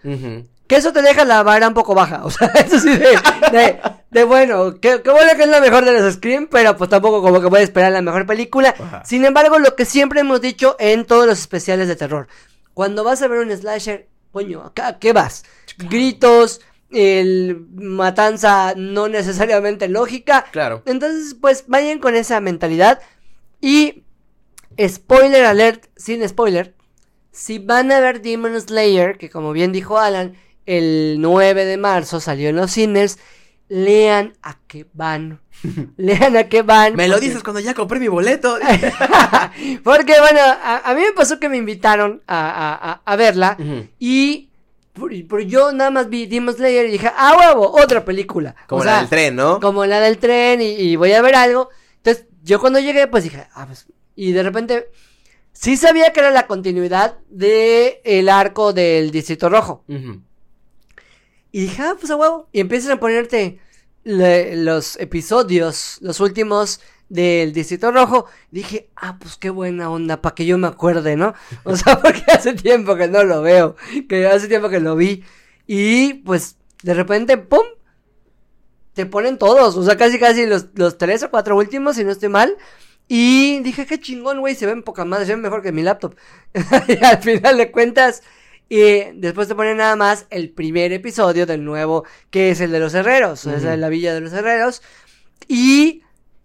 Que 0.66 0.76
eso 0.76 0.92
te 0.92 1.02
deja 1.02 1.24
la 1.24 1.42
vara 1.42 1.68
un 1.68 1.74
poco 1.74 1.94
baja. 1.94 2.24
O 2.24 2.30
sea, 2.30 2.48
eso 2.54 2.78
sí 2.78 2.90
de, 2.90 3.18
de, 3.52 3.80
de 4.10 4.24
bueno, 4.24 4.80
que, 4.80 5.02
que 5.02 5.10
bueno 5.10 5.30
que 5.36 5.42
es 5.42 5.48
la 5.48 5.60
mejor 5.60 5.84
de 5.84 5.92
las 5.92 6.14
Scream, 6.14 6.48
pero 6.50 6.76
pues 6.76 6.90
tampoco 6.90 7.22
como 7.22 7.40
que 7.40 7.46
voy 7.46 7.60
a 7.60 7.64
esperar 7.64 7.92
la 7.92 8.02
mejor 8.02 8.26
película. 8.26 8.74
Ajá. 8.78 9.02
Sin 9.04 9.24
embargo, 9.24 9.58
lo 9.58 9.74
que 9.76 9.84
siempre 9.84 10.20
hemos 10.20 10.40
dicho 10.40 10.76
en 10.78 11.04
todos 11.04 11.26
los 11.26 11.38
especiales 11.38 11.88
de 11.88 11.96
terror. 11.96 12.28
Cuando 12.74 13.04
vas 13.04 13.22
a 13.22 13.28
ver 13.28 13.40
un 13.40 13.56
slasher, 13.56 14.08
coño, 14.32 14.62
¿acá 14.62 14.98
qué 14.98 15.12
vas? 15.12 15.44
Gritos, 15.78 16.60
el 16.94 17.66
matanza 17.74 18.74
no 18.76 19.08
necesariamente 19.08 19.88
lógica. 19.88 20.44
Claro. 20.52 20.82
Entonces, 20.86 21.34
pues 21.40 21.64
vayan 21.66 21.98
con 21.98 22.14
esa 22.14 22.40
mentalidad. 22.40 23.00
Y 23.60 24.04
spoiler 24.86 25.44
alert, 25.44 25.86
sin 25.96 26.26
spoiler. 26.28 26.74
Si 27.30 27.58
van 27.58 27.90
a 27.92 28.00
ver 28.00 28.22
Demon 28.22 28.60
Slayer, 28.60 29.18
que 29.18 29.28
como 29.30 29.52
bien 29.52 29.72
dijo 29.72 29.98
Alan, 29.98 30.34
el 30.66 31.16
9 31.18 31.64
de 31.64 31.76
marzo 31.76 32.20
salió 32.20 32.48
en 32.48 32.56
los 32.56 32.70
cines. 32.70 33.18
lean 33.68 34.34
a 34.42 34.58
qué 34.66 34.86
van. 34.92 35.40
lean 35.96 36.36
a 36.36 36.44
qué 36.48 36.62
van. 36.62 36.94
Me 36.94 37.08
lo 37.08 37.18
dices 37.18 37.42
cuando 37.42 37.60
ya 37.60 37.74
compré 37.74 37.98
mi 37.98 38.08
boleto. 38.08 38.56
Porque, 39.82 40.14
bueno, 40.20 40.40
a, 40.40 40.82
a 40.90 40.94
mí 40.94 41.00
me 41.00 41.12
pasó 41.12 41.40
que 41.40 41.48
me 41.48 41.56
invitaron 41.56 42.22
a, 42.26 43.00
a- 43.04 43.16
verla 43.16 43.56
y 43.98 44.50
por 45.28 45.40
yo 45.42 45.72
nada 45.72 45.90
más 45.90 46.08
vi 46.08 46.26
Demon 46.26 46.54
Slayer 46.54 46.86
y 46.86 46.92
dije, 46.92 47.10
ah, 47.14 47.36
huevo, 47.38 47.70
otra 47.82 48.04
película. 48.04 48.54
Como 48.68 48.82
O 48.82 48.84
la 48.84 48.90
sea, 48.92 49.00
del 49.00 49.08
tren, 49.10 49.36
¿no? 49.36 49.60
Como 49.60 49.84
la 49.86 50.00
del 50.00 50.18
tren 50.18 50.62
y, 50.62 50.66
y 50.70 50.96
voy 50.96 51.12
a 51.12 51.20
ver 51.22 51.34
algo. 51.34 51.68
Entonces, 51.96 52.26
yo 52.42 52.60
cuando 52.60 52.78
llegué, 52.78 53.06
pues 53.08 53.24
dije, 53.24 53.46
ah, 53.54 53.66
pues, 53.66 53.86
y 54.16 54.32
de 54.32 54.42
repente, 54.42 54.88
sí 55.52 55.76
sabía 55.76 56.12
que 56.12 56.20
era 56.20 56.30
la 56.30 56.46
continuidad 56.46 57.18
de 57.28 58.00
el 58.04 58.28
arco 58.28 58.72
del 58.72 59.10
Distrito 59.10 59.48
Rojo. 59.48 59.82
Y 61.52 61.60
dije, 61.60 61.82
ah, 61.82 61.94
pues 61.98 62.10
a 62.10 62.16
huevo. 62.16 62.48
Y 62.52 62.60
empiezan 62.60 62.92
a 62.92 63.00
ponerte 63.00 63.58
le- 64.04 64.56
los 64.56 64.96
episodios, 65.00 65.98
los 66.00 66.20
últimos 66.20 66.80
del 67.08 67.52
Distrito 67.52 67.90
Rojo. 67.90 68.26
Dije, 68.50 68.90
ah, 68.96 69.18
pues 69.18 69.36
qué 69.36 69.50
buena 69.50 69.90
onda, 69.90 70.20
para 70.22 70.34
que 70.34 70.46
yo 70.46 70.58
me 70.58 70.68
acuerde, 70.68 71.16
¿no? 71.16 71.34
O 71.64 71.76
sea, 71.76 71.98
porque 72.02 72.22
hace 72.32 72.54
tiempo 72.54 72.96
que 72.96 73.08
no 73.08 73.24
lo 73.24 73.42
veo, 73.42 73.76
que 74.08 74.26
hace 74.26 74.48
tiempo 74.48 74.68
que 74.68 74.80
lo 74.80 74.96
vi. 74.96 75.24
Y 75.66 76.14
pues, 76.14 76.56
de 76.82 76.94
repente, 76.94 77.38
¡pum! 77.38 77.66
Te 78.92 79.06
ponen 79.06 79.38
todos, 79.38 79.76
o 79.76 79.82
sea, 79.82 79.96
casi 79.96 80.20
casi 80.20 80.46
los, 80.46 80.66
los 80.74 80.98
tres 80.98 81.22
o 81.24 81.30
cuatro 81.30 81.56
últimos, 81.56 81.96
si 81.96 82.04
no 82.04 82.12
estoy 82.12 82.28
mal. 82.28 82.56
Y 83.08 83.58
dije, 83.60 83.86
qué 83.86 84.00
chingón, 84.00 84.40
güey, 84.40 84.54
se 84.54 84.66
ven 84.66 84.82
poca 84.82 85.04
madre, 85.04 85.26
se 85.26 85.32
ven 85.32 85.42
mejor 85.42 85.62
que 85.62 85.72
mi 85.72 85.82
laptop. 85.82 86.14
y 86.88 87.04
al 87.04 87.20
final 87.22 87.58
de 87.58 87.70
cuentas, 87.70 88.22
y 88.68 88.80
después 89.14 89.48
te 89.48 89.54
ponen 89.54 89.76
nada 89.76 89.96
más 89.96 90.26
el 90.30 90.50
primer 90.50 90.92
episodio 90.92 91.44
del 91.44 91.64
nuevo, 91.64 92.04
que 92.30 92.50
es 92.50 92.60
el 92.60 92.72
de 92.72 92.80
los 92.80 92.94
herreros, 92.94 93.46
o 93.46 93.60
sea, 93.60 93.76
la 93.76 93.88
villa 93.88 94.14
de 94.14 94.20
los 94.20 94.32
herreros. 94.32 94.82
Y 95.48 96.03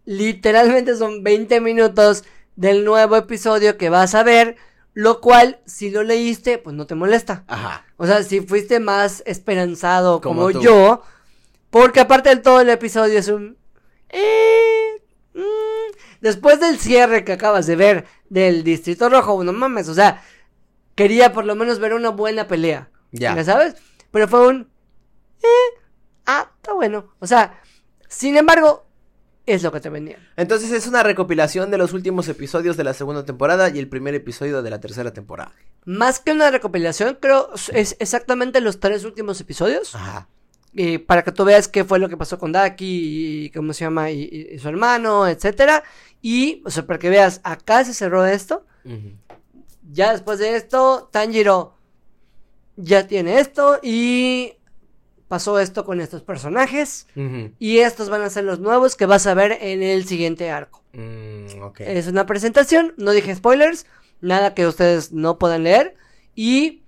literalmente 0.09 0.95
son 0.95 1.23
20 1.23 1.61
minutos 1.61 2.23
del 2.55 2.83
nuevo 2.83 3.15
episodio 3.15 3.77
que 3.77 3.91
vas 3.91 4.15
a 4.15 4.23
ver, 4.23 4.55
lo 4.95 5.21
cual, 5.21 5.59
si 5.67 5.91
lo 5.91 6.01
leíste, 6.01 6.57
pues 6.57 6.75
no 6.75 6.87
te 6.87 6.95
molesta. 6.95 7.43
Ajá. 7.45 7.85
O 7.95 8.07
sea, 8.07 8.23
si 8.23 8.41
fuiste 8.41 8.79
más 8.79 9.21
esperanzado 9.27 10.19
como, 10.19 10.49
yo, 10.49 11.03
porque 11.69 11.99
aparte 11.99 12.29
de 12.29 12.37
todo 12.37 12.59
el 12.61 12.69
episodio 12.69 13.19
es 13.19 13.27
un... 13.27 13.59
eh, 14.09 14.99
mm, 15.35 15.95
después 16.21 16.59
del 16.59 16.79
cierre 16.79 17.23
que 17.23 17.33
acabas 17.33 17.67
de 17.67 17.75
ver 17.75 18.05
del 18.29 18.63
Distrito 18.63 19.09
Rojo, 19.09 19.43
no 19.43 19.53
mames, 19.53 19.89
o 19.89 19.93
sea, 19.93 20.23
quería 20.95 21.33
por 21.33 21.45
lo 21.45 21.53
menos 21.53 21.77
ver 21.77 21.93
una 21.93 22.09
buena 22.09 22.47
pelea. 22.47 22.89
Ya. 23.11 23.43
sabes? 23.43 23.75
Pero 24.09 24.27
fue 24.27 24.47
un... 24.47 24.71
eh, 25.43 25.79
ah, 26.25 26.49
está 26.55 26.73
bueno. 26.73 27.13
O 27.19 27.27
sea, 27.27 27.61
sin 28.07 28.37
embargo, 28.37 28.88
es 29.49 29.63
lo 29.63 29.71
que 29.71 29.79
te 29.79 29.89
vendían. 29.89 30.19
Entonces 30.37 30.71
es 30.71 30.87
una 30.87 31.03
recopilación 31.03 31.71
de 31.71 31.77
los 31.77 31.93
últimos 31.93 32.27
episodios 32.27 32.77
de 32.77 32.83
la 32.83 32.93
segunda 32.93 33.25
temporada 33.25 33.69
y 33.69 33.79
el 33.79 33.87
primer 33.87 34.15
episodio 34.15 34.61
de 34.61 34.69
la 34.69 34.79
tercera 34.79 35.11
temporada. 35.13 35.51
Más 35.85 36.19
que 36.19 36.31
una 36.31 36.51
recopilación, 36.51 37.17
creo 37.19 37.49
es 37.73 37.95
exactamente 37.99 38.61
los 38.61 38.79
tres 38.79 39.03
últimos 39.05 39.39
episodios. 39.41 39.95
Ajá. 39.95 40.27
eh, 40.75 40.99
para 40.99 41.23
que 41.23 41.31
tú 41.31 41.45
veas 41.45 41.67
qué 41.67 41.83
fue 41.83 41.99
lo 41.99 42.09
que 42.09 42.17
pasó 42.17 42.37
con 42.37 42.51
Daki 42.51 43.45
y 43.45 43.49
cómo 43.49 43.73
se 43.73 43.85
llama 43.85 44.11
y, 44.11 44.57
su 44.59 44.69
hermano, 44.69 45.27
etcétera. 45.27 45.83
Y, 46.21 46.61
o 46.65 46.69
sea, 46.69 46.85
para 46.85 46.99
que 46.99 47.09
veas, 47.09 47.41
acá 47.43 47.83
se 47.83 47.93
cerró 47.93 48.25
esto. 48.25 48.65
Ya 49.91 50.11
después 50.11 50.39
de 50.39 50.55
esto, 50.55 51.09
Tanjiro 51.11 51.75
ya 52.75 53.07
tiene 53.07 53.39
esto 53.39 53.79
y 53.83 54.53
pasó 55.29 55.59
esto 55.59 55.85
con 55.85 56.01
estos 56.01 56.21
personajes. 56.23 57.07
Y 57.59 57.77
estos 57.79 58.09
van 58.09 58.21
a 58.23 58.29
ser 58.29 58.43
los 58.43 58.59
nuevos 58.59 58.97
que 58.97 59.05
vas 59.05 59.25
a 59.27 59.33
ver 59.33 59.57
en 59.61 59.81
el 59.81 60.05
siguiente 60.05 60.51
arco. 60.51 60.83
Mm. 60.91 61.45
Es 61.77 62.07
una 62.07 62.25
presentación, 62.25 62.93
no 62.97 63.11
dije 63.11 63.33
spoilers, 63.33 63.85
nada 64.19 64.53
que 64.53 64.67
ustedes 64.67 65.13
no 65.13 65.37
puedan 65.39 65.63
leer. 65.63 65.95
Y 66.35 66.83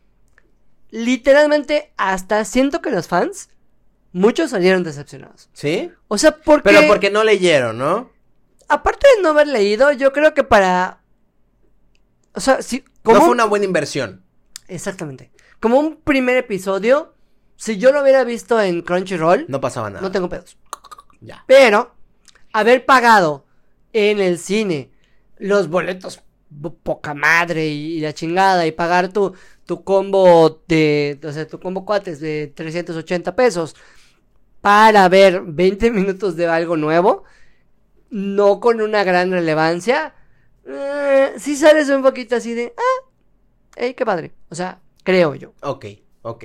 literalmente 0.90 1.94
hasta 1.98 2.44
siento 2.46 2.82
que 2.82 2.92
los 2.92 3.08
fans, 3.08 3.50
muchos 4.12 4.50
salieron 4.52 4.84
decepcionados. 4.84 5.50
¿Sí? 5.54 5.92
O 6.08 6.18
sea, 6.18 6.38
porque... 6.38 6.70
Pero 6.70 6.88
porque 6.88 7.10
no 7.12 7.24
leyeron, 7.24 7.78
¿no? 7.78 8.12
Aparte 8.68 9.08
de 9.16 9.22
no 9.24 9.30
haber 9.30 9.48
leído, 9.48 9.92
yo 9.92 10.12
creo 10.14 10.34
que 10.34 10.44
para... 10.44 11.02
O 12.34 12.40
sea, 12.40 12.62
si... 12.62 12.84
Como 13.04 13.16
No 13.16 13.22
fue 13.22 13.30
un- 13.30 13.36
una 13.38 13.46
buena 13.46 13.66
inversión. 13.66 14.24
Exactamente. 14.68 15.32
Como 15.60 15.80
un 15.80 15.98
primer 15.98 16.38
episodio, 16.38 17.14
si 17.64 17.78
yo 17.78 17.92
lo 17.92 18.02
hubiera 18.02 18.24
visto 18.24 18.60
en 18.60 18.82
Crunchyroll, 18.82 19.46
No 19.48 19.62
pasaba 19.62 19.90
nada. 19.90 20.02
no 20.02 20.12
tengo 20.12 20.28
pedos. 20.30 20.58
Ya. 21.20 21.44
Pero 21.48 21.94
haber 22.54 22.86
pagado 22.86 23.46
en 23.94 24.20
el 24.20 24.40
cine 24.40 24.90
los 25.38 25.68
boletos 25.70 26.22
po- 26.62 26.74
poca 26.74 27.14
madre 27.14 27.68
y, 27.68 27.98
y 27.98 28.02
la 28.02 28.14
chingada 28.14 28.66
y 28.66 28.72
pagar 28.72 29.14
tu, 29.14 29.34
tu 29.66 29.84
combo 29.84 30.64
de, 30.68 31.20
o 31.24 31.32
sea, 31.32 31.46
tu 31.48 31.60
combo 31.60 31.86
cuates 31.86 32.20
de 32.20 32.48
380 32.56 33.36
pesos 33.36 33.76
para 34.62 35.08
ver 35.10 35.42
20 35.42 35.92
minutos 36.00 36.36
de 36.36 36.48
algo 36.48 36.78
nuevo, 36.78 37.24
no 38.10 38.60
con 38.60 38.82
una 38.82 39.04
gran 39.04 39.32
relevancia, 39.32 40.16
eh, 40.66 41.34
sí 41.38 41.56
sales 41.56 41.90
un 41.90 42.02
poquito 42.02 42.36
así 42.36 42.54
de, 42.56 42.74
ah, 42.78 43.08
ey, 43.76 43.94
qué 43.94 44.06
padre. 44.06 44.34
O 44.50 44.56
sea, 44.56 44.80
creo 45.04 45.36
yo. 45.36 45.54
Ok, 45.62 45.86
ok. 46.24 46.44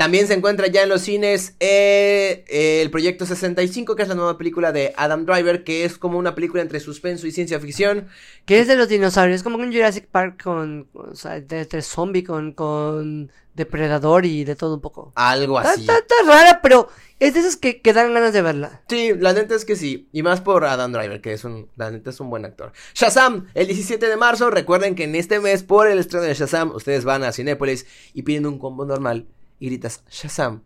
También 0.00 0.26
se 0.26 0.32
encuentra 0.32 0.66
ya 0.68 0.82
en 0.84 0.88
los 0.88 1.02
cines 1.02 1.56
eh, 1.60 2.46
eh, 2.48 2.80
el 2.80 2.90
Proyecto 2.90 3.26
65, 3.26 3.96
que 3.96 4.02
es 4.02 4.08
la 4.08 4.14
nueva 4.14 4.38
película 4.38 4.72
de 4.72 4.94
Adam 4.96 5.26
Driver, 5.26 5.62
que 5.62 5.84
es 5.84 5.98
como 5.98 6.16
una 6.16 6.34
película 6.34 6.62
entre 6.62 6.80
suspenso 6.80 7.26
y 7.26 7.32
ciencia 7.32 7.60
ficción. 7.60 8.08
Que 8.46 8.60
es 8.60 8.66
de 8.66 8.76
los 8.76 8.88
dinosaurios, 8.88 9.42
como 9.42 9.58
un 9.58 9.70
Jurassic 9.70 10.06
Park 10.06 10.42
con, 10.42 10.88
o 10.94 11.14
sea, 11.14 11.38
de, 11.42 11.66
de 11.66 11.82
zombie, 11.82 12.24
con, 12.24 12.52
con 12.52 13.30
depredador 13.52 14.24
y 14.24 14.44
de 14.44 14.56
todo 14.56 14.76
un 14.76 14.80
poco. 14.80 15.12
Algo 15.16 15.58
Está, 15.58 15.72
así. 15.72 15.80
está- 15.82 15.98
está 15.98 16.14
rara, 16.26 16.60
pero 16.62 16.88
es 17.18 17.34
de 17.34 17.40
esas 17.40 17.56
que, 17.56 17.82
que 17.82 17.92
dan 17.92 18.14
ganas 18.14 18.32
de 18.32 18.40
verla. 18.40 18.80
Sí, 18.88 19.10
la 19.18 19.34
neta 19.34 19.54
es 19.54 19.66
que 19.66 19.76
sí. 19.76 20.08
Y 20.12 20.22
más 20.22 20.40
por 20.40 20.64
Adam 20.64 20.92
Driver, 20.94 21.20
que 21.20 21.34
es 21.34 21.44
un, 21.44 21.68
la 21.76 21.90
neta 21.90 22.08
es 22.08 22.18
un 22.20 22.30
buen 22.30 22.46
actor. 22.46 22.72
Shazam, 22.94 23.48
el 23.52 23.66
17 23.66 24.06
de 24.08 24.16
marzo. 24.16 24.48
Recuerden 24.50 24.94
que 24.94 25.04
en 25.04 25.14
este 25.14 25.40
mes, 25.40 25.62
por 25.62 25.88
el 25.88 25.98
estreno 25.98 26.24
de 26.24 26.32
Shazam, 26.32 26.70
ustedes 26.74 27.04
van 27.04 27.22
a 27.22 27.32
Cinépolis 27.32 27.84
y 28.14 28.22
piden 28.22 28.46
un 28.46 28.58
combo 28.58 28.86
normal 28.86 29.26
y 29.60 29.66
gritas 29.66 30.02
Shazam. 30.10 30.62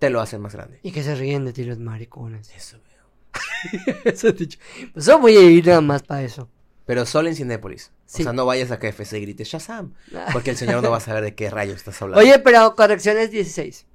Te 0.00 0.10
lo 0.10 0.20
hacen 0.20 0.40
más 0.40 0.54
grande. 0.54 0.80
Y 0.82 0.90
que 0.92 1.02
se 1.04 1.14
ríen 1.14 1.44
de 1.44 1.52
ti 1.52 1.64
los 1.64 1.78
maricones. 1.78 2.50
Eso 2.56 2.78
veo. 2.78 3.94
eso 4.04 4.28
he 4.28 4.32
dicho. 4.32 4.58
Pues 4.92 5.06
yo 5.06 5.18
voy 5.20 5.36
a 5.36 5.42
ir 5.42 5.66
nada 5.66 5.80
más 5.80 6.02
para 6.02 6.22
eso. 6.22 6.48
Pero 6.86 7.04
solo 7.04 7.28
en 7.28 7.36
Cinépolis. 7.36 7.90
Sí. 8.06 8.22
O 8.22 8.24
sea, 8.24 8.32
no 8.32 8.46
vayas 8.46 8.70
a 8.70 8.78
KFC 8.78 9.14
y 9.14 9.20
grites 9.22 9.48
Shazam. 9.48 9.92
Porque 10.32 10.50
el 10.50 10.56
señor 10.56 10.82
no 10.82 10.90
va 10.90 10.96
a 10.96 11.00
saber 11.00 11.22
de 11.22 11.34
qué 11.34 11.50
rayos 11.50 11.76
estás 11.76 12.00
hablando. 12.00 12.20
Oye, 12.22 12.38
pero 12.38 12.74
corrección 12.74 13.18
es 13.18 13.30
16. 13.30 13.86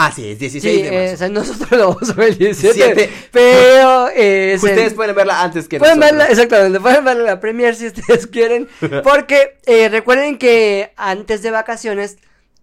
Ah, 0.00 0.12
sí, 0.14 0.30
es 0.30 0.38
16 0.38 0.62
Sí, 0.62 0.82
de 0.82 0.88
eh, 0.88 1.00
marzo. 1.00 1.14
o 1.14 1.16
sea, 1.16 1.28
nosotros 1.28 1.70
lo 1.72 1.88
vamos 1.94 2.10
a 2.10 2.12
ver 2.12 2.28
el 2.28 2.38
17. 2.38 2.74
Siete. 2.74 3.10
Pero 3.32 4.08
eh, 4.10 4.52
es 4.52 4.62
Ustedes 4.62 4.94
pueden 4.94 5.16
verla 5.16 5.42
antes 5.42 5.66
que 5.66 5.78
Pueden 5.80 5.98
nosotros. 5.98 6.18
verla, 6.18 6.32
exactamente, 6.32 6.80
pueden 6.80 7.04
verla 7.04 7.24
la 7.24 7.40
premier 7.40 7.74
si 7.74 7.86
ustedes 7.88 8.26
quieren. 8.28 8.68
Porque 9.02 9.58
eh, 9.66 9.88
recuerden 9.88 10.38
que 10.38 10.92
antes 10.96 11.42
de 11.42 11.50
vacaciones, 11.50 12.18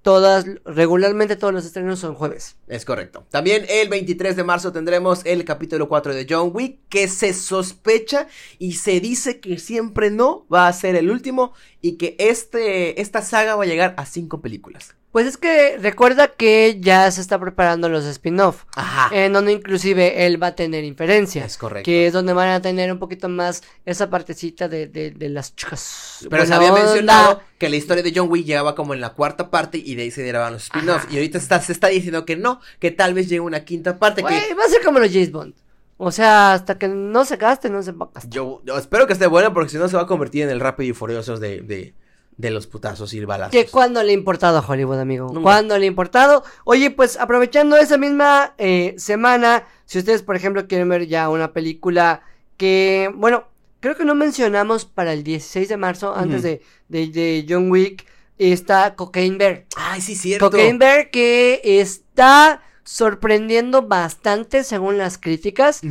todas, 0.05 0.45
regularmente 0.65 1.35
todos 1.35 1.51
los 1.51 1.65
estrenos 1.65 1.97
son 1.97 2.13
jueves. 2.13 2.57
Es 2.67 2.85
correcto. 2.85 3.25
También 3.31 3.65
el 3.67 3.89
23 3.89 4.35
de 4.35 4.43
marzo 4.43 4.71
tendremos 4.71 5.25
el 5.25 5.43
capítulo 5.45 5.89
4 5.89 6.13
de 6.13 6.27
John 6.29 6.51
Wick, 6.53 6.77
que 6.89 7.07
se 7.07 7.33
sospecha 7.33 8.27
y 8.59 8.73
se 8.73 8.99
dice 8.99 9.39
que 9.39 9.57
siempre 9.57 10.11
no 10.11 10.45
va 10.47 10.67
a 10.67 10.73
ser 10.73 10.95
el 10.95 11.09
último 11.09 11.53
y 11.81 11.93
que 11.93 12.15
este, 12.19 13.01
esta 13.01 13.23
saga 13.23 13.55
va 13.55 13.63
a 13.63 13.65
llegar 13.65 13.95
a 13.97 14.05
cinco 14.05 14.41
películas. 14.41 14.93
Pues 15.15 15.27
es 15.27 15.37
que 15.37 15.77
recuerda 15.77 16.27
que 16.27 16.75
ya 16.81 17.09
se 17.09 17.21
está 17.21 17.39
preparando 17.39 17.87
los 17.87 18.03
spin-off. 18.03 18.65
Ajá. 18.75 19.15
En 19.15 19.31
donde 19.31 19.53
inclusive 19.53 20.25
él 20.25 20.43
va 20.43 20.47
a 20.47 20.55
tener 20.55 20.83
inferencias. 20.83 21.53
Es 21.53 21.57
correcto. 21.57 21.85
Que 21.85 22.07
es 22.07 22.11
donde 22.11 22.33
van 22.33 22.49
a 22.49 22.61
tener 22.61 22.91
un 22.91 22.99
poquito 22.99 23.29
más 23.29 23.63
esa 23.85 24.09
partecita 24.09 24.67
de, 24.67 24.87
de, 24.87 25.11
de 25.11 25.29
las 25.29 25.55
chicas. 25.55 26.27
Pero 26.29 26.45
se 26.45 26.53
había 26.53 26.73
onda. 26.73 26.83
mencionado 26.83 27.41
que 27.57 27.69
la 27.69 27.77
historia 27.77 28.03
de 28.03 28.11
John 28.13 28.27
Wick 28.29 28.45
llegaba 28.45 28.75
como 28.75 28.93
en 28.93 28.99
la 28.99 29.13
cuarta 29.13 29.49
parte 29.49 29.77
y 29.77 29.95
de 29.95 30.01
ahí 30.01 30.11
se 30.11 30.21
derivaban 30.21 30.51
los 30.51 30.63
spin-offs. 30.63 31.05
Ajá. 31.05 31.13
Y 31.13 31.15
ahorita 31.15 31.37
está, 31.37 31.61
se 31.61 31.71
está 31.71 31.87
diciendo 31.87 32.25
que 32.25 32.35
no, 32.35 32.59
que 32.79 32.91
tal 32.91 33.13
vez 33.13 33.29
llegue 33.29 33.39
una 33.39 33.63
quinta 33.63 33.97
parte. 33.97 34.21
que 34.21 34.27
Güey, 34.27 34.53
va 34.59 34.65
a 34.65 34.69
ser 34.69 34.83
como 34.83 34.99
los 34.99 35.13
James 35.13 35.31
Bond. 35.31 35.53
O 35.95 36.11
sea, 36.11 36.51
hasta 36.51 36.77
que 36.77 36.89
no 36.89 37.23
se 37.23 37.37
gaste, 37.37 37.69
no 37.69 37.81
se 37.83 37.93
va 37.93 38.07
a 38.07 38.09
gastar. 38.15 38.29
yo, 38.33 38.61
yo 38.65 38.77
espero 38.77 39.07
que 39.07 39.13
esté 39.13 39.27
buena 39.27 39.53
porque 39.53 39.69
si 39.69 39.77
no 39.77 39.87
se 39.87 39.95
va 39.95 40.01
a 40.01 40.07
convertir 40.07 40.43
en 40.43 40.49
el 40.49 40.59
rápido 40.59 40.89
y 40.89 40.93
furiosos 40.93 41.39
de, 41.39 41.61
de, 41.61 41.93
de 42.37 42.51
los 42.51 42.67
putazos 42.67 43.13
y 43.13 43.23
balazos. 43.23 43.51
Que 43.51 43.65
cuando 43.65 44.03
le 44.03 44.11
ha 44.11 44.13
importado 44.13 44.57
a 44.57 44.65
Hollywood, 44.65 44.99
amigo. 44.99 45.27
Nunca. 45.27 45.41
Cuando 45.41 45.77
le 45.77 45.85
ha 45.85 45.87
importado. 45.87 46.43
Oye, 46.65 46.91
pues 46.91 47.17
aprovechando 47.17 47.77
esa 47.77 47.97
misma 47.97 48.53
eh, 48.57 48.95
semana, 48.97 49.63
si 49.85 49.99
ustedes, 49.99 50.21
por 50.21 50.35
ejemplo, 50.35 50.67
quieren 50.67 50.89
ver 50.89 51.07
ya 51.07 51.29
una 51.29 51.53
película 51.53 52.21
que, 52.57 53.11
bueno, 53.15 53.45
creo 53.79 53.95
que 53.95 54.05
no 54.05 54.15
mencionamos 54.15 54.85
para 54.85 55.13
el 55.13 55.23
16 55.23 55.69
de 55.69 55.77
marzo, 55.77 56.15
antes 56.15 56.43
de, 56.43 56.61
de, 56.89 57.07
de 57.07 57.45
John 57.47 57.71
Wick, 57.71 58.05
está 58.37 58.95
Cocaine 58.95 59.37
Bear. 59.37 59.65
Ay, 59.75 60.01
sí, 60.01 60.15
cierto. 60.15 60.49
Cocaine 60.49 60.77
Bear 60.77 61.09
que 61.11 61.61
está 61.63 62.61
sorprendiendo 62.83 63.83
bastante 63.83 64.63
según 64.63 64.97
las 64.97 65.17
críticas. 65.17 65.81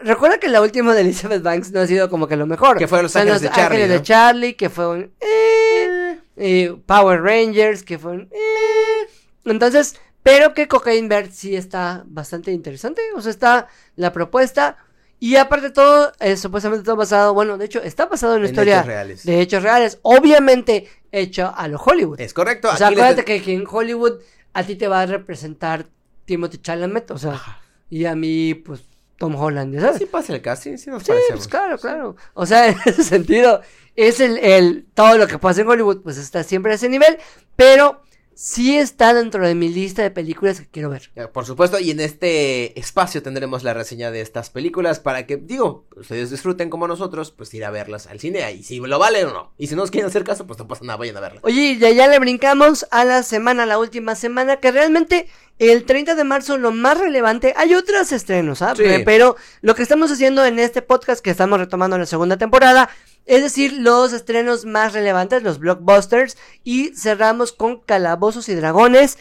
Recuerda 0.00 0.38
que 0.38 0.48
la 0.48 0.60
última 0.60 0.94
de 0.94 1.00
Elizabeth 1.00 1.42
Banks 1.42 1.72
no 1.72 1.80
ha 1.80 1.86
sido 1.86 2.10
como 2.10 2.26
que 2.28 2.36
lo 2.36 2.46
mejor. 2.46 2.76
Que 2.78 2.86
fue 2.88 3.02
Los 3.02 3.16
Ángeles 3.16 3.40
de 3.40 3.48
Charlie, 3.48 3.62
Ángeles 3.64 3.88
¿no? 3.88 3.94
de 3.94 4.02
Charlie, 4.02 4.54
que 4.54 4.68
fue 4.70 4.88
un... 4.88 5.12
eh, 5.20 6.18
eh, 6.36 6.76
Power 6.86 7.22
Rangers, 7.22 7.82
que 7.82 7.98
fue 7.98 8.12
un... 8.12 8.28
eh. 8.32 9.08
Entonces, 9.44 9.96
pero 10.22 10.54
que 10.54 10.68
Cocaine 10.68 11.08
Bear 11.08 11.30
sí 11.30 11.56
está 11.56 12.02
bastante 12.06 12.52
interesante. 12.52 13.00
O 13.14 13.20
sea, 13.20 13.30
está 13.30 13.68
la 13.96 14.12
propuesta. 14.12 14.76
Y 15.18 15.36
aparte 15.36 15.68
de 15.68 15.72
todo, 15.72 16.12
es 16.20 16.40
supuestamente 16.40 16.84
todo 16.84 16.96
basado, 16.96 17.32
bueno, 17.32 17.56
de 17.56 17.64
hecho, 17.64 17.82
está 17.82 18.04
basado 18.04 18.34
en 18.34 18.40
una 18.40 18.48
En 18.48 18.52
historia 18.54 18.74
hechos 18.76 18.86
reales. 18.86 19.24
de 19.24 19.40
hechos 19.40 19.62
reales. 19.62 19.98
Obviamente 20.02 20.88
hecho 21.10 21.54
a 21.56 21.68
lo 21.68 21.78
Hollywood. 21.80 22.20
Es 22.20 22.34
correcto. 22.34 22.68
o 22.70 22.76
sea, 22.76 22.90
les- 22.90 22.98
acuérdate 22.98 23.24
que, 23.24 23.40
que 23.40 23.54
en 23.54 23.64
Hollywood 23.66 24.20
a 24.52 24.62
ti 24.64 24.76
te 24.76 24.88
va 24.88 25.00
a 25.00 25.06
representar 25.06 25.86
Timothy 26.26 26.58
Chalamet, 26.58 27.10
o 27.12 27.18
sea, 27.18 27.40
y 27.88 28.04
a 28.04 28.14
mí, 28.14 28.52
pues, 28.54 28.82
Tom 29.16 29.34
Holland, 29.34 29.74
¿ya 29.74 29.80
sabes? 29.80 29.98
Sí 29.98 30.06
pasa 30.06 30.34
el 30.34 30.42
casting, 30.42 30.76
sí 30.76 30.90
nos 30.90 31.02
Sí, 31.02 31.12
pues 31.30 31.48
claro, 31.48 31.78
claro. 31.78 32.16
O 32.34 32.46
sea, 32.46 32.68
en 32.70 32.76
ese 32.84 33.04
sentido, 33.04 33.62
es 33.94 34.20
el, 34.20 34.38
el, 34.38 34.86
todo 34.94 35.16
lo 35.16 35.26
que 35.26 35.38
pasa 35.38 35.62
en 35.62 35.68
Hollywood, 35.68 36.02
pues 36.02 36.18
está 36.18 36.42
siempre 36.42 36.72
a 36.72 36.74
ese 36.74 36.88
nivel, 36.88 37.18
pero 37.56 38.02
sí 38.38 38.76
está 38.76 39.14
dentro 39.14 39.46
de 39.46 39.54
mi 39.54 39.70
lista 39.70 40.02
de 40.02 40.10
películas 40.10 40.60
que 40.60 40.66
quiero 40.66 40.90
ver. 40.90 41.10
Por 41.32 41.46
supuesto, 41.46 41.80
y 41.80 41.90
en 41.90 42.00
este 42.00 42.78
espacio 42.78 43.22
tendremos 43.22 43.62
la 43.64 43.72
reseña 43.72 44.10
de 44.10 44.20
estas 44.20 44.50
películas 44.50 45.00
para 45.00 45.26
que, 45.26 45.38
digo, 45.38 45.86
ustedes 45.96 46.30
disfruten 46.30 46.68
como 46.68 46.86
nosotros, 46.86 47.30
pues 47.30 47.52
ir 47.54 47.64
a 47.64 47.70
verlas 47.70 48.06
al 48.06 48.20
cine, 48.20 48.52
y 48.52 48.62
si 48.62 48.78
lo 48.78 48.98
vale 48.98 49.24
o 49.24 49.32
no. 49.32 49.52
Y 49.56 49.68
si 49.68 49.74
no 49.74 49.80
nos 49.80 49.90
quieren 49.90 50.08
hacer 50.08 50.22
caso, 50.22 50.46
pues 50.46 50.58
no 50.58 50.68
pasa 50.68 50.84
nada, 50.84 50.98
vayan 50.98 51.16
a 51.16 51.20
verlas. 51.20 51.42
Oye, 51.44 51.62
y 51.72 51.78
ya, 51.78 51.88
ya 51.90 52.08
le 52.08 52.18
brincamos 52.18 52.86
a 52.90 53.04
la 53.06 53.22
semana, 53.22 53.64
la 53.64 53.78
última 53.78 54.14
semana, 54.14 54.56
que 54.58 54.70
realmente 54.70 55.28
el 55.58 55.84
30 55.86 56.14
de 56.14 56.24
marzo 56.24 56.58
lo 56.58 56.72
más 56.72 56.98
relevante, 57.00 57.54
hay 57.56 57.72
otros 57.72 58.12
estrenos, 58.12 58.60
¿ah? 58.60 58.74
Sí. 58.76 58.82
Pe- 58.82 59.00
Pero 59.00 59.36
lo 59.62 59.74
que 59.74 59.82
estamos 59.82 60.12
haciendo 60.12 60.44
en 60.44 60.58
este 60.58 60.82
podcast, 60.82 61.24
que 61.24 61.30
estamos 61.30 61.58
retomando 61.58 61.96
en 61.96 62.00
la 62.00 62.06
segunda 62.06 62.36
temporada, 62.36 62.90
es 63.26 63.42
decir, 63.42 63.72
los 63.74 64.12
estrenos 64.12 64.64
más 64.64 64.92
relevantes, 64.92 65.42
los 65.42 65.58
blockbusters, 65.58 66.36
y 66.64 66.94
cerramos 66.96 67.52
con 67.52 67.80
Calabozos 67.80 68.48
y 68.48 68.54
Dragones, 68.54 69.18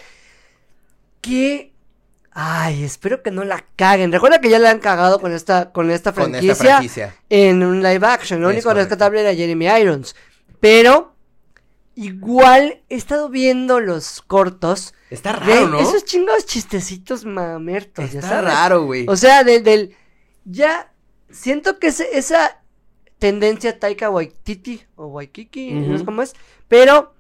que... 1.22 1.74
Ay, 2.38 2.84
espero 2.84 3.24
que 3.24 3.32
no 3.32 3.45
la 3.45 3.64
caguen. 3.78 4.12
Recuerda 4.12 4.41
que 4.41 4.49
ya 4.49 4.60
la 4.60 4.70
han 4.70 4.80
cagado 4.80 5.22
con 5.22 5.32
esta, 5.32 5.72
con 5.72 5.89
esta 5.89 6.12
Con 6.12 6.24
franquicia, 6.32 6.51
esta 6.51 6.66
franquicia. 6.66 7.16
en 7.30 7.64
un 7.64 7.82
live 7.82 8.06
action. 8.06 8.41
Lo 8.41 8.49
Es 8.49 8.56
único 8.56 8.68
correcto. 8.70 8.89
rescatable 8.89 9.22
era 9.22 9.34
Jeremy 9.34 9.68
Irons. 9.68 10.18
Pero 10.60 11.16
igual 11.95 12.82
he 12.89 12.95
estado 12.95 13.30
viendo 13.30 13.80
los 13.80 14.22
cortos. 14.22 14.93
Está 15.10 15.32
raro, 15.32 15.70
¿no? 15.70 15.80
Esos 15.80 16.03
chingados 16.03 16.45
chistecitos 16.45 17.24
mamertos, 17.24 18.12
ya 18.12 18.20
Está 18.20 18.30
sabes. 18.32 18.53
raro, 18.53 18.84
güey. 18.84 19.06
O 19.08 19.16
sea, 19.16 19.45
del, 19.45 19.64
del 19.64 19.95
ya 20.43 20.91
siento 21.32 21.80
que 21.80 21.88
ese- 21.88 22.18
esa 22.18 22.62
tendencia 23.30 23.80
Taika 23.80 24.09
Waititi 24.09 24.82
o 24.95 25.07
Waikiki, 25.07 25.71
no 25.71 25.97
sé 25.97 26.05
cómo 26.05 26.21
es, 26.21 26.34
pero 26.67 27.13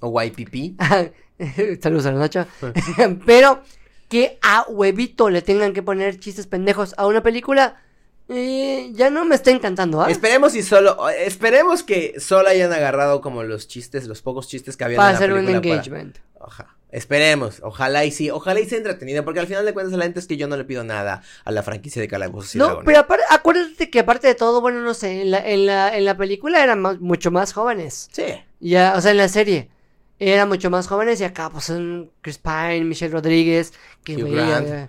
O 0.00 0.22
YPP. 0.22 0.80
saludos 1.82 2.06
a 2.06 2.12
la 2.12 2.18
Nacho, 2.20 2.46
pero 3.26 3.62
que 4.08 4.38
a 4.42 4.64
huevito 4.68 5.28
le 5.30 5.42
tengan 5.42 5.72
que 5.72 5.82
poner 5.82 6.18
chistes 6.20 6.46
pendejos 6.46 6.94
a 6.98 7.06
una 7.06 7.22
película, 7.22 7.80
eh, 8.28 8.90
ya 8.94 9.10
no 9.10 9.24
me 9.24 9.34
está 9.34 9.50
encantando, 9.50 10.00
¿ah? 10.02 10.10
Esperemos 10.10 10.54
y 10.54 10.62
solo, 10.62 11.08
esperemos 11.10 11.82
que 11.82 12.14
solo 12.20 12.48
hayan 12.48 12.72
agarrado 12.72 13.20
como 13.20 13.42
los 13.42 13.66
chistes, 13.66 14.06
los 14.06 14.22
pocos 14.22 14.46
chistes 14.48 14.76
que 14.76 14.84
había 14.84 14.96
Para 14.98 15.08
en 15.10 15.12
la 15.14 15.18
hacer 15.18 15.32
un 15.32 15.44
para- 15.44 15.56
engagement. 15.56 16.18
Oja- 16.38 16.76
Esperemos, 16.92 17.60
ojalá 17.62 18.04
y 18.04 18.10
sí, 18.10 18.30
ojalá 18.30 18.60
y 18.60 18.68
sea 18.68 18.78
entretenido, 18.78 19.24
porque 19.24 19.40
al 19.40 19.46
final 19.46 19.64
de 19.64 19.72
cuentas 19.72 19.96
la 19.96 20.04
gente 20.04 20.18
es 20.20 20.26
que 20.26 20.36
yo 20.36 20.48
no 20.48 20.56
le 20.56 20.64
pido 20.64 20.82
nada 20.84 21.22
a 21.44 21.50
la 21.52 21.62
franquicia 21.62 22.02
de 22.02 22.08
Calabozos 22.08 22.54
y 22.56 22.58
No, 22.58 22.64
Dragones. 22.66 22.86
pero 22.86 22.98
apar- 23.06 23.24
acuérdate 23.30 23.90
que 23.90 24.00
aparte 24.00 24.26
de 24.26 24.34
todo, 24.34 24.60
bueno, 24.60 24.80
no 24.80 24.92
sé, 24.94 25.22
en 25.22 25.30
la, 25.30 25.38
en 25.48 25.66
la, 25.66 25.96
en 25.96 26.04
la 26.04 26.16
película 26.16 26.62
eran 26.64 26.80
más- 26.80 27.00
mucho 27.00 27.30
más 27.30 27.52
jóvenes. 27.52 28.08
Sí, 28.12 28.24
Ya, 28.58 28.94
o 28.96 29.00
sea, 29.00 29.12
en 29.12 29.18
la 29.18 29.28
serie 29.28 29.70
eran 30.18 30.48
mucho 30.48 30.68
más 30.68 30.86
jóvenes 30.88 31.20
y 31.20 31.24
acá 31.24 31.48
pues 31.48 31.64
son 31.64 32.10
Chris 32.20 32.38
Pine, 32.38 32.82
Michelle 32.84 33.12
Rodríguez, 33.12 33.72
que, 34.04 34.16
Hugh 34.16 34.34
ya, 34.34 34.88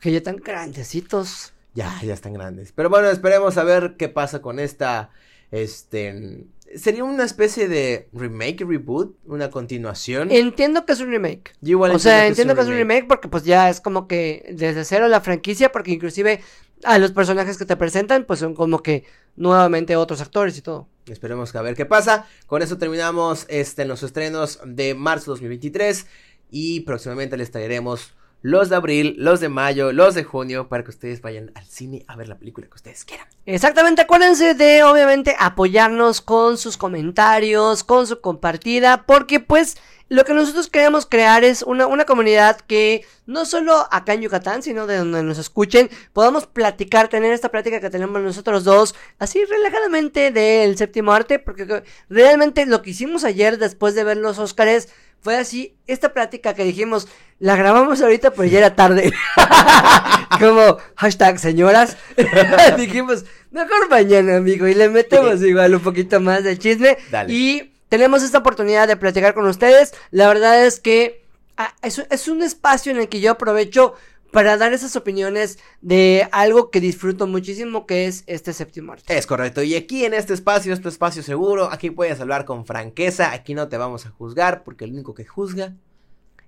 que 0.00 0.10
ya 0.10 0.18
están 0.18 0.36
grandecitos. 0.36 1.52
ya, 1.74 2.00
ya 2.02 2.14
están 2.14 2.32
grandes. 2.32 2.72
Pero 2.72 2.88
bueno, 2.90 3.08
esperemos 3.10 3.56
a 3.58 3.64
ver 3.64 3.94
qué 3.98 4.08
pasa 4.08 4.40
con 4.42 4.58
esta, 4.58 5.10
este, 5.52 6.44
sería 6.76 7.04
una 7.04 7.24
especie 7.24 7.68
de 7.68 8.08
remake, 8.12 8.64
reboot, 8.64 9.16
una 9.24 9.50
continuación. 9.50 10.30
Entiendo 10.30 10.84
que 10.86 10.92
es 10.92 11.00
un 11.00 11.10
remake. 11.10 11.52
Yo 11.60 11.72
igual 11.72 11.92
O 11.92 11.98
sea, 11.98 12.26
entiendo 12.26 12.54
que 12.54 12.62
es 12.62 12.66
un 12.68 12.74
remake 12.74 13.06
porque 13.06 13.28
pues 13.28 13.44
ya 13.44 13.68
es 13.70 13.80
como 13.80 14.06
que 14.06 14.54
desde 14.54 14.84
cero 14.84 15.08
la 15.08 15.20
franquicia, 15.20 15.72
porque 15.72 15.92
inclusive 15.92 16.40
a 16.84 16.98
los 16.98 17.12
personajes 17.12 17.58
que 17.58 17.64
te 17.64 17.76
presentan 17.76 18.24
pues 18.24 18.40
son 18.40 18.54
como 18.54 18.82
que 18.82 19.04
nuevamente 19.36 19.96
otros 19.96 20.20
actores 20.20 20.56
y 20.58 20.62
todo. 20.62 20.88
Esperemos 21.06 21.52
que 21.52 21.58
a 21.58 21.62
ver 21.62 21.74
qué 21.74 21.86
pasa. 21.86 22.26
Con 22.46 22.62
eso 22.62 22.78
terminamos 22.78 23.46
este, 23.48 23.82
en 23.82 23.88
los 23.88 24.02
estrenos 24.02 24.60
de 24.64 24.94
marzo 24.94 25.32
2023. 25.32 26.06
Y 26.50 26.80
próximamente 26.80 27.36
les 27.36 27.50
traeremos 27.50 28.14
los 28.42 28.68
de 28.68 28.76
abril, 28.76 29.14
los 29.18 29.40
de 29.40 29.48
mayo, 29.48 29.92
los 29.92 30.14
de 30.14 30.24
junio. 30.24 30.68
Para 30.68 30.84
que 30.84 30.90
ustedes 30.90 31.22
vayan 31.22 31.50
al 31.54 31.64
cine 31.64 32.04
a 32.08 32.16
ver 32.16 32.28
la 32.28 32.38
película 32.38 32.66
que 32.66 32.74
ustedes 32.74 33.04
quieran. 33.04 33.26
Exactamente, 33.46 34.02
acuérdense 34.02 34.54
de 34.54 34.82
obviamente 34.84 35.34
apoyarnos 35.38 36.20
con 36.20 36.58
sus 36.58 36.76
comentarios, 36.76 37.82
con 37.84 38.06
su 38.06 38.20
compartida, 38.20 39.04
porque 39.06 39.40
pues 39.40 39.76
lo 40.12 40.24
que 40.24 40.34
nosotros 40.34 40.68
queremos 40.68 41.06
crear 41.06 41.42
es 41.42 41.62
una, 41.62 41.86
una 41.86 42.04
comunidad 42.04 42.60
que 42.60 43.04
no 43.24 43.46
solo 43.46 43.88
acá 43.90 44.12
en 44.12 44.20
Yucatán, 44.20 44.62
sino 44.62 44.86
de 44.86 44.98
donde 44.98 45.22
nos 45.22 45.38
escuchen, 45.38 45.88
podamos 46.12 46.46
platicar, 46.46 47.08
tener 47.08 47.32
esta 47.32 47.48
plática 47.50 47.80
que 47.80 47.88
tenemos 47.88 48.20
nosotros 48.20 48.62
dos, 48.64 48.94
así 49.18 49.42
relajadamente 49.44 50.30
del 50.30 50.76
séptimo 50.76 51.12
arte, 51.12 51.38
porque 51.38 51.66
que- 51.66 51.82
realmente 52.10 52.66
lo 52.66 52.82
que 52.82 52.90
hicimos 52.90 53.24
ayer 53.24 53.56
después 53.58 53.94
de 53.94 54.04
ver 54.04 54.18
los 54.18 54.38
Óscares 54.38 54.90
fue 55.20 55.36
así, 55.36 55.76
esta 55.86 56.12
plática 56.12 56.52
que 56.52 56.64
dijimos, 56.64 57.08
la 57.38 57.56
grabamos 57.56 58.02
ahorita, 58.02 58.32
pero 58.32 58.44
ya 58.44 58.58
era 58.58 58.74
tarde. 58.74 59.12
Como 60.40 60.78
hashtag 60.96 61.38
señoras. 61.38 61.96
dijimos, 62.76 63.24
mejor 63.50 63.88
mañana, 63.88 64.36
amigo, 64.36 64.66
y 64.66 64.74
le 64.74 64.88
metemos 64.88 65.40
igual 65.42 65.74
un 65.74 65.80
poquito 65.80 66.20
más 66.20 66.42
de 66.44 66.58
chisme. 66.58 66.98
Dale. 67.10 67.32
Y 67.32 67.71
tenemos 67.92 68.22
esta 68.22 68.38
oportunidad 68.38 68.88
de 68.88 68.96
platicar 68.96 69.34
con 69.34 69.46
ustedes. 69.46 69.92
La 70.10 70.26
verdad 70.26 70.64
es 70.64 70.80
que 70.80 71.26
ah, 71.58 71.74
es, 71.82 71.98
es 72.08 72.26
un 72.26 72.42
espacio 72.42 72.90
en 72.90 72.98
el 72.98 73.10
que 73.10 73.20
yo 73.20 73.32
aprovecho 73.32 73.92
para 74.30 74.56
dar 74.56 74.72
esas 74.72 74.96
opiniones 74.96 75.58
de 75.82 76.26
algo 76.32 76.70
que 76.70 76.80
disfruto 76.80 77.26
muchísimo, 77.26 77.86
que 77.86 78.06
es 78.06 78.24
este 78.26 78.54
séptimo 78.54 78.94
arte. 78.94 79.14
Es 79.14 79.26
correcto. 79.26 79.62
Y 79.62 79.74
aquí 79.74 80.06
en 80.06 80.14
este 80.14 80.32
espacio, 80.32 80.72
este 80.72 80.88
espacio 80.88 81.22
seguro, 81.22 81.68
aquí 81.70 81.90
puedes 81.90 82.18
hablar 82.18 82.46
con 82.46 82.64
franqueza. 82.64 83.32
Aquí 83.32 83.52
no 83.52 83.68
te 83.68 83.76
vamos 83.76 84.06
a 84.06 84.08
juzgar, 84.08 84.64
porque 84.64 84.86
el 84.86 84.92
único 84.92 85.12
que 85.12 85.26
juzga 85.26 85.74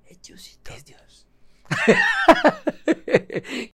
Eh, 0.07 0.17
Diosito. 0.27 0.73
es 0.73 0.87
Dios. 0.87 1.27